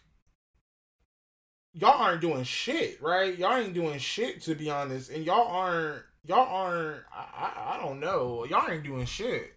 y'all 1.73 2.01
aren't 2.01 2.21
doing 2.21 2.43
shit, 2.43 3.01
right? 3.01 3.37
Y'all 3.37 3.55
ain't 3.55 3.73
doing 3.73 3.99
shit 3.99 4.41
to 4.41 4.55
be 4.55 4.69
honest, 4.69 5.09
and 5.09 5.25
y'all 5.25 5.47
aren't 5.47 6.03
y'all 6.25 6.47
aren't 6.47 7.03
I, 7.13 7.75
I, 7.75 7.79
don't 7.81 7.99
know. 7.99 8.45
Y'all 8.45 8.69
ain't 8.69 8.83
doing 8.83 9.05
shit. 9.05 9.53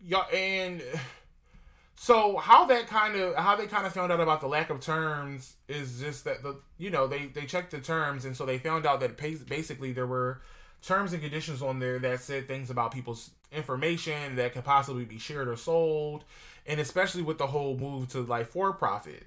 Y'all 0.00 0.26
and 0.34 0.82
so 1.94 2.36
how 2.36 2.66
that 2.66 2.86
kind 2.86 3.16
of 3.16 3.36
how 3.36 3.56
they 3.56 3.66
kind 3.66 3.86
of 3.86 3.92
found 3.92 4.12
out 4.12 4.20
about 4.20 4.40
the 4.40 4.48
lack 4.48 4.70
of 4.70 4.80
terms 4.80 5.54
is 5.68 6.00
just 6.00 6.24
that 6.24 6.42
the 6.42 6.56
you 6.78 6.90
know 6.90 7.06
they 7.06 7.26
they 7.26 7.46
checked 7.46 7.70
the 7.70 7.80
terms 7.80 8.24
and 8.24 8.36
so 8.36 8.44
they 8.46 8.58
found 8.58 8.86
out 8.86 9.00
that 9.00 9.16
basically 9.16 9.92
there 9.92 10.06
were 10.06 10.40
terms 10.80 11.12
and 11.12 11.20
conditions 11.20 11.60
on 11.60 11.80
there 11.80 11.98
that 11.98 12.20
said 12.20 12.46
things 12.46 12.70
about 12.70 12.92
people's 12.92 13.30
information 13.50 14.36
that 14.36 14.52
could 14.52 14.64
possibly 14.64 15.04
be 15.04 15.18
shared 15.18 15.48
or 15.48 15.56
sold 15.56 16.22
and 16.66 16.78
especially 16.78 17.22
with 17.22 17.38
the 17.38 17.46
whole 17.48 17.76
move 17.76 18.08
to 18.08 18.20
like 18.20 18.46
for 18.46 18.72
profit 18.72 19.24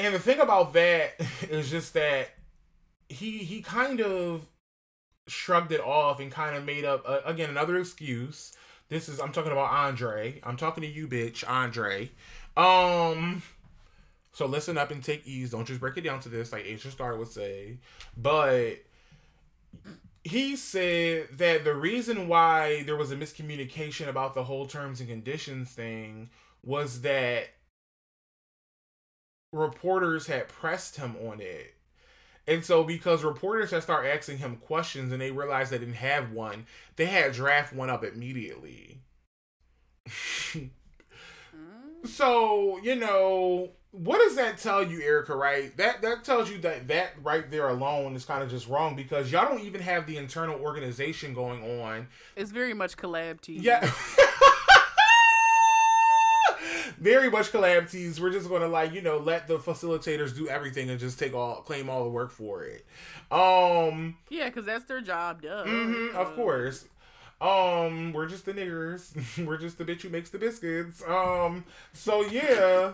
and 0.00 0.14
the 0.14 0.18
thing 0.18 0.40
about 0.40 0.72
that 0.72 1.14
is 1.50 1.70
just 1.70 1.94
that 1.94 2.30
he 3.08 3.38
he 3.38 3.62
kind 3.62 4.00
of 4.00 4.46
shrugged 5.26 5.72
it 5.72 5.80
off 5.80 6.20
and 6.20 6.32
kind 6.32 6.56
of 6.56 6.64
made 6.64 6.84
up 6.84 7.04
uh, 7.06 7.20
again 7.24 7.50
another 7.50 7.78
excuse. 7.78 8.52
This 8.88 9.08
is 9.08 9.20
I'm 9.20 9.32
talking 9.32 9.52
about 9.52 9.70
Andre. 9.70 10.40
I'm 10.42 10.56
talking 10.56 10.82
to 10.82 10.88
you, 10.88 11.06
bitch, 11.06 11.48
Andre. 11.48 12.10
Um. 12.56 13.42
So 14.32 14.46
listen 14.46 14.78
up 14.78 14.90
and 14.90 15.02
take 15.02 15.26
ease. 15.26 15.50
Don't 15.50 15.66
just 15.66 15.80
break 15.80 15.96
it 15.96 16.02
down 16.02 16.20
to 16.20 16.28
this, 16.28 16.52
like 16.52 16.64
Asia 16.64 16.90
Star 16.90 17.16
would 17.16 17.28
say. 17.28 17.78
But 18.16 18.76
he 20.22 20.56
said 20.56 21.28
that 21.32 21.64
the 21.64 21.74
reason 21.74 22.28
why 22.28 22.84
there 22.84 22.96
was 22.96 23.10
a 23.10 23.16
miscommunication 23.16 24.08
about 24.08 24.34
the 24.34 24.44
whole 24.44 24.66
terms 24.66 25.00
and 25.00 25.08
conditions 25.08 25.70
thing 25.70 26.30
was 26.62 27.00
that 27.02 27.48
reporters 29.52 30.26
had 30.26 30.48
pressed 30.48 30.96
him 30.96 31.16
on 31.28 31.40
it 31.40 31.74
and 32.50 32.64
so, 32.64 32.82
because 32.82 33.22
reporters 33.22 33.70
had 33.70 33.84
started 33.84 34.10
asking 34.10 34.38
him 34.38 34.56
questions 34.56 35.12
and 35.12 35.20
they 35.20 35.30
realized 35.30 35.70
they 35.70 35.78
didn't 35.78 35.94
have 35.94 36.32
one, 36.32 36.66
they 36.96 37.06
had 37.06 37.32
draft 37.32 37.72
one 37.72 37.88
up 37.90 38.04
immediately. 38.04 39.00
Hmm. 41.52 42.06
so, 42.06 42.78
you 42.82 42.94
know, 42.94 43.70
what 43.90 44.18
does 44.18 44.36
that 44.36 44.56
tell 44.58 44.84
you, 44.84 45.00
Erica? 45.02 45.34
Right? 45.34 45.76
That 45.76 46.00
that 46.02 46.24
tells 46.24 46.50
you 46.50 46.58
that 46.58 46.88
that 46.88 47.14
right 47.22 47.50
there 47.50 47.68
alone 47.68 48.14
is 48.14 48.24
kind 48.24 48.42
of 48.42 48.48
just 48.48 48.68
wrong 48.68 48.94
because 48.94 49.30
y'all 49.30 49.48
don't 49.48 49.64
even 49.64 49.80
have 49.80 50.06
the 50.06 50.16
internal 50.16 50.60
organization 50.60 51.34
going 51.34 51.80
on. 51.80 52.06
It's 52.36 52.52
very 52.52 52.72
much 52.72 52.96
collab 52.96 53.40
team. 53.40 53.60
Yeah. 53.62 53.88
very 57.00 57.30
much 57.30 57.50
calamities. 57.50 58.20
We're 58.20 58.30
just 58.30 58.48
going 58.48 58.62
to 58.62 58.68
like 58.68 58.92
you 58.92 59.02
know 59.02 59.18
let 59.18 59.48
the 59.48 59.58
facilitators 59.58 60.34
do 60.34 60.48
everything 60.48 60.90
and 60.90 61.00
just 61.00 61.18
take 61.18 61.34
all 61.34 61.56
claim 61.56 61.90
all 61.90 62.04
the 62.04 62.10
work 62.10 62.30
for 62.30 62.62
it. 62.64 62.86
Um. 63.30 64.16
Yeah, 64.28 64.46
because 64.46 64.66
that's 64.66 64.84
their 64.84 65.00
job, 65.00 65.42
duh. 65.42 65.64
Mm-hmm, 65.64 66.16
of 66.16 66.34
course. 66.34 66.86
Um, 67.40 68.12
we're 68.12 68.26
just 68.26 68.44
the 68.44 68.52
niggers. 68.52 69.14
we're 69.46 69.56
just 69.56 69.78
the 69.78 69.84
bitch 69.84 70.02
who 70.02 70.10
makes 70.10 70.30
the 70.30 70.38
biscuits. 70.38 71.02
Um. 71.06 71.64
So 71.92 72.22
yeah. 72.22 72.92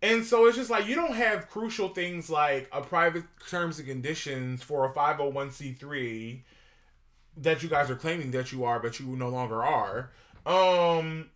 And 0.00 0.24
so 0.24 0.46
it's 0.46 0.56
just 0.56 0.70
like 0.70 0.86
you 0.86 0.94
don't 0.94 1.14
have 1.14 1.50
crucial 1.50 1.88
things 1.88 2.30
like 2.30 2.68
a 2.70 2.80
private 2.80 3.24
terms 3.48 3.80
and 3.80 3.88
conditions 3.88 4.62
for 4.62 4.84
a 4.84 4.92
501c3 4.92 6.40
that 7.38 7.62
you 7.62 7.68
guys 7.68 7.90
are 7.90 7.96
claiming 7.96 8.30
that 8.30 8.52
you 8.52 8.64
are, 8.64 8.78
but 8.78 9.00
you 9.00 9.06
no 9.06 9.28
longer 9.28 9.62
are. 9.64 10.10
Um, 10.46 11.30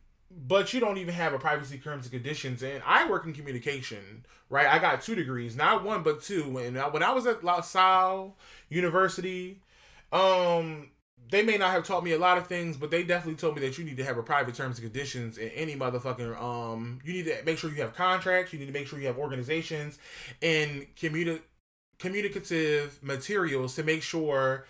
but 0.46 0.72
you 0.72 0.80
don't 0.80 0.98
even 0.98 1.14
have 1.14 1.32
a 1.32 1.38
privacy 1.38 1.78
terms 1.78 2.04
and 2.04 2.12
conditions. 2.12 2.62
And 2.62 2.82
I 2.86 3.08
work 3.08 3.26
in 3.26 3.32
communication, 3.32 4.24
right? 4.48 4.66
I 4.66 4.78
got 4.78 5.02
two 5.02 5.14
degrees, 5.14 5.56
not 5.56 5.84
one 5.84 6.02
but 6.02 6.22
two. 6.22 6.58
And 6.58 6.76
when 6.92 7.02
I 7.02 7.12
was 7.12 7.26
at 7.26 7.44
La 7.44 7.60
Salle 7.60 8.36
University, 8.68 9.60
um, 10.12 10.90
they 11.30 11.42
may 11.42 11.56
not 11.56 11.70
have 11.70 11.84
taught 11.84 12.04
me 12.04 12.12
a 12.12 12.18
lot 12.18 12.36
of 12.36 12.46
things, 12.46 12.76
but 12.76 12.90
they 12.90 13.02
definitely 13.02 13.36
told 13.36 13.54
me 13.54 13.62
that 13.62 13.78
you 13.78 13.84
need 13.84 13.96
to 13.96 14.04
have 14.04 14.18
a 14.18 14.22
private 14.22 14.54
terms 14.54 14.78
and 14.78 14.92
conditions 14.92 15.38
in 15.38 15.48
any 15.50 15.74
motherfucking 15.74 16.40
um. 16.40 17.00
You 17.04 17.14
need 17.14 17.24
to 17.24 17.42
make 17.44 17.58
sure 17.58 17.70
you 17.70 17.80
have 17.82 17.94
contracts. 17.94 18.52
You 18.52 18.58
need 18.58 18.66
to 18.66 18.72
make 18.72 18.86
sure 18.86 19.00
you 19.00 19.06
have 19.06 19.18
organizations 19.18 19.98
and 20.42 20.86
communi- 20.94 21.40
communicative 21.98 22.98
materials 23.02 23.74
to 23.76 23.82
make 23.82 24.02
sure 24.02 24.66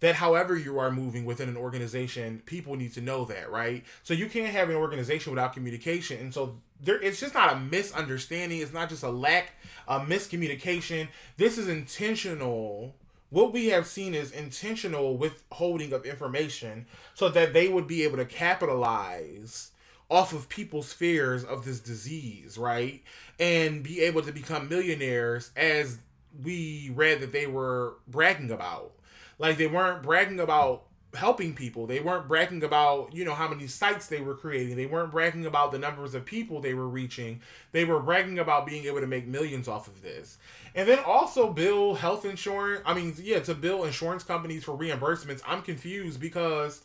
that 0.00 0.16
however 0.16 0.56
you 0.56 0.78
are 0.78 0.90
moving 0.90 1.24
within 1.24 1.48
an 1.48 1.56
organization, 1.56 2.42
people 2.44 2.76
need 2.76 2.92
to 2.92 3.00
know 3.00 3.24
that, 3.24 3.50
right? 3.50 3.84
So 4.02 4.14
you 4.14 4.26
can't 4.26 4.52
have 4.52 4.68
an 4.68 4.76
organization 4.76 5.32
without 5.32 5.54
communication. 5.54 6.20
And 6.20 6.34
so 6.34 6.58
there 6.82 7.00
it's 7.00 7.20
just 7.20 7.34
not 7.34 7.54
a 7.54 7.58
misunderstanding, 7.58 8.60
it's 8.60 8.72
not 8.72 8.88
just 8.88 9.02
a 9.02 9.10
lack 9.10 9.52
a 9.88 10.00
miscommunication. 10.00 11.08
This 11.36 11.58
is 11.58 11.68
intentional. 11.68 12.94
What 13.30 13.52
we 13.52 13.66
have 13.68 13.86
seen 13.86 14.14
is 14.14 14.30
intentional 14.30 15.16
withholding 15.16 15.92
of 15.92 16.04
information 16.04 16.86
so 17.14 17.28
that 17.30 17.52
they 17.52 17.68
would 17.68 17.86
be 17.86 18.04
able 18.04 18.16
to 18.18 18.24
capitalize 18.24 19.72
off 20.08 20.32
of 20.32 20.48
people's 20.48 20.92
fears 20.92 21.42
of 21.42 21.64
this 21.64 21.80
disease, 21.80 22.56
right? 22.56 23.02
And 23.40 23.82
be 23.82 24.02
able 24.02 24.22
to 24.22 24.32
become 24.32 24.68
millionaires 24.68 25.50
as 25.56 25.98
we 26.44 26.92
read 26.94 27.20
that 27.20 27.32
they 27.32 27.46
were 27.46 27.94
bragging 28.06 28.50
about 28.50 28.92
like 29.38 29.56
they 29.56 29.66
weren't 29.66 30.02
bragging 30.02 30.40
about 30.40 30.84
helping 31.14 31.54
people. 31.54 31.86
They 31.86 32.00
weren't 32.00 32.28
bragging 32.28 32.62
about, 32.62 33.14
you 33.14 33.24
know, 33.24 33.34
how 33.34 33.48
many 33.48 33.66
sites 33.66 34.06
they 34.06 34.20
were 34.20 34.34
creating. 34.34 34.76
They 34.76 34.86
weren't 34.86 35.12
bragging 35.12 35.46
about 35.46 35.72
the 35.72 35.78
numbers 35.78 36.14
of 36.14 36.24
people 36.24 36.60
they 36.60 36.74
were 36.74 36.88
reaching. 36.88 37.40
They 37.72 37.84
were 37.84 38.00
bragging 38.00 38.38
about 38.38 38.66
being 38.66 38.84
able 38.84 39.00
to 39.00 39.06
make 39.06 39.26
millions 39.26 39.68
off 39.68 39.88
of 39.88 40.02
this. 40.02 40.38
And 40.74 40.88
then 40.88 40.98
also 41.00 41.52
bill 41.52 41.94
health 41.94 42.24
insurance. 42.24 42.82
I 42.84 42.94
mean, 42.94 43.14
yeah, 43.18 43.40
to 43.40 43.54
bill 43.54 43.84
insurance 43.84 44.22
companies 44.22 44.64
for 44.64 44.76
reimbursements. 44.76 45.40
I'm 45.46 45.62
confused 45.62 46.20
because 46.20 46.82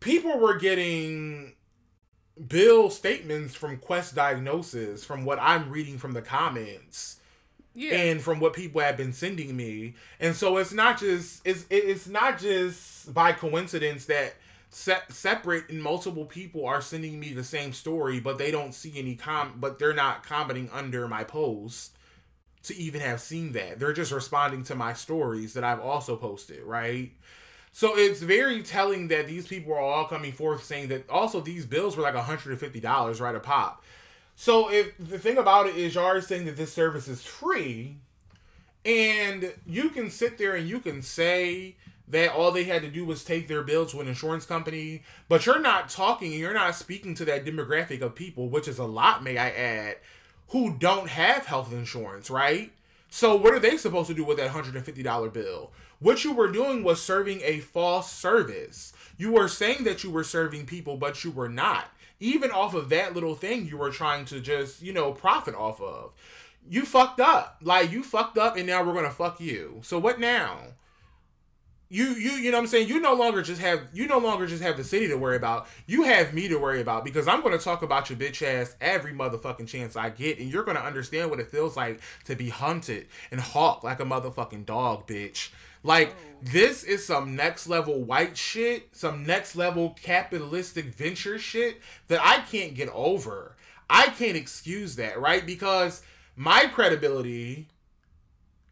people 0.00 0.38
were 0.38 0.58
getting 0.58 1.54
bill 2.48 2.90
statements 2.90 3.54
from 3.54 3.76
Quest 3.76 4.14
Diagnosis 4.14 5.04
from 5.04 5.24
what 5.24 5.38
I'm 5.38 5.70
reading 5.70 5.98
from 5.98 6.12
the 6.12 6.22
comments 6.22 7.18
yeah. 7.74 7.94
and 7.94 8.20
from 8.20 8.40
what 8.40 8.52
people 8.52 8.80
have 8.80 8.96
been 8.96 9.12
sending 9.12 9.56
me. 9.56 9.94
And 10.20 10.34
so 10.34 10.56
it's 10.58 10.72
not 10.72 10.98
just 10.98 11.46
it's 11.46 11.64
it's 11.70 12.08
not 12.08 12.38
just 12.38 13.12
by 13.12 13.32
coincidence 13.32 14.06
that 14.06 14.34
se- 14.70 15.02
separate 15.08 15.68
and 15.68 15.82
multiple 15.82 16.24
people 16.24 16.66
are 16.66 16.80
sending 16.80 17.18
me 17.18 17.32
the 17.32 17.44
same 17.44 17.72
story 17.72 18.20
but 18.20 18.38
they 18.38 18.50
don't 18.50 18.74
see 18.74 18.92
any 18.96 19.14
com 19.14 19.54
but 19.58 19.78
they're 19.78 19.94
not 19.94 20.24
commenting 20.24 20.68
under 20.72 21.08
my 21.08 21.24
post 21.24 21.92
to 22.64 22.76
even 22.76 23.00
have 23.00 23.20
seen 23.20 23.52
that. 23.52 23.78
They're 23.78 23.92
just 23.92 24.12
responding 24.12 24.62
to 24.64 24.74
my 24.74 24.92
stories 24.92 25.54
that 25.54 25.64
i've 25.64 25.80
also 25.80 26.16
posted 26.16 26.62
right? 26.62 27.10
So 27.74 27.96
it's 27.96 28.20
very 28.20 28.62
telling 28.62 29.08
that 29.08 29.26
these 29.26 29.46
people 29.46 29.72
are 29.72 29.80
all 29.80 30.04
coming 30.04 30.32
forth 30.32 30.62
saying 30.62 30.88
that 30.88 31.08
also 31.08 31.40
these 31.40 31.64
bills 31.64 31.96
were 31.96 32.02
like 32.02 32.14
$150 32.14 33.20
right 33.20 33.34
a 33.34 33.40
pop 33.40 33.82
so 34.36 34.70
if 34.70 34.92
the 34.98 35.18
thing 35.18 35.38
about 35.38 35.66
it 35.66 35.76
is, 35.76 35.94
you 35.94 36.00
are 36.00 36.20
saying 36.20 36.46
that 36.46 36.56
this 36.56 36.72
service 36.72 37.08
is 37.08 37.22
free, 37.22 37.96
and 38.84 39.52
you 39.66 39.90
can 39.90 40.10
sit 40.10 40.38
there 40.38 40.54
and 40.56 40.68
you 40.68 40.80
can 40.80 41.02
say 41.02 41.76
that 42.08 42.32
all 42.32 42.50
they 42.50 42.64
had 42.64 42.82
to 42.82 42.90
do 42.90 43.04
was 43.04 43.24
take 43.24 43.48
their 43.48 43.62
bill 43.62 43.86
to 43.86 44.00
an 44.00 44.08
insurance 44.08 44.44
company, 44.44 45.02
but 45.28 45.46
you're 45.46 45.60
not 45.60 45.88
talking 45.88 46.32
and 46.32 46.40
you're 46.40 46.52
not 46.52 46.74
speaking 46.74 47.14
to 47.14 47.24
that 47.24 47.44
demographic 47.44 48.02
of 48.02 48.14
people, 48.14 48.48
which 48.48 48.68
is 48.68 48.78
a 48.78 48.84
lot, 48.84 49.22
may 49.22 49.38
I 49.38 49.50
add, 49.50 49.96
who 50.48 50.76
don't 50.76 51.08
have 51.08 51.46
health 51.46 51.72
insurance, 51.72 52.28
right? 52.28 52.72
So 53.08 53.36
what 53.36 53.54
are 53.54 53.60
they 53.60 53.76
supposed 53.76 54.08
to 54.08 54.14
do 54.14 54.24
with 54.24 54.38
that 54.38 54.50
$150 54.50 55.32
bill? 55.32 55.70
What 56.00 56.24
you 56.24 56.32
were 56.32 56.50
doing 56.50 56.82
was 56.82 57.00
serving 57.00 57.40
a 57.44 57.60
false 57.60 58.10
service. 58.10 58.92
You 59.16 59.32
were 59.32 59.48
saying 59.48 59.84
that 59.84 60.02
you 60.02 60.10
were 60.10 60.24
serving 60.24 60.66
people, 60.66 60.96
but 60.96 61.22
you 61.22 61.30
were 61.30 61.48
not 61.48 61.84
even 62.22 62.50
off 62.50 62.74
of 62.74 62.88
that 62.90 63.14
little 63.14 63.34
thing 63.34 63.66
you 63.66 63.76
were 63.76 63.90
trying 63.90 64.24
to 64.26 64.40
just, 64.40 64.80
you 64.80 64.92
know, 64.92 65.12
profit 65.12 65.54
off 65.54 65.80
of. 65.80 66.12
You 66.70 66.84
fucked 66.84 67.20
up. 67.20 67.58
Like 67.60 67.90
you 67.90 68.02
fucked 68.02 68.38
up 68.38 68.56
and 68.56 68.66
now 68.66 68.84
we're 68.84 68.94
gonna 68.94 69.10
fuck 69.10 69.40
you. 69.40 69.80
So 69.82 69.98
what 69.98 70.20
now? 70.20 70.58
You 71.92 72.14
you 72.14 72.30
you 72.30 72.50
know 72.50 72.56
what 72.56 72.62
I'm 72.62 72.68
saying? 72.68 72.88
You 72.88 73.00
no 73.00 73.12
longer 73.12 73.42
just 73.42 73.60
have 73.60 73.82
you 73.92 74.06
no 74.06 74.16
longer 74.16 74.46
just 74.46 74.62
have 74.62 74.78
the 74.78 74.82
city 74.82 75.08
to 75.08 75.16
worry 75.16 75.36
about. 75.36 75.66
You 75.86 76.04
have 76.04 76.32
me 76.32 76.48
to 76.48 76.56
worry 76.56 76.80
about 76.80 77.04
because 77.04 77.28
I'm 77.28 77.42
gonna 77.42 77.58
talk 77.58 77.82
about 77.82 78.08
your 78.08 78.18
bitch 78.18 78.40
ass 78.40 78.74
every 78.80 79.12
motherfucking 79.12 79.68
chance 79.68 79.94
I 79.94 80.08
get, 80.08 80.38
and 80.38 80.50
you're 80.50 80.64
gonna 80.64 80.80
understand 80.80 81.28
what 81.28 81.38
it 81.38 81.50
feels 81.50 81.76
like 81.76 82.00
to 82.24 82.34
be 82.34 82.48
hunted 82.48 83.08
and 83.30 83.38
hawked 83.38 83.84
like 83.84 84.00
a 84.00 84.04
motherfucking 84.04 84.64
dog, 84.64 85.06
bitch. 85.06 85.50
Like 85.82 86.16
oh. 86.18 86.36
this 86.40 86.82
is 86.82 87.04
some 87.04 87.36
next 87.36 87.66
level 87.66 88.02
white 88.02 88.38
shit, 88.38 88.88
some 88.92 89.26
next 89.26 89.54
level 89.54 89.94
capitalistic 90.02 90.86
venture 90.94 91.38
shit 91.38 91.82
that 92.08 92.20
I 92.24 92.38
can't 92.38 92.74
get 92.74 92.88
over. 92.94 93.54
I 93.90 94.06
can't 94.06 94.38
excuse 94.38 94.96
that, 94.96 95.20
right? 95.20 95.44
Because 95.44 96.00
my 96.36 96.70
credibility 96.72 97.68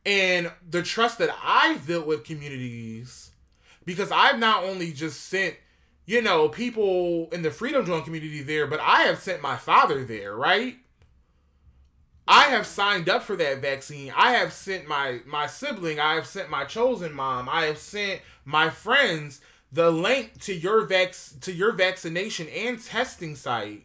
and 0.05 0.51
the 0.69 0.83
trust 0.83 1.19
that 1.19 1.35
I've 1.43 1.87
built 1.87 2.07
with 2.07 2.25
communities, 2.25 3.31
because 3.85 4.11
I've 4.11 4.39
not 4.39 4.65
only 4.65 4.93
just 4.93 5.21
sent, 5.25 5.57
you 6.07 6.23
know, 6.23 6.49
people 6.49 7.29
in 7.33 7.43
the 7.43 7.51
Freedom 7.51 7.85
Zone 7.85 8.03
community 8.03 8.43
there, 8.43 8.67
but 8.67 8.81
I 8.81 9.03
have 9.03 9.19
sent 9.21 9.43
my 9.43 9.57
father 9.57 10.05
there, 10.05 10.35
right? 10.35 10.77
I 12.27 12.45
have 12.45 12.67
signed 12.67 13.09
up 13.09 13.25
for 13.25 13.35
that 13.37 13.61
vaccine. 13.61 14.13
I 14.17 14.33
have 14.33 14.53
sent 14.53 14.87
my 14.87 15.21
my 15.27 15.49
sibling, 15.49 15.99
I 15.99 16.15
have 16.15 16.27
sent 16.27 16.49
my 16.49 16.65
chosen 16.65 17.13
mom, 17.13 17.49
I 17.49 17.65
have 17.65 17.79
sent 17.79 18.21
my 18.45 18.71
friends 18.71 19.41
the 19.73 19.91
link 19.91 20.41
to 20.43 20.55
your 20.55 20.87
vac 20.87 21.15
to 21.41 21.53
your 21.53 21.73
vaccination 21.73 22.49
and 22.49 22.83
testing 22.83 23.35
site. 23.35 23.85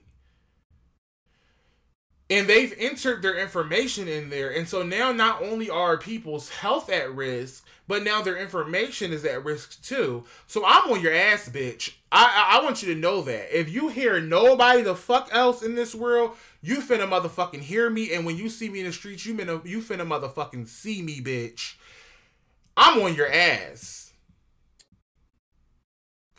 And 2.29 2.47
they've 2.47 2.73
entered 2.79 3.21
their 3.21 3.37
information 3.37 4.07
in 4.07 4.29
there. 4.29 4.49
And 4.49 4.67
so 4.67 4.81
now 4.81 5.11
not 5.11 5.43
only 5.43 5.69
are 5.69 5.97
people's 5.97 6.49
health 6.49 6.89
at 6.89 7.13
risk, 7.13 7.63
but 7.87 8.03
now 8.03 8.21
their 8.21 8.37
information 8.37 9.13
is 9.13 9.23
at 9.25 9.45
risk 9.45 9.83
too. 9.83 10.23
So 10.47 10.63
I'm 10.65 10.91
on 10.91 11.01
your 11.01 11.13
ass, 11.13 11.47
bitch. 11.49 11.93
I, 12.11 12.23
I, 12.23 12.57
I 12.57 12.63
want 12.63 12.81
you 12.81 12.93
to 12.93 12.99
know 12.99 13.21
that. 13.21 13.55
If 13.57 13.69
you 13.69 13.89
hear 13.89 14.19
nobody 14.19 14.81
the 14.81 14.95
fuck 14.95 15.29
else 15.31 15.61
in 15.61 15.75
this 15.75 15.93
world, 15.93 16.31
you 16.61 16.77
finna 16.77 17.07
motherfucking 17.07 17.61
hear 17.61 17.91
me. 17.91 18.11
And 18.11 18.25
when 18.25 18.37
you 18.37 18.49
see 18.49 18.69
me 18.69 18.79
in 18.79 18.87
the 18.87 18.91
streets, 18.91 19.23
you 19.25 19.35
finna, 19.35 19.63
you 19.63 19.81
finna 19.81 20.07
motherfucking 20.07 20.67
see 20.67 21.03
me, 21.03 21.21
bitch. 21.21 21.75
I'm 22.75 23.01
on 23.03 23.13
your 23.13 23.31
ass. 23.31 24.13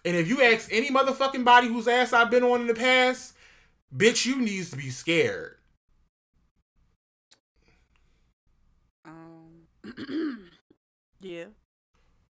And 0.04 0.16
if 0.16 0.28
you 0.28 0.42
ask 0.42 0.68
any 0.72 0.90
motherfucking 0.90 1.44
body 1.44 1.68
whose 1.68 1.88
ass 1.88 2.12
I've 2.12 2.30
been 2.30 2.44
on 2.44 2.60
in 2.60 2.66
the 2.66 2.74
past, 2.74 3.34
bitch, 3.96 4.26
you 4.26 4.40
needs 4.40 4.70
to 4.70 4.76
be 4.76 4.90
scared. 4.90 5.56
Yeah. 11.20 11.46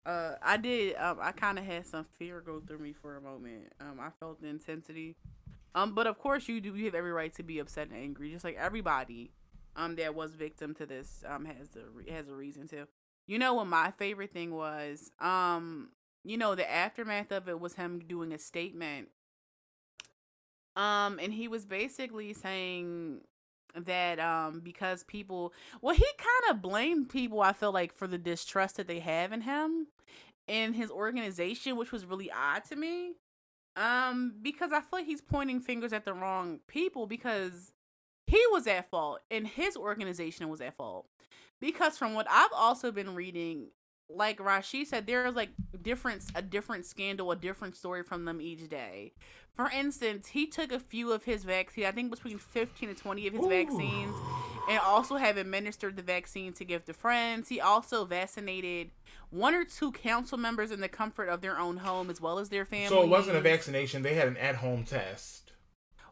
Uh, 0.05 0.33
I 0.41 0.57
did. 0.57 0.95
Um, 0.97 1.17
I 1.21 1.31
kind 1.31 1.57
of 1.57 1.65
had 1.65 1.87
some 1.87 2.05
fear 2.05 2.41
go 2.41 2.59
through 2.59 2.79
me 2.79 2.93
for 2.93 3.17
a 3.17 3.21
moment. 3.21 3.73
Um, 3.79 3.99
I 3.99 4.09
felt 4.19 4.41
the 4.41 4.47
intensity. 4.47 5.15
Um, 5.73 5.93
but 5.93 6.07
of 6.07 6.19
course 6.19 6.47
you 6.47 6.61
do. 6.61 6.75
You 6.75 6.85
have 6.85 6.95
every 6.95 7.11
right 7.11 7.33
to 7.35 7.43
be 7.43 7.59
upset 7.59 7.89
and 7.89 7.97
angry, 7.97 8.31
just 8.31 8.45
like 8.45 8.55
everybody. 8.55 9.31
Um, 9.75 9.95
that 9.95 10.15
was 10.15 10.35
victim 10.35 10.73
to 10.75 10.85
this. 10.85 11.23
Um, 11.27 11.45
has 11.45 11.69
a 11.75 12.11
has 12.11 12.27
a 12.27 12.35
reason 12.35 12.67
to. 12.69 12.87
You 13.27 13.39
know 13.39 13.55
what 13.55 13.67
my 13.67 13.91
favorite 13.91 14.31
thing 14.31 14.53
was? 14.53 15.11
Um, 15.19 15.89
you 16.23 16.37
know 16.37 16.53
the 16.53 16.69
aftermath 16.69 17.31
of 17.31 17.49
it 17.49 17.59
was 17.59 17.73
him 17.73 17.99
doing 17.99 18.31
a 18.31 18.37
statement. 18.37 19.09
Um, 20.75 21.19
and 21.19 21.33
he 21.33 21.47
was 21.47 21.65
basically 21.65 22.33
saying 22.33 23.21
that 23.75 24.19
um 24.19 24.61
because 24.63 25.03
people 25.03 25.53
well 25.81 25.95
he 25.95 26.05
kind 26.17 26.55
of 26.55 26.61
blamed 26.61 27.09
people 27.09 27.41
i 27.41 27.51
feel 27.51 27.71
like 27.71 27.93
for 27.93 28.07
the 28.07 28.17
distrust 28.17 28.77
that 28.77 28.87
they 28.87 28.99
have 28.99 29.31
in 29.31 29.41
him 29.41 29.87
and 30.47 30.75
his 30.75 30.89
organization 30.91 31.75
which 31.75 31.91
was 31.91 32.05
really 32.05 32.31
odd 32.31 32.63
to 32.63 32.75
me 32.75 33.13
um 33.75 34.33
because 34.41 34.71
i 34.71 34.79
feel 34.79 34.99
like 34.99 35.05
he's 35.05 35.21
pointing 35.21 35.59
fingers 35.59 35.91
at 35.93 36.05
the 36.05 36.13
wrong 36.13 36.59
people 36.67 37.07
because 37.07 37.71
he 38.27 38.41
was 38.51 38.67
at 38.67 38.89
fault 38.89 39.19
and 39.29 39.45
his 39.47 39.77
organization 39.77 40.49
was 40.49 40.61
at 40.61 40.75
fault. 40.75 41.05
Because 41.61 41.97
from 41.97 42.13
what 42.13 42.27
i've 42.29 42.51
also 42.53 42.91
been 42.91 43.15
reading 43.15 43.69
like 44.09 44.37
Rashi 44.37 44.85
said, 44.85 45.07
there's 45.07 45.35
like 45.35 45.49
different 45.81 46.23
a 46.35 46.41
different 46.41 46.85
scandal, 46.85 47.31
a 47.31 47.35
different 47.35 47.75
story 47.75 48.03
from 48.03 48.25
them 48.25 48.41
each 48.41 48.69
day. 48.69 49.13
For 49.53 49.69
instance, 49.69 50.27
he 50.27 50.47
took 50.47 50.71
a 50.71 50.79
few 50.79 51.13
of 51.13 51.23
his 51.23 51.45
vaccines, 51.45 51.87
I 51.87 51.91
think 51.91 52.11
between 52.11 52.37
15 52.37 52.89
and 52.89 52.97
20 52.97 53.27
of 53.27 53.33
his 53.33 53.45
Ooh. 53.45 53.49
vaccines, 53.49 54.15
and 54.69 54.79
also 54.79 55.15
have 55.15 55.37
administered 55.37 55.95
the 55.95 56.01
vaccine 56.01 56.51
to 56.53 56.65
give 56.65 56.83
to 56.85 56.93
friends. 56.93 57.47
He 57.47 57.61
also 57.61 58.03
vaccinated 58.03 58.91
one 59.29 59.55
or 59.55 59.63
two 59.63 59.93
council 59.93 60.37
members 60.37 60.71
in 60.71 60.81
the 60.81 60.89
comfort 60.89 61.29
of 61.29 61.39
their 61.39 61.57
own 61.57 61.77
home 61.77 62.09
as 62.09 62.19
well 62.19 62.37
as 62.37 62.49
their 62.49 62.65
family. 62.65 62.89
So 62.89 63.01
it 63.03 63.09
wasn't 63.09 63.37
a 63.37 63.41
vaccination, 63.41 64.01
they 64.01 64.15
had 64.15 64.27
an 64.27 64.37
at 64.37 64.55
home 64.55 64.83
test. 64.83 65.53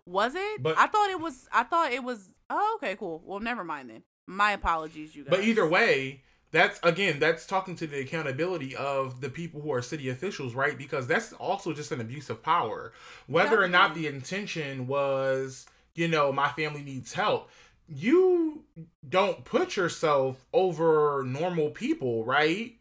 Was 0.05 0.35
it? 0.35 0.63
But 0.63 0.77
I 0.77 0.87
thought 0.87 1.09
it 1.09 1.19
was 1.19 1.47
I 1.51 1.63
thought 1.63 1.91
it 1.91 2.03
was 2.03 2.33
Oh, 2.49 2.77
okay, 2.77 2.95
cool. 2.95 3.21
Well, 3.25 3.39
never 3.39 3.63
mind 3.63 3.89
then. 3.89 4.03
My 4.27 4.51
apologies, 4.51 5.15
you 5.15 5.23
guys. 5.23 5.31
But 5.31 5.43
either 5.43 5.67
way, 5.67 6.21
that's 6.53 6.79
again 6.83 7.19
that's 7.19 7.45
talking 7.45 7.75
to 7.75 7.87
the 7.87 7.99
accountability 7.99 8.75
of 8.75 9.19
the 9.19 9.29
people 9.29 9.59
who 9.59 9.73
are 9.73 9.81
city 9.81 10.07
officials 10.07 10.53
right? 10.55 10.77
Because 10.77 11.07
that's 11.07 11.33
also 11.33 11.73
just 11.73 11.91
an 11.91 11.99
abuse 11.99 12.29
of 12.29 12.41
power. 12.41 12.93
Whether 13.27 13.57
Definitely. 13.57 13.65
or 13.65 13.69
not 13.69 13.95
the 13.95 14.07
intention 14.07 14.87
was 14.87 15.65
you 15.95 16.07
know 16.07 16.31
my 16.31 16.49
family 16.49 16.81
needs 16.83 17.13
help 17.13 17.49
you 17.89 18.63
don't 19.09 19.43
put 19.43 19.75
yourself 19.75 20.45
over 20.53 21.23
normal 21.27 21.71
people 21.71 22.23
right? 22.23 22.75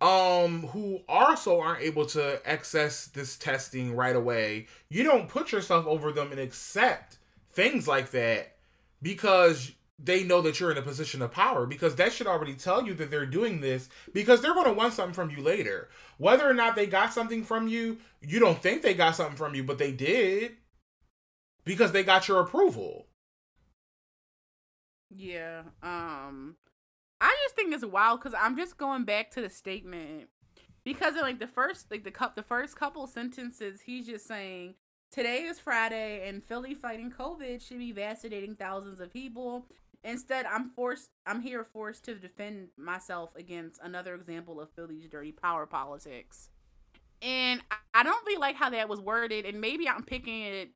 Um 0.00 0.62
who 0.68 1.02
also 1.06 1.60
aren't 1.60 1.82
able 1.82 2.06
to 2.06 2.40
access 2.48 3.06
this 3.06 3.36
testing 3.36 3.94
right 3.94 4.16
away. 4.16 4.66
You 4.88 5.04
don't 5.04 5.28
put 5.28 5.52
yourself 5.52 5.86
over 5.86 6.10
them 6.10 6.32
and 6.32 6.40
accept 6.40 7.18
things 7.52 7.86
like 7.86 8.10
that 8.12 8.56
because 9.02 9.72
they 10.02 10.22
know 10.22 10.40
that 10.40 10.58
you're 10.58 10.70
in 10.70 10.78
a 10.78 10.82
position 10.82 11.22
of 11.22 11.32
power 11.32 11.66
because 11.66 11.96
that 11.96 12.12
should 12.12 12.26
already 12.26 12.54
tell 12.54 12.86
you 12.86 12.94
that 12.94 13.10
they're 13.10 13.26
doing 13.26 13.60
this 13.60 13.88
because 14.12 14.40
they're 14.40 14.54
going 14.54 14.66
to 14.66 14.72
want 14.72 14.94
something 14.94 15.14
from 15.14 15.30
you 15.30 15.42
later. 15.42 15.88
Whether 16.18 16.48
or 16.48 16.54
not 16.54 16.74
they 16.74 16.86
got 16.86 17.12
something 17.12 17.44
from 17.44 17.68
you, 17.68 17.98
you 18.20 18.40
don't 18.40 18.62
think 18.62 18.82
they 18.82 18.94
got 18.94 19.16
something 19.16 19.36
from 19.36 19.54
you, 19.54 19.62
but 19.62 19.78
they 19.78 19.92
did 19.92 20.56
because 21.64 21.92
they 21.92 22.02
got 22.02 22.28
your 22.28 22.40
approval. 22.40 23.06
Yeah. 25.10 25.62
Um 25.82 26.56
I 27.20 27.36
just 27.44 27.56
think 27.56 27.74
it's 27.74 27.84
wild 27.84 28.20
cuz 28.20 28.32
I'm 28.38 28.56
just 28.56 28.78
going 28.78 29.04
back 29.04 29.30
to 29.32 29.40
the 29.40 29.50
statement 29.50 30.28
because 30.84 31.16
in 31.16 31.22
like 31.22 31.40
the 31.40 31.48
first 31.48 31.90
like 31.90 32.04
the 32.04 32.10
cup 32.10 32.36
the 32.36 32.42
first 32.42 32.76
couple 32.76 33.06
sentences 33.06 33.82
he's 33.82 34.06
just 34.06 34.26
saying 34.26 34.76
Today 35.10 35.42
is 35.42 35.58
Friday, 35.58 36.28
and 36.28 36.40
Philly 36.40 36.72
fighting 36.72 37.10
COVID 37.10 37.60
should 37.66 37.78
be 37.78 37.90
vaccinating 37.90 38.54
thousands 38.54 39.00
of 39.00 39.12
people. 39.12 39.66
Instead, 40.02 40.46
I'm 40.46 40.70
forced 40.70 41.10
I'm 41.26 41.42
here 41.42 41.64
forced 41.64 42.04
to 42.06 42.14
defend 42.14 42.68
myself 42.78 43.30
against 43.36 43.80
another 43.82 44.14
example 44.14 44.60
of 44.60 44.70
Philly's 44.70 45.08
dirty 45.08 45.32
power 45.32 45.66
politics. 45.66 46.48
And 47.22 47.60
I 47.92 48.02
don't 48.02 48.24
really 48.26 48.40
like 48.40 48.56
how 48.56 48.70
that 48.70 48.88
was 48.88 49.00
worded, 49.00 49.44
and 49.44 49.60
maybe 49.60 49.88
I'm 49.88 50.02
picking 50.02 50.42
it 50.42 50.70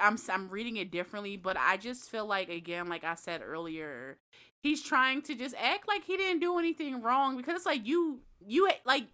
I'm 0.00 0.18
I'm 0.30 0.48
reading 0.48 0.76
it 0.76 0.90
differently, 0.90 1.36
but 1.36 1.56
I 1.58 1.76
just 1.76 2.10
feel 2.10 2.26
like 2.26 2.48
again, 2.48 2.88
like 2.88 3.04
I 3.04 3.14
said 3.14 3.42
earlier, 3.44 4.18
he's 4.60 4.82
trying 4.82 5.22
to 5.22 5.34
just 5.34 5.54
act 5.60 5.86
like 5.86 6.04
he 6.04 6.16
didn't 6.16 6.40
do 6.40 6.58
anything 6.58 7.02
wrong 7.02 7.36
because 7.36 7.56
it's 7.56 7.66
like 7.66 7.86
you 7.86 8.20
you 8.46 8.70
like 8.84 9.06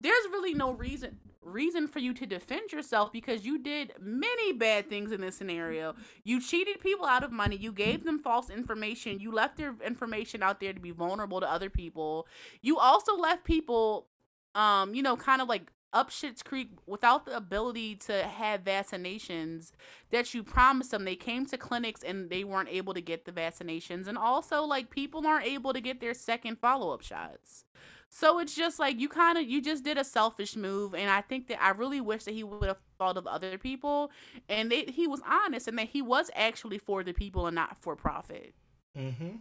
there's 0.00 0.24
really 0.30 0.54
no 0.54 0.72
reason 0.72 1.18
reason 1.42 1.88
for 1.88 1.98
you 1.98 2.12
to 2.14 2.26
defend 2.26 2.72
yourself 2.72 3.12
because 3.12 3.44
you 3.44 3.58
did 3.58 3.92
many 4.00 4.52
bad 4.52 4.88
things 4.88 5.12
in 5.12 5.20
this 5.20 5.36
scenario. 5.36 5.94
You 6.24 6.40
cheated 6.40 6.80
people 6.80 7.06
out 7.06 7.24
of 7.24 7.32
money, 7.32 7.56
you 7.56 7.72
gave 7.72 8.04
them 8.04 8.18
false 8.18 8.50
information, 8.50 9.20
you 9.20 9.32
left 9.32 9.56
their 9.56 9.74
information 9.84 10.42
out 10.42 10.60
there 10.60 10.72
to 10.72 10.80
be 10.80 10.90
vulnerable 10.90 11.40
to 11.40 11.50
other 11.50 11.70
people. 11.70 12.26
You 12.60 12.78
also 12.78 13.16
left 13.16 13.44
people 13.44 14.06
um, 14.54 14.94
you 14.94 15.02
know, 15.02 15.16
kind 15.16 15.40
of 15.40 15.48
like 15.48 15.70
up 15.92 16.10
Shit's 16.10 16.42
Creek 16.42 16.70
without 16.86 17.24
the 17.24 17.36
ability 17.36 17.96
to 17.96 18.22
have 18.22 18.62
vaccinations 18.62 19.72
that 20.10 20.32
you 20.34 20.42
promised 20.42 20.92
them. 20.92 21.04
They 21.04 21.16
came 21.16 21.46
to 21.46 21.58
clinics 21.58 22.02
and 22.02 22.30
they 22.30 22.44
weren't 22.44 22.68
able 22.68 22.94
to 22.94 23.00
get 23.00 23.24
the 23.24 23.32
vaccinations. 23.32 24.06
And 24.06 24.16
also, 24.16 24.62
like, 24.62 24.90
people 24.90 25.26
aren't 25.26 25.46
able 25.46 25.72
to 25.72 25.80
get 25.80 26.00
their 26.00 26.14
second 26.14 26.58
follow 26.58 26.92
up 26.92 27.02
shots. 27.02 27.64
So 28.12 28.40
it's 28.40 28.56
just 28.56 28.80
like 28.80 28.98
you 28.98 29.08
kind 29.08 29.38
of 29.38 29.48
you 29.48 29.62
just 29.62 29.84
did 29.84 29.96
a 29.96 30.02
selfish 30.02 30.56
move, 30.56 30.94
and 30.94 31.08
I 31.08 31.20
think 31.20 31.46
that 31.46 31.62
I 31.62 31.70
really 31.70 32.00
wish 32.00 32.24
that 32.24 32.34
he 32.34 32.42
would 32.42 32.66
have 32.66 32.78
thought 32.98 33.16
of 33.16 33.26
other 33.26 33.56
people, 33.56 34.10
and 34.48 34.70
they, 34.70 34.84
he 34.86 35.06
was 35.06 35.20
honest, 35.28 35.68
and 35.68 35.78
that 35.78 35.90
he 35.90 36.02
was 36.02 36.28
actually 36.34 36.78
for 36.78 37.04
the 37.04 37.12
people 37.12 37.46
and 37.46 37.54
not 37.54 37.78
for 37.80 37.94
profit. 37.94 38.52
Mm-hmm. 38.98 39.36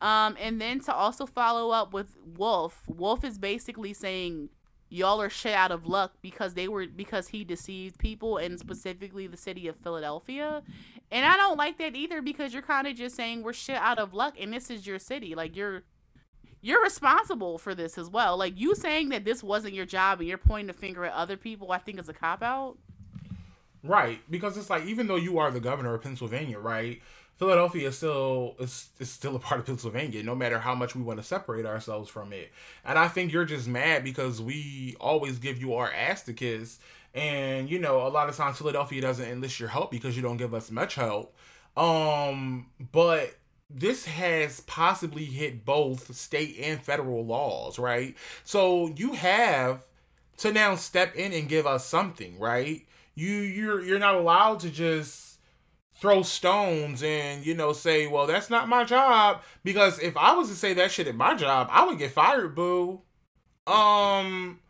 Um, 0.00 0.36
and 0.40 0.60
then 0.60 0.80
to 0.80 0.94
also 0.94 1.26
follow 1.26 1.70
up 1.70 1.92
with 1.92 2.16
Wolf, 2.24 2.82
Wolf 2.88 3.22
is 3.22 3.38
basically 3.38 3.92
saying 3.92 4.48
y'all 4.88 5.20
are 5.20 5.30
shit 5.30 5.54
out 5.54 5.70
of 5.70 5.86
luck 5.86 6.14
because 6.22 6.54
they 6.54 6.68
were 6.68 6.86
because 6.86 7.28
he 7.28 7.44
deceived 7.44 7.98
people 7.98 8.38
and 8.38 8.58
specifically 8.58 9.26
the 9.26 9.36
city 9.36 9.68
of 9.68 9.76
Philadelphia. 9.76 10.62
And 11.10 11.26
I 11.26 11.36
don't 11.36 11.58
like 11.58 11.78
that 11.78 11.94
either 11.94 12.22
because 12.22 12.52
you're 12.52 12.62
kind 12.62 12.86
of 12.86 12.96
just 12.96 13.14
saying 13.14 13.42
we're 13.42 13.52
shit 13.52 13.76
out 13.76 13.98
of 13.98 14.14
luck 14.14 14.36
and 14.40 14.52
this 14.52 14.70
is 14.70 14.86
your 14.86 14.98
city. 14.98 15.34
Like 15.34 15.54
you're 15.54 15.82
you're 16.64 16.82
responsible 16.82 17.58
for 17.58 17.74
this 17.74 17.98
as 17.98 18.08
well. 18.08 18.38
Like 18.38 18.58
you 18.58 18.74
saying 18.74 19.10
that 19.10 19.26
this 19.26 19.42
wasn't 19.42 19.74
your 19.74 19.84
job 19.84 20.20
and 20.20 20.28
you're 20.28 20.38
pointing 20.38 20.68
the 20.68 20.72
finger 20.72 21.04
at 21.04 21.12
other 21.12 21.36
people, 21.36 21.70
I 21.72 21.78
think 21.78 22.00
is 22.00 22.08
a 22.08 22.14
cop 22.14 22.42
out. 22.42 22.78
Right, 23.82 24.20
because 24.30 24.56
it's 24.56 24.70
like 24.70 24.86
even 24.86 25.06
though 25.06 25.16
you 25.16 25.38
are 25.38 25.50
the 25.50 25.60
governor 25.60 25.94
of 25.94 26.02
Pennsylvania, 26.02 26.58
right? 26.58 27.02
Philadelphia 27.36 27.88
is 27.88 27.98
still 27.98 28.56
is, 28.58 28.88
is 28.98 29.10
still 29.10 29.36
a 29.36 29.38
part 29.38 29.60
of 29.60 29.66
Pennsylvania, 29.66 30.22
no 30.22 30.34
matter 30.34 30.58
how 30.58 30.74
much 30.74 30.96
we 30.96 31.02
want 31.02 31.18
to 31.18 31.22
separate 31.22 31.66
ourselves 31.66 32.08
from 32.08 32.32
it. 32.32 32.50
And 32.82 32.98
I 32.98 33.08
think 33.08 33.30
you're 33.30 33.44
just 33.44 33.68
mad 33.68 34.02
because 34.02 34.40
we 34.40 34.96
always 34.98 35.38
give 35.38 35.60
you 35.60 35.74
our 35.74 35.92
ass 35.92 36.22
to 36.22 36.32
kiss, 36.32 36.78
and 37.12 37.68
you 37.68 37.78
know 37.78 38.06
a 38.06 38.08
lot 38.08 38.30
of 38.30 38.36
times 38.36 38.56
Philadelphia 38.56 39.02
doesn't 39.02 39.28
enlist 39.28 39.60
your 39.60 39.68
help 39.68 39.90
because 39.90 40.16
you 40.16 40.22
don't 40.22 40.38
give 40.38 40.54
us 40.54 40.70
much 40.70 40.94
help. 40.94 41.36
Um, 41.76 42.68
but 42.92 43.34
this 43.74 44.06
has 44.06 44.60
possibly 44.60 45.24
hit 45.24 45.64
both 45.64 46.14
state 46.14 46.58
and 46.60 46.80
federal 46.80 47.24
laws, 47.24 47.78
right? 47.78 48.16
So 48.44 48.92
you 48.96 49.14
have 49.14 49.82
to 50.38 50.52
now 50.52 50.76
step 50.76 51.16
in 51.16 51.32
and 51.32 51.48
give 51.48 51.66
us 51.66 51.84
something, 51.84 52.38
right? 52.38 52.86
You 53.14 53.32
you're 53.32 53.82
you're 53.82 53.98
not 53.98 54.14
allowed 54.14 54.60
to 54.60 54.70
just 54.70 55.38
throw 55.96 56.22
stones 56.22 57.02
and 57.02 57.44
you 57.44 57.54
know 57.54 57.72
say, 57.72 58.06
"Well, 58.06 58.26
that's 58.26 58.50
not 58.50 58.68
my 58.68 58.84
job." 58.84 59.42
Because 59.64 59.98
if 59.98 60.16
I 60.16 60.34
was 60.34 60.48
to 60.48 60.54
say 60.54 60.74
that 60.74 60.92
shit 60.92 61.08
at 61.08 61.16
my 61.16 61.34
job, 61.34 61.68
I 61.70 61.84
would 61.84 61.98
get 61.98 62.12
fired, 62.12 62.54
boo. 62.54 63.02
Um, 63.66 64.60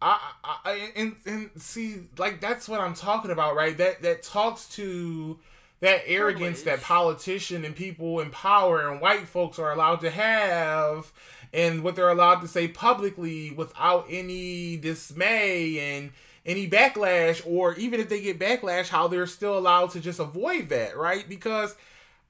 I, 0.00 0.32
I, 0.44 0.90
and 0.96 1.16
and 1.26 1.50
see, 1.56 2.08
like 2.18 2.40
that's 2.40 2.68
what 2.68 2.80
I'm 2.80 2.94
talking 2.94 3.30
about, 3.30 3.56
right? 3.56 3.76
That 3.78 4.02
that 4.02 4.22
talks 4.22 4.68
to 4.70 5.38
that 5.80 6.02
arrogance 6.06 6.62
that 6.62 6.82
politician 6.82 7.64
and 7.64 7.76
people 7.76 8.20
in 8.20 8.30
power 8.30 8.90
and 8.90 9.00
white 9.00 9.28
folks 9.28 9.58
are 9.58 9.72
allowed 9.72 10.00
to 10.00 10.10
have 10.10 11.12
and 11.52 11.82
what 11.82 11.96
they're 11.96 12.08
allowed 12.08 12.40
to 12.40 12.48
say 12.48 12.68
publicly 12.68 13.52
without 13.52 14.06
any 14.10 14.76
dismay 14.76 15.96
and 15.96 16.10
any 16.44 16.68
backlash 16.68 17.42
or 17.46 17.74
even 17.74 18.00
if 18.00 18.08
they 18.08 18.20
get 18.20 18.38
backlash 18.38 18.88
how 18.88 19.06
they're 19.06 19.26
still 19.26 19.56
allowed 19.56 19.90
to 19.90 20.00
just 20.00 20.18
avoid 20.18 20.68
that 20.68 20.96
right? 20.96 21.28
Because 21.28 21.76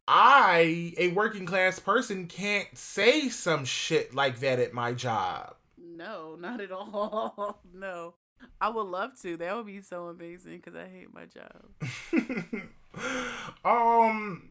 i 0.06 0.94
a 0.96 1.08
working 1.08 1.44
class 1.46 1.78
person 1.78 2.26
can't 2.26 2.68
say 2.76 3.28
some 3.28 3.64
shit 3.64 4.14
like 4.14 4.40
that 4.40 4.58
at 4.58 4.72
my 4.74 4.92
job. 4.92 5.54
No 5.78 6.36
not 6.38 6.60
at 6.60 6.72
all. 6.72 7.60
No. 7.74 8.14
I 8.60 8.68
would 8.68 8.86
love 8.86 9.20
to. 9.22 9.36
That 9.36 9.56
would 9.56 9.66
be 9.66 9.82
so 9.82 10.06
amazing 10.06 10.58
because 10.58 10.76
i 10.76 10.86
hate 10.86 11.12
my 11.12 11.24
job 11.26 12.62
um 13.64 14.50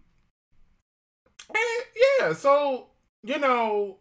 yeah 2.19 2.33
so 2.33 2.87
you 3.23 3.37
know 3.39 3.97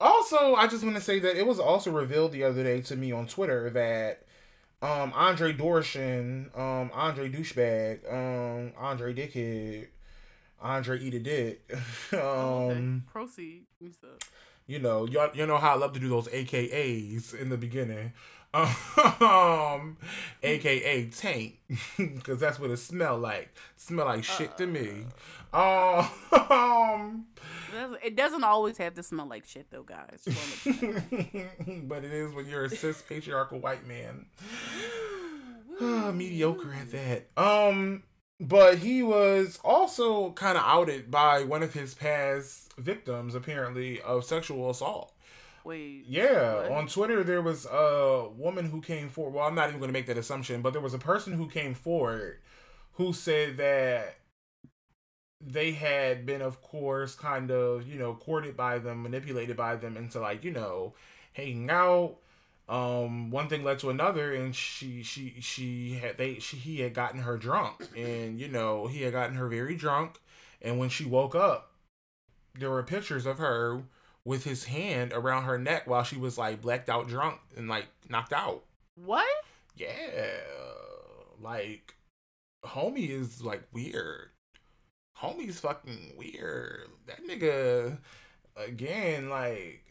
also 0.00 0.54
i 0.54 0.66
just 0.66 0.84
want 0.84 0.96
to 0.96 1.02
say 1.02 1.18
that 1.18 1.36
it 1.36 1.46
was 1.46 1.58
also 1.58 1.90
revealed 1.90 2.32
the 2.32 2.44
other 2.44 2.62
day 2.62 2.80
to 2.80 2.96
me 2.96 3.12
on 3.12 3.26
twitter 3.26 3.70
that 3.70 4.26
um 4.82 5.12
andre 5.14 5.52
doroshin 5.52 6.46
um 6.58 6.90
andre 6.94 7.30
douchebag 7.30 8.00
um 8.12 8.72
andre 8.78 9.12
dickhead 9.12 9.88
andre 10.62 10.98
eat 10.98 11.14
a 11.14 11.20
dick 11.20 11.62
um 11.72 11.78
oh, 12.14 12.70
okay. 12.70 13.00
proceed. 13.06 13.66
You 14.66 14.78
know 14.78 15.04
y'all, 15.06 15.30
you 15.34 15.46
know 15.46 15.58
how 15.58 15.72
i 15.72 15.74
love 15.74 15.92
to 15.94 16.00
do 16.00 16.08
those 16.08 16.28
akas 16.28 17.34
in 17.34 17.48
the 17.48 17.58
beginning 17.58 18.12
um, 19.20 19.96
aka 20.42 21.06
taint, 21.06 21.54
because 21.96 22.40
that's 22.40 22.58
what 22.58 22.70
it 22.70 22.76
smell 22.78 23.16
like. 23.16 23.54
Smell 23.76 24.06
like 24.06 24.24
shit 24.24 24.50
uh, 24.50 24.56
to 24.56 24.66
me. 24.66 25.04
Um, 25.52 27.26
it 28.02 28.16
doesn't 28.16 28.44
always 28.44 28.78
have 28.78 28.94
to 28.94 29.02
smell 29.02 29.26
like 29.26 29.44
shit, 29.44 29.66
though, 29.70 29.82
guys. 29.82 30.22
but 31.84 32.04
it 32.04 32.12
is 32.12 32.32
when 32.32 32.46
you're 32.46 32.64
a 32.64 32.70
cis 32.70 33.02
patriarchal 33.02 33.60
white 33.60 33.86
man. 33.86 34.26
Mediocre 35.80 36.74
at 36.74 36.90
that. 36.90 37.28
Um, 37.36 38.02
but 38.40 38.78
he 38.78 39.02
was 39.02 39.58
also 39.64 40.32
kind 40.32 40.56
of 40.56 40.64
outed 40.66 41.10
by 41.10 41.44
one 41.44 41.62
of 41.62 41.72
his 41.72 41.94
past 41.94 42.74
victims, 42.78 43.34
apparently, 43.34 44.00
of 44.00 44.24
sexual 44.24 44.70
assault. 44.70 45.12
Wait. 45.64 46.04
Yeah, 46.06 46.62
what? 46.62 46.70
on 46.72 46.86
Twitter 46.86 47.22
there 47.22 47.42
was 47.42 47.66
a 47.70 48.28
woman 48.36 48.66
who 48.66 48.80
came 48.80 49.08
forward. 49.08 49.34
Well, 49.34 49.46
I'm 49.46 49.54
not 49.54 49.68
even 49.68 49.80
going 49.80 49.88
to 49.88 49.92
make 49.92 50.06
that 50.06 50.18
assumption, 50.18 50.62
but 50.62 50.72
there 50.72 50.82
was 50.82 50.94
a 50.94 50.98
person 50.98 51.34
who 51.34 51.48
came 51.48 51.74
forward 51.74 52.38
who 52.92 53.12
said 53.12 53.56
that 53.58 54.16
they 55.40 55.72
had 55.72 56.26
been, 56.26 56.42
of 56.42 56.60
course, 56.62 57.14
kind 57.14 57.50
of 57.50 57.86
you 57.86 57.98
know 57.98 58.14
courted 58.14 58.56
by 58.56 58.78
them, 58.78 59.02
manipulated 59.02 59.56
by 59.56 59.76
them 59.76 59.96
into 59.96 60.20
like 60.20 60.44
you 60.44 60.50
know 60.52 60.94
hanging 61.32 61.70
out. 61.70 62.16
Um, 62.68 63.30
one 63.30 63.48
thing 63.48 63.64
led 63.64 63.80
to 63.80 63.90
another, 63.90 64.34
and 64.34 64.54
she 64.54 65.02
she 65.02 65.34
she 65.40 65.94
had 65.94 66.18
they 66.18 66.38
she 66.38 66.56
he 66.56 66.80
had 66.80 66.94
gotten 66.94 67.20
her 67.20 67.36
drunk, 67.36 67.88
and 67.96 68.38
you 68.40 68.48
know 68.48 68.86
he 68.86 69.02
had 69.02 69.12
gotten 69.12 69.36
her 69.36 69.48
very 69.48 69.74
drunk, 69.74 70.20
and 70.62 70.78
when 70.78 70.88
she 70.88 71.04
woke 71.04 71.34
up, 71.34 71.72
there 72.58 72.70
were 72.70 72.82
pictures 72.82 73.26
of 73.26 73.38
her 73.38 73.82
with 74.24 74.44
his 74.44 74.64
hand 74.64 75.12
around 75.12 75.44
her 75.44 75.58
neck 75.58 75.86
while 75.86 76.04
she 76.04 76.16
was 76.16 76.36
like 76.36 76.60
blacked 76.60 76.88
out 76.88 77.08
drunk 77.08 77.38
and 77.56 77.68
like 77.68 77.86
knocked 78.08 78.32
out. 78.32 78.64
What? 78.96 79.26
Yeah. 79.76 79.92
Like 81.40 81.94
homie 82.64 83.10
is 83.10 83.42
like 83.42 83.62
weird. 83.72 84.30
Homie's 85.18 85.60
fucking 85.60 86.14
weird. 86.16 86.88
That 87.06 87.26
nigga 87.26 87.98
again 88.56 89.30
like 89.30 89.84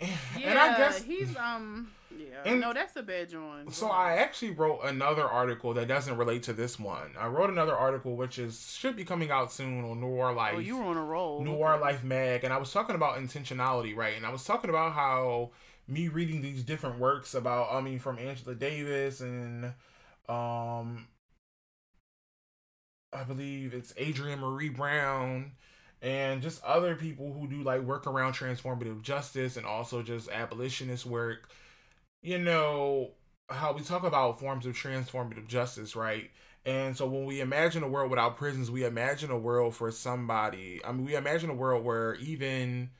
yeah, 0.00 0.08
and 0.42 0.58
I 0.58 0.76
guess 0.76 1.02
he's 1.02 1.36
um 1.36 1.90
yeah, 2.18 2.50
and 2.50 2.60
no, 2.60 2.72
that's 2.72 2.96
a 2.96 3.02
bad 3.02 3.30
joint. 3.30 3.72
So 3.74 3.88
I 3.88 4.16
actually 4.16 4.50
wrote 4.50 4.80
another 4.84 5.26
article 5.26 5.74
that 5.74 5.88
doesn't 5.88 6.16
relate 6.16 6.42
to 6.44 6.52
this 6.52 6.78
one. 6.78 7.12
I 7.18 7.26
wrote 7.28 7.50
another 7.50 7.76
article 7.76 8.16
which 8.16 8.38
is 8.38 8.72
should 8.72 8.96
be 8.96 9.04
coming 9.04 9.30
out 9.30 9.52
soon 9.52 9.84
on 9.84 10.00
Noir 10.00 10.32
Life. 10.32 10.54
Oh, 10.56 10.60
you 10.60 10.78
were 10.78 10.84
on 10.84 10.96
a 10.96 11.04
roll. 11.04 11.42
Noir 11.42 11.74
okay. 11.74 11.82
Life 11.82 12.04
Mag, 12.04 12.44
and 12.44 12.52
I 12.52 12.58
was 12.58 12.72
talking 12.72 12.96
about 12.96 13.18
intentionality, 13.18 13.96
right? 13.96 14.16
And 14.16 14.26
I 14.26 14.30
was 14.30 14.44
talking 14.44 14.70
about 14.70 14.92
how 14.92 15.50
me 15.86 16.08
reading 16.08 16.42
these 16.42 16.62
different 16.62 16.98
works 16.98 17.34
about, 17.34 17.72
I 17.72 17.80
mean, 17.80 17.98
from 17.98 18.18
Angela 18.18 18.54
Davis 18.54 19.20
and 19.20 19.72
um, 20.28 21.06
I 23.12 23.24
believe 23.26 23.72
it's 23.72 23.94
Adrienne 23.98 24.40
Maree 24.40 24.74
Brown 24.74 25.52
and 26.02 26.42
just 26.42 26.62
other 26.62 26.94
people 26.94 27.32
who 27.32 27.48
do 27.48 27.62
like 27.62 27.80
work 27.80 28.06
around 28.06 28.34
transformative 28.34 29.02
justice 29.02 29.56
and 29.56 29.66
also 29.66 30.02
just 30.02 30.28
abolitionist 30.30 31.06
work 31.06 31.48
you 32.22 32.38
know, 32.38 33.12
how 33.48 33.72
we 33.72 33.82
talk 33.82 34.04
about 34.04 34.40
forms 34.40 34.66
of 34.66 34.74
transformative 34.74 35.46
justice, 35.46 35.96
right? 35.96 36.30
And 36.64 36.96
so 36.96 37.06
when 37.06 37.24
we 37.24 37.40
imagine 37.40 37.82
a 37.82 37.88
world 37.88 38.10
without 38.10 38.36
prisons, 38.36 38.70
we 38.70 38.84
imagine 38.84 39.30
a 39.30 39.38
world 39.38 39.74
for 39.74 39.90
somebody. 39.90 40.80
I 40.84 40.92
mean, 40.92 41.04
we 41.06 41.16
imagine 41.16 41.50
a 41.50 41.54
world 41.54 41.84
where 41.84 42.14
even 42.16 42.90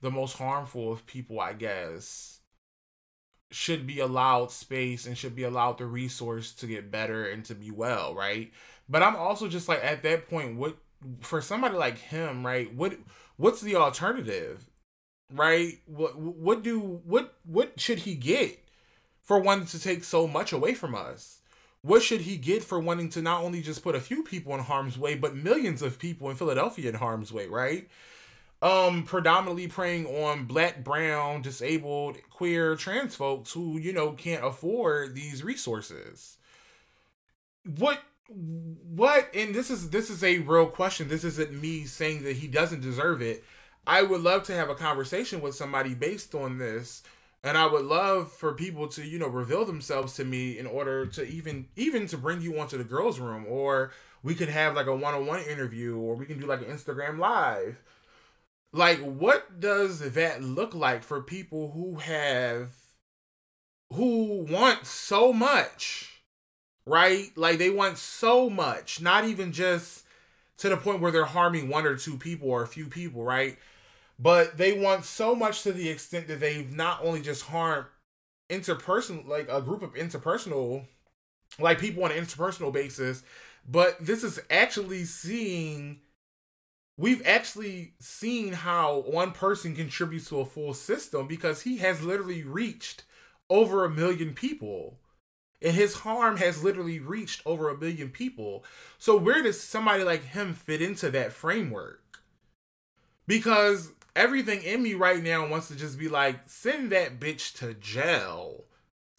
the 0.00 0.10
most 0.10 0.36
harmful 0.38 0.92
of 0.92 1.06
people, 1.06 1.40
I 1.40 1.52
guess, 1.54 2.40
should 3.50 3.86
be 3.86 4.00
allowed 4.00 4.50
space 4.50 5.06
and 5.06 5.16
should 5.16 5.34
be 5.36 5.42
allowed 5.42 5.78
the 5.78 5.86
resource 5.86 6.52
to 6.54 6.66
get 6.66 6.90
better 6.90 7.26
and 7.28 7.44
to 7.44 7.54
be 7.54 7.70
well, 7.70 8.14
right? 8.14 8.50
But 8.88 9.02
I'm 9.02 9.16
also 9.16 9.48
just 9.48 9.68
like 9.68 9.84
at 9.84 10.02
that 10.04 10.28
point, 10.28 10.56
what 10.56 10.76
for 11.20 11.40
somebody 11.42 11.76
like 11.76 11.98
him, 11.98 12.44
right? 12.46 12.72
What 12.74 12.98
what's 13.36 13.60
the 13.60 13.76
alternative? 13.76 14.64
Right? 15.32 15.80
What 15.86 16.18
what 16.18 16.62
do 16.64 16.80
what 17.04 17.36
what 17.46 17.80
should 17.80 18.00
he 18.00 18.14
get? 18.16 18.61
For 19.22 19.38
wanting 19.38 19.66
to 19.66 19.80
take 19.80 20.04
so 20.04 20.26
much 20.26 20.52
away 20.52 20.74
from 20.74 20.94
us? 20.94 21.38
What 21.82 22.02
should 22.02 22.20
he 22.22 22.36
get 22.36 22.62
for 22.62 22.78
wanting 22.78 23.08
to 23.10 23.22
not 23.22 23.42
only 23.42 23.60
just 23.60 23.82
put 23.82 23.96
a 23.96 24.00
few 24.00 24.22
people 24.22 24.54
in 24.54 24.60
harm's 24.60 24.96
way, 24.96 25.16
but 25.16 25.34
millions 25.34 25.82
of 25.82 25.98
people 25.98 26.30
in 26.30 26.36
Philadelphia 26.36 26.88
in 26.88 26.94
harm's 26.94 27.32
way, 27.32 27.48
right? 27.48 27.88
Um, 28.62 29.02
predominantly 29.02 29.66
preying 29.66 30.06
on 30.06 30.44
black, 30.44 30.84
brown, 30.84 31.42
disabled, 31.42 32.18
queer, 32.30 32.76
trans 32.76 33.16
folks 33.16 33.52
who, 33.52 33.78
you 33.78 33.92
know, 33.92 34.12
can't 34.12 34.44
afford 34.44 35.16
these 35.16 35.42
resources. 35.42 36.36
What 37.64 38.00
what 38.28 39.28
and 39.34 39.54
this 39.54 39.70
is 39.70 39.90
this 39.90 40.08
is 40.08 40.22
a 40.22 40.38
real 40.38 40.66
question. 40.66 41.08
This 41.08 41.24
isn't 41.24 41.60
me 41.60 41.84
saying 41.84 42.22
that 42.22 42.36
he 42.36 42.46
doesn't 42.46 42.80
deserve 42.80 43.20
it. 43.20 43.42
I 43.86 44.02
would 44.02 44.20
love 44.20 44.44
to 44.44 44.54
have 44.54 44.70
a 44.70 44.76
conversation 44.76 45.40
with 45.40 45.56
somebody 45.56 45.94
based 45.94 46.34
on 46.34 46.58
this 46.58 47.02
and 47.42 47.58
I 47.58 47.66
would 47.66 47.84
love 47.84 48.30
for 48.30 48.54
people 48.54 48.88
to 48.88 49.04
you 49.04 49.18
know 49.18 49.28
reveal 49.28 49.64
themselves 49.64 50.14
to 50.14 50.24
me 50.24 50.58
in 50.58 50.66
order 50.66 51.06
to 51.06 51.26
even 51.26 51.68
even 51.76 52.06
to 52.08 52.18
bring 52.18 52.40
you 52.40 52.58
onto 52.58 52.78
the 52.78 52.84
girls' 52.84 53.18
room, 53.20 53.46
or 53.48 53.92
we 54.22 54.34
could 54.34 54.48
have 54.48 54.74
like 54.74 54.86
a 54.86 54.94
one-on-one 54.94 55.42
interview, 55.44 55.96
or 55.96 56.14
we 56.14 56.26
can 56.26 56.38
do 56.38 56.46
like 56.46 56.60
an 56.62 56.74
Instagram 56.74 57.18
live. 57.18 57.82
Like, 58.72 59.00
what 59.00 59.60
does 59.60 60.12
that 60.12 60.42
look 60.42 60.74
like 60.74 61.02
for 61.02 61.20
people 61.20 61.72
who 61.72 61.96
have 61.96 62.70
who 63.92 64.46
want 64.48 64.86
so 64.86 65.32
much, 65.32 66.22
right? 66.86 67.30
Like 67.36 67.58
they 67.58 67.70
want 67.70 67.98
so 67.98 68.48
much, 68.48 69.00
not 69.00 69.24
even 69.24 69.52
just 69.52 70.04
to 70.58 70.68
the 70.68 70.76
point 70.76 71.00
where 71.00 71.10
they're 71.10 71.24
harming 71.24 71.68
one 71.68 71.86
or 71.86 71.96
two 71.96 72.16
people 72.16 72.50
or 72.50 72.62
a 72.62 72.68
few 72.68 72.86
people, 72.86 73.24
right? 73.24 73.58
But 74.22 74.56
they 74.56 74.78
want 74.78 75.04
so 75.04 75.34
much 75.34 75.62
to 75.62 75.72
the 75.72 75.88
extent 75.88 76.28
that 76.28 76.40
they've 76.40 76.74
not 76.74 77.00
only 77.02 77.20
just 77.20 77.42
harmed 77.42 77.86
interpersonal 78.50 79.26
like 79.26 79.48
a 79.50 79.60
group 79.60 79.82
of 79.82 79.94
interpersonal 79.94 80.84
like 81.58 81.78
people 81.78 82.04
on 82.04 82.12
an 82.12 82.18
interpersonal 82.18 82.72
basis 82.72 83.22
but 83.68 83.96
this 84.04 84.22
is 84.22 84.40
actually 84.50 85.04
seeing 85.04 86.00
we've 86.98 87.26
actually 87.26 87.94
seen 88.00 88.52
how 88.52 89.00
one 89.06 89.32
person 89.32 89.74
contributes 89.74 90.28
to 90.28 90.40
a 90.40 90.44
full 90.44 90.74
system 90.74 91.26
because 91.26 91.62
he 91.62 91.78
has 91.78 92.02
literally 92.02 92.42
reached 92.42 93.04
over 93.50 93.84
a 93.84 93.90
million 93.90 94.34
people. 94.34 94.98
And 95.60 95.74
his 95.74 95.94
harm 95.94 96.38
has 96.38 96.64
literally 96.64 96.98
reached 96.98 97.42
over 97.46 97.68
a 97.68 97.78
million 97.78 98.10
people. 98.10 98.64
So 98.98 99.16
where 99.16 99.42
does 99.42 99.60
somebody 99.60 100.02
like 100.02 100.24
him 100.24 100.54
fit 100.54 100.82
into 100.82 101.10
that 101.10 101.32
framework? 101.32 102.20
Because 103.28 103.92
everything 104.14 104.62
in 104.62 104.82
me 104.82 104.94
right 104.94 105.22
now 105.22 105.46
wants 105.46 105.68
to 105.68 105.76
just 105.76 105.98
be 105.98 106.08
like, 106.08 106.40
send 106.46 106.90
that 106.92 107.20
bitch 107.20 107.54
to 107.58 107.74
jail. 107.74 108.64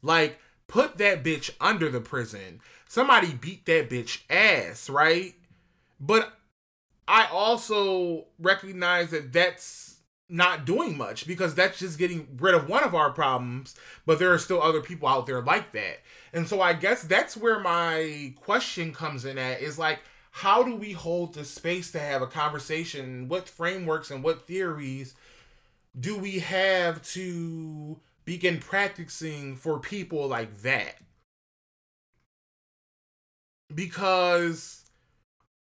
Like, 0.01 0.39
put 0.67 0.97
that 0.97 1.23
bitch 1.23 1.51
under 1.61 1.89
the 1.89 2.01
prison. 2.01 2.61
Somebody 2.87 3.33
beat 3.33 3.65
that 3.65 3.89
bitch 3.89 4.21
ass, 4.29 4.89
right? 4.89 5.33
But 5.99 6.33
I 7.07 7.27
also 7.31 8.25
recognize 8.39 9.11
that 9.11 9.33
that's 9.33 9.97
not 10.29 10.65
doing 10.65 10.97
much 10.97 11.27
because 11.27 11.53
that's 11.53 11.79
just 11.79 11.99
getting 11.99 12.27
rid 12.39 12.55
of 12.55 12.67
one 12.67 12.83
of 12.83 12.95
our 12.95 13.11
problems, 13.11 13.75
but 14.05 14.19
there 14.19 14.33
are 14.33 14.39
still 14.39 14.61
other 14.61 14.81
people 14.81 15.07
out 15.07 15.25
there 15.25 15.41
like 15.41 15.71
that. 15.73 15.99
And 16.33 16.47
so 16.47 16.61
I 16.61 16.73
guess 16.73 17.03
that's 17.03 17.37
where 17.37 17.59
my 17.59 18.33
question 18.41 18.93
comes 18.93 19.25
in 19.25 19.37
at 19.37 19.61
is 19.61 19.77
like, 19.77 19.99
how 20.37 20.63
do 20.63 20.75
we 20.75 20.93
hold 20.93 21.35
the 21.35 21.45
space 21.45 21.91
to 21.91 21.99
have 21.99 22.23
a 22.23 22.27
conversation? 22.27 23.29
What 23.29 23.47
frameworks 23.47 24.09
and 24.09 24.23
what 24.23 24.47
theories 24.47 25.13
do 25.97 26.17
we 26.17 26.39
have 26.39 27.03
to 27.09 27.99
begin 28.25 28.57
practicing 28.57 29.55
for 29.55 29.77
people 29.77 30.27
like 30.27 30.63
that? 30.63 30.95
Because 33.73 34.89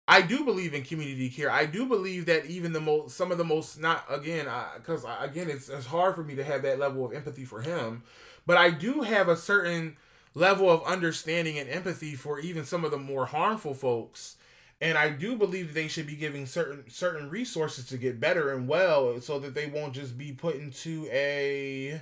I 0.06 0.20
do 0.20 0.44
believe 0.44 0.74
in 0.74 0.82
community 0.82 1.30
care. 1.30 1.50
I 1.50 1.64
do 1.64 1.86
believe 1.86 2.26
that 2.26 2.44
even 2.44 2.74
the 2.74 2.80
most, 2.80 3.16
some 3.16 3.32
of 3.32 3.38
the 3.38 3.44
most, 3.44 3.80
not 3.80 4.04
again, 4.10 4.46
because 4.76 5.02
again, 5.18 5.48
it's, 5.48 5.70
it's 5.70 5.86
hard 5.86 6.14
for 6.14 6.22
me 6.22 6.34
to 6.34 6.44
have 6.44 6.60
that 6.62 6.78
level 6.78 7.06
of 7.06 7.14
empathy 7.14 7.46
for 7.46 7.62
him, 7.62 8.02
but 8.46 8.58
I 8.58 8.68
do 8.68 9.00
have 9.00 9.28
a 9.28 9.36
certain 9.36 9.96
level 10.34 10.68
of 10.68 10.84
understanding 10.84 11.58
and 11.58 11.70
empathy 11.70 12.14
for 12.14 12.38
even 12.38 12.66
some 12.66 12.84
of 12.84 12.90
the 12.90 12.98
more 12.98 13.24
harmful 13.24 13.72
folks. 13.72 14.36
And 14.80 14.96
I 14.96 15.10
do 15.10 15.36
believe 15.36 15.74
they 15.74 15.88
should 15.88 16.06
be 16.06 16.14
giving 16.14 16.46
certain 16.46 16.88
certain 16.88 17.28
resources 17.30 17.86
to 17.86 17.98
get 17.98 18.20
better 18.20 18.52
and 18.52 18.68
well, 18.68 19.20
so 19.20 19.38
that 19.40 19.54
they 19.54 19.66
won't 19.66 19.92
just 19.92 20.16
be 20.16 20.32
put 20.32 20.54
into 20.54 21.08
a, 21.10 22.00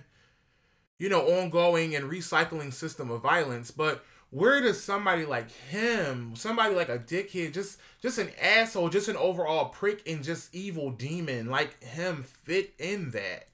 you 0.98 1.08
know, 1.08 1.22
ongoing 1.22 1.96
and 1.96 2.10
recycling 2.10 2.72
system 2.72 3.10
of 3.10 3.22
violence. 3.22 3.70
But 3.70 4.04
where 4.30 4.60
does 4.60 4.82
somebody 4.82 5.24
like 5.24 5.50
him, 5.50 6.34
somebody 6.36 6.74
like 6.74 6.90
a 6.90 6.98
dickhead, 6.98 7.54
just 7.54 7.78
just 8.02 8.18
an 8.18 8.30
asshole, 8.40 8.90
just 8.90 9.08
an 9.08 9.16
overall 9.16 9.66
prick 9.70 10.06
and 10.06 10.22
just 10.22 10.54
evil 10.54 10.90
demon 10.90 11.46
like 11.46 11.82
him 11.82 12.24
fit 12.24 12.74
in 12.78 13.10
that? 13.12 13.48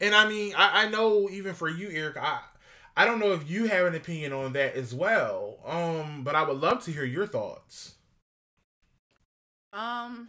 And 0.00 0.14
I 0.14 0.28
mean, 0.28 0.52
I, 0.56 0.84
I 0.84 0.88
know 0.88 1.28
even 1.30 1.54
for 1.54 1.68
you, 1.68 1.90
Eric, 1.90 2.16
I 2.16 2.40
I 2.96 3.04
don't 3.04 3.20
know 3.20 3.32
if 3.32 3.48
you 3.48 3.66
have 3.66 3.86
an 3.86 3.94
opinion 3.94 4.32
on 4.32 4.52
that 4.54 4.74
as 4.74 4.94
well. 4.94 5.58
Um, 5.64 6.22
but 6.24 6.34
I 6.34 6.42
would 6.42 6.60
love 6.60 6.82
to 6.84 6.92
hear 6.92 7.04
your 7.04 7.26
thoughts. 7.26 7.94
Um, 9.74 10.28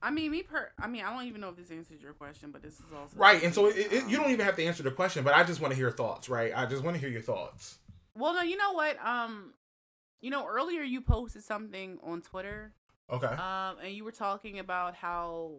I 0.00 0.10
mean, 0.10 0.30
me 0.30 0.42
per. 0.42 0.70
I 0.78 0.86
mean, 0.86 1.04
I 1.04 1.12
don't 1.12 1.26
even 1.26 1.40
know 1.40 1.48
if 1.48 1.56
this 1.56 1.70
answers 1.70 2.00
your 2.00 2.12
question, 2.12 2.50
but 2.50 2.62
this 2.62 2.74
is 2.74 2.92
also 2.96 3.16
right. 3.16 3.42
And 3.42 3.52
so 3.52 3.66
it, 3.66 3.92
it, 3.92 4.08
you 4.08 4.16
don't 4.16 4.30
even 4.30 4.44
have 4.46 4.56
to 4.56 4.64
answer 4.64 4.82
the 4.82 4.90
question, 4.90 5.24
but 5.24 5.34
I 5.34 5.44
just 5.44 5.60
want 5.60 5.72
to 5.72 5.76
hear 5.76 5.90
thoughts. 5.90 6.28
Right? 6.28 6.52
I 6.54 6.66
just 6.66 6.82
want 6.82 6.96
to 6.96 7.00
hear 7.00 7.10
your 7.10 7.22
thoughts. 7.22 7.78
Well, 8.16 8.34
no, 8.34 8.42
you 8.42 8.56
know 8.56 8.72
what? 8.72 8.96
Um, 9.04 9.54
you 10.20 10.30
know, 10.30 10.46
earlier 10.46 10.82
you 10.82 11.00
posted 11.00 11.42
something 11.42 11.98
on 12.02 12.22
Twitter. 12.22 12.72
Okay. 13.10 13.26
Um, 13.26 13.76
and 13.82 13.92
you 13.92 14.04
were 14.04 14.12
talking 14.12 14.58
about 14.58 14.94
how, 14.94 15.56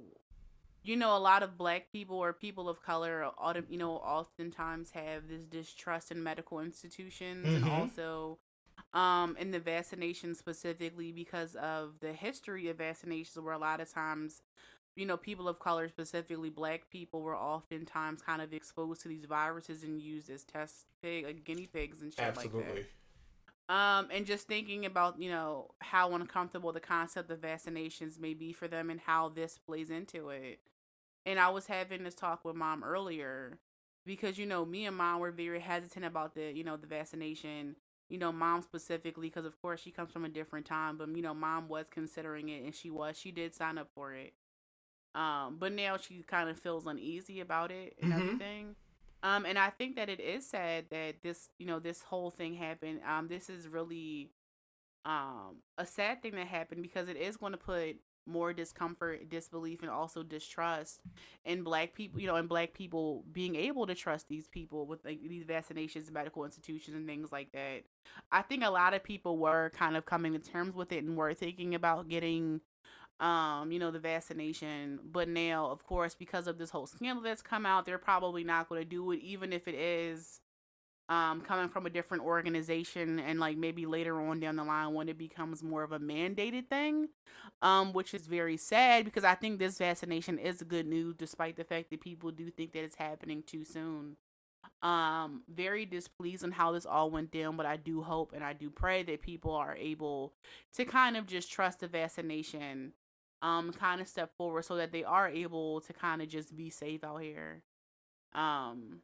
you 0.84 0.96
know, 0.96 1.16
a 1.16 1.20
lot 1.20 1.44
of 1.44 1.58
Black 1.58 1.92
people 1.92 2.18
or 2.18 2.34
people 2.34 2.70
of 2.70 2.82
color, 2.82 3.30
you 3.70 3.78
know, 3.78 3.94
oftentimes 3.98 4.92
have 4.92 5.28
this 5.28 5.44
distrust 5.44 6.12
in 6.12 6.24
medical 6.24 6.60
institutions, 6.60 7.46
mm-hmm. 7.46 7.56
and 7.64 7.72
also 7.72 8.40
um, 8.94 9.36
in 9.40 9.52
the 9.52 9.60
vaccination 9.60 10.36
specifically 10.36 11.12
because 11.12 11.56
of 11.56 12.00
the 12.00 12.14
history 12.14 12.70
of 12.70 12.78
vaccinations, 12.78 13.42
where 13.42 13.54
a 13.54 13.58
lot 13.58 13.82
of 13.82 13.92
times, 13.92 14.42
you 14.96 15.06
know, 15.06 15.18
people 15.18 15.48
of 15.48 15.60
color, 15.60 15.88
specifically 15.90 16.50
black 16.50 16.90
people, 16.92 17.22
were 17.22 17.36
oftentimes 17.36 18.22
kind 18.22 18.42
of 18.42 18.54
exposed 18.54 19.02
to 19.02 19.08
these 19.08 19.26
viruses 19.26 19.84
and 19.84 20.00
used 20.00 20.30
as 20.30 20.44
test 20.44 20.86
pig, 21.02 21.26
like 21.26 21.44
guinea 21.44 21.68
pigs 21.68 22.02
and 22.02 22.14
shit 22.14 22.24
Absolutely. 22.24 22.62
like 22.62 22.76
that. 22.76 22.86
Um, 23.70 24.10
and 24.12 24.26
just 24.26 24.48
thinking 24.48 24.86
about, 24.86 25.20
you 25.20 25.30
know, 25.30 25.72
how 25.80 26.14
uncomfortable 26.14 26.74
the 26.74 26.80
concept 26.80 27.32
of 27.32 27.40
vaccinations 27.40 28.20
may 28.20 28.34
be 28.34 28.52
for 28.52 28.68
them 28.68 28.90
and 28.90 29.00
how 29.00 29.30
this 29.30 29.58
plays 29.58 29.90
into 29.90 30.30
it. 30.30 30.60
And 31.26 31.40
I 31.40 31.50
was 31.50 31.68
having 31.68 32.04
this 32.04 32.14
talk 32.14 32.44
with 32.44 32.58
mom 32.58 32.84
earlier 32.84 33.60
because, 34.06 34.38
you 34.38 34.46
know, 34.46 34.66
me 34.66 34.86
and 34.86 34.98
mom 34.98 35.22
were 35.22 35.32
very 35.32 35.62
hesitant 35.62 36.04
about 36.04 36.36
the, 36.36 36.52
you 36.52 36.66
know, 36.66 36.76
the 36.76 36.88
vaccination 36.88 37.78
you 38.14 38.20
know, 38.20 38.32
mom 38.32 38.62
specifically, 38.62 39.28
because 39.28 39.44
of 39.44 39.60
course 39.60 39.80
she 39.80 39.90
comes 39.90 40.12
from 40.12 40.24
a 40.24 40.30
different 40.30 40.68
time, 40.68 40.98
but 40.98 41.10
you 41.16 41.24
know, 41.24 41.34
mom 41.34 41.68
was 41.68 41.88
considering 41.90 42.48
it 42.48 42.64
and 42.64 42.76
she 42.76 42.92
was, 42.92 43.18
she 43.20 43.32
did 43.32 43.56
sign 43.56 43.80
up 43.80 43.90
for 43.96 44.14
it. 44.14 44.34
Um, 45.16 45.58
but 45.58 45.74
now 45.74 45.98
she 45.98 46.22
kind 46.22 46.48
of 46.48 46.60
feels 46.60 46.86
uneasy 46.86 47.40
about 47.40 47.72
it 47.72 47.96
and 48.00 48.14
mm-hmm. 48.14 48.22
everything. 48.22 48.76
Um, 49.24 49.48
and 49.48 49.58
I 49.58 49.72
think 49.72 49.96
that 49.96 50.10
it 50.10 50.20
is 50.20 50.48
sad 50.48 50.86
that 50.92 51.24
this, 51.24 51.50
you 51.58 51.66
know, 51.66 51.80
this 51.80 52.04
whole 52.04 52.30
thing 52.30 52.54
happened. 52.54 53.00
Um, 53.04 53.30
this 53.30 53.50
is 53.50 53.68
really, 53.68 54.30
um, 55.06 55.64
a 55.80 55.86
sad 55.88 56.22
thing 56.22 56.36
that 56.36 56.46
happened 56.46 56.84
because 56.84 57.10
it 57.10 57.18
is 57.18 57.36
going 57.36 57.54
to 57.54 57.58
put 57.58 57.96
more 58.26 58.54
discomfort, 58.54 59.30
disbelief, 59.30 59.82
and 59.82 59.92
also 59.92 60.24
distrust 60.24 61.02
in 61.46 61.64
black 61.64 61.94
people, 61.94 62.20
you 62.20 62.28
know, 62.28 62.36
and 62.36 62.50
black 62.50 62.74
people 62.74 63.24
being 63.32 63.56
able 63.56 63.86
to 63.88 63.96
trust 63.96 64.28
these 64.28 64.48
people 64.48 64.86
with 64.86 65.04
like 65.06 65.20
these 65.22 65.46
vaccinations, 65.46 66.12
medical 66.12 66.46
institutions, 66.46 66.96
and 66.96 67.08
things 67.08 67.32
like 67.32 67.52
that. 67.52 67.84
I 68.32 68.42
think 68.42 68.64
a 68.64 68.70
lot 68.70 68.94
of 68.94 69.04
people 69.04 69.38
were 69.38 69.72
kind 69.76 69.98
of 69.98 70.06
coming 70.06 70.34
to 70.34 70.40
terms 70.40 70.76
with 70.76 70.92
it 70.92 71.04
and 71.04 71.18
were 71.18 71.34
thinking 71.34 71.76
about 71.76 72.10
getting 72.10 72.62
um, 73.20 73.72
you 73.72 73.80
know, 73.80 73.92
the 73.92 74.00
vaccination. 74.00 75.00
But 75.04 75.30
now, 75.30 75.68
of 75.68 75.84
course, 75.86 76.16
because 76.16 76.48
of 76.48 76.58
this 76.58 76.72
whole 76.72 76.88
scandal 76.88 77.24
that's 77.24 77.42
come 77.42 77.66
out, 77.66 77.86
they're 77.86 77.98
probably 77.98 78.44
not 78.44 78.68
going 78.68 78.82
to 78.82 78.86
do 78.86 79.12
it, 79.12 79.20
even 79.20 79.54
if 79.54 79.68
it 79.68 79.76
is 79.76 80.42
um, 81.10 81.42
coming 81.42 81.68
from 81.68 81.86
a 81.86 81.90
different 81.90 82.24
organization 82.24 83.20
and 83.20 83.40
like 83.40 83.58
maybe 83.58 83.86
later 83.86 84.20
on 84.22 84.40
down 84.40 84.56
the 84.56 84.64
line 84.64 84.94
when 84.94 85.10
it 85.10 85.18
becomes 85.18 85.62
more 85.62 85.84
of 85.84 85.92
a 85.92 86.00
mandated 86.00 86.68
thing, 86.70 87.10
um, 87.62 87.94
which 87.94 88.14
is 88.14 88.26
very 88.26 88.58
sad 88.58 89.06
because 89.06 89.24
I 89.24 89.36
think 89.36 89.60
this 89.60 89.78
vaccination 89.78 90.40
is 90.40 90.64
good 90.64 90.88
news 90.88 91.16
despite 91.16 91.58
the 91.58 91.66
fact 91.66 91.90
that 91.90 92.02
people 92.02 92.32
do 92.32 92.50
think 92.50 92.72
that 92.74 92.84
it's 92.84 92.96
happening 92.96 93.44
too 93.46 93.66
soon. 93.66 94.16
Um, 94.82 95.44
very 95.50 95.86
displeased 95.86 96.44
on 96.44 96.52
how 96.52 96.72
this 96.72 96.86
all 96.86 97.10
went 97.10 97.32
down, 97.32 97.58
but 97.58 97.66
I 97.66 97.78
do 97.78 98.02
hope 98.02 98.32
and 98.34 98.44
I 98.44 98.54
do 98.54 98.70
pray 98.70 99.04
that 99.04 99.22
people 99.22 99.54
are 99.54 99.76
able 99.76 100.34
to 100.76 100.86
kind 100.86 101.18
of 101.18 101.28
just 101.28 101.52
trust 101.52 101.82
the 101.82 101.88
vaccination, 101.88 102.94
um, 103.42 103.74
kind 103.74 104.00
of 104.00 104.08
step 104.08 104.32
forward 104.38 104.64
so 104.64 104.78
that 104.78 104.94
they 104.94 105.04
are 105.04 105.28
able 105.28 105.82
to 105.82 105.94
kind 105.94 106.22
of 106.22 106.30
just 106.30 106.56
be 106.56 106.70
safe 106.70 107.04
out 107.04 107.22
here. 107.22 107.64
Um, 108.34 109.02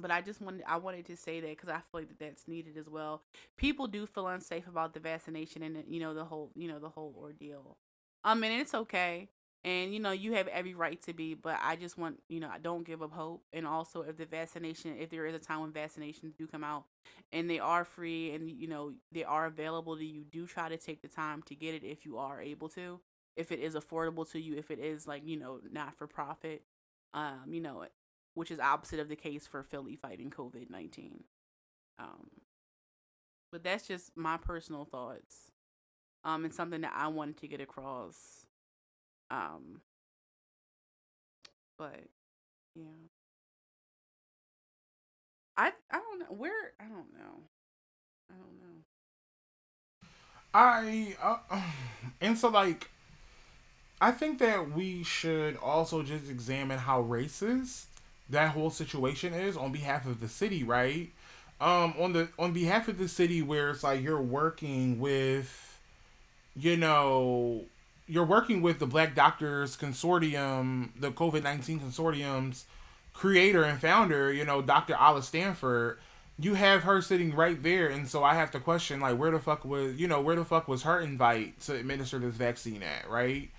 but 0.00 0.10
I 0.10 0.20
just 0.20 0.40
wanted 0.40 0.62
I 0.66 0.76
wanted 0.76 1.06
to 1.06 1.16
say 1.16 1.40
that 1.40 1.50
because 1.50 1.68
I 1.68 1.76
feel 1.76 2.00
like 2.00 2.08
that 2.08 2.18
that's 2.18 2.48
needed 2.48 2.76
as 2.76 2.88
well. 2.88 3.22
People 3.56 3.86
do 3.86 4.06
feel 4.06 4.28
unsafe 4.28 4.66
about 4.66 4.94
the 4.94 5.00
vaccination 5.00 5.62
and 5.62 5.84
you 5.88 6.00
know 6.00 6.14
the 6.14 6.24
whole 6.24 6.50
you 6.54 6.68
know 6.68 6.78
the 6.78 6.88
whole 6.88 7.14
ordeal. 7.18 7.76
Um, 8.24 8.44
and 8.44 8.52
it's 8.60 8.74
okay, 8.74 9.28
and 9.64 9.92
you 9.92 10.00
know 10.00 10.12
you 10.12 10.32
have 10.34 10.48
every 10.48 10.74
right 10.74 11.00
to 11.02 11.12
be, 11.12 11.34
but 11.34 11.58
I 11.62 11.76
just 11.76 11.98
want 11.98 12.20
you 12.28 12.40
know 12.40 12.48
I 12.52 12.58
don't 12.58 12.86
give 12.86 13.02
up 13.02 13.12
hope. 13.12 13.42
And 13.52 13.66
also, 13.66 14.02
if 14.02 14.16
the 14.16 14.26
vaccination, 14.26 14.96
if 14.98 15.10
there 15.10 15.26
is 15.26 15.34
a 15.34 15.38
time 15.38 15.60
when 15.60 15.72
vaccinations 15.72 16.36
do 16.36 16.46
come 16.46 16.64
out 16.64 16.84
and 17.32 17.48
they 17.48 17.58
are 17.58 17.84
free 17.84 18.32
and 18.32 18.50
you 18.50 18.68
know 18.68 18.92
they 19.12 19.24
are 19.24 19.46
available 19.46 19.96
to 19.96 20.04
you, 20.04 20.24
do 20.24 20.46
try 20.46 20.68
to 20.68 20.76
take 20.76 21.02
the 21.02 21.08
time 21.08 21.42
to 21.46 21.54
get 21.54 21.74
it 21.74 21.84
if 21.84 22.04
you 22.04 22.18
are 22.18 22.40
able 22.40 22.68
to. 22.70 23.00
If 23.36 23.52
it 23.52 23.60
is 23.60 23.74
affordable 23.74 24.30
to 24.32 24.40
you, 24.40 24.56
if 24.56 24.70
it 24.70 24.78
is 24.78 25.06
like 25.06 25.22
you 25.26 25.38
know 25.38 25.60
not 25.70 25.96
for 25.96 26.06
profit, 26.06 26.62
um, 27.14 27.44
you 27.48 27.60
know 27.60 27.84
which 28.34 28.50
is 28.50 28.60
opposite 28.60 29.00
of 29.00 29.08
the 29.08 29.16
case 29.16 29.46
for 29.46 29.62
Philly 29.62 29.96
fighting 29.96 30.30
COVID 30.30 30.70
19. 30.70 31.24
Um, 31.98 32.28
but 33.52 33.64
that's 33.64 33.86
just 33.86 34.16
my 34.16 34.36
personal 34.36 34.84
thoughts 34.84 35.50
um, 36.24 36.44
and 36.44 36.54
something 36.54 36.80
that 36.82 36.92
I 36.94 37.08
wanted 37.08 37.38
to 37.38 37.48
get 37.48 37.60
across. 37.60 38.46
Um, 39.30 39.80
but 41.78 42.00
yeah. 42.74 42.84
I 45.56 45.72
I 45.90 45.98
don't 45.98 46.20
know 46.20 46.36
where 46.36 46.72
I 46.80 46.84
don't 46.84 47.12
know. 47.12 47.42
I 48.30 48.34
don't 48.34 48.60
know. 48.60 48.76
I 50.52 51.16
uh, 51.22 51.62
and 52.20 52.38
so 52.38 52.48
like 52.48 52.90
I 54.00 54.10
think 54.10 54.38
that 54.38 54.72
we 54.72 55.02
should 55.02 55.56
also 55.56 56.02
just 56.02 56.30
examine 56.30 56.78
how 56.78 57.02
racist 57.02 57.84
that 58.30 58.50
whole 58.50 58.70
situation 58.70 59.34
is 59.34 59.56
on 59.56 59.72
behalf 59.72 60.06
of 60.06 60.20
the 60.20 60.28
city, 60.28 60.64
right? 60.64 61.10
Um, 61.60 61.94
on 61.98 62.12
the 62.12 62.28
on 62.38 62.52
behalf 62.52 62.88
of 62.88 62.98
the 62.98 63.08
city, 63.08 63.42
where 63.42 63.70
it's 63.70 63.84
like 63.84 64.02
you're 64.02 64.20
working 64.20 64.98
with, 64.98 65.78
you 66.56 66.76
know, 66.76 67.64
you're 68.06 68.24
working 68.24 68.62
with 68.62 68.78
the 68.78 68.86
Black 68.86 69.14
Doctors 69.14 69.76
Consortium, 69.76 70.90
the 70.98 71.10
COVID 71.10 71.42
nineteen 71.42 71.78
consortium's 71.78 72.64
creator 73.12 73.62
and 73.64 73.78
founder, 73.78 74.32
you 74.32 74.44
know, 74.44 74.62
Dr. 74.62 74.94
Ala 74.94 75.22
Stanford. 75.22 75.98
You 76.38 76.54
have 76.54 76.84
her 76.84 77.02
sitting 77.02 77.34
right 77.34 77.62
there, 77.62 77.88
and 77.88 78.08
so 78.08 78.24
I 78.24 78.34
have 78.34 78.50
to 78.52 78.60
question, 78.60 78.98
like, 78.98 79.18
where 79.18 79.30
the 79.30 79.38
fuck 79.38 79.62
was, 79.62 79.96
you 79.96 80.08
know, 80.08 80.22
where 80.22 80.36
the 80.36 80.44
fuck 80.44 80.68
was 80.68 80.84
her 80.84 80.98
invite 80.98 81.60
to 81.62 81.74
administer 81.74 82.18
this 82.18 82.34
vaccine 82.34 82.82
at, 82.82 83.10
right? 83.10 83.50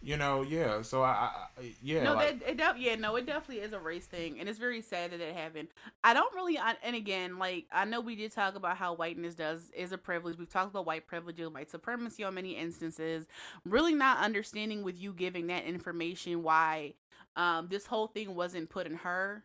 You 0.00 0.16
know, 0.16 0.42
yeah. 0.42 0.82
So 0.82 1.02
I, 1.02 1.30
I 1.58 1.74
yeah. 1.82 2.04
No, 2.04 2.14
like, 2.14 2.40
that 2.40 2.50
it 2.50 2.56
def- 2.56 2.78
yeah, 2.78 2.94
no, 2.94 3.16
it 3.16 3.26
definitely 3.26 3.64
is 3.64 3.72
a 3.72 3.80
race 3.80 4.06
thing, 4.06 4.38
and 4.38 4.48
it's 4.48 4.58
very 4.58 4.80
sad 4.80 5.10
that 5.10 5.20
it 5.20 5.34
happened. 5.34 5.68
I 6.04 6.14
don't 6.14 6.32
really, 6.34 6.58
I, 6.58 6.76
and 6.82 6.94
again, 6.94 7.38
like 7.38 7.66
I 7.72 7.84
know 7.84 8.00
we 8.00 8.14
did 8.14 8.32
talk 8.32 8.54
about 8.54 8.76
how 8.76 8.94
whiteness 8.94 9.34
does 9.34 9.70
is 9.70 9.92
a 9.92 9.98
privilege. 9.98 10.38
We've 10.38 10.48
talked 10.48 10.70
about 10.70 10.86
white 10.86 11.06
privilege 11.06 11.40
and 11.40 11.52
white 11.52 11.70
supremacy 11.70 12.22
on 12.22 12.34
many 12.34 12.52
instances. 12.52 13.26
Really 13.64 13.94
not 13.94 14.18
understanding 14.18 14.82
with 14.82 14.98
you 14.98 15.12
giving 15.12 15.48
that 15.48 15.64
information 15.64 16.42
why 16.42 16.94
um 17.36 17.68
this 17.68 17.86
whole 17.86 18.06
thing 18.06 18.34
wasn't 18.34 18.70
put 18.70 18.86
in 18.86 18.94
her. 18.94 19.44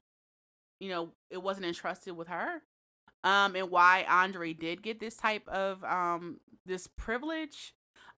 You 0.80 0.90
know, 0.90 1.10
it 1.30 1.42
wasn't 1.42 1.66
entrusted 1.66 2.16
with 2.16 2.28
her. 2.28 2.62
Um, 3.24 3.56
and 3.56 3.72
why 3.72 4.06
Andre 4.10 4.54
did 4.54 4.84
get 4.84 5.00
this 5.00 5.16
type 5.16 5.48
of 5.48 5.84
um 5.84 6.40
this 6.66 6.88
privilege 6.88 7.74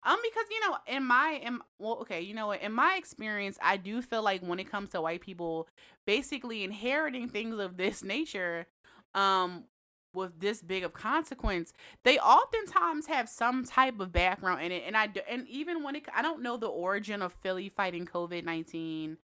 um, 0.05 0.17
because 0.23 0.45
you 0.49 0.59
know, 0.61 0.77
in 0.87 1.03
my 1.03 1.41
in 1.43 1.59
well, 1.79 1.97
okay, 2.01 2.21
you 2.21 2.33
know? 2.33 2.51
In 2.51 2.71
my 2.71 2.95
experience, 2.97 3.57
I 3.61 3.77
do 3.77 4.01
feel 4.01 4.23
like 4.23 4.41
when 4.41 4.59
it 4.59 4.71
comes 4.71 4.89
to 4.91 5.01
white 5.01 5.21
people, 5.21 5.67
basically 6.05 6.63
inheriting 6.63 7.27
things 7.27 7.57
of 7.59 7.77
this 7.77 8.03
nature, 8.03 8.67
um, 9.13 9.65
with 10.13 10.39
this 10.39 10.61
big 10.61 10.83
of 10.85 10.93
consequence, 10.93 11.73
they 12.03 12.17
oftentimes 12.19 13.07
have 13.07 13.27
some 13.27 13.65
type 13.65 13.99
of 13.99 14.13
background 14.13 14.61
in 14.61 14.71
it. 14.71 14.83
And 14.87 14.95
I 14.95 15.07
do, 15.07 15.19
and 15.29 15.45
even 15.49 15.83
when 15.83 15.95
it, 15.97 16.05
I 16.15 16.21
don't 16.21 16.41
know 16.41 16.55
the 16.55 16.67
origin 16.67 17.21
of 17.21 17.33
Philly 17.33 17.67
fighting 17.67 18.05
COVID 18.05 18.45
nineteen. 18.45 19.17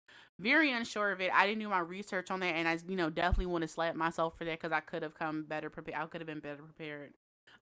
Very 0.41 0.71
unsure 0.71 1.11
of 1.11 1.21
it. 1.21 1.33
I 1.35 1.49
didn't 1.49 1.63
do 1.63 1.69
my 1.69 1.81
research 1.81 2.31
on 2.31 2.39
that, 2.41 2.55
and 2.55 2.69
I, 2.69 2.79
you 2.89 2.95
know, 2.95 3.11
definitely 3.11 3.47
want 3.47 3.63
to 3.63 3.69
slap 3.69 3.97
myself 3.97 4.39
for 4.39 4.45
that 4.45 4.61
because 4.61 4.71
I 4.71 4.79
could 4.79 5.03
have 5.03 5.19
come 5.19 5.43
better 5.43 5.69
prepared. 5.69 5.99
I 6.01 6.07
could 6.07 6.21
have 6.21 6.29
been 6.29 6.39
better 6.39 6.63
prepared. 6.63 7.15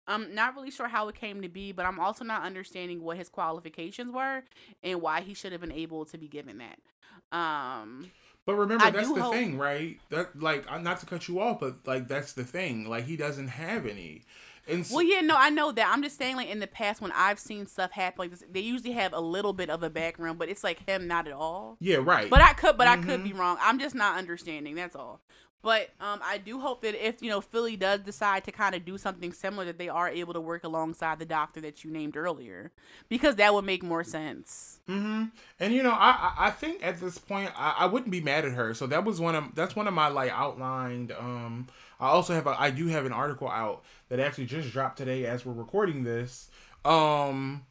I'm 0.06 0.34
not 0.34 0.54
really 0.54 0.70
sure 0.70 0.88
how 0.88 1.08
it 1.08 1.14
came 1.14 1.42
to 1.42 1.48
be, 1.48 1.72
but 1.72 1.86
I'm 1.86 1.98
also 1.98 2.24
not 2.24 2.42
understanding 2.42 3.02
what 3.02 3.16
his 3.16 3.28
qualifications 3.28 4.10
were 4.10 4.42
and 4.82 5.00
why 5.00 5.20
he 5.20 5.34
should 5.34 5.52
have 5.52 5.60
been 5.60 5.72
able 5.72 6.04
to 6.06 6.18
be 6.18 6.28
given 6.28 6.58
that. 6.58 7.36
Um 7.36 8.10
but 8.44 8.54
remember, 8.54 8.84
I 8.84 8.90
that's 8.90 9.12
the 9.12 9.22
hope... 9.22 9.34
thing, 9.34 9.58
right? 9.58 9.98
That 10.10 10.40
like 10.40 10.66
not 10.80 11.00
to 11.00 11.06
cut 11.06 11.26
you 11.26 11.40
off, 11.40 11.58
but 11.58 11.84
like 11.84 12.06
that's 12.06 12.32
the 12.32 12.44
thing. 12.44 12.88
Like 12.88 13.04
he 13.04 13.16
doesn't 13.16 13.48
have 13.48 13.86
any. 13.86 14.22
And 14.68 14.84
so, 14.84 14.96
well, 14.96 15.04
yeah, 15.04 15.20
no, 15.20 15.36
I 15.36 15.50
know 15.50 15.70
that. 15.70 15.88
I'm 15.92 16.02
just 16.02 16.18
saying, 16.18 16.36
like 16.36 16.48
in 16.48 16.58
the 16.58 16.66
past, 16.66 17.00
when 17.00 17.12
I've 17.12 17.38
seen 17.38 17.66
stuff 17.66 17.92
happen 17.92 18.18
like 18.18 18.30
this, 18.30 18.42
they 18.50 18.60
usually 18.60 18.92
have 18.92 19.12
a 19.12 19.20
little 19.20 19.52
bit 19.52 19.70
of 19.70 19.82
a 19.82 19.90
background, 19.90 20.38
but 20.38 20.48
it's 20.48 20.64
like 20.64 20.88
him, 20.88 21.06
not 21.06 21.28
at 21.28 21.32
all. 21.32 21.76
Yeah, 21.78 21.98
right. 21.98 22.28
But 22.28 22.42
I 22.42 22.52
could, 22.52 22.76
but 22.76 22.88
mm-hmm. 22.88 23.02
I 23.02 23.06
could 23.06 23.22
be 23.22 23.32
wrong. 23.32 23.58
I'm 23.60 23.78
just 23.78 23.94
not 23.94 24.18
understanding. 24.18 24.74
That's 24.74 24.96
all. 24.96 25.20
But 25.62 25.90
um, 26.00 26.20
I 26.22 26.38
do 26.38 26.60
hope 26.60 26.82
that 26.82 26.94
if 26.94 27.20
you 27.22 27.28
know 27.28 27.40
Philly 27.40 27.76
does 27.76 28.00
decide 28.00 28.44
to 28.44 28.52
kind 28.52 28.74
of 28.74 28.84
do 28.84 28.96
something 28.98 29.32
similar, 29.32 29.64
that 29.64 29.78
they 29.78 29.88
are 29.88 30.08
able 30.08 30.32
to 30.34 30.40
work 30.40 30.62
alongside 30.62 31.18
the 31.18 31.24
doctor 31.24 31.60
that 31.62 31.82
you 31.82 31.90
named 31.90 32.16
earlier, 32.16 32.70
because 33.08 33.36
that 33.36 33.52
would 33.52 33.64
make 33.64 33.82
more 33.82 34.04
sense. 34.04 34.78
Mm-hmm. 34.88 35.24
And 35.58 35.74
you 35.74 35.82
know, 35.82 35.90
I 35.92 36.34
I 36.38 36.50
think 36.50 36.84
at 36.86 37.00
this 37.00 37.18
point 37.18 37.50
I, 37.56 37.74
I 37.78 37.86
wouldn't 37.86 38.12
be 38.12 38.20
mad 38.20 38.44
at 38.44 38.52
her. 38.52 38.74
So 38.74 38.86
that 38.86 39.04
was 39.04 39.20
one 39.20 39.34
of 39.34 39.54
that's 39.54 39.74
one 39.74 39.88
of 39.88 39.94
my 39.94 40.08
like 40.08 40.30
outlined. 40.30 41.10
Um, 41.12 41.66
I 41.98 42.08
also 42.08 42.34
have 42.34 42.46
a 42.46 42.54
I 42.60 42.70
do 42.70 42.86
have 42.88 43.06
an 43.06 43.12
article 43.12 43.48
out 43.48 43.82
that 44.08 44.20
actually 44.20 44.46
just 44.46 44.70
dropped 44.70 44.98
today 44.98 45.26
as 45.26 45.44
we're 45.44 45.52
recording 45.52 46.04
this. 46.04 46.48
Um, 46.84 47.66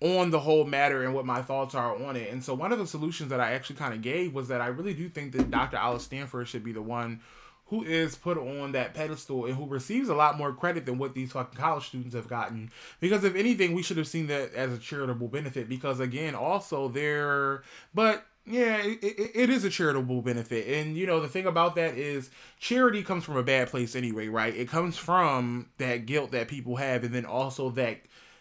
on 0.00 0.30
the 0.30 0.40
whole 0.40 0.64
matter 0.64 1.04
and 1.04 1.14
what 1.14 1.26
my 1.26 1.42
thoughts 1.42 1.74
are 1.74 2.02
on 2.04 2.16
it. 2.16 2.32
And 2.32 2.42
so 2.42 2.54
one 2.54 2.72
of 2.72 2.78
the 2.78 2.86
solutions 2.86 3.30
that 3.30 3.40
I 3.40 3.52
actually 3.52 3.76
kind 3.76 3.92
of 3.92 4.00
gave 4.00 4.32
was 4.32 4.48
that 4.48 4.60
I 4.60 4.68
really 4.68 4.94
do 4.94 5.08
think 5.08 5.32
that 5.32 5.50
Dr. 5.50 5.76
Ala 5.76 6.00
Stanford 6.00 6.48
should 6.48 6.64
be 6.64 6.72
the 6.72 6.82
one 6.82 7.20
who 7.66 7.84
is 7.84 8.16
put 8.16 8.36
on 8.36 8.72
that 8.72 8.94
pedestal 8.94 9.46
and 9.46 9.54
who 9.54 9.66
receives 9.66 10.08
a 10.08 10.14
lot 10.14 10.36
more 10.36 10.52
credit 10.52 10.86
than 10.86 10.98
what 10.98 11.14
these 11.14 11.32
fucking 11.32 11.58
college 11.58 11.86
students 11.86 12.16
have 12.16 12.28
gotten. 12.28 12.70
Because 12.98 13.22
if 13.22 13.36
anything, 13.36 13.74
we 13.74 13.82
should 13.82 13.96
have 13.96 14.08
seen 14.08 14.26
that 14.26 14.52
as 14.54 14.72
a 14.72 14.78
charitable 14.78 15.28
benefit. 15.28 15.68
Because 15.68 16.00
again, 16.00 16.34
also 16.34 16.88
they're 16.88 17.62
but 17.94 18.24
yeah, 18.46 18.78
it, 18.78 19.04
it, 19.04 19.30
it 19.34 19.50
is 19.50 19.64
a 19.64 19.70
charitable 19.70 20.22
benefit. 20.22 20.66
And, 20.66 20.96
you 20.96 21.06
know, 21.06 21.20
the 21.20 21.28
thing 21.28 21.46
about 21.46 21.76
that 21.76 21.96
is 21.96 22.30
charity 22.58 23.02
comes 23.02 23.22
from 23.22 23.36
a 23.36 23.42
bad 23.42 23.68
place 23.68 23.94
anyway, 23.94 24.28
right? 24.28 24.54
It 24.54 24.68
comes 24.68 24.96
from 24.96 25.68
that 25.78 26.06
guilt 26.06 26.32
that 26.32 26.48
people 26.48 26.76
have 26.76 27.04
and 27.04 27.14
then 27.14 27.26
also 27.26 27.70
that 27.70 27.98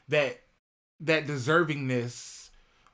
that 0.08 0.40
that 1.00 1.26
deservingness 1.28 2.50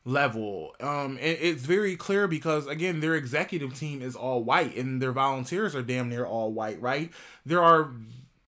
level. 0.05 0.75
Um, 0.79 1.17
and 1.19 1.37
it's 1.41 1.63
very 1.63 1.95
clear 1.95 2.27
because 2.27 2.67
again, 2.67 2.99
their 2.99 3.15
executive 3.15 3.77
team 3.77 4.01
is 4.01 4.15
all 4.15 4.43
white 4.43 4.75
and 4.75 5.01
their 5.01 5.11
volunteers 5.11 5.75
are 5.75 5.81
damn 5.81 6.09
near 6.09 6.25
all 6.25 6.53
white, 6.53 6.79
right? 6.81 7.11
There 7.45 7.63
are 7.63 7.91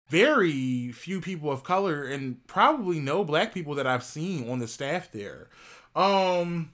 very 0.09 0.91
few 0.91 1.21
people 1.21 1.51
of 1.51 1.63
color 1.63 2.03
and 2.05 2.45
probably 2.47 2.99
no 2.99 3.23
black 3.23 3.53
people 3.53 3.75
that 3.75 3.87
I've 3.87 4.03
seen 4.03 4.49
on 4.49 4.59
the 4.59 4.67
staff 4.67 5.11
there. 5.11 5.47
Um, 5.95 6.71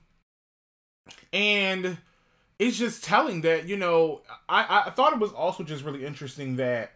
and 1.32 1.98
it's 2.60 2.78
just 2.78 3.04
telling 3.04 3.42
that 3.42 3.68
you 3.68 3.78
know 3.78 4.22
I 4.48 4.84
I 4.88 4.90
thought 4.92 5.14
it 5.14 5.20
was 5.20 5.32
also 5.32 5.64
just 5.64 5.84
really 5.84 6.06
interesting 6.06 6.58
that 6.58 6.94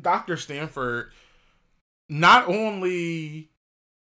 Dr. 0.00 0.36
Stanford 0.36 1.12
not 2.08 2.48
only 2.48 3.50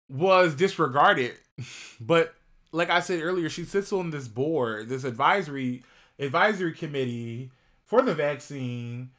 was 0.09 0.55
disregarded. 0.55 1.35
But 2.01 2.35
like 2.71 2.89
I 2.89 3.01
said 3.01 3.21
earlier, 3.21 3.49
she 3.49 3.65
sits 3.65 3.93
on 3.93 4.11
this 4.11 4.29
board, 4.29 4.89
this 4.89 5.03
advisory 5.03 5.83
advisory 6.21 6.73
committee 6.73 7.51
for 7.85 8.03
the 8.03 8.15
vaccine 8.15 9.11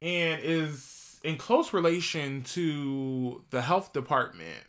and 0.00 0.40
is 0.42 1.18
in 1.24 1.36
close 1.36 1.72
relation 1.72 2.42
to 2.42 3.42
the 3.50 3.62
health 3.62 3.92
department. 3.92 4.64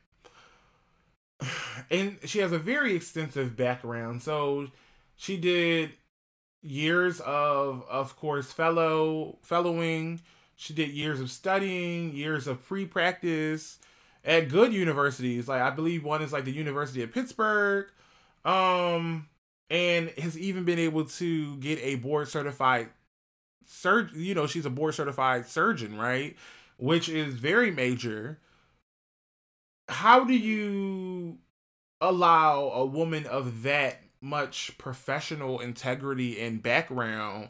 And 1.91 2.17
she 2.25 2.39
has 2.39 2.51
a 2.51 2.59
very 2.59 2.93
extensive 2.93 3.55
background. 3.55 4.21
So 4.21 4.67
she 5.15 5.37
did 5.37 5.91
years 6.61 7.21
of 7.21 7.85
of 7.89 8.17
course 8.17 8.51
fellow 8.51 9.37
fellowing 9.41 10.19
she 10.57 10.73
did 10.73 10.89
years 10.89 11.21
of 11.21 11.31
studying 11.31 12.13
years 12.13 12.47
of 12.47 12.61
pre-practice 12.67 13.79
at 14.23 14.49
good 14.49 14.73
universities. 14.73 15.47
Like 15.47 15.61
I 15.61 15.69
believe 15.69 16.03
one 16.03 16.21
is 16.21 16.33
like 16.33 16.45
the 16.45 16.51
University 16.51 17.01
of 17.03 17.13
Pittsburgh. 17.13 17.87
Um 18.45 19.27
and 19.69 20.09
has 20.17 20.37
even 20.37 20.63
been 20.63 20.79
able 20.79 21.05
to 21.05 21.55
get 21.57 21.79
a 21.81 21.95
board 21.95 22.27
certified 22.27 22.89
surgeon, 23.65 24.21
you 24.21 24.33
know, 24.33 24.47
she's 24.47 24.65
a 24.65 24.69
board 24.69 24.95
certified 24.95 25.45
surgeon, 25.45 25.97
right? 25.97 26.35
Which 26.77 27.07
is 27.07 27.35
very 27.35 27.71
major. 27.71 28.39
How 29.87 30.23
do 30.23 30.33
you 30.33 31.37
allow 32.01 32.69
a 32.69 32.85
woman 32.85 33.25
of 33.25 33.63
that 33.63 34.01
much 34.21 34.77
professional 34.77 35.59
integrity 35.59 36.39
and 36.39 36.61
background 36.61 37.49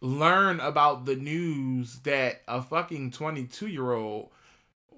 learn 0.00 0.60
about 0.60 1.06
the 1.06 1.16
news 1.16 2.00
that 2.00 2.42
a 2.46 2.62
fucking 2.62 3.10
22 3.10 3.66
year 3.66 3.92
old 3.92 4.30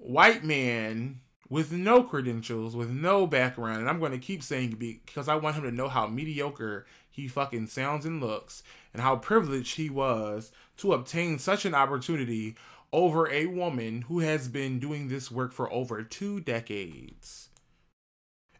white 0.01 0.43
man 0.43 1.21
with 1.49 1.71
no 1.71 2.03
credentials, 2.03 2.75
with 2.75 2.89
no 2.89 3.27
background, 3.27 3.79
and 3.79 3.89
I'm 3.89 3.99
going 3.99 4.13
to 4.13 4.17
keep 4.17 4.41
saying 4.41 4.75
because 4.79 5.27
I 5.27 5.35
want 5.35 5.57
him 5.57 5.63
to 5.63 5.71
know 5.71 5.89
how 5.89 6.07
mediocre 6.07 6.85
he 7.09 7.27
fucking 7.27 7.67
sounds 7.67 8.05
and 8.05 8.21
looks, 8.21 8.63
and 8.93 9.01
how 9.01 9.17
privileged 9.17 9.75
he 9.75 9.89
was 9.89 10.51
to 10.77 10.93
obtain 10.93 11.37
such 11.39 11.65
an 11.65 11.75
opportunity 11.75 12.55
over 12.93 13.29
a 13.29 13.45
woman 13.45 14.03
who 14.03 14.19
has 14.19 14.47
been 14.47 14.79
doing 14.79 15.07
this 15.07 15.29
work 15.29 15.53
for 15.53 15.71
over 15.71 16.03
two 16.03 16.39
decades. 16.39 17.49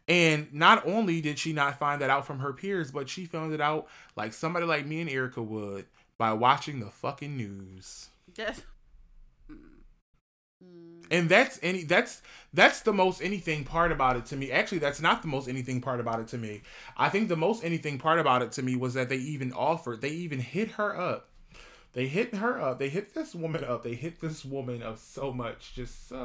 And 0.06 0.52
not 0.52 0.86
only 0.86 1.20
did 1.20 1.38
she 1.38 1.52
not 1.52 1.78
find 1.78 2.00
that 2.02 2.10
out 2.10 2.26
from 2.26 2.40
her 2.40 2.52
peers, 2.52 2.90
but 2.90 3.08
she 3.08 3.24
found 3.24 3.54
it 3.54 3.60
out 3.60 3.88
like 4.16 4.32
somebody 4.32 4.66
like 4.66 4.86
me 4.86 5.00
and 5.00 5.10
Erica 5.10 5.42
would 5.42 5.86
by 6.18 6.32
watching 6.32 6.80
the 6.80 6.90
fucking 6.90 7.36
news. 7.36 8.08
Yes. 8.36 8.62
And 11.10 11.28
that's 11.28 11.58
any 11.62 11.84
that's 11.84 12.22
that's 12.54 12.80
the 12.80 12.92
most 12.92 13.22
anything 13.22 13.64
part 13.64 13.92
about 13.92 14.16
it 14.16 14.26
to 14.26 14.36
me. 14.36 14.50
Actually, 14.50 14.78
that's 14.78 15.00
not 15.00 15.22
the 15.22 15.28
most 15.28 15.48
anything 15.48 15.80
part 15.80 16.00
about 16.00 16.20
it 16.20 16.28
to 16.28 16.38
me. 16.38 16.62
I 16.96 17.08
think 17.08 17.28
the 17.28 17.36
most 17.36 17.64
anything 17.64 17.98
part 17.98 18.18
about 18.18 18.42
it 18.42 18.52
to 18.52 18.62
me 18.62 18.76
was 18.76 18.94
that 18.94 19.08
they 19.08 19.16
even 19.16 19.52
offered, 19.52 20.00
they 20.00 20.10
even 20.10 20.40
hit 20.40 20.72
her 20.72 20.98
up. 20.98 21.28
They 21.92 22.06
hit 22.06 22.34
her 22.34 22.60
up. 22.60 22.78
They 22.78 22.88
hit 22.88 23.14
this 23.14 23.34
woman 23.34 23.64
up. 23.64 23.82
They 23.82 23.94
hit 23.94 24.20
this 24.20 24.44
woman 24.44 24.82
of 24.82 24.98
so 24.98 25.32
much, 25.32 25.74
just 25.74 26.08
so 26.08 26.24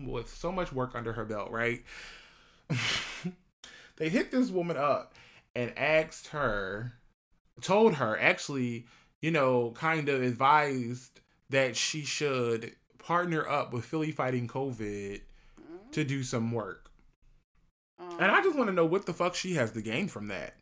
with 0.00 0.28
so 0.28 0.52
much 0.52 0.70
work 0.72 0.92
under 0.94 1.14
her 1.14 1.24
belt, 1.24 1.50
right? 1.50 1.82
they 3.96 4.10
hit 4.10 4.30
this 4.30 4.50
woman 4.50 4.76
up 4.76 5.14
and 5.54 5.72
asked 5.78 6.28
her, 6.28 6.92
told 7.62 7.94
her, 7.94 8.18
actually, 8.20 8.86
you 9.22 9.30
know, 9.30 9.70
kind 9.70 10.10
of 10.10 10.22
advised 10.22 11.20
that 11.50 11.76
she 11.76 12.02
should 12.02 12.74
partner 12.98 13.48
up 13.48 13.72
with 13.72 13.84
Philly 13.84 14.12
Fighting 14.12 14.48
COVID 14.48 15.20
to 15.92 16.04
do 16.04 16.22
some 16.22 16.52
work. 16.52 16.90
And 18.18 18.30
I 18.30 18.42
just 18.42 18.56
want 18.56 18.68
to 18.68 18.74
know 18.74 18.86
what 18.86 19.06
the 19.06 19.12
fuck 19.12 19.34
she 19.34 19.54
has 19.54 19.72
to 19.72 19.82
gain 19.82 20.08
from 20.08 20.28
that. 20.28 20.54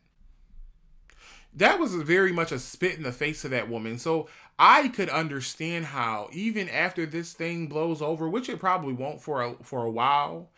That 1.55 1.79
was 1.79 1.93
very 1.93 2.31
much 2.31 2.51
a 2.51 2.59
spit 2.59 2.97
in 2.97 3.03
the 3.03 3.11
face 3.11 3.45
of 3.45 3.51
that 3.51 3.69
woman. 3.69 3.99
So 3.99 4.27
I 4.57 4.87
could 4.87 5.09
understand 5.09 5.85
how 5.85 6.29
even 6.31 6.67
after 6.67 7.05
this 7.05 7.33
thing 7.33 7.67
blows 7.67 8.01
over, 8.01 8.27
which 8.27 8.49
it 8.49 8.59
probably 8.59 8.93
won't 8.93 9.21
for 9.21 9.41
a 9.41 9.55
for 9.61 9.85
a 9.85 9.91
while, 9.91 10.49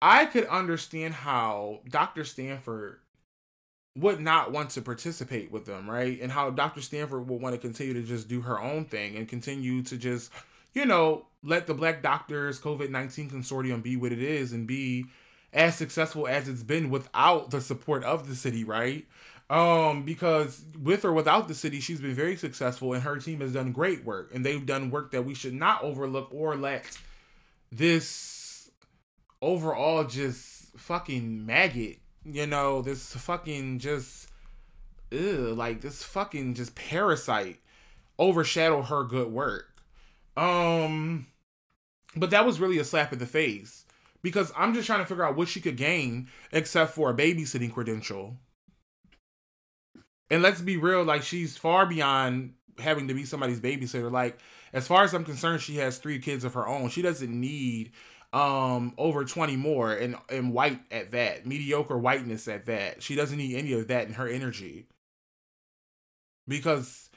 I 0.00 0.26
could 0.26 0.46
understand 0.46 1.14
how 1.14 1.80
Dr. 1.88 2.24
Stanford 2.24 3.01
would 3.96 4.20
not 4.20 4.52
want 4.52 4.70
to 4.70 4.82
participate 4.82 5.50
with 5.50 5.66
them, 5.66 5.88
right? 5.88 6.20
And 6.20 6.32
how 6.32 6.50
Dr. 6.50 6.80
Stanford 6.80 7.28
would 7.28 7.40
want 7.40 7.54
to 7.54 7.60
continue 7.60 7.94
to 7.94 8.02
just 8.02 8.28
do 8.28 8.40
her 8.40 8.58
own 8.58 8.86
thing 8.86 9.16
and 9.16 9.28
continue 9.28 9.82
to 9.82 9.96
just, 9.96 10.32
you 10.72 10.86
know, 10.86 11.26
let 11.42 11.66
the 11.66 11.74
Black 11.74 12.02
Doctors 12.02 12.60
COVID 12.60 12.90
19 12.90 13.30
Consortium 13.30 13.82
be 13.82 13.96
what 13.96 14.12
it 14.12 14.22
is 14.22 14.52
and 14.52 14.66
be 14.66 15.06
as 15.52 15.76
successful 15.76 16.26
as 16.26 16.48
it's 16.48 16.62
been 16.62 16.88
without 16.88 17.50
the 17.50 17.60
support 17.60 18.02
of 18.04 18.28
the 18.28 18.34
city, 18.34 18.64
right? 18.64 19.06
Um, 19.50 20.04
because 20.04 20.64
with 20.82 21.04
or 21.04 21.12
without 21.12 21.46
the 21.46 21.54
city, 21.54 21.80
she's 21.80 22.00
been 22.00 22.14
very 22.14 22.36
successful 22.36 22.94
and 22.94 23.02
her 23.02 23.18
team 23.18 23.40
has 23.40 23.52
done 23.52 23.72
great 23.72 24.02
work. 24.02 24.30
And 24.34 24.46
they've 24.46 24.64
done 24.64 24.90
work 24.90 25.10
that 25.10 25.26
we 25.26 25.34
should 25.34 25.52
not 25.52 25.82
overlook 25.82 26.28
or 26.32 26.56
let 26.56 26.84
this 27.70 28.70
overall 29.42 30.04
just 30.04 30.78
fucking 30.78 31.44
maggot 31.44 31.98
you 32.24 32.46
know, 32.46 32.82
this 32.82 33.14
fucking 33.14 33.78
just, 33.78 34.28
ugh, 35.12 35.56
like 35.56 35.80
this 35.80 36.02
fucking 36.02 36.54
just 36.54 36.74
parasite 36.74 37.60
overshadow 38.18 38.82
her 38.82 39.04
good 39.04 39.28
work. 39.28 39.82
Um, 40.36 41.26
but 42.16 42.30
that 42.30 42.46
was 42.46 42.60
really 42.60 42.78
a 42.78 42.84
slap 42.84 43.12
in 43.12 43.18
the 43.18 43.26
face 43.26 43.84
because 44.22 44.52
I'm 44.56 44.74
just 44.74 44.86
trying 44.86 45.00
to 45.00 45.06
figure 45.06 45.24
out 45.24 45.36
what 45.36 45.48
she 45.48 45.60
could 45.60 45.76
gain 45.76 46.28
except 46.52 46.94
for 46.94 47.10
a 47.10 47.14
babysitting 47.14 47.72
credential. 47.72 48.36
And 50.30 50.42
let's 50.42 50.62
be 50.62 50.76
real, 50.76 51.02
like 51.02 51.22
she's 51.22 51.58
far 51.58 51.84
beyond 51.84 52.54
having 52.78 53.08
to 53.08 53.14
be 53.14 53.24
somebody's 53.24 53.60
babysitter. 53.60 54.10
Like, 54.10 54.38
as 54.72 54.86
far 54.86 55.04
as 55.04 55.12
I'm 55.12 55.24
concerned, 55.24 55.60
she 55.60 55.76
has 55.76 55.98
three 55.98 56.18
kids 56.18 56.44
of 56.44 56.54
her 56.54 56.66
own. 56.66 56.88
She 56.88 57.02
doesn't 57.02 57.38
need 57.38 57.92
um 58.32 58.94
over 58.96 59.24
20 59.24 59.56
more 59.56 59.92
and 59.92 60.16
and 60.30 60.54
white 60.54 60.80
at 60.90 61.10
that 61.10 61.46
mediocre 61.46 61.98
whiteness 61.98 62.48
at 62.48 62.66
that. 62.66 63.02
She 63.02 63.14
doesn't 63.14 63.36
need 63.36 63.56
any 63.56 63.72
of 63.74 63.88
that 63.88 64.06
in 64.06 64.14
her 64.14 64.26
energy. 64.26 64.86
Because 66.48 67.10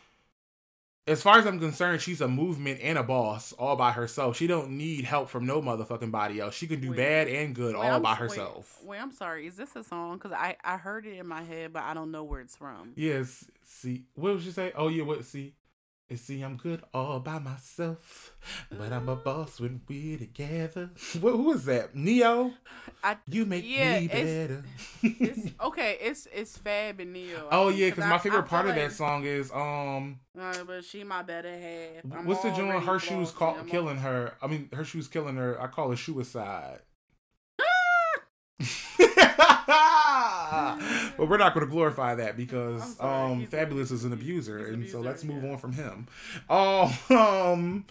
as 1.08 1.22
far 1.22 1.38
as 1.38 1.46
i'm 1.46 1.60
concerned 1.60 2.02
she's 2.02 2.20
a 2.20 2.28
movement 2.28 2.80
and 2.82 2.98
a 2.98 3.04
boss 3.04 3.54
all 3.54 3.76
by 3.76 3.92
herself. 3.92 4.36
She 4.36 4.48
don't 4.48 4.72
need 4.72 5.06
help 5.06 5.30
from 5.30 5.46
no 5.46 5.62
motherfucking 5.62 6.12
body 6.12 6.40
else. 6.40 6.54
She 6.54 6.68
can 6.68 6.82
do 6.82 6.90
wait, 6.90 6.98
bad 6.98 7.28
and 7.30 7.56
good 7.56 7.76
wait, 7.76 7.86
all 7.86 7.96
I'm, 7.96 8.02
by 8.02 8.16
herself 8.16 8.80
wait, 8.82 8.90
wait 8.90 9.02
i'm 9.02 9.14
sorry. 9.14 9.48
Is 9.48 9.56
this 9.56 9.74
a 9.76 9.84
song? 9.84 10.18
Because 10.18 10.34
i 10.34 10.58
i 10.66 10.76
heard 10.76 11.06
it 11.06 11.18
in 11.18 11.28
my 11.28 11.44
head 11.44 11.72
but 11.72 11.84
i 11.84 11.94
don't 11.94 12.12
know 12.12 12.24
where 12.26 12.42
it's 12.42 12.58
from. 12.58 12.92
Yes. 12.96 13.46
See 13.64 14.04
what 14.16 14.34
would 14.34 14.44
you 14.44 14.52
say? 14.52 14.74
Oh 14.76 14.90
yeah 14.90 15.04
what 15.04 15.24
see 15.24 15.54
you 16.10 16.18
see, 16.18 16.42
I'm 16.44 16.56
good 16.56 16.84
all 16.94 17.20
by 17.20 17.40
myself, 17.40 18.36
but 18.70 18.94
I'm 18.94 19.10
a 19.10 19.16
boss 19.16 19.60
when 19.60 19.82
we're 19.90 20.20
together. 20.20 20.92
What, 21.20 21.32
who 21.32 21.54
is 21.54 21.66
that? 21.66 21.96
Ne-Yo? 21.96 22.54
I, 23.04 23.18
you 23.28 23.46
make 23.46 23.66
yeah, 23.68 24.00
me 24.00 24.08
better. 24.08 24.64
It's, 25.02 25.50
okay, 25.60 25.98
it's 26.00 26.28
it's 26.32 26.58
Fab 26.58 27.00
and 27.00 27.12
Ne-Yo. 27.12 27.48
Oh 27.52 27.70
yeah, 27.70 27.90
because 27.90 28.06
my 28.06 28.20
favorite 28.20 28.44
I 28.44 28.48
part 28.48 28.68
of 28.68 28.76
that 28.76 28.92
song 28.92 29.26
is 29.26 29.52
um. 29.52 30.20
But 30.36 30.84
she 30.84 31.04
my 31.04 31.24
better 31.24 31.50
half. 31.50 32.04
I'm 32.16 32.26
what's 32.26 32.44
the 32.44 32.52
joint? 32.52 32.84
Her 32.84 33.00
shoes 33.00 33.32
caught 33.32 33.68
killing 33.68 33.98
her. 33.98 34.34
I 34.44 34.48
mean, 34.48 34.70
her 34.74 34.86
shoes 34.86 35.08
killing 35.08 35.38
her. 35.38 35.60
I 35.60 35.66
call 35.68 35.92
it 35.92 35.98
suicide. 35.98 36.82
but 41.18 41.28
we're 41.28 41.38
not 41.38 41.54
going 41.54 41.66
to 41.66 41.72
glorify 41.72 42.16
that 42.16 42.38
because 42.38 43.00
um, 43.00 43.48
Fabolous 43.48 43.92
is 43.92 44.04
an 44.04 44.14
abuser, 44.14 44.66
and 44.68 44.88
so 44.88 45.00
let's 45.00 45.24
move 45.24 45.44
yeah. 45.44 45.52
on 45.52 45.58
from 45.58 45.74
him. 45.74 46.08
Oh, 46.50 46.96
um, 47.10 47.86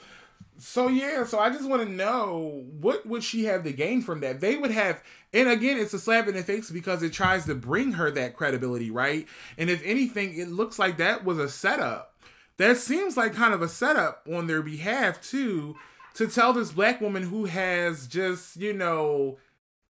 so 0.59 0.89
yeah, 0.89 1.25
so 1.25 1.39
I 1.39 1.51
just 1.51 1.69
want 1.69 1.83
to 1.83 1.89
know 1.89 2.65
what 2.81 3.07
would 3.07 3.25
she 3.25 3.45
have 3.47 3.65
to 3.65 3.73
gain 3.73 4.03
from 4.03 4.21
that? 4.21 4.41
They 4.41 4.57
would 4.57 4.71
have, 4.71 5.03
and 5.33 5.49
again, 5.49 5.79
it's 5.79 5.95
a 5.95 5.99
slap 5.99 6.29
in 6.29 6.35
the 6.35 6.43
face 6.43 6.71
because 6.71 7.03
it 7.03 7.13
tries 7.13 7.47
to 7.47 7.55
bring 7.55 7.93
her 7.93 8.11
that 8.13 8.37
credibility, 8.37 8.91
right? 8.91 9.27
And 9.59 9.69
if 9.69 9.83
anything, 9.85 10.39
it 10.39 10.49
looks 10.49 10.79
like 10.79 10.99
that 10.99 11.25
was 11.25 11.39
a 11.39 11.49
setup. 11.49 12.15
That 12.57 12.77
seems 12.77 13.17
like 13.17 13.35
kind 13.35 13.53
of 13.53 13.63
a 13.63 13.69
setup 13.69 14.29
on 14.33 14.47
their 14.47 14.63
behalf 14.63 15.21
too, 15.21 15.77
to 16.15 16.29
tell 16.29 16.53
this 16.53 16.71
black 16.71 17.01
woman 17.01 17.25
who 17.25 17.47
has 17.47 18.07
just 18.07 18.57
you 18.57 18.73
know 18.73 19.39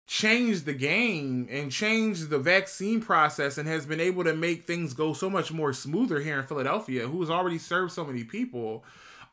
changed 0.07 0.65
the 0.65 0.73
game 0.73 1.47
and 1.49 1.71
changed 1.71 2.29
the 2.29 2.37
vaccine 2.37 3.01
process 3.01 3.57
and 3.57 3.67
has 3.67 3.85
been 3.85 3.99
able 3.99 4.23
to 4.23 4.35
make 4.35 4.65
things 4.65 4.93
go 4.93 5.13
so 5.13 5.29
much 5.29 5.51
more 5.51 5.73
smoother 5.73 6.19
here 6.19 6.39
in 6.39 6.45
Philadelphia, 6.45 7.07
who 7.07 7.19
has 7.21 7.29
already 7.29 7.57
served 7.57 7.91
so 7.91 8.05
many 8.05 8.23
people 8.23 8.83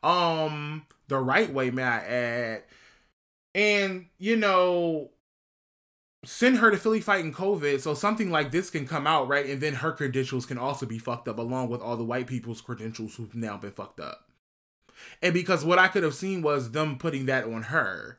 um 0.01 0.85
the 1.07 1.17
right 1.17 1.53
way, 1.53 1.69
may 1.69 1.83
I 1.83 1.97
add. 1.99 2.63
And, 3.55 4.07
you 4.17 4.35
know, 4.35 5.11
send 6.25 6.57
her 6.57 6.71
to 6.71 6.77
Philly 6.77 7.01
fighting 7.01 7.33
COVID 7.33 7.81
so 7.81 7.93
something 7.93 8.31
like 8.31 8.51
this 8.51 8.69
can 8.69 8.87
come 8.87 9.05
out, 9.05 9.27
right? 9.27 9.45
And 9.45 9.61
then 9.61 9.75
her 9.75 9.91
credentials 9.91 10.45
can 10.45 10.57
also 10.57 10.85
be 10.85 10.97
fucked 10.97 11.27
up 11.27 11.37
along 11.37 11.69
with 11.69 11.81
all 11.81 11.97
the 11.97 12.03
white 12.03 12.27
people's 12.27 12.61
credentials 12.61 13.15
who've 13.15 13.35
now 13.35 13.57
been 13.57 13.71
fucked 13.71 13.99
up. 13.99 14.29
And 15.21 15.33
because 15.33 15.65
what 15.65 15.79
I 15.79 15.87
could 15.87 16.03
have 16.03 16.15
seen 16.15 16.41
was 16.41 16.71
them 16.71 16.97
putting 16.97 17.25
that 17.27 17.45
on 17.45 17.63
her 17.63 18.17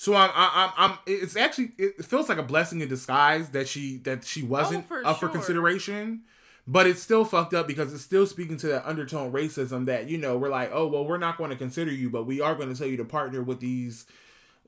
so 0.00 0.14
I'm, 0.14 0.30
I'm, 0.32 0.70
I'm. 0.76 0.98
It's 1.06 1.34
actually 1.34 1.72
it 1.76 2.04
feels 2.04 2.28
like 2.28 2.38
a 2.38 2.42
blessing 2.44 2.80
in 2.80 2.88
disguise 2.88 3.48
that 3.48 3.66
she 3.66 3.96
that 4.04 4.24
she 4.24 4.44
wasn't 4.44 4.84
oh, 4.84 4.86
for 4.86 5.04
up 5.04 5.18
sure. 5.18 5.28
for 5.28 5.32
consideration, 5.34 6.22
but 6.68 6.86
it's 6.86 7.02
still 7.02 7.24
fucked 7.24 7.52
up 7.52 7.66
because 7.66 7.92
it's 7.92 8.04
still 8.04 8.24
speaking 8.24 8.56
to 8.58 8.68
that 8.68 8.86
undertone 8.86 9.32
racism 9.32 9.86
that 9.86 10.08
you 10.08 10.16
know 10.16 10.38
we're 10.38 10.50
like, 10.50 10.70
oh 10.72 10.86
well, 10.86 11.04
we're 11.04 11.18
not 11.18 11.36
going 11.36 11.50
to 11.50 11.56
consider 11.56 11.90
you, 11.90 12.10
but 12.10 12.26
we 12.26 12.40
are 12.40 12.54
going 12.54 12.72
to 12.72 12.78
tell 12.78 12.86
you 12.86 12.96
to 12.96 13.04
partner 13.04 13.42
with 13.42 13.58
these 13.58 14.06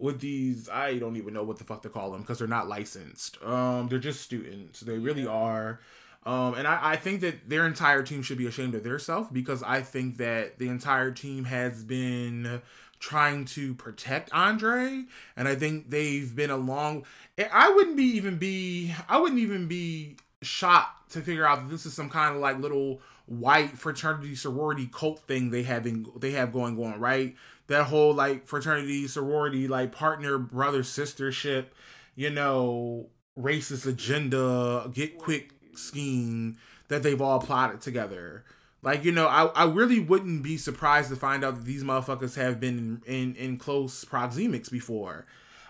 with 0.00 0.18
these 0.18 0.68
I 0.68 0.98
don't 0.98 1.14
even 1.16 1.32
know 1.32 1.44
what 1.44 1.58
the 1.58 1.64
fuck 1.64 1.82
to 1.82 1.90
call 1.90 2.10
them 2.10 2.22
because 2.22 2.40
they're 2.40 2.48
not 2.48 2.66
licensed. 2.66 3.40
Um, 3.44 3.86
they're 3.86 4.00
just 4.00 4.22
students. 4.22 4.80
They 4.80 4.98
really 4.98 5.22
yeah. 5.22 5.28
are. 5.28 5.80
Um, 6.26 6.54
and 6.54 6.66
I, 6.66 6.78
I 6.82 6.96
think 6.96 7.20
that 7.20 7.48
their 7.48 7.68
entire 7.68 8.02
team 8.02 8.22
should 8.22 8.36
be 8.36 8.48
ashamed 8.48 8.74
of 8.74 8.82
themselves 8.82 9.28
because 9.32 9.62
I 9.62 9.80
think 9.80 10.16
that 10.16 10.58
the 10.58 10.68
entire 10.68 11.12
team 11.12 11.44
has 11.44 11.84
been 11.84 12.60
trying 13.00 13.46
to 13.46 13.74
protect 13.74 14.32
Andre, 14.32 15.04
and 15.36 15.48
I 15.48 15.56
think 15.56 15.90
they've 15.90 16.34
been 16.34 16.50
along. 16.50 17.06
I 17.52 17.72
wouldn't 17.72 17.96
be 17.96 18.04
even 18.04 18.36
be 18.36 18.94
I 19.08 19.18
wouldn't 19.18 19.40
even 19.40 19.66
be 19.66 20.16
shocked 20.42 21.12
to 21.12 21.20
figure 21.20 21.46
out 21.46 21.62
that 21.62 21.70
this 21.70 21.86
is 21.86 21.94
some 21.94 22.10
kind 22.10 22.36
of 22.36 22.40
like 22.40 22.58
little 22.58 23.00
white 23.26 23.78
fraternity 23.78 24.34
sorority 24.34 24.88
cult 24.92 25.20
thing 25.26 25.50
they 25.50 25.62
having 25.62 26.06
they 26.18 26.32
have 26.32 26.52
going 26.52 26.82
on 26.82 27.00
right. 27.00 27.34
That 27.66 27.84
whole 27.84 28.14
like 28.14 28.46
fraternity 28.46 29.08
sorority 29.08 29.66
like 29.66 29.92
partner 29.92 30.38
brother 30.38 30.82
sistership, 30.82 31.66
you 32.14 32.30
know, 32.30 33.08
racist 33.38 33.86
agenda, 33.86 34.90
get 34.92 35.18
quick 35.18 35.52
scheme 35.74 36.58
that 36.88 37.02
they've 37.02 37.20
all 37.20 37.40
plotted 37.40 37.80
together. 37.80 38.44
Like, 38.82 39.04
you 39.04 39.12
know, 39.12 39.26
I, 39.26 39.46
I 39.46 39.64
really 39.64 40.00
wouldn't 40.00 40.42
be 40.42 40.56
surprised 40.56 41.10
to 41.10 41.16
find 41.16 41.44
out 41.44 41.56
that 41.56 41.64
these 41.64 41.84
motherfuckers 41.84 42.34
have 42.36 42.60
been 42.60 43.00
in, 43.06 43.14
in, 43.14 43.34
in 43.36 43.56
close 43.58 44.04
proxemics 44.04 44.70
before. 44.70 45.26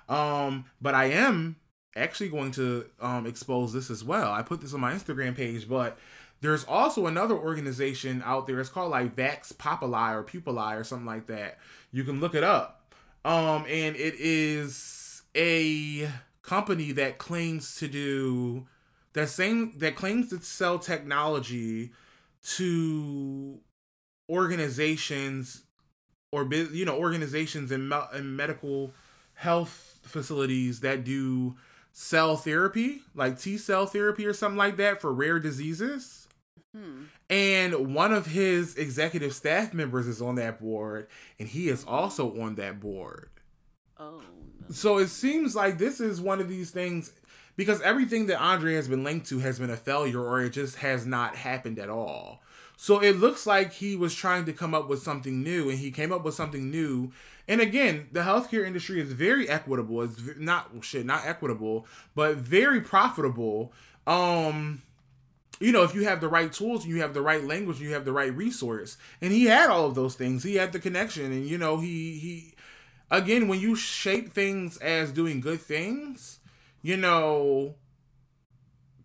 Um, 0.09 0.67
but 0.81 0.95
I 0.95 1.07
am 1.07 1.57
actually 1.97 2.29
going 2.29 2.53
to 2.53 2.87
um, 3.01 3.27
expose 3.27 3.73
this 3.73 3.91
as 3.91 4.05
well. 4.05 4.31
I 4.31 4.43
put 4.43 4.61
this 4.61 4.75
on 4.75 4.81
my 4.81 4.93
Instagram 4.93 5.37
page, 5.37 5.69
but 5.69 5.99
there's 6.41 6.65
also 6.65 7.07
another 7.07 7.35
organization 7.35 8.23
out 8.25 8.47
there. 8.47 8.61
It's 8.61 8.71
called 8.71 8.91
like 8.91 9.17
Vax 9.17 9.57
Populi 9.57 10.15
or 10.15 10.23
Pupili 10.23 10.79
or 10.79 10.85
something 10.85 11.07
like 11.07 11.27
that. 11.27 11.59
You 11.93 12.05
can 12.05 12.21
look 12.21 12.35
it 12.35 12.45
up. 12.45 12.95
Um, 13.25 13.67
and 13.69 13.97
it 13.97 14.15
is 14.19 15.23
a 15.37 16.09
company 16.43 16.93
that 16.93 17.19
claims 17.19 17.77
to 17.77 17.89
do 17.89 18.67
that 19.13 19.29
same 19.29 19.73
that 19.79 19.95
claims 19.95 20.31
to 20.31 20.41
sell 20.41 20.79
technology 20.79 21.93
to 22.43 23.59
organizations 24.31 25.65
or 26.33 26.49
you 26.53 26.85
know 26.85 26.97
organizations 26.97 27.73
and, 27.73 27.89
me- 27.89 28.01
and 28.13 28.37
medical 28.37 28.93
health 29.35 29.99
facilities 30.03 30.81
that 30.81 31.05
do 31.05 31.57
cell 31.93 32.37
therapy 32.37 33.03
like 33.15 33.39
T 33.39 33.59
cell 33.59 33.87
therapy 33.87 34.27
or 34.27 34.33
something 34.33 34.59
like 34.59 34.77
that 34.77 35.01
for 35.01 35.13
rare 35.13 35.39
diseases. 35.39 36.29
Hmm. 36.75 37.05
And 37.29 37.95
one 37.95 38.13
of 38.13 38.27
his 38.27 38.77
executive 38.77 39.35
staff 39.35 39.75
members 39.75 40.07
is 40.07 40.23
on 40.23 40.37
that 40.37 40.61
board, 40.61 41.09
and 41.39 41.49
he 41.49 41.69
is 41.69 41.85
also 41.85 42.41
on 42.41 42.57
that 42.57 42.79
board. 42.79 43.31
Oh. 43.99 44.21
No. 44.21 44.73
So 44.73 44.99
it 44.99 45.09
seems 45.09 45.57
like 45.57 45.79
this 45.79 46.01
is 46.01 46.21
one 46.21 46.41
of 46.41 46.49
these 46.49 46.71
things 46.71 47.13
because 47.61 47.83
everything 47.83 48.25
that 48.25 48.41
Andre 48.41 48.73
has 48.73 48.89
been 48.89 49.05
linked 49.05 49.27
to 49.27 49.41
has 49.41 49.59
been 49.59 49.69
a 49.69 49.77
failure 49.77 50.19
or 50.19 50.41
it 50.41 50.49
just 50.49 50.77
has 50.77 51.05
not 51.05 51.37
happened 51.37 51.79
at 51.79 51.91
all. 51.91 52.43
So 52.79 53.01
it 53.01 53.17
looks 53.17 53.47
like 53.47 53.71
he 53.71 53.97
was 53.97 54.15
trying 54.15 54.47
to 54.47 54.55
come 54.55 54.73
up 54.73 54.89
with 54.89 55.03
something 55.03 55.43
new 55.43 55.69
and 55.69 55.79
he 55.79 55.91
came 55.91 56.11
up 56.11 56.25
with 56.25 56.35
something 56.35 56.71
new. 56.71 57.13
And 57.47 57.61
again, 57.61 58.09
the 58.13 58.21
healthcare 58.21 58.67
industry 58.67 58.99
is 58.99 59.13
very 59.13 59.47
equitable. 59.47 60.01
It's 60.01 60.19
not 60.39 60.71
shit, 60.81 61.05
not 61.05 61.27
equitable, 61.27 61.87
but 62.15 62.37
very 62.37 62.81
profitable. 62.81 63.75
Um 64.07 64.81
you 65.61 65.71
know, 65.71 65.83
if 65.83 65.95
you 65.95 66.05
have 66.05 66.23
the 66.23 66.29
right 66.29 66.51
tools 66.51 66.85
and 66.85 66.95
you 66.95 67.03
have 67.03 67.13
the 67.13 67.21
right 67.21 67.45
language 67.45 67.77
and 67.77 67.87
you 67.87 67.93
have 67.93 68.07
the 68.07 68.13
right 68.13 68.35
resource. 68.35 68.97
And 69.21 69.33
he 69.33 69.45
had 69.45 69.69
all 69.69 69.85
of 69.85 69.95
those 69.95 70.15
things. 70.15 70.43
He 70.43 70.55
had 70.55 70.73
the 70.73 70.79
connection 70.79 71.27
and 71.27 71.47
you 71.47 71.59
know, 71.59 71.77
he 71.77 72.15
he 72.15 72.55
again, 73.11 73.49
when 73.49 73.61
you 73.61 73.77
shape 73.77 74.33
things 74.33 74.79
as 74.79 75.13
doing 75.13 75.43
good 75.43 75.61
things, 75.61 76.40
you 76.83 76.97
know, 76.97 77.75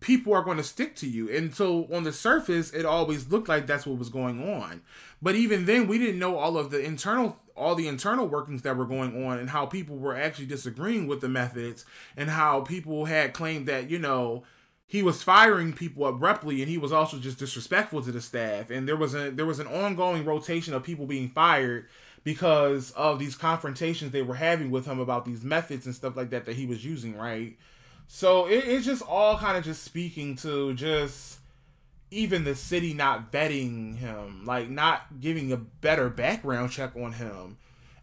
people 0.00 0.34
are 0.34 0.42
going 0.42 0.56
to 0.56 0.62
stick 0.62 0.94
to 0.96 1.08
you. 1.08 1.30
And 1.30 1.54
so 1.54 1.88
on 1.92 2.04
the 2.04 2.12
surface, 2.12 2.72
it 2.72 2.84
always 2.86 3.28
looked 3.28 3.48
like 3.48 3.66
that's 3.66 3.86
what 3.86 3.98
was 3.98 4.08
going 4.08 4.54
on. 4.54 4.82
But 5.20 5.34
even 5.34 5.66
then, 5.66 5.86
we 5.86 5.98
didn't 5.98 6.18
know 6.18 6.36
all 6.36 6.58
of 6.58 6.70
the 6.70 6.82
internal 6.82 7.38
all 7.56 7.74
the 7.74 7.88
internal 7.88 8.28
workings 8.28 8.60
that 8.62 8.76
were 8.76 8.84
going 8.84 9.26
on 9.26 9.38
and 9.38 9.48
how 9.48 9.64
people 9.64 9.96
were 9.96 10.14
actually 10.14 10.44
disagreeing 10.44 11.06
with 11.06 11.22
the 11.22 11.28
methods 11.28 11.86
and 12.14 12.28
how 12.28 12.60
people 12.60 13.06
had 13.06 13.32
claimed 13.32 13.66
that, 13.66 13.88
you 13.88 13.98
know, 13.98 14.44
he 14.86 15.02
was 15.02 15.22
firing 15.22 15.72
people 15.72 16.06
abruptly 16.06 16.60
and 16.60 16.70
he 16.70 16.78
was 16.78 16.92
also 16.92 17.18
just 17.18 17.38
disrespectful 17.38 18.02
to 18.02 18.12
the 18.12 18.20
staff 18.20 18.70
and 18.70 18.86
there 18.86 18.96
was 18.96 19.14
a 19.14 19.30
there 19.30 19.46
was 19.46 19.58
an 19.58 19.66
ongoing 19.66 20.24
rotation 20.24 20.74
of 20.74 20.82
people 20.82 21.06
being 21.06 21.28
fired 21.28 21.86
because 22.26 22.90
of 22.90 23.20
these 23.20 23.36
confrontations 23.36 24.10
they 24.10 24.20
were 24.20 24.34
having 24.34 24.70
with 24.70 24.84
him 24.84 24.98
about 24.98 25.24
these 25.24 25.44
methods 25.44 25.86
and 25.86 25.94
stuff 25.94 26.16
like 26.16 26.30
that 26.30 26.44
that 26.44 26.56
he 26.56 26.66
was 26.66 26.84
using 26.84 27.16
right 27.16 27.56
so 28.08 28.46
it, 28.46 28.64
it's 28.66 28.84
just 28.84 29.02
all 29.02 29.38
kind 29.38 29.56
of 29.56 29.62
just 29.62 29.84
speaking 29.84 30.34
to 30.34 30.74
just 30.74 31.38
even 32.10 32.42
the 32.42 32.54
city 32.54 32.92
not 32.92 33.30
vetting 33.30 33.96
him 33.96 34.44
like 34.44 34.68
not 34.68 35.20
giving 35.20 35.52
a 35.52 35.56
better 35.56 36.10
background 36.10 36.70
check 36.70 36.94
on 36.96 37.12
him 37.12 37.56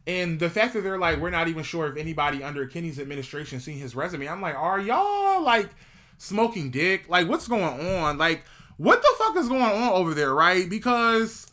and 0.08 0.40
the 0.40 0.50
fact 0.50 0.74
that 0.74 0.82
they're 0.82 0.98
like 0.98 1.20
we're 1.20 1.30
not 1.30 1.50
even 1.50 1.64
sure 1.64 1.88
if 1.88 1.98
anybody 1.98 2.42
under 2.42 2.66
kenney's 2.66 3.00
administration 3.00 3.60
seen 3.60 3.78
his 3.78 3.94
resume 3.94 4.26
i'm 4.28 4.42
like 4.42 4.56
are 4.56 4.80
y'all 4.80 5.44
like 5.44 5.70
smoking 6.24 6.72
dick. 6.72 7.10
Like, 7.10 7.28
what's 7.28 7.48
going 7.48 7.64
on? 7.64 8.18
Like, 8.18 8.44
what 8.78 9.02
the 9.02 9.16
fuck 9.18 9.36
is 9.38 9.50
going 9.50 9.62
on 9.62 9.94
over 9.94 10.14
there, 10.14 10.34
right? 10.34 10.70
Because 10.70 11.52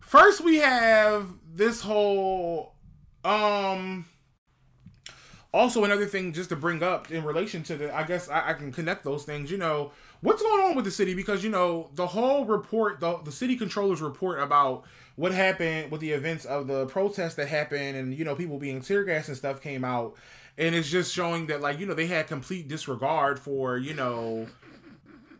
first 0.00 0.42
we 0.42 0.58
have 0.58 1.26
this 1.54 1.80
whole 1.80 2.74
um 3.24 4.06
also 5.52 5.84
another 5.84 6.06
thing 6.06 6.32
just 6.32 6.48
to 6.48 6.56
bring 6.56 6.82
up 6.82 7.10
in 7.10 7.24
relation 7.24 7.62
to 7.62 7.76
the 7.76 7.94
i 7.94 8.02
guess 8.04 8.28
I, 8.28 8.50
I, 8.50 8.52
can 8.54 8.72
connect 8.72 9.04
those 9.04 9.24
things 9.24 9.50
you 9.50 9.58
know 9.58 9.92
what's 10.20 10.42
going 10.42 10.64
on 10.64 10.76
with 10.76 10.84
the 10.84 10.90
city? 10.90 11.14
Because 11.14 11.42
you 11.42 11.50
know 11.50 11.90
the 11.94 12.06
whole 12.06 12.44
report 12.44 13.00
the, 13.00 13.18
the 13.18 13.32
city 13.32 13.56
controller's 13.56 14.02
report 14.02 14.40
about 14.40 14.84
what 15.16 15.32
happened 15.32 15.90
with 15.90 16.00
the 16.00 16.12
events 16.12 16.44
of 16.44 16.66
the 16.66 16.86
protests 16.86 17.34
that 17.34 17.48
happened 17.48 17.96
and 17.96 18.14
you 18.14 18.24
know 18.24 18.34
people 18.34 18.58
being 18.58 18.80
tear 18.80 19.04
gas 19.04 19.28
and 19.28 19.36
stuff 19.36 19.60
came 19.60 19.84
out. 19.84 20.14
And 20.58 20.74
it's 20.74 20.90
just 20.90 21.14
showing 21.14 21.46
that 21.46 21.60
like 21.60 21.78
you 21.78 21.86
know 21.86 21.94
they 21.94 22.06
had 22.06 22.26
complete 22.26 22.68
disregard 22.68 23.38
for 23.38 23.78
you 23.78 23.94
know 23.94 24.46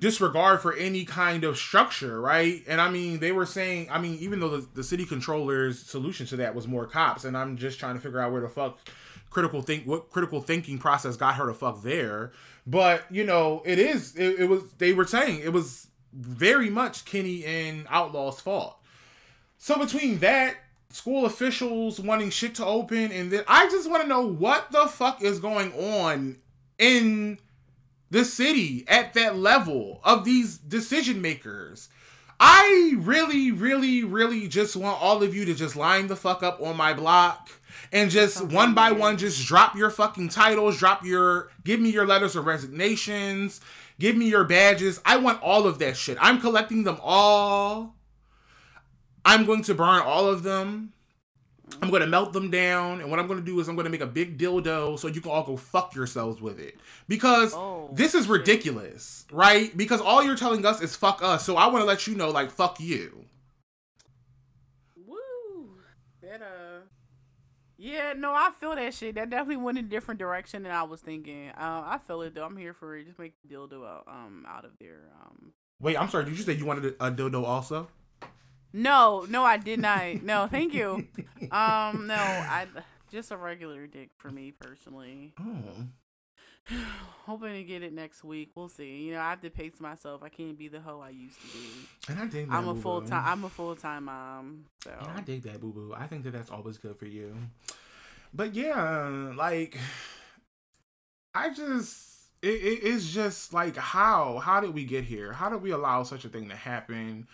disregard 0.00 0.60
for 0.60 0.72
any 0.74 1.04
kind 1.04 1.44
of 1.44 1.56
structure 1.56 2.20
right? 2.20 2.62
And 2.66 2.80
i 2.80 2.90
mean 2.90 3.20
they 3.20 3.32
were 3.32 3.46
saying 3.46 3.88
i 3.90 4.00
mean 4.00 4.18
even 4.20 4.40
though 4.40 4.56
the, 4.56 4.68
the 4.74 4.84
city 4.84 5.04
controller's 5.04 5.78
solution 5.78 6.26
to 6.26 6.36
that 6.36 6.54
was 6.54 6.66
more 6.66 6.86
cops 6.86 7.24
and 7.24 7.36
i'm 7.36 7.56
just 7.56 7.78
trying 7.78 7.94
to 7.94 8.00
figure 8.00 8.20
out 8.20 8.32
where 8.32 8.40
the 8.40 8.48
fuck 8.48 8.78
critical 9.30 9.62
think 9.62 9.86
what 9.86 10.10
critical 10.10 10.42
thinking 10.42 10.78
process 10.78 11.16
got 11.16 11.36
her 11.36 11.46
to 11.46 11.54
fuck 11.54 11.82
there. 11.82 12.32
But 12.66 13.04
you 13.10 13.24
know 13.24 13.62
it 13.64 13.78
is 13.78 14.14
it, 14.16 14.40
it 14.40 14.48
was 14.48 14.64
they 14.72 14.92
were 14.92 15.06
saying 15.06 15.40
it 15.42 15.52
was 15.52 15.86
very 16.12 16.68
much 16.68 17.04
kenney 17.04 17.44
and 17.44 17.86
outlaw's 17.88 18.40
fault. 18.40 18.76
So 19.56 19.78
between 19.78 20.18
that 20.18 20.56
school 20.90 21.24
officials 21.24 22.00
wanting 22.00 22.30
shit 22.30 22.56
to 22.56 22.66
open 22.66 23.12
and 23.12 23.30
then 23.30 23.44
I 23.46 23.66
just 23.70 23.88
want 23.88 24.02
to 24.02 24.08
know 24.08 24.26
what 24.26 24.72
the 24.72 24.86
fuck 24.88 25.22
is 25.22 25.38
going 25.38 25.72
on 25.72 26.36
in 26.78 27.38
the 28.10 28.24
city 28.24 28.84
at 28.88 29.14
that 29.14 29.36
level 29.36 30.00
of 30.04 30.24
these 30.24 30.58
decision 30.58 31.20
makers. 31.20 31.88
I 32.38 32.94
really, 32.96 33.50
really, 33.50 34.02
really 34.02 34.48
just 34.48 34.74
want 34.74 35.00
all 35.00 35.22
of 35.22 35.34
you 35.34 35.44
to 35.44 35.54
just 35.54 35.76
line 35.76 36.06
the 36.06 36.16
fuck 36.16 36.42
up 36.42 36.60
on 36.62 36.76
my 36.76 36.94
block 36.94 37.50
and 37.92 38.10
just 38.10 38.42
okay. 38.42 38.54
one 38.54 38.74
by 38.74 38.92
one 38.92 39.18
just 39.18 39.46
drop 39.46 39.76
your 39.76 39.90
fucking 39.90 40.30
titles, 40.30 40.78
drop 40.78 41.04
your 41.04 41.50
give 41.64 41.80
me 41.80 41.90
your 41.90 42.06
letters 42.06 42.36
of 42.36 42.46
resignations, 42.46 43.60
give 43.98 44.16
me 44.16 44.28
your 44.28 44.44
badges. 44.44 45.00
I 45.04 45.18
want 45.18 45.42
all 45.42 45.66
of 45.66 45.78
that 45.80 45.96
shit. 45.96 46.16
I'm 46.20 46.40
collecting 46.40 46.84
them 46.84 46.98
all 47.02 47.94
I'm 49.24 49.44
going 49.44 49.62
to 49.62 49.74
burn 49.74 50.02
all 50.02 50.26
of 50.26 50.42
them. 50.42 50.92
I'm 51.82 51.90
going 51.90 52.02
to 52.02 52.06
melt 52.06 52.32
them 52.32 52.50
down, 52.50 53.00
and 53.00 53.10
what 53.10 53.18
I'm 53.18 53.26
going 53.26 53.38
to 53.38 53.44
do 53.44 53.58
is 53.60 53.68
I'm 53.68 53.76
going 53.76 53.84
to 53.84 53.90
make 53.90 54.00
a 54.00 54.06
big 54.06 54.38
dildo 54.38 54.98
so 54.98 55.08
you 55.08 55.20
can 55.20 55.30
all 55.30 55.44
go 55.44 55.56
fuck 55.56 55.94
yourselves 55.94 56.40
with 56.40 56.58
it. 56.58 56.78
Because 57.08 57.54
oh, 57.54 57.90
this 57.92 58.14
is 58.14 58.28
ridiculous, 58.28 59.24
shit. 59.28 59.36
right? 59.36 59.76
Because 59.76 60.00
all 60.00 60.22
you're 60.22 60.36
telling 60.36 60.64
us 60.66 60.80
is 60.80 60.96
fuck 60.96 61.22
us, 61.22 61.44
so 61.44 61.56
I 61.56 61.66
want 61.66 61.82
to 61.82 61.86
let 61.86 62.06
you 62.06 62.14
know, 62.14 62.30
like, 62.30 62.50
fuck 62.50 62.80
you. 62.80 63.24
Woo! 65.06 65.70
That, 66.22 66.42
uh. 66.42 66.80
Yeah, 67.78 68.12
no, 68.14 68.32
I 68.32 68.50
feel 68.60 68.74
that 68.74 68.92
shit. 68.92 69.14
That 69.14 69.30
definitely 69.30 69.56
went 69.56 69.78
in 69.78 69.86
a 69.86 69.88
different 69.88 70.20
direction 70.20 70.64
than 70.64 70.72
I 70.72 70.82
was 70.82 71.00
thinking. 71.00 71.48
Uh, 71.48 71.82
I 71.86 71.98
feel 71.98 72.20
it, 72.22 72.34
though. 72.34 72.44
I'm 72.44 72.56
here 72.56 72.74
for 72.74 72.94
it. 72.96 73.06
Just 73.06 73.18
make 73.18 73.32
the 73.42 73.54
dildo 73.54 73.86
out, 73.86 74.04
um, 74.06 74.44
out 74.46 74.66
of 74.66 74.72
there. 74.78 75.08
Um. 75.22 75.52
Wait, 75.80 75.96
I'm 75.96 76.10
sorry. 76.10 76.26
Did 76.26 76.36
you 76.36 76.44
say 76.44 76.52
you 76.52 76.66
wanted 76.66 76.94
a 77.00 77.10
dildo 77.10 77.44
also? 77.44 77.88
No, 78.72 79.26
no, 79.28 79.44
I 79.44 79.56
did 79.56 79.80
not. 79.80 80.22
No, 80.22 80.46
thank 80.46 80.74
you. 80.74 81.06
Um, 81.50 82.06
no, 82.06 82.14
I 82.14 82.66
just 83.10 83.32
a 83.32 83.36
regular 83.36 83.86
dick 83.86 84.10
for 84.16 84.30
me 84.30 84.52
personally. 84.52 85.32
Oh. 85.40 85.86
Hoping 87.26 87.54
to 87.54 87.64
get 87.64 87.82
it 87.82 87.92
next 87.92 88.24
week. 88.24 88.50
We'll 88.54 88.68
see. 88.68 89.02
You 89.02 89.14
know, 89.14 89.20
I 89.20 89.30
have 89.30 89.40
to 89.42 89.50
pace 89.50 89.80
myself. 89.80 90.22
I 90.22 90.28
can't 90.28 90.56
be 90.56 90.68
the 90.68 90.80
hoe 90.80 91.00
I 91.00 91.10
used 91.10 91.40
to 91.40 91.46
be. 91.46 91.68
And 92.08 92.18
I 92.18 92.26
dig 92.26 92.48
that. 92.48 92.54
I'm 92.54 92.68
a 92.68 92.74
full 92.74 93.02
time. 93.02 93.24
I'm 93.26 93.44
a 93.44 93.48
full 93.48 93.74
time 93.74 94.04
mom. 94.04 94.66
So. 94.84 94.92
And 95.00 95.18
I 95.18 95.20
dig 95.22 95.42
that, 95.42 95.60
boo 95.60 95.72
boo. 95.72 95.94
I 95.96 96.06
think 96.06 96.24
that 96.24 96.32
that's 96.32 96.50
always 96.50 96.78
good 96.78 96.96
for 96.98 97.06
you. 97.06 97.34
But 98.32 98.54
yeah, 98.54 99.32
like, 99.36 99.76
I 101.34 101.50
just. 101.50 102.06
It, 102.42 102.48
it, 102.48 102.80
it's 102.84 103.12
just 103.12 103.52
like 103.52 103.76
how 103.76 104.38
how 104.38 104.60
did 104.60 104.72
we 104.72 104.84
get 104.84 105.04
here? 105.04 105.30
How 105.30 105.50
did 105.50 105.60
we 105.60 105.72
allow 105.72 106.04
such 106.04 106.24
a 106.24 106.28
thing 106.30 106.48
to 106.48 106.56
happen? 106.56 107.28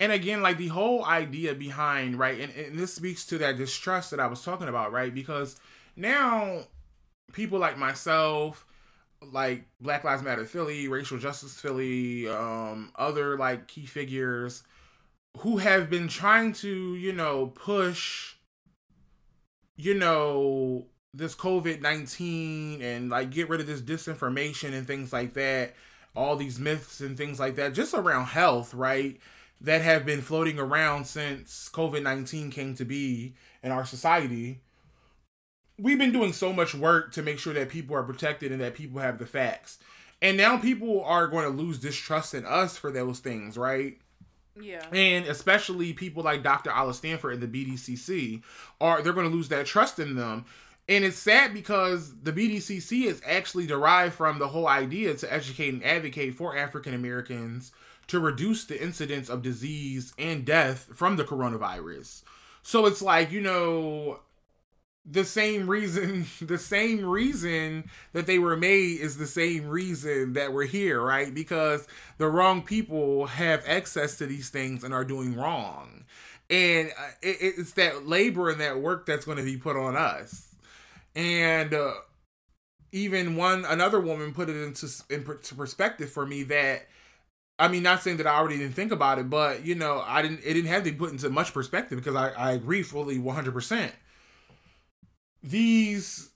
And 0.00 0.12
again 0.12 0.42
like 0.42 0.58
the 0.58 0.68
whole 0.68 1.04
idea 1.04 1.54
behind 1.54 2.18
right 2.18 2.40
and, 2.40 2.52
and 2.54 2.78
this 2.78 2.94
speaks 2.94 3.26
to 3.26 3.38
that 3.38 3.56
distrust 3.56 4.10
that 4.10 4.20
i 4.20 4.26
was 4.26 4.42
talking 4.42 4.68
about 4.68 4.92
right 4.92 5.14
because 5.14 5.56
now 5.96 6.60
people 7.32 7.58
like 7.58 7.78
myself 7.78 8.64
like 9.32 9.64
black 9.80 10.04
lives 10.04 10.22
matter 10.22 10.44
philly 10.44 10.88
racial 10.88 11.18
justice 11.18 11.60
philly 11.60 12.28
um 12.28 12.92
other 12.96 13.36
like 13.36 13.66
key 13.66 13.86
figures 13.86 14.62
who 15.38 15.58
have 15.58 15.90
been 15.90 16.08
trying 16.08 16.52
to 16.52 16.94
you 16.94 17.12
know 17.12 17.48
push 17.48 18.34
you 19.76 19.94
know 19.94 20.86
this 21.14 21.34
covid-19 21.34 22.82
and 22.82 23.10
like 23.10 23.30
get 23.30 23.48
rid 23.48 23.60
of 23.60 23.66
this 23.66 23.80
disinformation 23.80 24.72
and 24.72 24.86
things 24.86 25.12
like 25.12 25.34
that 25.34 25.74
all 26.14 26.36
these 26.36 26.58
myths 26.58 27.00
and 27.00 27.16
things 27.16 27.40
like 27.40 27.56
that 27.56 27.74
just 27.74 27.94
around 27.94 28.26
health 28.26 28.72
right 28.74 29.20
that 29.60 29.82
have 29.82 30.06
been 30.06 30.20
floating 30.20 30.58
around 30.58 31.06
since 31.06 31.68
COVID 31.72 32.02
19 32.02 32.50
came 32.50 32.74
to 32.74 32.84
be 32.84 33.34
in 33.62 33.72
our 33.72 33.84
society, 33.84 34.60
we've 35.78 35.98
been 35.98 36.12
doing 36.12 36.32
so 36.32 36.52
much 36.52 36.74
work 36.74 37.12
to 37.12 37.22
make 37.22 37.38
sure 37.38 37.54
that 37.54 37.68
people 37.68 37.96
are 37.96 38.02
protected 38.02 38.52
and 38.52 38.60
that 38.60 38.74
people 38.74 39.00
have 39.00 39.18
the 39.18 39.26
facts. 39.26 39.78
And 40.20 40.36
now 40.36 40.58
people 40.58 41.02
are 41.04 41.28
going 41.28 41.44
to 41.44 41.56
lose 41.56 41.78
distrust 41.78 42.34
in 42.34 42.44
us 42.44 42.76
for 42.76 42.90
those 42.90 43.20
things, 43.20 43.56
right? 43.56 43.98
Yeah. 44.60 44.84
And 44.92 45.26
especially 45.26 45.92
people 45.92 46.24
like 46.24 46.42
Dr. 46.42 46.70
Ala 46.70 46.94
Stanford 46.94 47.34
and 47.34 47.42
the 47.42 47.66
BDCC 47.66 48.42
are 48.80 49.02
they're 49.02 49.12
going 49.12 49.28
to 49.28 49.34
lose 49.34 49.48
that 49.48 49.66
trust 49.66 49.98
in 49.98 50.16
them. 50.16 50.44
And 50.88 51.04
it's 51.04 51.18
sad 51.18 51.52
because 51.52 52.14
the 52.22 52.32
BDCC 52.32 53.04
is 53.04 53.20
actually 53.24 53.66
derived 53.66 54.14
from 54.14 54.38
the 54.38 54.48
whole 54.48 54.66
idea 54.66 55.14
to 55.14 55.32
educate 55.32 55.74
and 55.74 55.84
advocate 55.84 56.34
for 56.34 56.56
African 56.56 56.94
Americans 56.94 57.72
to 58.08 58.20
reduce 58.20 58.64
the 58.64 58.82
incidence 58.82 59.28
of 59.28 59.42
disease 59.42 60.12
and 60.18 60.44
death 60.44 60.88
from 60.94 61.16
the 61.16 61.24
coronavirus. 61.24 62.22
So 62.62 62.86
it's 62.86 63.02
like, 63.02 63.30
you 63.30 63.40
know, 63.40 64.20
the 65.10 65.24
same 65.24 65.68
reason 65.70 66.26
the 66.40 66.58
same 66.58 67.04
reason 67.04 67.88
that 68.12 68.26
they 68.26 68.38
were 68.38 68.56
made 68.56 69.00
is 69.00 69.16
the 69.16 69.26
same 69.26 69.66
reason 69.68 70.34
that 70.34 70.52
we're 70.52 70.66
here 70.66 71.00
right? 71.00 71.34
Because 71.34 71.86
the 72.18 72.28
wrong 72.28 72.62
people 72.62 73.26
have 73.26 73.62
access 73.66 74.18
to 74.18 74.26
these 74.26 74.50
things 74.50 74.84
and 74.84 74.92
are 74.92 75.04
doing 75.04 75.36
wrong. 75.36 76.04
And 76.50 76.90
uh, 76.98 77.10
it's 77.22 77.72
that 77.72 78.06
labor 78.06 78.48
and 78.48 78.60
that 78.60 78.80
work 78.80 79.04
that's 79.04 79.26
going 79.26 79.36
to 79.36 79.44
be 79.44 79.58
put 79.58 79.76
on 79.76 79.96
us. 79.96 80.54
And 81.14 81.74
uh, 81.74 81.92
even 82.90 83.36
one 83.36 83.66
another 83.66 84.00
woman 84.00 84.32
put 84.32 84.48
it 84.48 84.56
into, 84.56 84.88
into 85.10 85.54
perspective 85.54 86.10
for 86.10 86.24
me 86.24 86.44
that 86.44 86.86
I 87.58 87.68
mean, 87.68 87.82
not 87.82 88.02
saying 88.02 88.18
that 88.18 88.26
I 88.26 88.36
already 88.36 88.58
didn't 88.58 88.74
think 88.74 88.92
about 88.92 89.18
it, 89.18 89.28
but 89.28 89.66
you 89.66 89.74
know, 89.74 90.02
I 90.06 90.22
didn't. 90.22 90.40
It 90.44 90.54
didn't 90.54 90.68
have 90.68 90.84
to 90.84 90.92
be 90.92 90.96
put 90.96 91.10
into 91.10 91.28
much 91.28 91.52
perspective 91.52 91.98
because 91.98 92.14
I, 92.14 92.30
I 92.30 92.52
agree 92.52 92.82
fully 92.82 93.18
one 93.18 93.34
hundred 93.34 93.54
percent. 93.54 93.92
These 95.42 96.30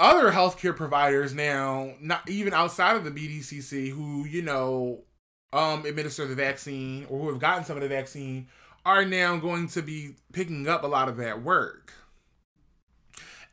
other 0.00 0.32
healthcare 0.32 0.76
providers 0.76 1.34
now, 1.34 1.92
not 2.00 2.28
even 2.28 2.54
outside 2.54 2.96
of 2.96 3.04
the 3.04 3.10
BDCC, 3.10 3.90
who 3.90 4.24
you 4.24 4.42
know, 4.42 5.04
um, 5.52 5.86
administer 5.86 6.26
the 6.26 6.34
vaccine 6.34 7.06
or 7.08 7.20
who 7.20 7.28
have 7.30 7.40
gotten 7.40 7.64
some 7.64 7.76
of 7.76 7.82
the 7.82 7.88
vaccine, 7.88 8.48
are 8.84 9.04
now 9.04 9.36
going 9.36 9.68
to 9.68 9.82
be 9.82 10.16
picking 10.32 10.66
up 10.68 10.82
a 10.82 10.88
lot 10.88 11.08
of 11.08 11.16
that 11.18 11.42
work. 11.42 11.92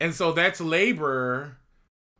And 0.00 0.14
so 0.14 0.32
that's 0.32 0.60
labor 0.60 1.58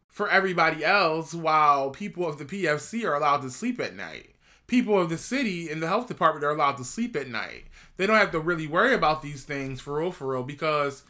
for 0.08 0.30
everybody 0.30 0.84
else 0.84 1.34
while 1.34 1.90
people 1.90 2.26
of 2.26 2.38
the 2.38 2.44
PFC 2.44 3.04
are 3.04 3.14
allowed 3.14 3.42
to 3.42 3.50
sleep 3.50 3.80
at 3.80 3.94
night. 3.94 4.35
People 4.66 5.00
of 5.00 5.08
the 5.08 5.18
city 5.18 5.70
in 5.70 5.80
the 5.80 5.86
health 5.86 6.08
department 6.08 6.44
are 6.44 6.50
allowed 6.50 6.76
to 6.78 6.84
sleep 6.84 7.14
at 7.16 7.28
night. 7.28 7.64
They 7.96 8.06
don't 8.06 8.16
have 8.16 8.32
to 8.32 8.40
really 8.40 8.66
worry 8.66 8.94
about 8.94 9.22
these 9.22 9.44
things 9.44 9.80
for 9.80 10.00
real, 10.00 10.10
for 10.10 10.32
real, 10.32 10.42
because 10.42 11.04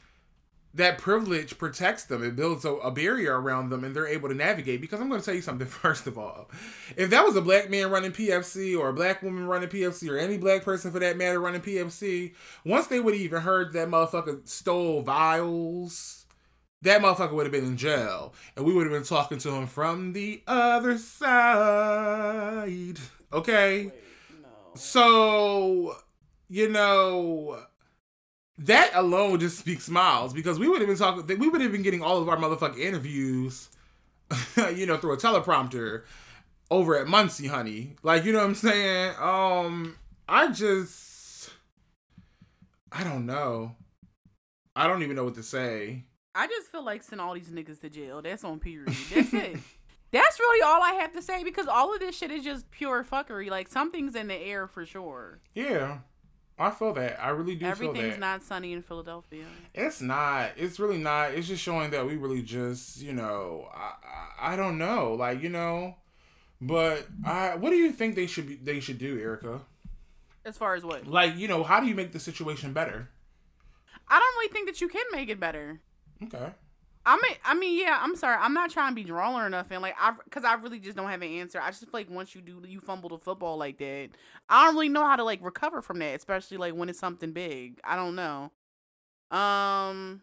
that 0.77 0.99
privilege 0.99 1.59
protects 1.59 2.05
them. 2.05 2.23
It 2.23 2.37
builds 2.37 2.65
a, 2.65 2.75
a, 2.75 2.91
barrier 2.91 3.41
around 3.41 3.71
them 3.71 3.83
and 3.83 3.97
they're 3.97 4.07
able 4.07 4.29
to 4.29 4.35
navigate. 4.35 4.83
Because 4.83 5.01
I'm 5.01 5.09
going 5.09 5.21
to 5.21 5.25
tell 5.25 5.35
you 5.35 5.43
something, 5.43 5.67
first 5.67 6.07
of 6.07 6.17
all. 6.19 6.49
If 6.97 7.11
that 7.11 7.25
was 7.25 7.37
a 7.37 7.41
black 7.41 7.71
man 7.71 7.91
running 7.91 8.13
PFC 8.13 8.79
or 8.79 8.91
a 8.91 8.95
black 8.95 9.23
woman 9.23 9.47
running 9.47 9.69
PFC 9.69 10.11
or 10.11 10.19
any 10.19 10.39
black 10.39 10.63
person 10.63 10.93
for 10.93 10.99
that 10.99 11.17
matter 11.17 11.41
running 11.41 11.63
PFC, 11.63 12.35
once 12.65 12.87
they 12.87 13.01
would 13.01 13.15
have 13.15 13.23
even 13.23 13.43
heard 13.43 13.73
that 13.73 13.89
motherfucker 13.89 14.47
stole 14.47 15.03
vials, 15.03 16.27
that 16.83 17.01
motherfucker 17.01 17.33
would 17.33 17.47
have 17.47 17.53
been 17.53 17.65
in 17.65 17.79
jail. 17.79 18.35
And 18.55 18.67
we 18.67 18.75
would 18.75 18.87
have 18.87 18.93
been 18.93 19.03
talking 19.03 19.39
to 19.39 19.51
him 19.51 19.67
from 19.67 20.13
the 20.13 20.43
other 20.47 20.99
side. 20.99 22.99
Okay? 23.33 23.87
Wait, 23.87 23.93
no. 24.43 24.49
So, 24.75 25.97
you 26.49 26.69
know 26.69 27.59
that 28.59 28.91
alone 28.95 29.39
just 29.41 29.59
speaks 29.59 29.89
miles 29.89 30.33
because 30.33 30.59
we 30.59 30.69
would 30.69 30.81
have 30.81 30.89
been 30.89 30.97
talking 30.97 31.39
we 31.39 31.49
would 31.49 31.61
have 31.61 31.73
been 31.73 31.83
getting 31.83 32.03
all 32.03 32.19
of 32.19 32.29
our 32.29 32.37
motherfucking 32.37 32.79
interviews 32.79 33.69
you 34.75 34.87
know 34.87 34.97
through 34.97 35.13
a 35.13 35.17
teleprompter 35.17 36.03
over 36.71 36.99
at 36.99 37.07
Muncie 37.07 37.47
honey. 37.47 37.97
Like 38.03 38.25
you 38.25 38.33
know 38.33 38.39
what 38.39 38.47
I'm 38.47 38.55
saying? 38.55 39.15
Um 39.21 39.97
I 40.29 40.51
just 40.51 41.51
I 42.91 43.05
don't 43.05 43.27
know. 43.27 43.77
I 44.75 44.87
don't 44.87 45.03
even 45.03 45.17
know 45.17 45.25
what 45.25 45.35
to 45.35 45.43
say. 45.43 46.05
I 46.35 46.47
just 46.47 46.69
feel 46.69 46.85
like 46.85 47.03
send 47.03 47.21
all 47.21 47.35
these 47.35 47.49
niggas 47.49 47.81
to 47.81 47.91
jail. 47.91 48.21
That's 48.21 48.45
on 48.45 48.59
period. 48.59 48.95
That's 49.15 49.33
it 49.33 49.59
That's 50.17 50.39
really 50.41 50.63
all 50.63 50.83
I 50.83 50.93
have 51.01 51.13
to 51.13 51.23
say 51.23 51.45
because 51.45 51.67
all 51.67 51.93
of 51.95 52.01
this 52.01 52.17
shit 52.17 52.31
is 52.31 52.45
just 52.45 52.71
pure 52.71 53.05
fuckery. 53.05 53.51
Like 53.51 53.69
something's 53.69 54.15
in 54.15 54.29
the 54.29 54.37
air 54.37 54.67
for 54.67 54.85
sure. 54.85 55.41
Yeah. 55.55 55.99
I 56.59 56.71
feel 56.71 56.95
that. 56.95 57.23
I 57.23 57.29
really 57.31 57.55
do 57.55 57.67
feel 57.75 57.93
that. 57.93 57.99
Everything's 57.99 58.19
not 58.19 58.43
sunny 58.43 58.73
in 58.73 58.81
Philadelphia. 58.83 59.45
It's 59.75 60.01
not. 60.01 60.53
It's 60.57 60.79
really 60.81 60.97
not. 60.97 61.33
It's 61.33 61.47
just 61.47 61.63
showing 61.63 61.91
that 61.91 62.07
we 62.07 62.17
really 62.17 62.41
just, 62.43 63.03
you 63.03 63.13
know, 63.13 63.69
I, 63.75 63.93
I, 64.41 64.53
I 64.53 64.57
don't 64.57 64.79
know, 64.79 65.13
like 65.15 65.43
you 65.43 65.51
know, 65.51 65.97
but 66.61 67.07
I. 67.27 67.57
What 67.57 67.71
do 67.71 67.77
you 67.77 67.93
think 67.93 68.15
they 68.15 68.27
should 68.27 68.49
be? 68.49 68.57
They 68.57 68.81
should 68.81 68.99
do, 68.99 69.19
Erica. 69.21 69.61
As 70.47 70.57
far 70.57 70.75
as 70.75 70.83
what? 70.83 71.07
Like 71.07 71.37
you 71.37 71.47
know, 71.47 71.63
how 71.63 71.79
do 71.79 71.89
you 71.89 71.95
make 71.95 72.13
the 72.13 72.21
situation 72.21 72.73
better? 72.73 73.11
I 74.09 74.19
don't 74.19 74.37
really 74.37 74.53
think 74.53 74.67
that 74.67 74.81
you 74.81 74.89
can 74.89 75.05
make 75.13 75.29
it 75.29 75.39
better. 75.39 75.81
Okay. 76.23 76.53
I 77.09 77.15
mean, 77.15 77.37
I 77.45 77.55
mean, 77.55 77.79
yeah. 77.79 78.01
I'm 78.03 78.17
sorry. 78.17 78.37
I'm 78.41 78.53
not 78.53 78.71
trying 78.71 78.91
to 78.91 78.95
be 78.97 79.05
drawn 79.05 79.41
or 79.41 79.49
nothing. 79.49 79.81
Like, 79.81 79.95
I, 79.99 80.13
because 80.25 80.45
I 80.45 80.55
really 80.55 80.81
just 80.81 80.97
don't 80.97 81.09
have 81.09 81.23
an 81.23 81.29
answer. 81.29 81.61
I 81.61 81.69
just 81.69 81.81
feel 81.81 81.91
like 81.93 82.11
once 82.11 82.35
you 82.35 82.43
do, 82.43 82.61
you 82.67 82.81
fumble 82.81 83.09
the 83.09 83.19
football 83.19 83.57
like 83.57 83.79
that. 83.79 84.09
I 84.49 84.67
don't 84.67 84.75
really 84.75 84.89
know 84.89 85.05
how 85.05 85.15
to 85.15 85.23
like 85.23 85.43
recover 85.43 85.81
from 85.83 86.01
that, 86.01 86.17
especially 86.17 86.57
like 86.57 86.75
when 86.75 86.89
it's 86.89 86.99
something 86.99 87.31
big. 87.31 87.81
I 87.85 87.95
don't 87.95 88.17
know. 88.17 88.51
Um, 89.31 90.23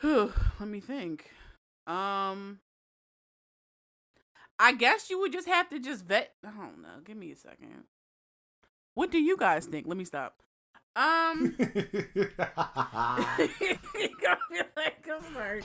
whew, 0.00 0.32
let 0.60 0.68
me 0.68 0.80
think. 0.80 1.30
Um, 1.86 2.58
I 4.58 4.72
guess 4.76 5.10
you 5.10 5.20
would 5.20 5.32
just 5.32 5.46
have 5.46 5.68
to 5.68 5.78
just 5.78 6.04
vet. 6.04 6.34
I 6.44 6.50
don't 6.50 6.82
know. 6.82 7.00
Give 7.04 7.16
me 7.16 7.30
a 7.30 7.36
second. 7.36 7.84
What 8.94 9.12
do 9.12 9.18
you 9.18 9.36
guys 9.36 9.66
think? 9.66 9.86
Let 9.86 9.96
me 9.96 10.04
stop. 10.04 10.42
Um, 10.96 11.54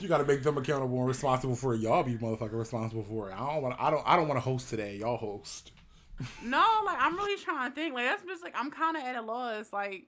you 0.00 0.08
gotta 0.08 0.24
make 0.24 0.42
them 0.42 0.58
accountable 0.58 0.98
and 0.98 1.08
responsible 1.08 1.56
for 1.56 1.74
it. 1.74 1.80
Y'all 1.80 2.02
be 2.02 2.16
motherfucker 2.16 2.58
responsible 2.58 3.02
for 3.02 3.30
it. 3.30 3.34
I 3.34 3.38
don't 3.54 3.62
want. 3.62 3.76
I 3.78 3.90
don't. 3.90 4.02
I 4.06 4.16
don't 4.16 4.28
want 4.28 4.36
to 4.36 4.42
host 4.42 4.68
today. 4.68 4.96
Y'all 4.96 5.16
host. 5.16 5.72
no, 6.44 6.62
like 6.84 6.98
I'm 7.00 7.16
really 7.16 7.42
trying 7.42 7.70
to 7.70 7.74
think. 7.74 7.94
Like 7.94 8.04
that's 8.04 8.22
just 8.24 8.42
like 8.42 8.54
I'm 8.54 8.70
kind 8.70 8.94
of 8.94 9.02
at 9.04 9.16
a 9.16 9.22
loss. 9.22 9.72
Like, 9.72 10.04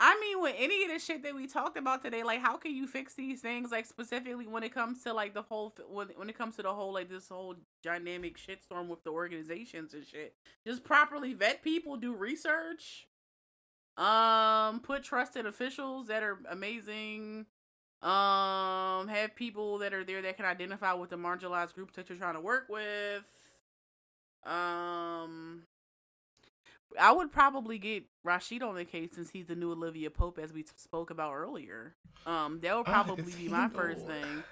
I 0.00 0.18
mean, 0.18 0.40
with 0.40 0.54
any 0.58 0.84
of 0.84 0.90
the 0.90 0.98
shit 0.98 1.22
that 1.22 1.34
we 1.34 1.46
talked 1.46 1.76
about 1.76 2.02
today, 2.02 2.22
like 2.22 2.40
how 2.40 2.56
can 2.56 2.74
you 2.74 2.86
fix 2.86 3.14
these 3.14 3.42
things? 3.42 3.70
Like 3.70 3.84
specifically 3.84 4.46
when 4.46 4.62
it 4.62 4.72
comes 4.72 5.04
to 5.04 5.12
like 5.12 5.34
the 5.34 5.42
whole 5.42 5.74
when 5.90 6.08
when 6.16 6.30
it 6.30 6.38
comes 6.38 6.56
to 6.56 6.62
the 6.62 6.72
whole 6.72 6.94
like 6.94 7.10
this 7.10 7.28
whole 7.28 7.56
dynamic 7.82 8.38
shitstorm 8.38 8.88
with 8.88 9.04
the 9.04 9.10
organizations 9.10 9.92
and 9.92 10.06
shit. 10.06 10.34
Just 10.66 10.82
properly 10.82 11.34
vet 11.34 11.62
people, 11.62 11.98
do 11.98 12.14
research 12.14 13.06
um, 13.96 14.80
put 14.80 15.02
trusted 15.02 15.46
officials 15.46 16.06
that 16.06 16.22
are 16.22 16.38
amazing. 16.50 17.46
Um, 18.02 19.06
have 19.06 19.36
people 19.36 19.78
that 19.78 19.94
are 19.94 20.02
there 20.02 20.20
that 20.22 20.36
can 20.36 20.44
identify 20.44 20.92
with 20.92 21.10
the 21.10 21.16
marginalized 21.16 21.74
groups 21.74 21.94
that 21.94 22.08
you're 22.08 22.18
trying 22.18 22.34
to 22.34 22.40
work 22.40 22.66
with. 22.68 23.24
Um, 24.44 25.62
I 26.98 27.12
would 27.12 27.30
probably 27.30 27.78
get 27.78 28.04
Rashid 28.24 28.62
on 28.62 28.74
the 28.74 28.84
case 28.84 29.10
since 29.14 29.30
he's 29.30 29.46
the 29.46 29.54
new 29.54 29.70
Olivia 29.72 30.10
Pope, 30.10 30.38
as 30.42 30.52
we 30.52 30.64
spoke 30.76 31.10
about 31.10 31.34
earlier. 31.34 31.94
Um, 32.26 32.58
that 32.60 32.76
would 32.76 32.86
probably 32.86 33.32
be 33.32 33.48
my 33.48 33.68
first 33.68 34.06
thing. 34.06 34.42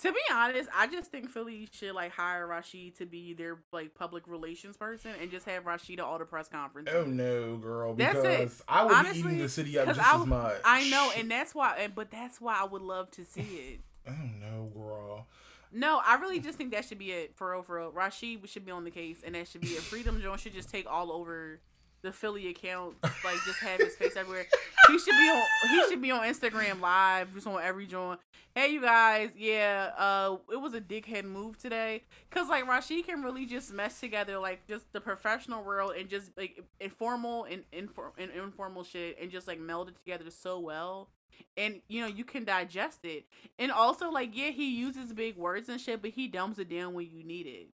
To 0.00 0.10
be 0.10 0.20
honest, 0.32 0.68
I 0.74 0.86
just 0.88 1.10
think 1.10 1.30
Philly 1.30 1.68
should 1.70 1.94
like 1.94 2.12
hire 2.12 2.46
Rashid 2.46 2.96
to 2.96 3.06
be 3.06 3.34
their 3.34 3.58
like 3.72 3.94
public 3.94 4.26
relations 4.26 4.76
person 4.76 5.12
and 5.20 5.30
just 5.30 5.46
have 5.46 5.66
Rashid 5.66 6.00
at 6.00 6.04
all 6.04 6.18
the 6.18 6.24
press 6.24 6.48
conferences. 6.48 6.94
Oh 6.96 7.04
no, 7.04 7.56
girl! 7.56 7.94
Because 7.94 8.22
that's 8.22 8.54
it. 8.54 8.64
I 8.66 8.84
would 8.84 8.92
Honestly, 8.92 9.22
be 9.22 9.28
eating 9.28 9.38
the 9.38 9.48
city 9.48 9.78
up 9.78 9.86
just 9.86 10.00
I, 10.00 10.20
as 10.20 10.26
much. 10.26 10.60
I 10.64 10.88
know, 10.90 11.12
and 11.16 11.30
that's 11.30 11.54
why. 11.54 11.88
But 11.94 12.10
that's 12.10 12.40
why 12.40 12.58
I 12.60 12.64
would 12.64 12.82
love 12.82 13.10
to 13.12 13.24
see 13.24 13.42
it. 13.42 13.80
oh 14.08 14.12
no, 14.40 14.70
girl! 14.74 15.26
No, 15.70 16.00
I 16.04 16.16
really 16.16 16.40
just 16.40 16.58
think 16.58 16.72
that 16.72 16.84
should 16.84 16.98
be 16.98 17.12
it 17.12 17.36
for 17.36 17.52
real. 17.52 17.62
For 17.62 17.76
real, 17.78 17.92
Rashid 17.92 18.48
should 18.48 18.64
be 18.64 18.72
on 18.72 18.84
the 18.84 18.90
case, 18.90 19.22
and 19.24 19.34
that 19.34 19.46
should 19.46 19.60
be 19.60 19.68
it. 19.68 19.82
Freedom 19.82 20.20
Jones 20.20 20.40
should 20.40 20.54
just 20.54 20.70
take 20.70 20.90
all 20.90 21.12
over 21.12 21.60
the 22.02 22.12
Philly 22.12 22.48
account, 22.48 22.96
like 23.02 23.36
just 23.46 23.60
have 23.60 23.80
his 23.80 23.94
face 23.94 24.16
everywhere. 24.16 24.46
He 24.88 24.98
should 24.98 25.12
be 25.12 25.30
on. 25.30 25.42
He 25.70 25.82
should 25.88 26.02
be 26.02 26.10
on 26.10 26.20
Instagram 26.22 26.80
live, 26.80 27.32
just 27.34 27.46
on 27.46 27.62
every 27.62 27.86
joint. 27.86 28.20
Hey, 28.54 28.68
you 28.68 28.82
guys, 28.82 29.30
yeah, 29.36 29.92
uh, 29.96 30.36
it 30.52 30.60
was 30.60 30.74
a 30.74 30.80
dickhead 30.80 31.24
move 31.24 31.56
today, 31.56 32.02
cause 32.30 32.48
like 32.48 32.68
Rashid 32.68 33.06
can 33.06 33.22
really 33.22 33.46
just 33.46 33.72
mess 33.72 33.98
together 33.98 34.38
like 34.38 34.66
just 34.66 34.92
the 34.92 35.00
professional 35.00 35.64
world 35.64 35.94
and 35.98 36.08
just 36.08 36.36
like 36.36 36.62
informal 36.78 37.44
and, 37.44 37.62
infor- 37.72 38.12
and 38.18 38.30
informal 38.30 38.84
shit 38.84 39.16
and 39.20 39.30
just 39.30 39.46
like 39.46 39.58
meld 39.58 39.88
it 39.88 39.96
together 39.96 40.30
so 40.30 40.58
well. 40.58 41.08
And 41.56 41.80
you 41.88 42.00
know 42.02 42.08
you 42.08 42.24
can 42.24 42.44
digest 42.44 43.04
it, 43.04 43.24
and 43.58 43.70
also 43.72 44.10
like 44.10 44.36
yeah, 44.36 44.50
he 44.50 44.74
uses 44.76 45.12
big 45.12 45.36
words 45.36 45.68
and 45.68 45.80
shit, 45.80 46.02
but 46.02 46.10
he 46.10 46.28
dumps 46.28 46.58
it 46.58 46.68
down 46.68 46.94
when 46.94 47.08
you 47.10 47.24
need 47.24 47.46
it. 47.46 47.68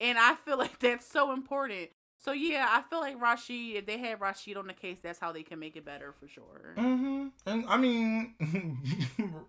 And 0.00 0.18
I 0.18 0.34
feel 0.34 0.58
like 0.58 0.78
that's 0.80 1.06
so 1.06 1.32
important 1.32 1.90
so 2.18 2.32
yeah, 2.32 2.66
I 2.68 2.82
feel 2.82 3.00
like 3.00 3.20
Rashid. 3.20 3.76
If 3.76 3.86
they 3.86 3.98
had 3.98 4.20
Rashid 4.20 4.56
on 4.56 4.66
the 4.66 4.74
case, 4.74 4.98
that's 5.02 5.20
how 5.20 5.32
they 5.32 5.44
can 5.44 5.60
make 5.60 5.76
it 5.76 5.84
better 5.84 6.12
for 6.12 6.26
sure. 6.26 6.74
Mm-hmm. 6.76 7.28
And 7.46 7.64
I 7.68 7.76
mean, 7.76 8.34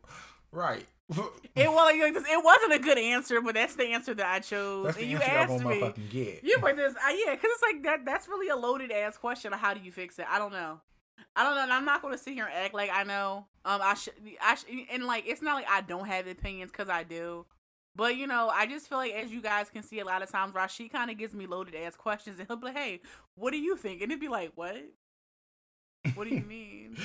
right. 0.51 0.85
it 1.09 1.67
was 1.67 1.75
like, 1.75 2.25
it 2.29 2.43
wasn't 2.43 2.73
a 2.73 2.79
good 2.79 2.99
answer, 2.99 3.41
but 3.41 3.55
that's 3.55 3.75
the 3.75 3.85
answer 3.85 4.13
that 4.13 4.27
I 4.27 4.39
chose. 4.39 4.85
That's 4.85 4.97
the 4.97 5.03
and 5.03 5.11
you 5.11 5.17
asked 5.17 5.65
me, 5.65 5.93
get. 6.11 6.41
yeah, 6.43 6.57
but 6.61 6.75
this, 6.75 6.93
uh, 6.93 7.09
yeah, 7.09 7.33
because 7.33 7.49
it's 7.51 7.63
like 7.63 7.83
that. 7.83 8.05
That's 8.05 8.27
really 8.27 8.49
a 8.49 8.55
loaded 8.55 8.91
ass 8.91 9.17
question. 9.17 9.51
How 9.51 9.73
do 9.73 9.79
you 9.79 9.91
fix 9.91 10.19
it? 10.19 10.27
I 10.29 10.37
don't 10.37 10.53
know. 10.53 10.79
I 11.35 11.43
don't 11.43 11.55
know. 11.55 11.63
And 11.63 11.73
I'm 11.73 11.85
not 11.85 12.03
going 12.03 12.13
to 12.13 12.17
sit 12.19 12.35
here 12.35 12.45
and 12.45 12.53
act 12.53 12.75
like 12.75 12.91
I 12.93 13.03
know. 13.03 13.47
Um, 13.65 13.81
I 13.81 13.95
should. 13.95 14.13
I 14.39 14.53
should, 14.53 14.67
and 14.91 15.05
like 15.05 15.23
it's 15.25 15.41
not 15.41 15.55
like 15.55 15.65
I 15.67 15.81
don't 15.81 16.05
have 16.05 16.27
opinions 16.27 16.71
because 16.71 16.89
I 16.89 17.01
do. 17.01 17.47
But 17.99 18.15
you 18.15 18.27
know, 18.27 18.47
I 18.47 18.65
just 18.65 18.87
feel 18.87 18.97
like 18.97 19.11
as 19.11 19.29
you 19.29 19.41
guys 19.41 19.69
can 19.69 19.83
see, 19.83 19.99
a 19.99 20.05
lot 20.05 20.23
of 20.23 20.31
times 20.31 20.55
Rashid 20.55 20.89
kind 20.89 21.11
of 21.11 21.17
gives 21.17 21.33
me 21.33 21.47
loaded 21.47 21.75
ass 21.75 21.97
questions, 21.97 22.39
and 22.39 22.47
he'll 22.47 22.55
be 22.55 22.67
like, 22.67 22.77
"Hey, 22.77 23.01
what 23.35 23.51
do 23.51 23.57
you 23.57 23.75
think?" 23.75 24.01
And 24.01 24.09
it'd 24.09 24.21
be 24.21 24.29
like, 24.29 24.53
"What? 24.55 24.77
What 26.15 26.25
do 26.25 26.33
you 26.33 26.39
mean? 26.39 26.95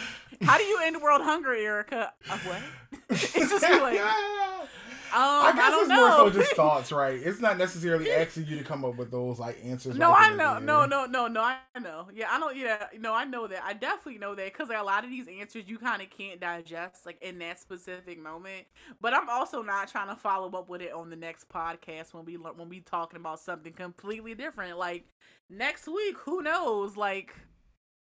How 0.42 0.56
do 0.56 0.62
you 0.62 0.78
end 0.84 1.02
world 1.02 1.22
hunger, 1.22 1.52
Erica? 1.52 2.12
Uh, 2.30 2.38
what?" 2.44 2.62
it's 3.10 3.50
just 3.50 3.62
like, 3.64 4.00
I 5.16 5.52
guess 5.54 5.72
I 5.72 5.80
it's 5.80 5.88
know. 5.88 5.96
more 5.96 6.30
so 6.30 6.38
just 6.38 6.52
thoughts, 6.56 6.90
right? 6.92 7.20
It's 7.22 7.40
not 7.40 7.58
necessarily 7.58 8.10
asking 8.10 8.46
you 8.46 8.58
to 8.58 8.64
come 8.64 8.84
up 8.84 8.96
with 8.96 9.10
those 9.10 9.38
like 9.38 9.58
answers. 9.64 9.96
No, 9.96 10.10
right 10.10 10.32
I 10.32 10.34
know, 10.34 10.58
no, 10.58 10.86
no, 10.86 11.06
no, 11.06 11.28
no, 11.28 11.40
I 11.40 11.58
know. 11.80 12.08
Yeah, 12.14 12.28
I 12.30 12.38
know. 12.38 12.50
Yeah, 12.50 12.86
no, 12.98 13.14
I 13.14 13.24
know 13.24 13.46
that. 13.46 13.62
I 13.64 13.74
definitely 13.74 14.18
know 14.18 14.34
that 14.34 14.52
because 14.52 14.70
a 14.70 14.82
lot 14.82 15.04
of 15.04 15.10
these 15.10 15.26
answers 15.28 15.64
you 15.66 15.78
kind 15.78 16.02
of 16.02 16.10
can't 16.10 16.40
digest 16.40 17.06
like 17.06 17.22
in 17.22 17.38
that 17.38 17.60
specific 17.60 18.20
moment. 18.20 18.66
But 19.00 19.14
I'm 19.14 19.28
also 19.28 19.62
not 19.62 19.88
trying 19.88 20.08
to 20.08 20.16
follow 20.16 20.50
up 20.58 20.68
with 20.68 20.82
it 20.82 20.92
on 20.92 21.10
the 21.10 21.16
next 21.16 21.48
podcast 21.48 22.12
when 22.12 22.24
we 22.24 22.34
when 22.34 22.68
we 22.68 22.80
talking 22.80 23.18
about 23.18 23.40
something 23.40 23.72
completely 23.72 24.34
different. 24.34 24.78
Like 24.78 25.04
next 25.48 25.86
week, 25.86 26.16
who 26.18 26.42
knows? 26.42 26.96
Like 26.96 27.34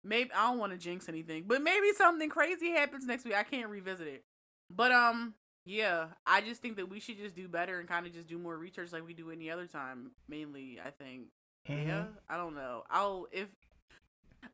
maybe 0.04 0.32
I 0.36 0.50
don't 0.50 0.60
want 0.60 0.72
to 0.72 0.78
jinx 0.78 1.10
anything, 1.10 1.46
but 1.48 1.62
maybe 1.62 1.92
something 1.98 2.30
crazy 2.30 2.72
happens 2.72 3.06
next 3.06 3.26
week. 3.26 3.36
I 3.36 3.44
can't 3.44 3.70
revisit 3.70 4.08
it. 4.08 4.24
But 4.70 4.92
um, 4.92 5.34
yeah, 5.66 6.08
I 6.26 6.42
just 6.42 6.62
think 6.62 6.78
that 6.78 6.90
we 6.90 7.00
should 7.00 7.18
just 7.18 7.36
do 7.36 7.48
better 7.48 7.80
and 7.80 7.88
kind 7.88 8.06
of 8.06 8.14
just 8.14 8.28
do 8.28 8.38
more 8.38 8.58
research 8.58 8.92
like 8.92 9.06
we 9.06 9.14
do 9.14 9.32
any 9.32 9.50
other 9.50 9.66
time. 9.66 10.12
Mainly, 10.28 10.80
I 10.84 10.90
think. 10.90 11.28
Mm-hmm. 11.70 11.88
Yeah, 11.88 12.06
I 12.30 12.38
don't 12.38 12.56
know. 12.56 12.84
I'll 12.90 13.28
if 13.32 13.48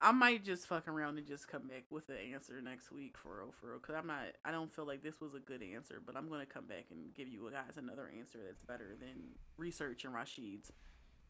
I 0.01 0.11
might 0.11 0.45
just 0.45 0.67
fuck 0.67 0.87
around 0.87 1.17
and 1.17 1.27
just 1.27 1.47
come 1.47 1.67
back 1.67 1.85
with 1.89 2.07
the 2.07 2.19
answer 2.33 2.61
next 2.61 2.91
week 2.91 3.17
for 3.17 3.39
real, 3.39 3.53
for 3.59 3.71
real. 3.71 3.79
Cause 3.79 3.95
I'm 3.97 4.07
not. 4.07 4.25
I 4.45 4.51
don't 4.51 4.71
feel 4.71 4.85
like 4.85 5.01
this 5.01 5.19
was 5.19 5.33
a 5.33 5.39
good 5.39 5.63
answer, 5.63 6.01
but 6.05 6.15
I'm 6.15 6.29
gonna 6.29 6.45
come 6.45 6.65
back 6.65 6.85
and 6.91 7.13
give 7.15 7.27
you 7.27 7.49
guys 7.51 7.77
another 7.77 8.11
answer 8.17 8.39
that's 8.45 8.63
better 8.63 8.95
than 8.99 9.31
research 9.57 10.05
and 10.05 10.13
Rashid's 10.13 10.71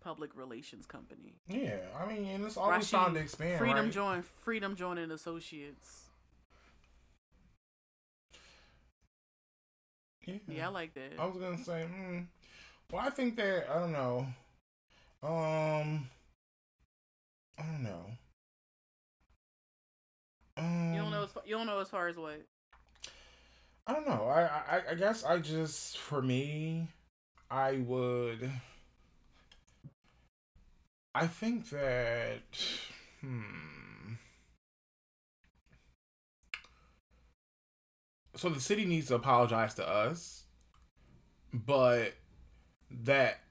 public 0.01 0.35
relations 0.35 0.85
company. 0.85 1.35
Yeah, 1.47 1.77
I 1.97 2.06
mean, 2.11 2.26
and 2.26 2.45
it's 2.45 2.57
always 2.57 2.77
Rashid, 2.77 2.89
trying 2.89 3.14
to 3.14 3.19
expand. 3.22 3.60
Freedom 3.60 3.85
right? 3.85 3.93
join. 3.93 4.22
Freedom 4.23 4.76
joining 4.76 5.11
associates. 5.11 6.09
Yeah. 10.47 10.56
yeah, 10.56 10.68
I 10.68 10.72
like 10.72 10.93
that. 10.93 11.14
I 11.19 11.26
was 11.26 11.38
gonna 11.38 11.57
say, 11.64 11.85
mm, 11.91 12.26
well, 12.91 13.01
I 13.06 13.10
think 13.10 13.35
that 13.38 13.69
I 13.69 13.80
don't 13.80 13.91
know. 13.91 14.27
Um, 15.22 16.10
I 17.57 17.64
don't 17.64 17.84
know. 17.84 18.06
Um, 20.57 20.93
you 20.93 21.01
don't 21.01 21.11
know. 21.11 21.23
As 21.23 21.31
far, 21.31 21.43
you 21.45 21.56
don't 21.56 21.68
know 21.68 21.80
as 21.80 21.89
far 21.89 22.07
as 22.07 22.18
what. 22.18 22.41
I 23.88 23.93
don't 23.93 24.07
know. 24.07 24.27
I, 24.27 24.41
I 24.43 24.81
I 24.91 24.95
guess 24.95 25.23
I 25.23 25.39
just 25.39 25.97
for 25.97 26.22
me, 26.22 26.88
I 27.49 27.77
would. 27.77 28.49
I 31.15 31.27
think 31.27 31.69
that. 31.72 32.41
Hmm. 33.22 33.78
So 38.40 38.48
the 38.48 38.61
city 38.61 38.86
needs 38.86 39.07
to 39.07 39.16
apologize 39.16 39.74
to 39.74 39.86
us, 39.88 40.44
but 41.53 42.14
that 42.90 43.41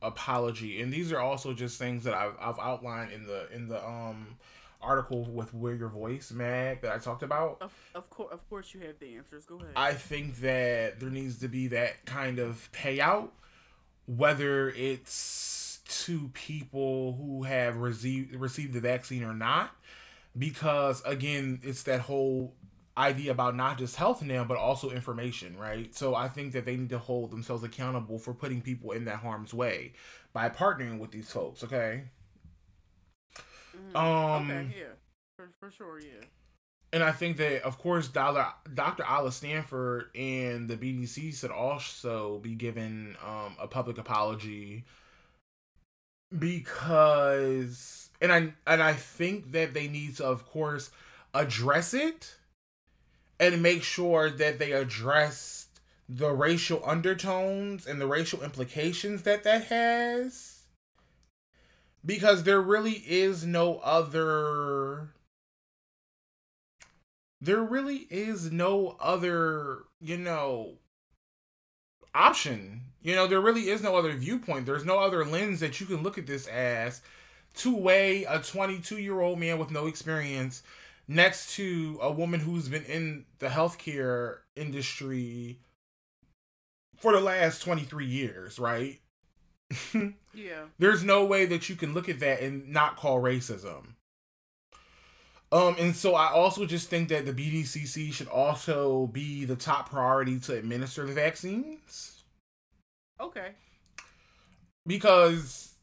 apology, 0.00 0.80
and 0.80 0.90
these 0.90 1.12
are 1.12 1.20
also 1.20 1.52
just 1.52 1.78
things 1.78 2.04
that 2.04 2.14
I've, 2.14 2.32
I've 2.40 2.58
outlined 2.58 3.12
in 3.12 3.26
the 3.26 3.46
in 3.52 3.68
the 3.68 3.86
um 3.86 4.38
article 4.80 5.24
with 5.24 5.52
where 5.52 5.74
Your 5.74 5.90
Voice 5.90 6.32
mag 6.32 6.80
that 6.80 6.92
I 6.92 6.98
talked 6.98 7.22
about. 7.24 7.58
Of, 7.60 7.74
of 7.94 8.08
course, 8.08 8.32
of 8.32 8.48
course, 8.48 8.72
you 8.72 8.80
have 8.80 8.98
the 9.00 9.16
answers. 9.16 9.44
Go 9.44 9.56
ahead. 9.56 9.72
I 9.76 9.92
think 9.92 10.36
that 10.36 10.98
there 10.98 11.10
needs 11.10 11.40
to 11.40 11.48
be 11.48 11.68
that 11.68 12.06
kind 12.06 12.38
of 12.38 12.70
payout, 12.72 13.28
whether 14.06 14.70
it's 14.70 15.80
to 16.04 16.30
people 16.32 17.16
who 17.16 17.42
have 17.42 17.76
received 17.76 18.34
received 18.34 18.72
the 18.72 18.80
vaccine 18.80 19.24
or 19.24 19.34
not, 19.34 19.72
because 20.38 21.02
again, 21.04 21.60
it's 21.62 21.82
that 21.82 22.00
whole 22.00 22.54
idea 22.98 23.30
about 23.30 23.54
not 23.54 23.78
just 23.78 23.96
health 23.96 24.22
now 24.22 24.42
but 24.44 24.56
also 24.56 24.90
information 24.90 25.56
right 25.56 25.94
so 25.94 26.14
i 26.14 26.28
think 26.28 26.52
that 26.52 26.64
they 26.64 26.76
need 26.76 26.88
to 26.88 26.98
hold 26.98 27.30
themselves 27.30 27.62
accountable 27.62 28.18
for 28.18 28.32
putting 28.32 28.60
people 28.60 28.92
in 28.92 29.04
that 29.04 29.16
harm's 29.16 29.52
way 29.52 29.92
by 30.32 30.48
partnering 30.48 30.98
with 30.98 31.10
these 31.10 31.30
folks 31.30 31.62
okay 31.62 32.04
mm, 33.76 33.96
um 33.96 34.50
okay 34.50 34.68
yeah 34.78 34.84
for, 35.36 35.50
for 35.60 35.70
sure 35.70 36.00
yeah 36.00 36.24
and 36.92 37.02
I 37.02 37.12
think 37.12 37.36
that, 37.38 37.62
of 37.62 37.78
course, 37.78 38.08
Dr. 38.08 38.46
Dr. 38.72 39.04
Ala 39.04 39.32
Stanford 39.32 40.08
and 40.14 40.68
the 40.68 40.76
BDC 40.76 41.38
should 41.38 41.50
also 41.50 42.38
be 42.38 42.54
given 42.54 43.16
um, 43.22 43.56
a 43.60 43.66
public 43.66 43.98
apology 43.98 44.84
because, 46.36 48.08
and 48.20 48.32
I 48.32 48.54
and 48.66 48.82
I 48.82 48.92
think 48.94 49.52
that 49.52 49.74
they 49.74 49.88
need 49.88 50.16
to, 50.16 50.26
of 50.26 50.46
course, 50.46 50.90
address 51.34 51.92
it 51.92 52.36
and 53.38 53.62
make 53.62 53.82
sure 53.82 54.30
that 54.30 54.58
they 54.58 54.72
address 54.72 55.66
the 56.08 56.30
racial 56.30 56.82
undertones 56.84 57.86
and 57.86 58.00
the 58.00 58.06
racial 58.06 58.42
implications 58.42 59.22
that 59.22 59.44
that 59.44 59.64
has. 59.64 60.64
Because 62.04 62.44
there 62.44 62.60
really 62.60 63.02
is 63.06 63.44
no 63.44 63.78
other 63.78 65.10
there 67.40 67.62
really 67.62 68.06
is 68.10 68.50
no 68.50 68.96
other 69.00 69.84
you 70.00 70.16
know 70.16 70.74
option. 72.14 72.82
You 73.02 73.14
know 73.14 73.26
there 73.26 73.40
really 73.40 73.68
is 73.68 73.82
no 73.82 73.96
other 73.96 74.12
viewpoint. 74.12 74.66
There's 74.66 74.84
no 74.84 74.98
other 74.98 75.24
lens 75.24 75.60
that 75.60 75.80
you 75.80 75.86
can 75.86 76.02
look 76.02 76.16
at 76.16 76.26
this 76.26 76.46
as 76.46 77.02
to 77.56 77.74
weigh 77.74 78.24
a 78.24 78.38
22 78.38 78.98
year 78.98 79.20
old 79.20 79.38
man 79.38 79.58
with 79.58 79.70
no 79.70 79.86
experience 79.86 80.62
next 81.08 81.54
to 81.56 81.98
a 82.02 82.10
woman 82.10 82.40
who's 82.40 82.68
been 82.68 82.84
in 82.84 83.24
the 83.38 83.48
healthcare 83.48 84.38
industry 84.56 85.60
for 86.96 87.12
the 87.12 87.20
last 87.20 87.62
23 87.62 88.06
years, 88.06 88.58
right? 88.58 89.00
yeah. 90.34 90.64
There's 90.78 91.04
no 91.04 91.24
way 91.24 91.46
that 91.46 91.68
you 91.68 91.76
can 91.76 91.94
look 91.94 92.08
at 92.08 92.20
that 92.20 92.40
and 92.40 92.68
not 92.68 92.96
call 92.96 93.20
racism. 93.20 93.94
Um, 95.52 95.76
and 95.78 95.94
so 95.94 96.14
I 96.14 96.32
also 96.32 96.66
just 96.66 96.88
think 96.88 97.08
that 97.10 97.24
the 97.24 97.32
BDCC 97.32 98.12
should 98.12 98.28
also 98.28 99.06
be 99.08 99.44
the 99.44 99.54
top 99.54 99.90
priority 99.90 100.40
to 100.40 100.54
administer 100.56 101.06
the 101.06 101.12
vaccines. 101.12 102.24
Okay. 103.20 103.50
Because 104.86 105.74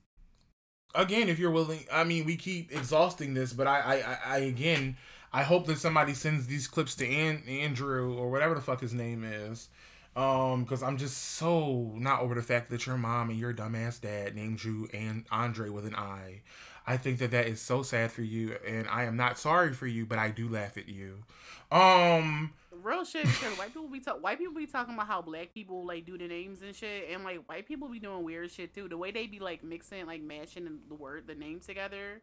again, 0.94 1.30
if 1.30 1.40
you're 1.40 1.52
willing, 1.52 1.86
I 1.92 2.04
mean, 2.04 2.26
we 2.26 2.36
keep 2.36 2.72
exhausting 2.72 3.34
this, 3.34 3.54
but 3.54 3.68
I, 3.68 4.18
I, 4.26 4.36
I 4.36 4.38
again, 4.40 4.98
I 5.34 5.44
hope 5.44 5.66
that 5.66 5.80
somebody 5.80 6.14
sends 6.14 6.46
these 6.46 6.68
clips 6.68 6.96
to 6.96 7.08
An- 7.08 7.44
Andrew 7.48 8.16
or 8.16 8.30
whatever 8.30 8.54
the 8.54 8.62
fuck 8.62 8.82
his 8.82 8.94
name 8.94 9.24
is. 9.24 9.70
Um, 10.16 10.64
because 10.64 10.84
I'm 10.84 10.98
just 10.98 11.18
so 11.18 11.92
not 11.96 12.22
over 12.22 12.36
the 12.36 12.44
fact 12.44 12.70
that 12.70 12.86
your 12.86 12.98
mom 12.98 13.32
and 13.32 13.40
your 13.40 13.52
dumbass 13.52 14.00
dad 14.00 14.36
named 14.36 14.64
you 14.64 14.88
and 14.94 15.26
Andre 15.32 15.70
with 15.70 15.88
an 15.88 15.96
I. 15.96 16.42
I 16.86 16.98
think 16.98 17.18
that 17.20 17.32
that 17.32 17.48
is 17.48 17.62
so 17.62 17.82
sad 17.82 18.12
for 18.12 18.22
you, 18.22 18.58
and 18.68 18.88
I 18.90 19.06
am 19.06 19.16
not 19.16 19.40
sorry 19.40 19.74
for 19.74 19.88
you, 19.88 20.06
but 20.06 20.20
I 20.20 20.30
do 20.30 20.50
laugh 20.50 20.78
at 20.78 20.88
you. 20.88 21.24
Um, 21.72 22.52
real 22.84 23.06
shit 23.06 23.24
because 23.24 23.58
white 23.58 23.70
people 23.70 23.88
be 23.88 24.02
talk 24.02 24.22
white 24.22 24.38
people 24.38 24.54
be 24.54 24.68
talking 24.68 24.94
about 24.94 25.08
how 25.08 25.22
black 25.22 25.54
people 25.54 25.86
like 25.86 26.06
do 26.06 26.18
the 26.18 26.28
names 26.28 26.62
and 26.62 26.76
shit, 26.76 27.10
and 27.12 27.24
like 27.24 27.48
white 27.50 27.68
people 27.68 27.88
be 27.88 28.00
doing 28.00 28.24
weird 28.24 28.52
shit 28.52 28.76
too. 28.76 28.88
The 28.88 28.98
way 28.98 29.10
they 29.10 29.26
be 29.26 29.40
like 29.40 29.64
mixing, 29.64 30.06
like 30.06 30.22
mashing 30.22 30.80
the 30.88 30.96
word, 30.96 31.26
the 31.26 31.36
names 31.36 31.66
together, 31.66 32.22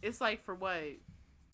it's 0.00 0.20
like 0.20 0.42
for 0.42 0.54
what 0.54 0.80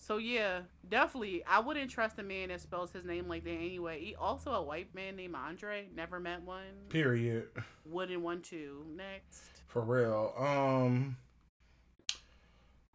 so 0.00 0.16
yeah, 0.18 0.60
definitely, 0.88 1.44
I 1.44 1.58
wouldn't 1.58 1.90
trust 1.90 2.18
a 2.18 2.22
man 2.22 2.48
that 2.48 2.60
spells 2.60 2.92
his 2.92 3.04
name 3.04 3.28
like 3.28 3.42
that 3.44 3.50
anyway. 3.50 4.02
He 4.02 4.14
also 4.14 4.52
a 4.52 4.62
white 4.62 4.94
man 4.94 5.16
named 5.16 5.34
Andre. 5.34 5.88
Never 5.94 6.20
met 6.20 6.42
one. 6.42 6.62
Period. 6.88 7.48
Wouldn't 7.84 8.22
want 8.22 8.44
to. 8.44 8.86
Next. 8.96 9.42
For 9.66 9.82
real. 9.82 10.32
Um. 10.38 11.16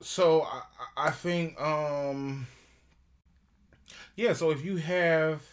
So 0.02 0.44
I 0.44 0.62
I 0.96 1.12
think 1.12 1.60
um. 1.60 2.48
Yeah. 4.16 4.32
So 4.32 4.52
if 4.52 4.64
you 4.64 4.78
have 4.78 5.44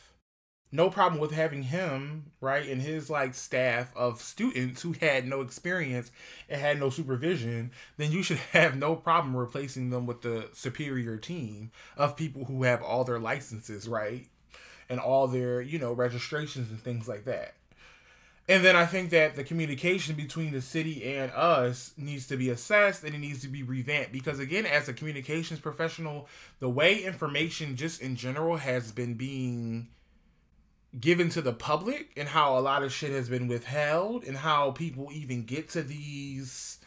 no 0.72 0.88
problem 0.88 1.20
with 1.20 1.32
having 1.32 1.64
him, 1.64 2.30
right, 2.40 2.68
and 2.68 2.80
his 2.80 3.10
like 3.10 3.34
staff 3.34 3.94
of 3.96 4.20
students 4.20 4.82
who 4.82 4.92
had 4.92 5.26
no 5.26 5.40
experience 5.40 6.10
and 6.48 6.60
had 6.60 6.78
no 6.78 6.90
supervision, 6.90 7.72
then 7.96 8.12
you 8.12 8.22
should 8.22 8.38
have 8.52 8.76
no 8.76 8.94
problem 8.94 9.36
replacing 9.36 9.90
them 9.90 10.06
with 10.06 10.22
the 10.22 10.48
superior 10.52 11.16
team 11.16 11.72
of 11.96 12.16
people 12.16 12.44
who 12.44 12.62
have 12.62 12.82
all 12.82 13.04
their 13.04 13.18
licenses, 13.18 13.88
right? 13.88 14.28
And 14.88 15.00
all 15.00 15.26
their, 15.26 15.60
you 15.60 15.78
know, 15.78 15.92
registrations 15.92 16.70
and 16.70 16.82
things 16.82 17.08
like 17.08 17.24
that. 17.24 17.54
And 18.48 18.64
then 18.64 18.74
I 18.74 18.84
think 18.84 19.10
that 19.10 19.36
the 19.36 19.44
communication 19.44 20.16
between 20.16 20.50
the 20.50 20.60
city 20.60 21.16
and 21.16 21.30
us 21.30 21.92
needs 21.96 22.26
to 22.26 22.36
be 22.36 22.50
assessed 22.50 23.04
and 23.04 23.14
it 23.14 23.18
needs 23.18 23.42
to 23.42 23.48
be 23.48 23.62
revamped 23.62 24.10
because 24.10 24.40
again 24.40 24.66
as 24.66 24.88
a 24.88 24.92
communications 24.92 25.60
professional, 25.60 26.28
the 26.58 26.68
way 26.68 27.04
information 27.04 27.76
just 27.76 28.02
in 28.02 28.16
general 28.16 28.56
has 28.56 28.90
been 28.90 29.14
being 29.14 29.86
given 30.98 31.28
to 31.30 31.40
the 31.40 31.52
public 31.52 32.10
and 32.16 32.28
how 32.28 32.58
a 32.58 32.60
lot 32.60 32.82
of 32.82 32.92
shit 32.92 33.12
has 33.12 33.28
been 33.28 33.46
withheld 33.46 34.24
and 34.24 34.36
how 34.36 34.72
people 34.72 35.10
even 35.12 35.44
get 35.44 35.68
to 35.68 35.82
these 35.82 36.78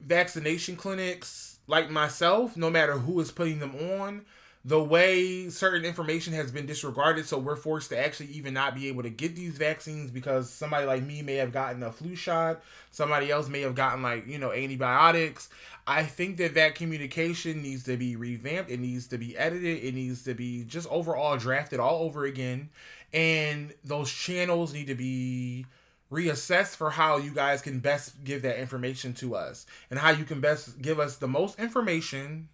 vaccination 0.00 0.76
clinics 0.76 1.58
like 1.66 1.90
myself 1.90 2.56
no 2.56 2.70
matter 2.70 2.92
who 2.92 3.18
is 3.18 3.32
putting 3.32 3.58
them 3.58 3.74
on 4.00 4.24
the 4.66 4.82
way 4.82 5.48
certain 5.48 5.84
information 5.84 6.32
has 6.32 6.50
been 6.50 6.66
disregarded 6.66 7.24
so 7.24 7.38
we're 7.38 7.54
forced 7.54 7.90
to 7.90 7.96
actually 7.96 8.26
even 8.30 8.52
not 8.52 8.74
be 8.74 8.88
able 8.88 9.04
to 9.04 9.10
get 9.10 9.36
these 9.36 9.56
vaccines 9.56 10.10
because 10.10 10.50
somebody 10.50 10.84
like 10.84 11.04
me 11.04 11.22
may 11.22 11.36
have 11.36 11.52
gotten 11.52 11.84
a 11.84 11.92
flu 11.92 12.16
shot. 12.16 12.60
Somebody 12.90 13.30
else 13.30 13.48
may 13.48 13.60
have 13.60 13.76
gotten 13.76 14.02
like 14.02 14.26
you 14.26 14.38
know 14.38 14.50
antibiotics. 14.50 15.48
I 15.86 16.02
think 16.02 16.38
that 16.38 16.54
that 16.54 16.74
communication 16.74 17.62
needs 17.62 17.84
to 17.84 17.96
be 17.96 18.16
revamped. 18.16 18.68
It 18.68 18.80
needs 18.80 19.06
to 19.08 19.18
be 19.18 19.38
edited. 19.38 19.84
It 19.84 19.94
needs 19.94 20.24
to 20.24 20.34
be 20.34 20.64
just 20.64 20.88
overall 20.90 21.36
drafted 21.36 21.78
all 21.78 22.02
over 22.02 22.24
again. 22.24 22.70
And 23.12 23.72
those 23.84 24.12
channels 24.12 24.74
need 24.74 24.88
to 24.88 24.96
be 24.96 25.66
reassessed 26.10 26.74
for 26.74 26.90
how 26.90 27.18
you 27.18 27.30
guys 27.30 27.62
can 27.62 27.78
best 27.78 28.24
give 28.24 28.42
that 28.42 28.58
information 28.58 29.14
to 29.14 29.36
us 29.36 29.64
and 29.90 30.00
how 30.00 30.10
you 30.10 30.24
can 30.24 30.40
best 30.40 30.82
give 30.82 30.98
us 30.98 31.16
the 31.16 31.28
most 31.28 31.58
information 31.60 32.48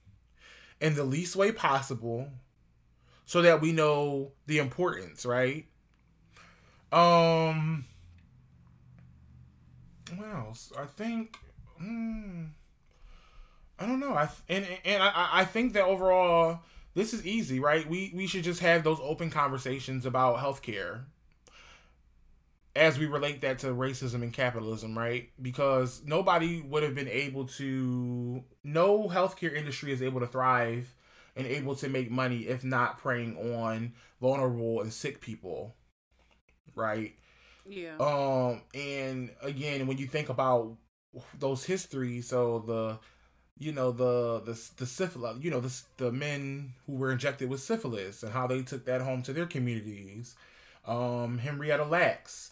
in 0.83 0.95
the 0.95 1.05
least 1.05 1.37
way 1.37 1.53
possible 1.53 2.29
so 3.25 3.41
that 3.41 3.61
we 3.61 3.73
know 3.73 4.33
the 4.47 4.59
importance, 4.59 5.25
right? 5.25 5.67
Um 6.91 7.87
what 10.17 10.29
else? 10.29 10.73
I 10.79 10.85
think 10.85 11.39
hmm, 11.79 12.45
I 13.79 13.87
don't 13.87 14.01
know. 14.01 14.15
I 14.15 14.29
and 14.49 14.67
and 14.85 15.03
I 15.03 15.29
I 15.33 15.45
think 15.45 15.73
that 15.75 15.85
overall 15.85 16.61
this 16.95 17.15
is 17.15 17.27
easy, 17.27 17.61
right? 17.61 17.89
We 17.89 18.13
we 18.15 18.27
should 18.27 18.45
just 18.45 18.61
have 18.61 18.85
those 18.85 18.99
open 19.01 19.31
conversations 19.31 20.05
about 20.05 20.39
healthcare 20.39 21.05
as 22.75 22.99
we 22.99 23.07
relate 23.07 23.43
that 23.43 23.59
to 23.61 23.67
racism 23.69 24.23
and 24.23 24.33
capitalism, 24.33 24.97
right? 24.97 25.31
Because 25.41 26.03
nobody 26.05 26.63
would 26.63 26.83
have 26.83 26.95
been 26.95 27.09
able 27.09 27.47
to 27.47 28.43
no 28.65 29.09
healthcare 29.09 29.55
industry 29.55 29.93
is 29.93 30.03
able 30.03 30.21
to 30.21 30.27
thrive 30.27 30.95
and 31.37 31.47
able 31.47 31.75
to 31.77 31.89
make 31.89 32.11
money 32.11 32.41
if 32.41 32.65
not 32.65 32.99
preying 32.99 33.37
on 33.55 33.93
vulnerable 34.21 34.81
and 34.81 34.93
sick 34.93 35.21
people. 35.21 35.75
Right? 36.75 37.15
Yeah. 37.67 37.97
Um 37.99 38.63
and 38.75 39.31
again 39.43 39.87
when 39.87 39.99
you 39.99 40.07
think 40.07 40.31
about 40.31 40.77
those 41.39 41.65
histories, 41.65 42.29
so 42.29 42.61
the 42.67 42.99
you 43.59 43.73
know 43.73 43.93
the 43.93 44.41
the 44.41 44.59
the 44.79 44.87
syphilis, 44.87 45.37
you 45.43 45.51
know 45.51 45.61
the 45.61 45.83
the 45.99 46.11
men 46.11 46.73
who 46.87 46.95
were 46.95 47.13
injected 47.13 47.51
with 47.51 47.61
syphilis 47.61 48.23
and 48.23 48.33
how 48.33 48.47
they 48.47 48.63
took 48.63 48.87
that 48.87 49.03
home 49.03 49.23
to 49.23 49.33
their 49.33 49.47
communities. 49.47 50.35
Um, 50.85 51.39
Henrietta 51.39 51.85
Lacks, 51.85 52.51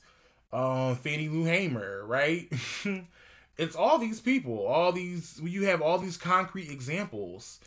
um, 0.52 0.96
Fannie 0.96 1.28
Lou 1.28 1.44
Hamer, 1.44 2.04
right? 2.04 2.52
it's 3.56 3.76
all 3.76 3.98
these 3.98 4.20
people, 4.20 4.66
all 4.66 4.92
these 4.92 5.40
you 5.42 5.64
have 5.64 5.80
all 5.80 5.98
these 5.98 6.16
concrete 6.16 6.70
examples 6.70 7.60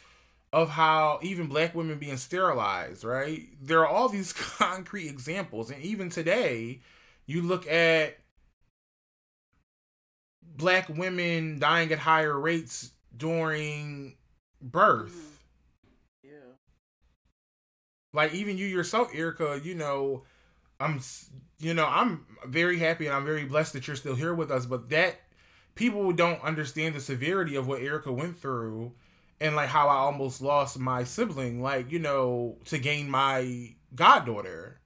of 0.52 0.70
how 0.70 1.20
even 1.24 1.48
black 1.48 1.74
women 1.74 1.98
being 1.98 2.18
sterilized, 2.18 3.04
right? 3.04 3.48
There 3.62 3.80
are 3.80 3.88
all 3.88 4.10
these 4.10 4.34
concrete 4.58 5.08
examples, 5.08 5.72
and 5.72 5.82
even 5.84 6.10
today, 6.10 6.82
you 7.26 7.42
look 7.42 7.68
at 7.68 8.18
black 10.56 10.90
women 10.90 11.60
dying 11.60 11.92
at 11.92 12.00
higher 12.00 12.40
rates 12.40 12.92
during 13.16 14.16
birth. 14.62 15.42
Yeah. 16.24 16.32
Like 18.14 18.34
even 18.34 18.58
you 18.58 18.68
yourself, 18.68 19.10
Erica, 19.14 19.60
you 19.64 19.76
know, 19.76 20.24
I'm 20.80 21.00
you 21.60 21.74
know, 21.74 21.86
I'm 21.86 22.26
very 22.46 22.80
happy 22.80 23.06
and 23.06 23.16
I'm 23.16 23.26
very 23.26 23.46
blessed 23.46 23.74
that 23.74 23.88
you're 23.88 23.96
still 23.96 24.16
here 24.16 24.34
with 24.34 24.52
us, 24.52 24.66
but 24.66 24.90
that 24.90 25.22
people 25.76 26.12
don't 26.12 26.44
understand 26.44 26.96
the 26.96 27.00
severity 27.00 27.56
of 27.56 27.68
what 27.68 27.82
Erica 27.82 28.12
went 28.12 28.38
through 28.38 28.94
and 29.40 29.56
like 29.56 29.70
how 29.70 29.88
I 29.88 29.96
almost 29.96 30.42
lost 30.42 30.80
my 30.80 31.04
sibling, 31.04 31.62
like, 31.62 31.92
you 31.92 32.00
know, 32.00 32.58
to 32.66 32.78
gain 32.78 33.10
my 33.10 33.76
goddaughter. 33.96 34.80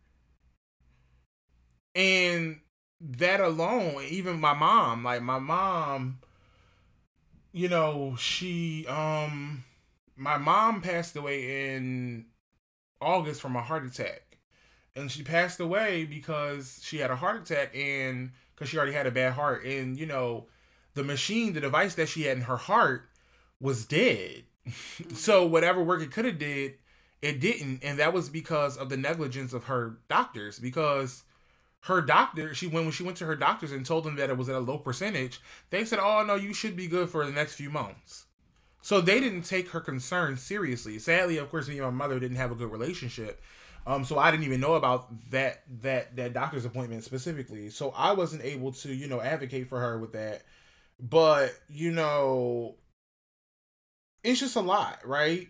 And 1.95 2.59
that 2.99 3.39
alone, 3.39 4.03
even 4.07 4.39
my 4.39 4.53
mom, 4.53 5.03
like 5.03 5.21
my 5.21 5.39
mom, 5.39 6.19
you 7.53 7.69
know, 7.69 8.15
she 8.17 8.85
um 8.87 9.63
my 10.15 10.37
mom 10.37 10.81
passed 10.81 11.15
away 11.15 11.75
in 11.75 12.25
August 13.01 13.41
from 13.41 13.55
a 13.55 13.61
heart 13.61 13.85
attack. 13.85 14.26
And 14.97 15.11
she 15.11 15.23
passed 15.23 15.59
away 15.59 16.05
because 16.05 16.79
she 16.83 16.97
had 16.97 17.11
a 17.11 17.15
heart 17.15 17.41
attack 17.41 17.75
and 17.75 18.31
because 18.55 18.69
she 18.69 18.77
already 18.77 18.93
had 18.93 19.07
a 19.07 19.11
bad 19.11 19.33
heart. 19.33 19.63
And, 19.63 19.97
you 19.97 20.05
know, 20.05 20.47
the 20.95 21.03
machine, 21.03 21.53
the 21.53 21.61
device 21.61 21.95
that 21.95 22.09
she 22.09 22.23
had 22.23 22.37
in 22.37 22.43
her 22.43 22.57
heart 22.57 23.07
was 23.59 23.85
dead. 23.85 24.43
so 25.13 25.45
whatever 25.45 25.83
work 25.83 26.01
it 26.01 26.11
could 26.11 26.25
have 26.25 26.39
did, 26.39 26.73
it 27.21 27.39
didn't. 27.39 27.83
And 27.83 27.99
that 27.99 28.13
was 28.13 28.29
because 28.29 28.75
of 28.75 28.89
the 28.89 28.97
negligence 28.97 29.53
of 29.53 29.65
her 29.65 29.99
doctors. 30.09 30.57
Because 30.59 31.23
her 31.81 32.01
doctor, 32.01 32.53
she 32.53 32.67
went 32.67 32.85
when 32.85 32.91
she 32.91 33.03
went 33.03 33.17
to 33.17 33.25
her 33.25 33.35
doctors 33.35 33.71
and 33.71 33.85
told 33.85 34.03
them 34.03 34.15
that 34.15 34.29
it 34.29 34.37
was 34.37 34.49
at 34.49 34.55
a 34.55 34.59
low 34.59 34.77
percentage, 34.77 35.39
they 35.69 35.85
said, 35.85 35.99
"Oh 36.01 36.23
no, 36.23 36.35
you 36.35 36.53
should 36.53 36.75
be 36.75 36.87
good 36.87 37.09
for 37.09 37.25
the 37.25 37.31
next 37.31 37.55
few 37.55 37.69
months." 37.69 38.25
So 38.81 39.01
they 39.01 39.19
didn't 39.19 39.43
take 39.43 39.69
her 39.69 39.79
concerns 39.79 40.41
seriously. 40.41 40.99
Sadly, 40.99 41.37
of 41.37 41.49
course, 41.49 41.67
me 41.67 41.77
and 41.77 41.85
my 41.85 41.91
mother 41.91 42.19
didn't 42.19 42.37
have 42.37 42.51
a 42.51 42.55
good 42.55 42.71
relationship. 42.71 43.41
Um, 43.87 44.03
so 44.03 44.19
I 44.19 44.31
didn't 44.31 44.43
even 44.43 44.59
know 44.59 44.73
about 44.73 45.07
that 45.31 45.63
that 45.81 46.17
that 46.17 46.33
doctor's 46.33 46.65
appointment 46.65 47.05
specifically. 47.05 47.69
So 47.69 47.93
I 47.95 48.11
wasn't 48.11 48.43
able 48.43 48.73
to, 48.73 48.93
you 48.93 49.07
know, 49.07 49.21
advocate 49.21 49.69
for 49.69 49.79
her 49.79 49.97
with 49.97 50.11
that. 50.11 50.43
But, 50.99 51.53
you 51.69 51.91
know, 51.91 52.75
it's 54.23 54.41
just 54.41 54.57
a 54.57 54.61
lot, 54.61 54.99
right? 55.05 55.47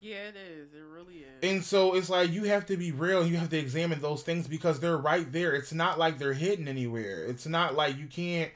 Yeah, 0.00 0.28
it 0.28 0.36
is. 0.36 0.72
It 0.72 0.84
really 0.90 1.16
is. 1.16 1.42
And 1.42 1.62
so 1.62 1.94
it's 1.94 2.08
like 2.08 2.30
you 2.30 2.44
have 2.44 2.64
to 2.66 2.78
be 2.78 2.92
real 2.92 3.22
and 3.22 3.30
you 3.30 3.36
have 3.36 3.50
to 3.50 3.58
examine 3.58 4.00
those 4.00 4.22
things 4.22 4.48
because 4.48 4.80
they're 4.80 4.96
right 4.96 5.30
there. 5.30 5.54
It's 5.54 5.72
not 5.72 5.98
like 5.98 6.18
they're 6.18 6.32
hidden 6.32 6.66
anywhere. 6.66 7.26
It's 7.26 7.46
not 7.46 7.74
like 7.74 7.98
you 7.98 8.06
can't 8.06 8.50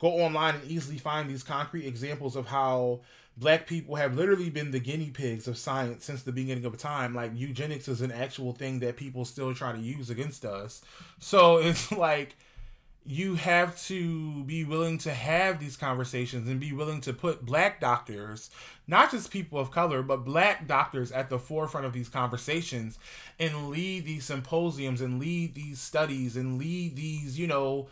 go 0.00 0.08
online 0.20 0.56
and 0.56 0.70
easily 0.70 0.98
find 0.98 1.30
these 1.30 1.44
concrete 1.44 1.86
examples 1.86 2.34
of 2.34 2.46
how 2.46 3.02
black 3.36 3.66
people 3.66 3.96
have 3.96 4.16
literally 4.16 4.50
been 4.50 4.70
the 4.70 4.80
guinea 4.80 5.10
pigs 5.10 5.48
of 5.48 5.56
science 5.56 6.04
since 6.04 6.22
the 6.22 6.32
beginning 6.32 6.64
of 6.64 6.76
time. 6.76 7.14
Like 7.14 7.32
eugenics 7.34 7.88
is 7.88 8.00
an 8.00 8.12
actual 8.12 8.52
thing 8.52 8.80
that 8.80 8.96
people 8.96 9.24
still 9.24 9.54
try 9.54 9.72
to 9.72 9.78
use 9.78 10.10
against 10.10 10.44
us. 10.44 10.82
So 11.18 11.56
it's 11.58 11.90
like 11.92 12.36
you 13.04 13.34
have 13.34 13.76
to 13.82 14.44
be 14.44 14.64
willing 14.64 14.96
to 14.96 15.12
have 15.12 15.58
these 15.58 15.76
conversations 15.76 16.48
and 16.48 16.60
be 16.60 16.72
willing 16.72 17.00
to 17.00 17.12
put 17.12 17.44
black 17.44 17.80
doctors, 17.80 18.50
not 18.86 19.10
just 19.10 19.30
people 19.30 19.58
of 19.58 19.72
color, 19.72 20.02
but 20.02 20.24
black 20.24 20.68
doctors 20.68 21.10
at 21.10 21.28
the 21.28 21.38
forefront 21.38 21.84
of 21.84 21.92
these 21.92 22.08
conversations 22.08 22.98
and 23.40 23.70
lead 23.70 24.04
these 24.04 24.24
symposiums 24.24 25.00
and 25.00 25.18
lead 25.18 25.54
these 25.54 25.80
studies 25.80 26.36
and 26.36 26.58
lead 26.58 26.94
these, 26.94 27.36
you 27.36 27.48
know, 27.48 27.88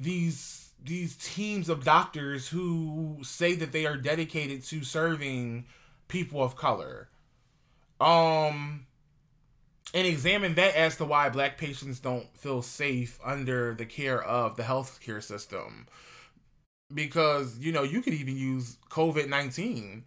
these 0.00 0.67
these 0.84 1.16
teams 1.16 1.68
of 1.68 1.84
doctors 1.84 2.48
who 2.48 3.18
say 3.22 3.54
that 3.54 3.72
they 3.72 3.86
are 3.86 3.96
dedicated 3.96 4.62
to 4.64 4.82
serving 4.84 5.66
people 6.08 6.42
of 6.42 6.56
color. 6.56 7.08
Um 8.00 8.86
and 9.94 10.06
examine 10.06 10.54
that 10.54 10.74
as 10.74 10.96
to 10.96 11.04
why 11.04 11.28
black 11.30 11.56
patients 11.56 12.00
don't 12.00 12.26
feel 12.36 12.62
safe 12.62 13.18
under 13.24 13.74
the 13.74 13.86
care 13.86 14.22
of 14.22 14.56
the 14.56 14.62
healthcare 14.62 15.22
system. 15.22 15.86
Because, 16.92 17.58
you 17.58 17.72
know, 17.72 17.82
you 17.82 18.02
could 18.02 18.14
even 18.14 18.36
use 18.36 18.76
COVID 18.90 19.28
19 19.28 20.04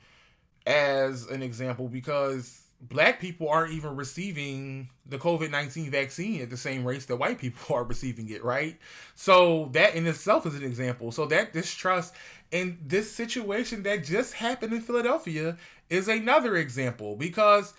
as 0.65 1.25
an 1.27 1.41
example 1.41 1.87
because 1.87 2.60
black 2.81 3.19
people 3.19 3.47
aren't 3.47 3.73
even 3.73 3.95
receiving 3.95 4.89
the 5.05 5.17
COVID 5.17 5.51
19 5.51 5.91
vaccine 5.91 6.41
at 6.41 6.49
the 6.49 6.57
same 6.57 6.83
rates 6.83 7.05
that 7.05 7.17
white 7.17 7.37
people 7.37 7.75
are 7.75 7.83
receiving 7.83 8.29
it, 8.29 8.43
right? 8.43 8.77
So 9.15 9.69
that 9.73 9.95
in 9.95 10.07
itself 10.07 10.45
is 10.45 10.55
an 10.55 10.63
example. 10.63 11.11
So 11.11 11.25
that 11.27 11.53
distrust 11.53 12.13
in 12.51 12.79
this 12.85 13.11
situation 13.11 13.83
that 13.83 14.03
just 14.03 14.33
happened 14.33 14.73
in 14.73 14.81
Philadelphia 14.81 15.57
is 15.89 16.07
another 16.07 16.55
example 16.57 17.15
because, 17.15 17.73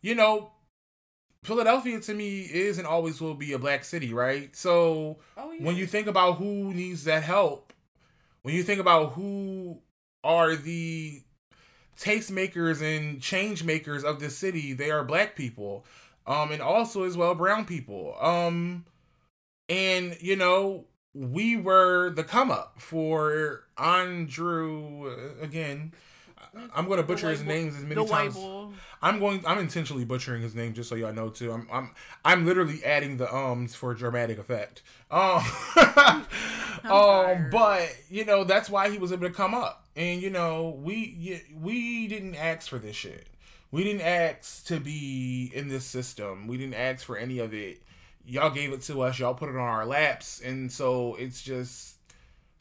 you 0.00 0.14
know, 0.14 0.52
Philadelphia 1.42 2.00
to 2.00 2.14
me 2.14 2.40
is 2.40 2.78
and 2.78 2.86
always 2.86 3.20
will 3.20 3.34
be 3.34 3.52
a 3.52 3.58
black 3.58 3.84
city, 3.84 4.12
right? 4.12 4.54
So 4.56 5.18
oh, 5.36 5.52
yeah. 5.52 5.64
when 5.64 5.76
you 5.76 5.86
think 5.86 6.08
about 6.08 6.38
who 6.38 6.72
needs 6.72 7.04
that 7.04 7.22
help, 7.22 7.72
when 8.42 8.54
you 8.54 8.62
think 8.62 8.80
about 8.80 9.12
who 9.12 9.80
are 10.24 10.56
the 10.56 11.22
tastemakers 11.98 12.82
and 12.82 13.20
change 13.20 13.64
makers 13.64 14.04
of 14.04 14.20
the 14.20 14.30
city, 14.30 14.72
they 14.72 14.90
are 14.90 15.04
black 15.04 15.36
people. 15.36 15.84
Um, 16.26 16.50
and 16.50 16.60
also 16.60 17.04
as 17.04 17.16
well 17.16 17.34
brown 17.34 17.66
people. 17.66 18.16
Um, 18.20 18.84
and 19.68 20.16
you 20.20 20.36
know, 20.36 20.86
we 21.14 21.56
were 21.56 22.10
the 22.10 22.24
come 22.24 22.50
up 22.50 22.80
for 22.80 23.64
Andrew 23.78 25.10
uh, 25.10 25.42
again. 25.42 25.92
I'm 26.74 26.86
going 26.86 26.98
to 26.98 27.02
butcher 27.02 27.30
his 27.30 27.42
names 27.42 27.76
as 27.76 27.84
many 27.84 28.06
times. 28.06 28.36
I'm 29.02 29.18
going. 29.18 29.42
I'm 29.46 29.58
intentionally 29.58 30.04
butchering 30.04 30.42
his 30.42 30.54
name 30.54 30.72
just 30.72 30.88
so 30.88 30.94
y'all 30.94 31.12
know 31.12 31.28
too. 31.28 31.52
I'm. 31.52 31.68
I'm. 31.70 31.90
I'm 32.24 32.46
literally 32.46 32.84
adding 32.84 33.16
the 33.16 33.32
ums 33.34 33.74
for 33.74 33.94
dramatic 33.94 34.38
effect. 34.38 34.82
Um. 35.10 35.42
um. 36.84 37.50
But 37.50 37.94
you 38.10 38.24
know 38.24 38.44
that's 38.44 38.70
why 38.70 38.90
he 38.90 38.98
was 38.98 39.12
able 39.12 39.28
to 39.28 39.34
come 39.34 39.54
up, 39.54 39.86
and 39.96 40.22
you 40.22 40.30
know 40.30 40.78
we 40.82 41.42
we 41.60 42.08
didn't 42.08 42.34
ask 42.34 42.68
for 42.68 42.78
this 42.78 42.96
shit. 42.96 43.26
We 43.70 43.84
didn't 43.84 44.02
ask 44.02 44.64
to 44.66 44.80
be 44.80 45.50
in 45.54 45.68
this 45.68 45.84
system. 45.84 46.46
We 46.46 46.56
didn't 46.56 46.74
ask 46.74 47.04
for 47.04 47.16
any 47.16 47.38
of 47.40 47.52
it. 47.52 47.82
Y'all 48.24 48.50
gave 48.50 48.72
it 48.72 48.82
to 48.82 49.02
us. 49.02 49.18
Y'all 49.18 49.34
put 49.34 49.48
it 49.48 49.56
on 49.56 49.60
our 49.60 49.86
laps, 49.86 50.40
and 50.40 50.70
so 50.72 51.16
it's 51.16 51.42
just 51.42 51.95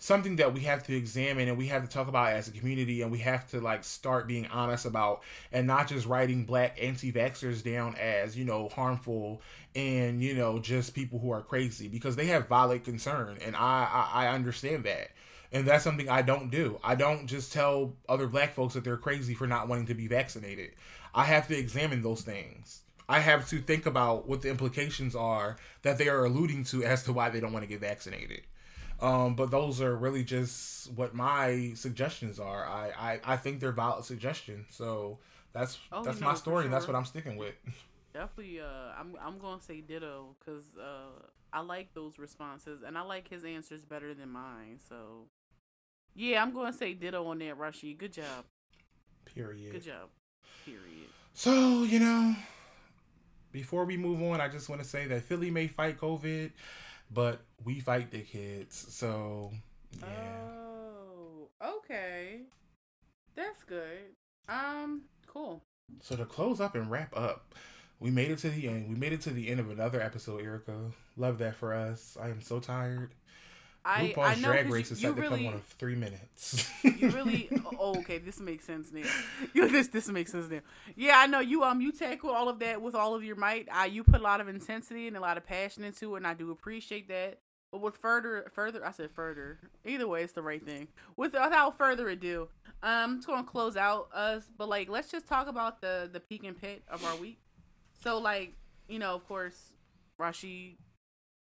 something 0.05 0.35
that 0.35 0.53
we 0.53 0.59
have 0.59 0.83
to 0.83 0.95
examine 0.95 1.47
and 1.47 1.57
we 1.57 1.65
have 1.65 1.81
to 1.81 1.89
talk 1.89 2.07
about 2.07 2.31
as 2.31 2.47
a 2.47 2.51
community 2.51 3.01
and 3.01 3.11
we 3.11 3.17
have 3.17 3.49
to 3.49 3.59
like 3.59 3.83
start 3.83 4.27
being 4.27 4.45
honest 4.47 4.85
about 4.85 5.23
and 5.51 5.65
not 5.65 5.87
just 5.87 6.05
writing 6.05 6.45
black 6.45 6.77
anti-vaxxers 6.79 7.63
down 7.63 7.95
as 7.95 8.37
you 8.37 8.45
know 8.45 8.69
harmful 8.69 9.41
and 9.75 10.21
you 10.21 10.35
know 10.35 10.59
just 10.59 10.93
people 10.93 11.17
who 11.17 11.31
are 11.31 11.41
crazy 11.41 11.87
because 11.87 12.15
they 12.15 12.27
have 12.27 12.47
valid 12.47 12.83
concern 12.83 13.39
and 13.43 13.55
I, 13.55 13.89
I 13.91 14.25
i 14.25 14.27
understand 14.27 14.83
that. 14.83 15.09
And 15.51 15.65
that's 15.65 15.83
something 15.83 16.07
i 16.07 16.21
don't 16.21 16.51
do. 16.51 16.79
I 16.83 16.93
don't 16.93 17.25
just 17.25 17.51
tell 17.51 17.93
other 18.07 18.27
black 18.27 18.53
folks 18.53 18.75
that 18.75 18.83
they're 18.83 18.97
crazy 18.97 19.33
for 19.33 19.47
not 19.47 19.67
wanting 19.67 19.87
to 19.87 19.95
be 19.95 20.07
vaccinated. 20.07 20.73
I 21.15 21.23
have 21.23 21.47
to 21.47 21.57
examine 21.57 22.03
those 22.03 22.21
things. 22.21 22.81
I 23.09 23.21
have 23.21 23.49
to 23.49 23.59
think 23.59 23.87
about 23.87 24.27
what 24.27 24.43
the 24.43 24.49
implications 24.49 25.15
are 25.15 25.57
that 25.81 25.97
they 25.97 26.09
are 26.09 26.25
alluding 26.25 26.63
to 26.65 26.83
as 26.83 27.01
to 27.03 27.13
why 27.13 27.29
they 27.29 27.39
don't 27.39 27.53
want 27.53 27.63
to 27.63 27.69
get 27.69 27.79
vaccinated. 27.81 28.41
Um, 29.01 29.35
but 29.35 29.51
those 29.51 29.81
are 29.81 29.95
really 29.95 30.23
just 30.23 30.91
what 30.93 31.13
my 31.13 31.73
suggestions 31.75 32.39
are. 32.39 32.65
I, 32.65 32.91
I, 32.97 33.33
I 33.33 33.37
think 33.37 33.59
they're 33.59 33.71
valid 33.73 34.05
suggestions. 34.05 34.67
So 34.69 35.19
that's 35.51 35.79
Oh, 35.91 36.03
that's 36.03 36.19
no, 36.21 36.27
my 36.27 36.33
story, 36.35 36.65
and 36.65 36.73
that's 36.73 36.87
what 36.87 36.95
I'm 36.95 37.05
sticking 37.05 37.37
with. 37.37 37.55
Definitely, 38.13 38.61
uh, 38.61 38.65
I'm 38.97 39.15
I'm 39.21 39.37
gonna 39.37 39.61
say 39.61 39.81
ditto 39.81 40.35
because 40.39 40.63
uh, 40.77 41.19
I 41.51 41.59
like 41.59 41.93
those 41.93 42.17
responses 42.17 42.81
and 42.85 42.97
I 42.97 43.01
like 43.01 43.27
his 43.27 43.43
answers 43.43 43.83
better 43.83 44.13
than 44.13 44.29
mine. 44.29 44.79
So, 44.87 45.27
yeah, 46.15 46.41
I'm 46.41 46.53
gonna 46.53 46.71
say 46.71 46.93
ditto 46.93 47.25
on 47.27 47.39
that, 47.39 47.57
Rashid. 47.57 47.97
Good 47.97 48.13
job, 48.13 48.45
Period. 49.25 49.73
good 49.73 49.83
job. 49.83 50.07
Period. 50.63 51.09
So, 51.33 51.83
you 51.83 51.99
know, 51.99 52.35
before 53.51 53.83
we 53.83 53.97
move 53.97 54.21
on, 54.23 54.39
I 54.39 54.47
just 54.47 54.69
want 54.69 54.81
to 54.81 54.87
say 54.87 55.07
that 55.07 55.23
Philly 55.23 55.51
may 55.51 55.67
fight 55.67 55.97
COVID, 55.99 56.51
but 57.11 57.41
we 57.63 57.79
fight 57.79 58.11
the 58.11 58.21
kids. 58.21 58.85
So, 58.89 59.51
yeah. 59.99 60.07
Oh, 60.07 61.49
okay, 61.63 62.41
that's 63.35 63.63
good. 63.63 64.15
Um, 64.49 65.03
cool. 65.27 65.61
So, 66.01 66.15
to 66.15 66.25
close 66.25 66.59
up 66.59 66.75
and 66.75 66.89
wrap 66.89 67.15
up, 67.15 67.55
we 67.99 68.11
made 68.11 68.31
it 68.31 68.39
to 68.39 68.49
the 68.49 68.67
end. 68.67 68.89
We 68.89 68.95
made 68.95 69.13
it 69.13 69.21
to 69.21 69.31
the 69.31 69.49
end 69.49 69.59
of 69.59 69.69
another 69.69 70.01
episode, 70.01 70.41
Erica. 70.41 70.91
Love 71.17 71.37
that 71.39 71.55
for 71.55 71.73
us. 71.73 72.17
I 72.21 72.29
am 72.29 72.41
so 72.41 72.59
tired. 72.59 73.13
I 73.85 74.07
RuPaul's 74.07 74.17
I 74.17 74.35
know 74.41 74.47
Drag 74.47 74.69
Race 74.69 74.89
you, 74.89 74.95
is 74.95 75.01
set 75.01 75.15
to 75.15 75.21
really 75.21 75.45
come 75.45 75.53
on 75.53 75.61
three 75.77 75.95
minutes. 75.95 76.67
you 76.83 77.09
really 77.11 77.49
oh, 77.79 77.99
okay 77.99 78.17
this 78.17 78.39
makes 78.39 78.65
sense 78.65 78.91
now. 78.91 79.07
You 79.53 79.67
this 79.71 79.89
this 79.89 80.09
makes 80.09 80.31
sense 80.31 80.49
now. 80.49 80.61
Yeah 80.95 81.13
i 81.17 81.27
know 81.27 81.39
you 81.39 81.63
um 81.63 81.81
you 81.81 81.91
tackle 81.91 82.31
all 82.31 82.49
of 82.49 82.57
that 82.59 82.81
with 82.81 82.95
all 82.95 83.13
of 83.13 83.23
your 83.23 83.35
might. 83.35 83.67
I 83.71 83.85
you 83.85 84.03
put 84.03 84.21
a 84.21 84.23
lot 84.23 84.41
of 84.41 84.47
intensity 84.47 85.07
and 85.07 85.15
a 85.15 85.19
lot 85.19 85.37
of 85.37 85.45
passion 85.45 85.83
into 85.83 86.15
it 86.15 86.17
and 86.17 86.27
i 86.27 86.33
do 86.33 86.49
appreciate 86.49 87.07
that. 87.09 87.39
But 87.71 87.81
with 87.81 87.95
further 87.97 88.51
further 88.53 88.83
i 88.83 88.91
said 88.91 89.11
further. 89.11 89.59
Either 89.85 90.07
way 90.07 90.23
it's 90.23 90.33
the 90.33 90.41
right 90.41 90.65
thing. 90.65 90.87
With 91.15 91.33
without 91.33 91.77
further 91.77 92.09
ado 92.09 92.49
um 92.81 93.17
it's 93.17 93.27
gonna 93.27 93.43
close 93.43 93.77
out 93.77 94.09
us 94.15 94.49
but 94.57 94.67
like 94.67 94.89
let's 94.89 95.11
just 95.11 95.27
talk 95.27 95.47
about 95.47 95.81
the 95.81 96.09
the 96.11 96.19
peak 96.19 96.43
and 96.43 96.59
pit 96.59 96.81
of 96.87 97.05
our 97.05 97.17
week. 97.17 97.37
So 98.01 98.17
like 98.17 98.53
you 98.87 98.97
know 98.97 99.13
of 99.13 99.27
course 99.27 99.75
rashid 100.17 100.77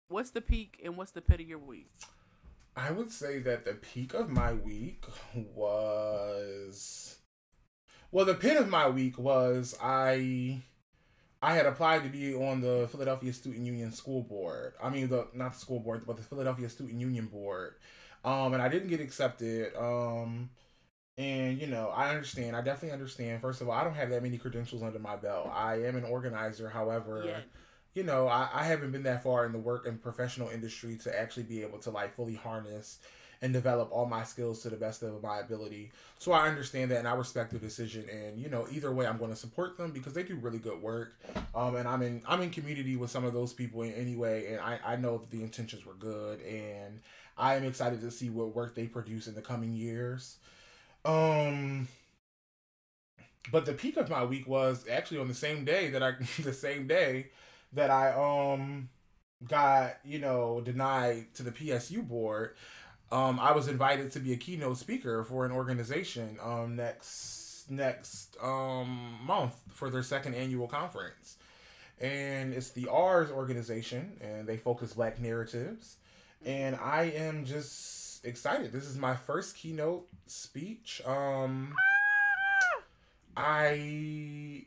what's 0.09 0.29
the 0.29 0.41
peak 0.41 0.79
and 0.83 0.95
what's 0.95 1.11
the 1.11 1.21
pit 1.21 1.39
of 1.39 1.47
your 1.47 1.57
week 1.57 1.89
I 2.75 2.91
would 2.91 3.11
say 3.11 3.39
that 3.39 3.65
the 3.65 3.73
peak 3.73 4.13
of 4.13 4.29
my 4.29 4.53
week 4.53 5.05
was 5.33 7.17
well 8.11 8.25
the 8.25 8.35
pit 8.35 8.57
of 8.57 8.69
my 8.69 8.89
week 8.89 9.17
was 9.17 9.77
I 9.81 10.61
I 11.41 11.53
had 11.53 11.65
applied 11.65 12.03
to 12.03 12.09
be 12.09 12.33
on 12.33 12.61
the 12.61 12.87
Philadelphia 12.91 13.31
Student 13.31 13.65
Union 13.65 13.91
school 13.91 14.23
board. 14.23 14.73
I 14.81 14.89
mean 14.89 15.07
the 15.07 15.27
not 15.33 15.53
the 15.53 15.59
school 15.59 15.79
board, 15.79 16.03
but 16.05 16.17
the 16.17 16.23
Philadelphia 16.23 16.69
Student 16.69 16.99
Union 16.99 17.27
board. 17.27 17.75
Um 18.23 18.53
and 18.53 18.61
I 18.61 18.67
didn't 18.67 18.89
get 18.89 18.99
accepted. 18.99 19.73
Um 19.77 20.49
and 21.17 21.61
you 21.61 21.67
know, 21.67 21.87
I 21.95 22.09
understand. 22.09 22.57
I 22.57 22.61
definitely 22.61 22.91
understand. 22.91 23.41
First 23.41 23.61
of 23.61 23.69
all, 23.69 23.75
I 23.75 23.85
don't 23.85 23.95
have 23.95 24.09
that 24.09 24.21
many 24.21 24.37
credentials 24.37 24.83
under 24.83 24.99
my 24.99 25.15
belt. 25.15 25.49
I 25.53 25.83
am 25.83 25.95
an 25.95 26.03
organizer, 26.03 26.67
however, 26.67 27.23
yeah 27.25 27.39
you 27.95 28.03
know, 28.03 28.27
I, 28.27 28.49
I 28.53 28.63
haven't 28.65 28.91
been 28.91 29.03
that 29.03 29.23
far 29.23 29.45
in 29.45 29.53
the 29.53 29.57
work 29.57 29.87
and 29.87 29.99
professional 29.99 30.49
industry 30.49 30.97
to 31.03 31.19
actually 31.19 31.43
be 31.43 31.63
able 31.63 31.79
to 31.79 31.89
like 31.89 32.15
fully 32.15 32.35
harness 32.35 32.99
and 33.41 33.53
develop 33.53 33.89
all 33.91 34.05
my 34.05 34.23
skills 34.23 34.61
to 34.63 34.69
the 34.69 34.75
best 34.75 35.01
of 35.01 35.21
my 35.23 35.39
ability. 35.39 35.91
So 36.19 36.33
I 36.33 36.47
understand 36.47 36.91
that 36.91 36.99
and 36.99 37.07
I 37.07 37.13
respect 37.15 37.51
the 37.51 37.59
decision. 37.59 38.05
And 38.09 38.37
you 38.37 38.49
know, 38.49 38.67
either 38.71 38.91
way, 38.91 39.07
I'm 39.07 39.17
going 39.17 39.31
to 39.31 39.35
support 39.35 39.77
them 39.77 39.91
because 39.91 40.13
they 40.13 40.23
do 40.23 40.35
really 40.35 40.59
good 40.59 40.81
work. 40.81 41.17
Um, 41.55 41.77
and 41.77 41.87
I'm 41.87 42.01
in 42.01 42.21
I'm 42.27 42.41
in 42.41 42.49
community 42.49 42.97
with 42.97 43.11
some 43.11 43.23
of 43.23 43.33
those 43.33 43.53
people 43.53 43.81
in 43.81 43.93
anyway, 43.93 44.51
and 44.51 44.59
I 44.59 44.79
I 44.85 44.95
know 44.97 45.17
that 45.17 45.31
the 45.31 45.41
intentions 45.41 45.85
were 45.85 45.93
good, 45.93 46.41
and 46.41 46.99
I 47.37 47.55
am 47.55 47.63
excited 47.63 48.01
to 48.01 48.11
see 48.11 48.29
what 48.29 48.55
work 48.55 48.75
they 48.75 48.87
produce 48.87 49.27
in 49.27 49.35
the 49.35 49.41
coming 49.41 49.73
years. 49.73 50.37
Um. 51.05 51.87
But 53.51 53.67
the 53.67 53.73
peak 53.73 53.95
of 53.97 54.09
my 54.09 54.25
week 54.25 54.47
was 54.47 54.85
actually 54.89 55.19
on 55.19 55.27
the 55.27 55.35
same 55.35 55.65
day 55.65 55.91
that 55.91 56.01
I 56.01 56.13
the 56.41 56.51
same 56.51 56.87
day 56.87 57.27
that 57.75 57.89
I 57.89 58.11
um 58.13 58.89
got, 59.47 59.97
you 60.03 60.19
know, 60.19 60.61
denied 60.61 61.33
to 61.35 61.43
the 61.43 61.51
PSU 61.51 62.07
board. 62.07 62.55
Um 63.11 63.39
I 63.39 63.51
was 63.51 63.67
invited 63.67 64.11
to 64.13 64.19
be 64.19 64.33
a 64.33 64.37
keynote 64.37 64.77
speaker 64.77 65.23
for 65.23 65.45
an 65.45 65.51
organization 65.51 66.37
um 66.41 66.75
next 66.75 67.69
next 67.69 68.37
um 68.41 69.19
month 69.23 69.55
for 69.69 69.89
their 69.89 70.03
second 70.03 70.35
annual 70.35 70.67
conference. 70.67 71.37
And 71.99 72.53
it's 72.53 72.71
the 72.71 72.87
R's 72.89 73.31
organization 73.31 74.17
and 74.21 74.47
they 74.47 74.57
focus 74.57 74.93
black 74.93 75.19
narratives. 75.19 75.97
And 76.45 76.75
I 76.75 77.03
am 77.15 77.45
just 77.45 78.25
excited. 78.25 78.71
This 78.71 78.85
is 78.85 78.97
my 78.97 79.15
first 79.15 79.55
keynote 79.55 80.07
speech. 80.27 81.01
Um 81.05 81.73
I 83.37 84.65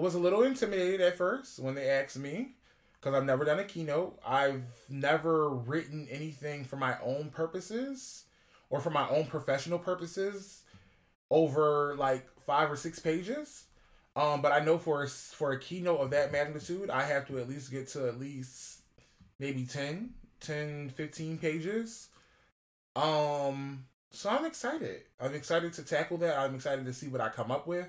was 0.00 0.14
a 0.14 0.18
little 0.18 0.42
intimidated 0.42 1.00
at 1.00 1.16
first 1.16 1.58
when 1.58 1.74
they 1.74 1.88
asked 1.88 2.18
me 2.18 2.52
because 3.00 3.14
I've 3.14 3.24
never 3.24 3.44
done 3.44 3.58
a 3.58 3.64
keynote. 3.64 4.18
I've 4.26 4.64
never 4.88 5.50
written 5.50 6.08
anything 6.10 6.64
for 6.64 6.76
my 6.76 6.96
own 7.02 7.30
purposes 7.30 8.24
or 8.70 8.80
for 8.80 8.90
my 8.90 9.08
own 9.08 9.26
professional 9.26 9.78
purposes 9.78 10.62
over 11.30 11.94
like 11.96 12.26
five 12.46 12.70
or 12.70 12.76
six 12.76 12.98
pages. 12.98 13.64
Um, 14.16 14.42
but 14.42 14.52
I 14.52 14.60
know 14.60 14.78
for 14.78 15.02
a, 15.02 15.08
for 15.08 15.52
a 15.52 15.60
keynote 15.60 16.00
of 16.00 16.10
that 16.10 16.32
magnitude, 16.32 16.88
I 16.88 17.02
have 17.02 17.26
to 17.28 17.38
at 17.38 17.48
least 17.48 17.70
get 17.70 17.88
to 17.88 18.08
at 18.08 18.18
least 18.18 18.82
maybe 19.38 19.64
10, 19.66 20.14
10, 20.40 20.90
15 20.90 21.38
pages. 21.38 22.08
Um, 22.96 23.86
so 24.12 24.30
I'm 24.30 24.44
excited. 24.44 25.02
I'm 25.20 25.34
excited 25.34 25.72
to 25.74 25.82
tackle 25.82 26.18
that. 26.18 26.38
I'm 26.38 26.54
excited 26.54 26.84
to 26.84 26.92
see 26.92 27.08
what 27.08 27.20
I 27.20 27.28
come 27.28 27.50
up 27.50 27.66
with. 27.66 27.88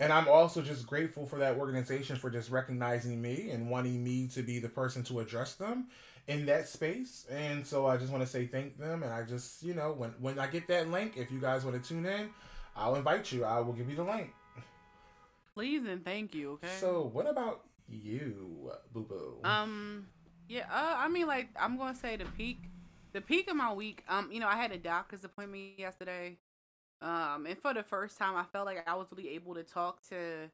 And 0.00 0.12
I'm 0.12 0.28
also 0.28 0.62
just 0.62 0.86
grateful 0.86 1.26
for 1.26 1.38
that 1.40 1.56
organization 1.56 2.16
for 2.16 2.30
just 2.30 2.50
recognizing 2.50 3.20
me 3.20 3.50
and 3.50 3.68
wanting 3.68 4.02
me 4.04 4.28
to 4.28 4.42
be 4.42 4.58
the 4.60 4.68
person 4.68 5.02
to 5.04 5.20
address 5.20 5.54
them 5.54 5.88
in 6.28 6.46
that 6.46 6.68
space. 6.68 7.26
And 7.30 7.66
so 7.66 7.86
I 7.86 7.96
just 7.96 8.12
want 8.12 8.22
to 8.22 8.28
say 8.30 8.46
thank 8.46 8.78
them. 8.78 9.02
And 9.02 9.12
I 9.12 9.24
just, 9.24 9.62
you 9.62 9.74
know, 9.74 9.92
when 9.92 10.10
when 10.20 10.38
I 10.38 10.46
get 10.46 10.68
that 10.68 10.88
link, 10.88 11.16
if 11.16 11.32
you 11.32 11.40
guys 11.40 11.64
want 11.64 11.82
to 11.82 11.88
tune 11.88 12.06
in, 12.06 12.30
I'll 12.76 12.94
invite 12.94 13.32
you. 13.32 13.44
I 13.44 13.60
will 13.60 13.72
give 13.72 13.90
you 13.90 13.96
the 13.96 14.04
link. 14.04 14.32
please 15.54 15.84
and 15.86 16.04
thank 16.04 16.34
you 16.34 16.52
okay 16.52 16.68
So 16.78 17.10
what 17.12 17.28
about 17.28 17.64
you, 17.88 18.70
Boo 18.92 19.02
Boo? 19.02 19.38
Um, 19.44 20.06
yeah, 20.48 20.66
uh, 20.70 20.94
I 20.98 21.08
mean, 21.08 21.26
like, 21.26 21.48
I'm 21.58 21.76
gonna 21.76 21.94
say 21.94 22.16
the 22.16 22.24
peak, 22.36 22.58
the 23.12 23.20
peak 23.20 23.50
of 23.50 23.56
my 23.56 23.72
week. 23.72 24.04
Um, 24.08 24.30
you 24.30 24.40
know, 24.40 24.46
I 24.46 24.56
had 24.56 24.72
a 24.72 24.78
doctor's 24.78 25.24
appointment 25.24 25.78
yesterday. 25.78 26.36
Um, 27.00 27.46
and 27.46 27.58
for 27.58 27.72
the 27.74 27.82
first 27.82 28.18
time, 28.18 28.36
I 28.36 28.44
felt 28.44 28.66
like 28.66 28.86
I 28.88 28.94
was 28.96 29.08
really 29.12 29.30
able 29.30 29.54
to 29.54 29.62
talk 29.62 30.02
to 30.08 30.50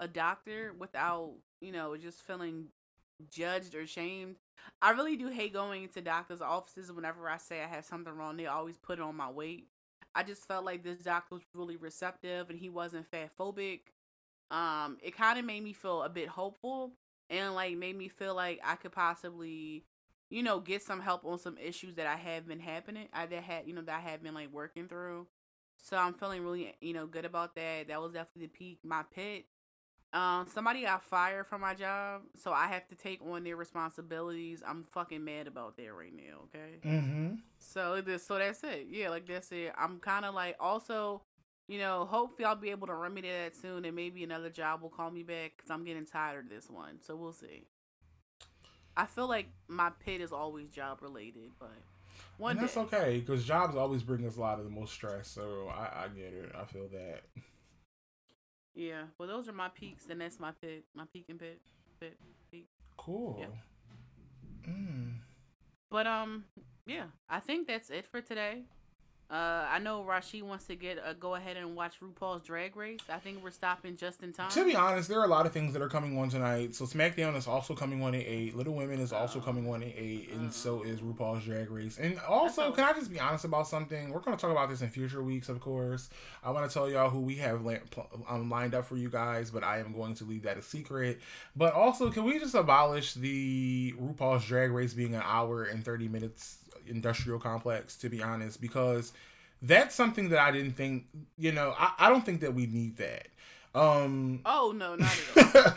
a 0.00 0.08
doctor 0.08 0.74
without, 0.78 1.34
you 1.60 1.72
know, 1.72 1.96
just 1.96 2.22
feeling 2.22 2.66
judged 3.30 3.74
or 3.74 3.86
shamed. 3.86 4.36
I 4.82 4.90
really 4.90 5.16
do 5.16 5.28
hate 5.28 5.52
going 5.52 5.84
into 5.84 6.00
doctors' 6.00 6.40
offices 6.42 6.90
whenever 6.92 7.28
I 7.28 7.38
say 7.38 7.62
I 7.62 7.66
have 7.68 7.84
something 7.84 8.12
wrong. 8.14 8.36
They 8.36 8.46
always 8.46 8.78
put 8.78 8.98
it 8.98 9.02
on 9.02 9.16
my 9.16 9.30
weight. 9.30 9.68
I 10.14 10.22
just 10.22 10.46
felt 10.46 10.64
like 10.64 10.82
this 10.82 11.00
doctor 11.00 11.34
was 11.36 11.44
really 11.54 11.76
receptive 11.76 12.50
and 12.50 12.58
he 12.58 12.68
wasn't 12.68 13.06
fat 13.10 13.30
phobic. 13.38 13.80
Um, 14.50 14.98
it 15.02 15.16
kind 15.16 15.38
of 15.38 15.44
made 15.44 15.62
me 15.64 15.72
feel 15.72 16.02
a 16.02 16.08
bit 16.08 16.28
hopeful 16.28 16.92
and 17.30 17.54
like 17.54 17.76
made 17.76 17.96
me 17.96 18.08
feel 18.08 18.34
like 18.34 18.60
I 18.64 18.76
could 18.76 18.92
possibly, 18.92 19.84
you 20.30 20.42
know, 20.42 20.60
get 20.60 20.82
some 20.82 21.00
help 21.00 21.24
on 21.24 21.38
some 21.38 21.58
issues 21.58 21.96
that 21.96 22.06
I 22.06 22.16
have 22.16 22.46
been 22.46 22.60
happening. 22.60 23.08
I 23.12 23.26
that 23.26 23.42
had, 23.42 23.66
you 23.66 23.74
know, 23.74 23.82
that 23.82 23.98
I 24.04 24.10
have 24.10 24.22
been 24.22 24.34
like 24.34 24.52
working 24.52 24.88
through. 24.88 25.26
So 25.84 25.98
I'm 25.98 26.14
feeling 26.14 26.42
really, 26.42 26.74
you 26.80 26.94
know, 26.94 27.06
good 27.06 27.26
about 27.26 27.54
that. 27.56 27.88
That 27.88 28.00
was 28.00 28.12
definitely 28.12 28.46
the 28.46 28.58
peak. 28.58 28.78
My 28.82 29.02
pit. 29.14 29.44
Um, 30.14 30.46
somebody 30.46 30.82
got 30.82 31.04
fired 31.04 31.46
from 31.46 31.60
my 31.60 31.74
job, 31.74 32.22
so 32.36 32.52
I 32.52 32.68
have 32.68 32.86
to 32.88 32.94
take 32.94 33.20
on 33.20 33.44
their 33.44 33.56
responsibilities. 33.56 34.62
I'm 34.66 34.84
fucking 34.92 35.22
mad 35.22 35.46
about 35.46 35.76
that 35.76 35.92
right 35.92 36.12
now. 36.14 36.44
Okay. 36.44 36.78
mm-hmm. 36.88 37.34
So 37.58 38.00
this, 38.00 38.24
so 38.26 38.38
that's 38.38 38.62
it. 38.64 38.86
Yeah, 38.88 39.10
like 39.10 39.26
that's 39.26 39.52
it. 39.52 39.72
I'm 39.76 39.98
kind 39.98 40.24
of 40.24 40.34
like 40.34 40.56
also, 40.58 41.20
you 41.68 41.78
know, 41.78 42.06
hopefully 42.10 42.46
I'll 42.46 42.56
be 42.56 42.70
able 42.70 42.86
to 42.86 42.94
remedy 42.94 43.28
that 43.28 43.54
soon, 43.54 43.84
and 43.84 43.94
maybe 43.94 44.24
another 44.24 44.50
job 44.50 44.80
will 44.80 44.88
call 44.88 45.10
me 45.10 45.22
back 45.22 45.54
because 45.56 45.70
I'm 45.70 45.84
getting 45.84 46.06
tired 46.06 46.44
of 46.46 46.50
this 46.50 46.70
one. 46.70 47.00
So 47.02 47.14
we'll 47.14 47.32
see. 47.32 47.66
I 48.96 49.04
feel 49.06 49.28
like 49.28 49.48
my 49.68 49.90
pit 49.90 50.20
is 50.20 50.32
always 50.32 50.68
job 50.68 51.02
related, 51.02 51.50
but 51.58 51.74
one 52.38 52.52
And 52.52 52.60
that's 52.60 52.74
day. 52.74 52.80
okay 52.80 53.18
because 53.20 53.44
jobs 53.44 53.76
always 53.76 54.02
bring 54.02 54.26
us 54.26 54.36
a 54.36 54.40
lot 54.40 54.58
of 54.58 54.64
the 54.64 54.70
most 54.70 54.92
stress. 54.92 55.28
So 55.28 55.68
I, 55.74 56.04
I 56.04 56.08
get 56.08 56.32
it. 56.32 56.52
I 56.58 56.64
feel 56.64 56.88
that. 56.92 57.22
Yeah. 58.74 59.02
Well, 59.18 59.28
those 59.28 59.48
are 59.48 59.52
my 59.52 59.68
peaks, 59.68 60.06
and 60.10 60.20
that's 60.20 60.40
my 60.40 60.52
pit, 60.60 60.84
my 60.94 61.04
peak 61.12 61.26
and 61.28 61.38
pit, 61.38 61.60
pit. 62.00 62.16
peak. 62.50 62.66
Cool. 62.96 63.36
Yep. 63.40 63.54
Mm. 64.68 65.12
But 65.90 66.06
um, 66.06 66.44
yeah, 66.86 67.04
I 67.28 67.40
think 67.40 67.68
that's 67.68 67.90
it 67.90 68.06
for 68.06 68.20
today. 68.20 68.62
Uh, 69.30 69.66
I 69.70 69.78
know 69.78 70.04
Rashi 70.06 70.42
wants 70.42 70.66
to 70.66 70.76
get 70.76 70.98
a 71.04 71.14
go 71.14 71.34
ahead 71.34 71.56
and 71.56 71.74
watch 71.74 71.94
RuPaul's 72.02 72.42
Drag 72.44 72.76
Race. 72.76 73.00
I 73.08 73.18
think 73.18 73.42
we're 73.42 73.50
stopping 73.52 73.96
just 73.96 74.22
in 74.22 74.32
time. 74.34 74.50
To 74.50 74.64
be 74.64 74.76
honest, 74.76 75.08
there 75.08 75.18
are 75.18 75.24
a 75.24 75.28
lot 75.28 75.46
of 75.46 75.52
things 75.52 75.72
that 75.72 75.80
are 75.80 75.88
coming 75.88 76.18
on 76.18 76.28
tonight. 76.28 76.74
So 76.74 76.84
SmackDown 76.84 77.34
is 77.34 77.46
also 77.46 77.74
coming 77.74 78.02
on 78.02 78.14
at 78.14 78.20
eight. 78.20 78.54
Little 78.54 78.74
Women 78.74 79.00
is 79.00 79.12
also 79.12 79.38
Oh. 79.38 79.42
coming 79.42 79.68
on 79.68 79.82
at 79.82 79.92
eight, 79.96 80.30
and 80.32 80.48
Oh. 80.48 80.52
so 80.52 80.82
is 80.82 81.00
RuPaul's 81.00 81.44
Drag 81.44 81.70
Race. 81.70 81.98
And 81.98 82.18
also, 82.20 82.70
can 82.72 82.84
I 82.84 82.92
just 82.92 83.10
be 83.10 83.18
honest 83.18 83.46
about 83.46 83.66
something? 83.66 84.10
We're 84.12 84.20
going 84.20 84.36
to 84.36 84.40
talk 84.40 84.50
about 84.52 84.68
this 84.68 84.82
in 84.82 84.90
future 84.90 85.22
weeks, 85.22 85.48
of 85.48 85.58
course. 85.58 86.10
I 86.42 86.50
want 86.50 86.68
to 86.70 86.72
tell 86.74 86.88
y'all 86.90 87.08
who 87.10 87.20
we 87.20 87.36
have 87.36 87.66
um, 88.28 88.50
lined 88.50 88.74
up 88.74 88.84
for 88.84 88.96
you 88.96 89.08
guys, 89.08 89.50
but 89.50 89.64
I 89.64 89.78
am 89.78 89.92
going 89.94 90.14
to 90.16 90.24
leave 90.24 90.42
that 90.42 90.58
a 90.58 90.62
secret. 90.62 91.20
But 91.56 91.72
also, 91.72 92.10
can 92.10 92.24
we 92.24 92.38
just 92.38 92.54
abolish 92.54 93.14
the 93.14 93.94
RuPaul's 93.98 94.44
Drag 94.44 94.70
Race 94.70 94.92
being 94.92 95.14
an 95.14 95.22
hour 95.24 95.64
and 95.64 95.82
thirty 95.82 96.08
minutes 96.08 96.58
industrial 96.88 97.38
complex? 97.38 97.96
To 97.98 98.08
be 98.08 98.22
honest, 98.22 98.60
because 98.60 99.12
that's 99.62 99.94
something 99.94 100.28
that 100.30 100.38
I 100.38 100.50
didn't 100.50 100.72
think. 100.72 101.06
You 101.38 101.52
know, 101.52 101.74
I, 101.78 101.92
I 101.98 102.08
don't 102.08 102.24
think 102.24 102.40
that 102.40 102.54
we 102.54 102.66
need 102.66 102.96
that. 102.98 103.28
Um, 103.74 104.40
oh 104.44 104.72
no, 104.76 104.94
not 104.94 105.18
at 105.36 105.56
all. 105.66 105.72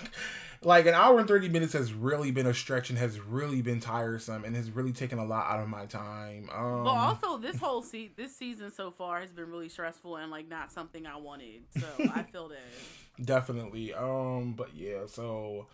like 0.61 0.86
an 0.86 0.94
hour 0.94 1.18
and 1.19 1.27
30 1.27 1.50
minutes 1.50 1.74
has 1.74 1.94
really 1.94 2.30
been 2.30 2.45
a 2.45 2.53
stretch 2.53 2.90
and 2.90 3.00
has 3.00 3.19
really 3.19 3.61
been 3.64 3.80
tiresome 3.80 4.44
and 4.45 4.56
has 4.56 4.69
really 4.69 4.92
taken 4.92 5.18
a 5.18 5.26
lot 5.26 5.48
out 5.50 5.60
of 5.61 5.68
my 5.68 5.86
time. 5.88 6.48
Um, 6.53 6.84
but 6.84 6.92
also, 6.92 7.38
this 7.38 7.58
whole 7.58 7.82
se- 7.82 8.11
this 8.16 8.36
season 8.36 8.72
so 8.72 8.92
far 8.92 9.22
has 9.22 9.32
been 9.32 9.50
really 9.50 9.69
stressful 9.69 10.18
and 10.18 10.30
like 10.30 10.48
not 10.48 10.72
something 10.72 11.08
I 11.08 11.18
wanted. 11.18 11.64
So 11.77 11.88
I 12.14 12.24
feel 12.24 12.50
that. 12.50 12.60
definitely. 13.26 13.94
Um, 13.94 14.53
but 14.53 14.76
yeah, 14.76 15.08
so 15.08 15.66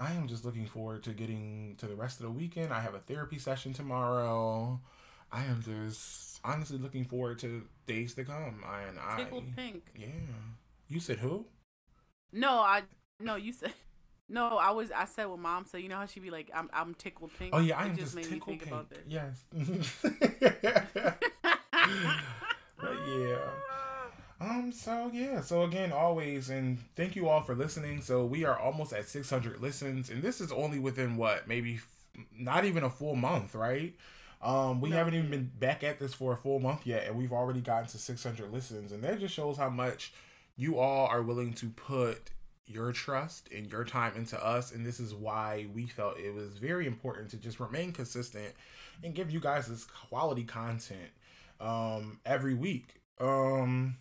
I 0.00 0.12
am 0.12 0.26
just 0.26 0.46
looking 0.46 0.66
forward 0.66 1.02
to 1.04 1.10
getting 1.10 1.74
to 1.76 1.86
the 1.86 1.94
rest 1.94 2.20
of 2.20 2.24
the 2.24 2.32
weekend. 2.32 2.72
I 2.72 2.80
have 2.80 2.94
a 2.94 3.00
therapy 3.00 3.38
session 3.38 3.74
tomorrow. 3.74 4.80
I 5.30 5.44
am 5.44 5.62
just 5.62 6.40
honestly 6.42 6.78
looking 6.78 7.04
forward 7.04 7.38
to 7.40 7.62
days 7.86 8.14
to 8.14 8.24
come. 8.24 8.64
I, 8.66 8.82
and 8.84 8.98
I, 8.98 9.18
Tickled 9.18 9.54
pink. 9.54 9.82
yeah. 9.94 10.06
You 10.88 11.00
said 11.00 11.18
who? 11.18 11.44
No, 12.32 12.60
I 12.60 12.82
no. 13.20 13.36
You 13.36 13.52
said 13.52 13.74
no. 14.28 14.56
I 14.56 14.70
was. 14.70 14.90
I 14.90 15.04
said 15.04 15.26
what 15.26 15.38
mom 15.38 15.66
said. 15.66 15.82
You 15.82 15.90
know 15.90 15.96
how 15.96 16.06
she'd 16.06 16.22
be 16.22 16.30
like, 16.30 16.50
"I'm 16.54 16.70
I'm 16.72 16.94
tickled 16.94 17.32
pink." 17.38 17.54
Oh 17.54 17.60
yeah, 17.60 17.78
I 17.78 17.84
am 17.84 17.90
just 17.90 18.14
just, 18.14 18.16
made 18.16 18.24
me 18.26 18.38
tickled 18.38 18.58
think 18.58 18.66
about 18.66 18.88
pink. 18.90 19.04
that. 19.04 19.12
Yes. 19.12 19.44
but 22.80 22.94
yeah. 23.06 23.36
Um. 24.40 24.72
So 24.72 25.10
yeah. 25.12 25.40
So 25.42 25.62
again, 25.64 25.92
always, 25.92 26.48
and 26.50 26.78
thank 26.96 27.14
you 27.14 27.28
all 27.28 27.42
for 27.42 27.54
listening. 27.54 28.00
So 28.00 28.24
we 28.24 28.44
are 28.44 28.58
almost 28.58 28.92
at 28.92 29.06
600 29.06 29.60
listens, 29.60 30.08
and 30.10 30.22
this 30.22 30.40
is 30.40 30.50
only 30.50 30.78
within 30.78 31.16
what 31.16 31.46
maybe 31.46 31.74
f- 31.74 32.24
not 32.36 32.64
even 32.64 32.82
a 32.82 32.90
full 32.90 33.16
month, 33.16 33.54
right? 33.54 33.94
Um, 34.42 34.80
we 34.80 34.88
No. 34.88 34.96
haven't 34.96 35.14
even 35.14 35.30
been 35.30 35.50
back 35.58 35.84
at 35.84 35.98
this 35.98 36.14
for 36.14 36.32
a 36.32 36.36
full 36.36 36.58
month 36.60 36.86
yet, 36.86 37.06
and 37.06 37.16
we've 37.18 37.32
already 37.32 37.60
gotten 37.60 37.88
to 37.88 37.98
600 37.98 38.50
listens, 38.50 38.92
and 38.92 39.04
that 39.04 39.20
just 39.20 39.34
shows 39.34 39.58
how 39.58 39.68
much 39.68 40.14
you 40.56 40.78
all 40.78 41.06
are 41.08 41.20
willing 41.22 41.52
to 41.54 41.68
put 41.68 42.30
your 42.66 42.92
trust 42.92 43.48
and 43.54 43.70
your 43.70 43.84
time 43.84 44.14
into 44.16 44.42
us, 44.42 44.72
and 44.72 44.86
this 44.86 44.98
is 45.00 45.12
why 45.14 45.66
we 45.74 45.86
felt 45.86 46.16
it 46.18 46.32
was 46.32 46.56
very 46.56 46.86
important 46.86 47.28
to 47.30 47.36
just 47.36 47.60
remain 47.60 47.92
consistent 47.92 48.54
and 49.04 49.14
give 49.14 49.30
you 49.30 49.40
guys 49.40 49.66
this 49.66 49.84
quality 49.84 50.44
content 50.44 51.10
um, 51.60 52.18
every 52.24 52.54
week. 52.54 52.94
Um, 53.20 53.96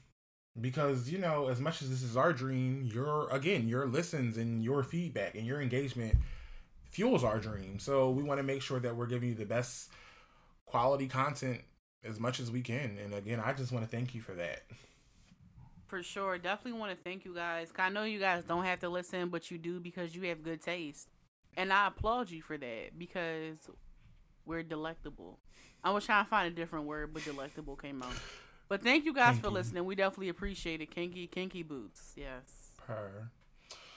because 0.59 1.09
you 1.09 1.17
know, 1.17 1.47
as 1.47 1.59
much 1.59 1.81
as 1.81 1.89
this 1.89 2.03
is 2.03 2.17
our 2.17 2.33
dream, 2.33 2.83
your 2.83 3.29
again, 3.29 3.67
your 3.67 3.85
listens 3.87 4.37
and 4.37 4.63
your 4.63 4.83
feedback 4.83 5.35
and 5.35 5.45
your 5.45 5.61
engagement 5.61 6.15
fuels 6.89 7.23
our 7.23 7.39
dream. 7.39 7.79
So 7.79 8.09
we 8.09 8.23
want 8.23 8.39
to 8.39 8.43
make 8.43 8.61
sure 8.61 8.79
that 8.79 8.95
we're 8.95 9.07
giving 9.07 9.29
you 9.29 9.35
the 9.35 9.45
best 9.45 9.89
quality 10.65 11.07
content 11.07 11.61
as 12.03 12.19
much 12.19 12.39
as 12.39 12.49
we 12.51 12.61
can. 12.61 12.97
And 13.03 13.13
again, 13.13 13.41
I 13.43 13.53
just 13.53 13.71
want 13.71 13.89
to 13.89 13.95
thank 13.95 14.15
you 14.15 14.21
for 14.21 14.33
that. 14.33 14.63
For 15.87 16.03
sure. 16.03 16.37
Definitely 16.37 16.79
want 16.79 16.95
to 16.95 17.03
thank 17.03 17.25
you 17.25 17.33
guys 17.33 17.71
I 17.77 17.89
know 17.89 18.03
you 18.03 18.19
guys 18.19 18.43
don't 18.43 18.65
have 18.65 18.79
to 18.81 18.89
listen, 18.89 19.29
but 19.29 19.49
you 19.49 19.57
do 19.57 19.79
because 19.79 20.15
you 20.15 20.23
have 20.23 20.43
good 20.43 20.61
taste. 20.61 21.09
And 21.57 21.73
I 21.73 21.87
applaud 21.87 22.29
you 22.29 22.41
for 22.41 22.57
that 22.57 22.97
because 22.97 23.57
we're 24.45 24.63
delectable. 24.63 25.39
I 25.83 25.91
was 25.91 26.05
trying 26.05 26.25
to 26.25 26.29
find 26.29 26.47
a 26.47 26.55
different 26.55 26.85
word, 26.85 27.13
but 27.13 27.23
delectable 27.23 27.75
came 27.75 28.03
out. 28.03 28.13
But 28.69 28.83
thank 28.83 29.03
you 29.03 29.13
guys 29.13 29.31
Thank 29.31 29.41
for 29.41 29.47
you. 29.47 29.53
listening. 29.53 29.85
We 29.85 29.95
definitely 29.95 30.29
appreciate 30.29 30.79
it. 30.79 30.93
Kinky, 30.93 31.25
kinky 31.25 31.63
boots. 31.63 32.13
Yes. 32.15 32.71
Per. 32.77 33.29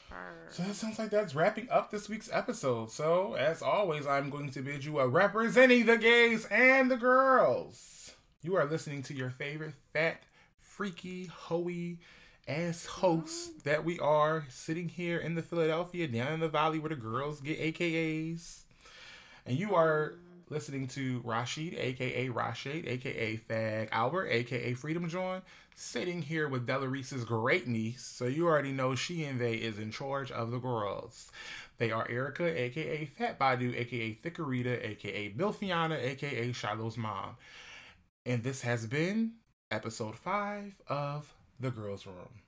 Purr. 0.08 0.48
So 0.50 0.62
that 0.62 0.74
sounds 0.74 0.98
like 0.98 1.10
that's 1.10 1.34
wrapping 1.34 1.68
up 1.70 1.90
this 1.90 2.08
week's 2.08 2.30
episode. 2.32 2.90
So, 2.90 3.34
as 3.34 3.60
always, 3.60 4.06
I'm 4.06 4.30
going 4.30 4.50
to 4.50 4.62
bid 4.62 4.84
you 4.84 4.98
a 4.98 5.06
representing 5.06 5.84
the 5.84 5.98
gays 5.98 6.46
and 6.46 6.90
the 6.90 6.96
girls. 6.96 8.12
You 8.42 8.56
are 8.56 8.64
listening 8.64 9.02
to 9.04 9.14
your 9.14 9.30
favorite 9.30 9.74
fat, 9.92 10.22
freaky, 10.58 11.26
hoey 11.26 11.98
ass 12.48 12.86
hosts 12.86 13.48
mm-hmm. 13.48 13.68
that 13.68 13.84
we 13.84 13.98
are 14.00 14.46
sitting 14.48 14.88
here 14.88 15.18
in 15.18 15.34
the 15.34 15.42
Philadelphia, 15.42 16.08
down 16.08 16.32
in 16.32 16.40
the 16.40 16.48
valley 16.48 16.78
where 16.78 16.88
the 16.88 16.96
girls 16.96 17.40
get 17.40 17.60
AKAs. 17.60 18.62
And 19.46 19.58
you 19.58 19.74
are 19.74 20.14
mm-hmm. 20.14 20.21
Listening 20.52 20.86
to 20.88 21.20
Rashid, 21.24 21.74
aka 21.74 22.28
Rashid, 22.28 22.86
aka 22.86 23.40
Fag 23.48 23.88
Albert, 23.90 24.28
aka 24.28 24.74
Freedom 24.74 25.08
John, 25.08 25.42
sitting 25.74 26.22
here 26.22 26.48
with 26.48 26.66
Delarissa's 26.66 27.24
great 27.24 27.66
niece. 27.66 28.04
So 28.04 28.26
you 28.26 28.46
already 28.46 28.72
know 28.72 28.94
she 28.94 29.24
and 29.24 29.40
they 29.40 29.54
is 29.54 29.78
in 29.78 29.90
charge 29.90 30.30
of 30.30 30.50
the 30.50 30.58
girls. 30.58 31.32
They 31.78 31.90
are 31.90 32.06
Erica, 32.08 32.44
aka 32.44 33.06
Fat 33.06 33.38
Badu, 33.38 33.74
aka 33.76 34.18
Thickerita, 34.22 34.84
aka 34.84 35.32
Bilfiana, 35.32 35.98
aka 36.00 36.52
Shiloh's 36.52 36.98
mom. 36.98 37.36
And 38.26 38.44
this 38.44 38.60
has 38.60 38.86
been 38.86 39.32
episode 39.70 40.16
five 40.16 40.76
of 40.86 41.32
The 41.58 41.70
Girls 41.70 42.06
Room. 42.06 42.42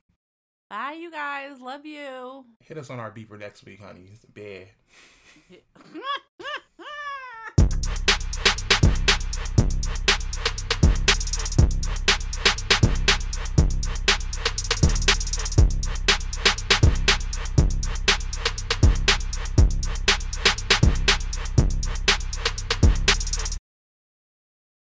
Bye, 0.70 0.99
you 1.00 1.10
guys. 1.10 1.60
Love 1.60 1.86
you. 1.86 2.44
Hit 2.60 2.78
us 2.78 2.91
on 2.91 3.00
our 3.00 3.10
beeper 3.10 3.39
next 3.39 3.65
week, 3.65 3.81
honey. 3.81 4.08
It's 4.12 4.24
bad. 4.26 4.68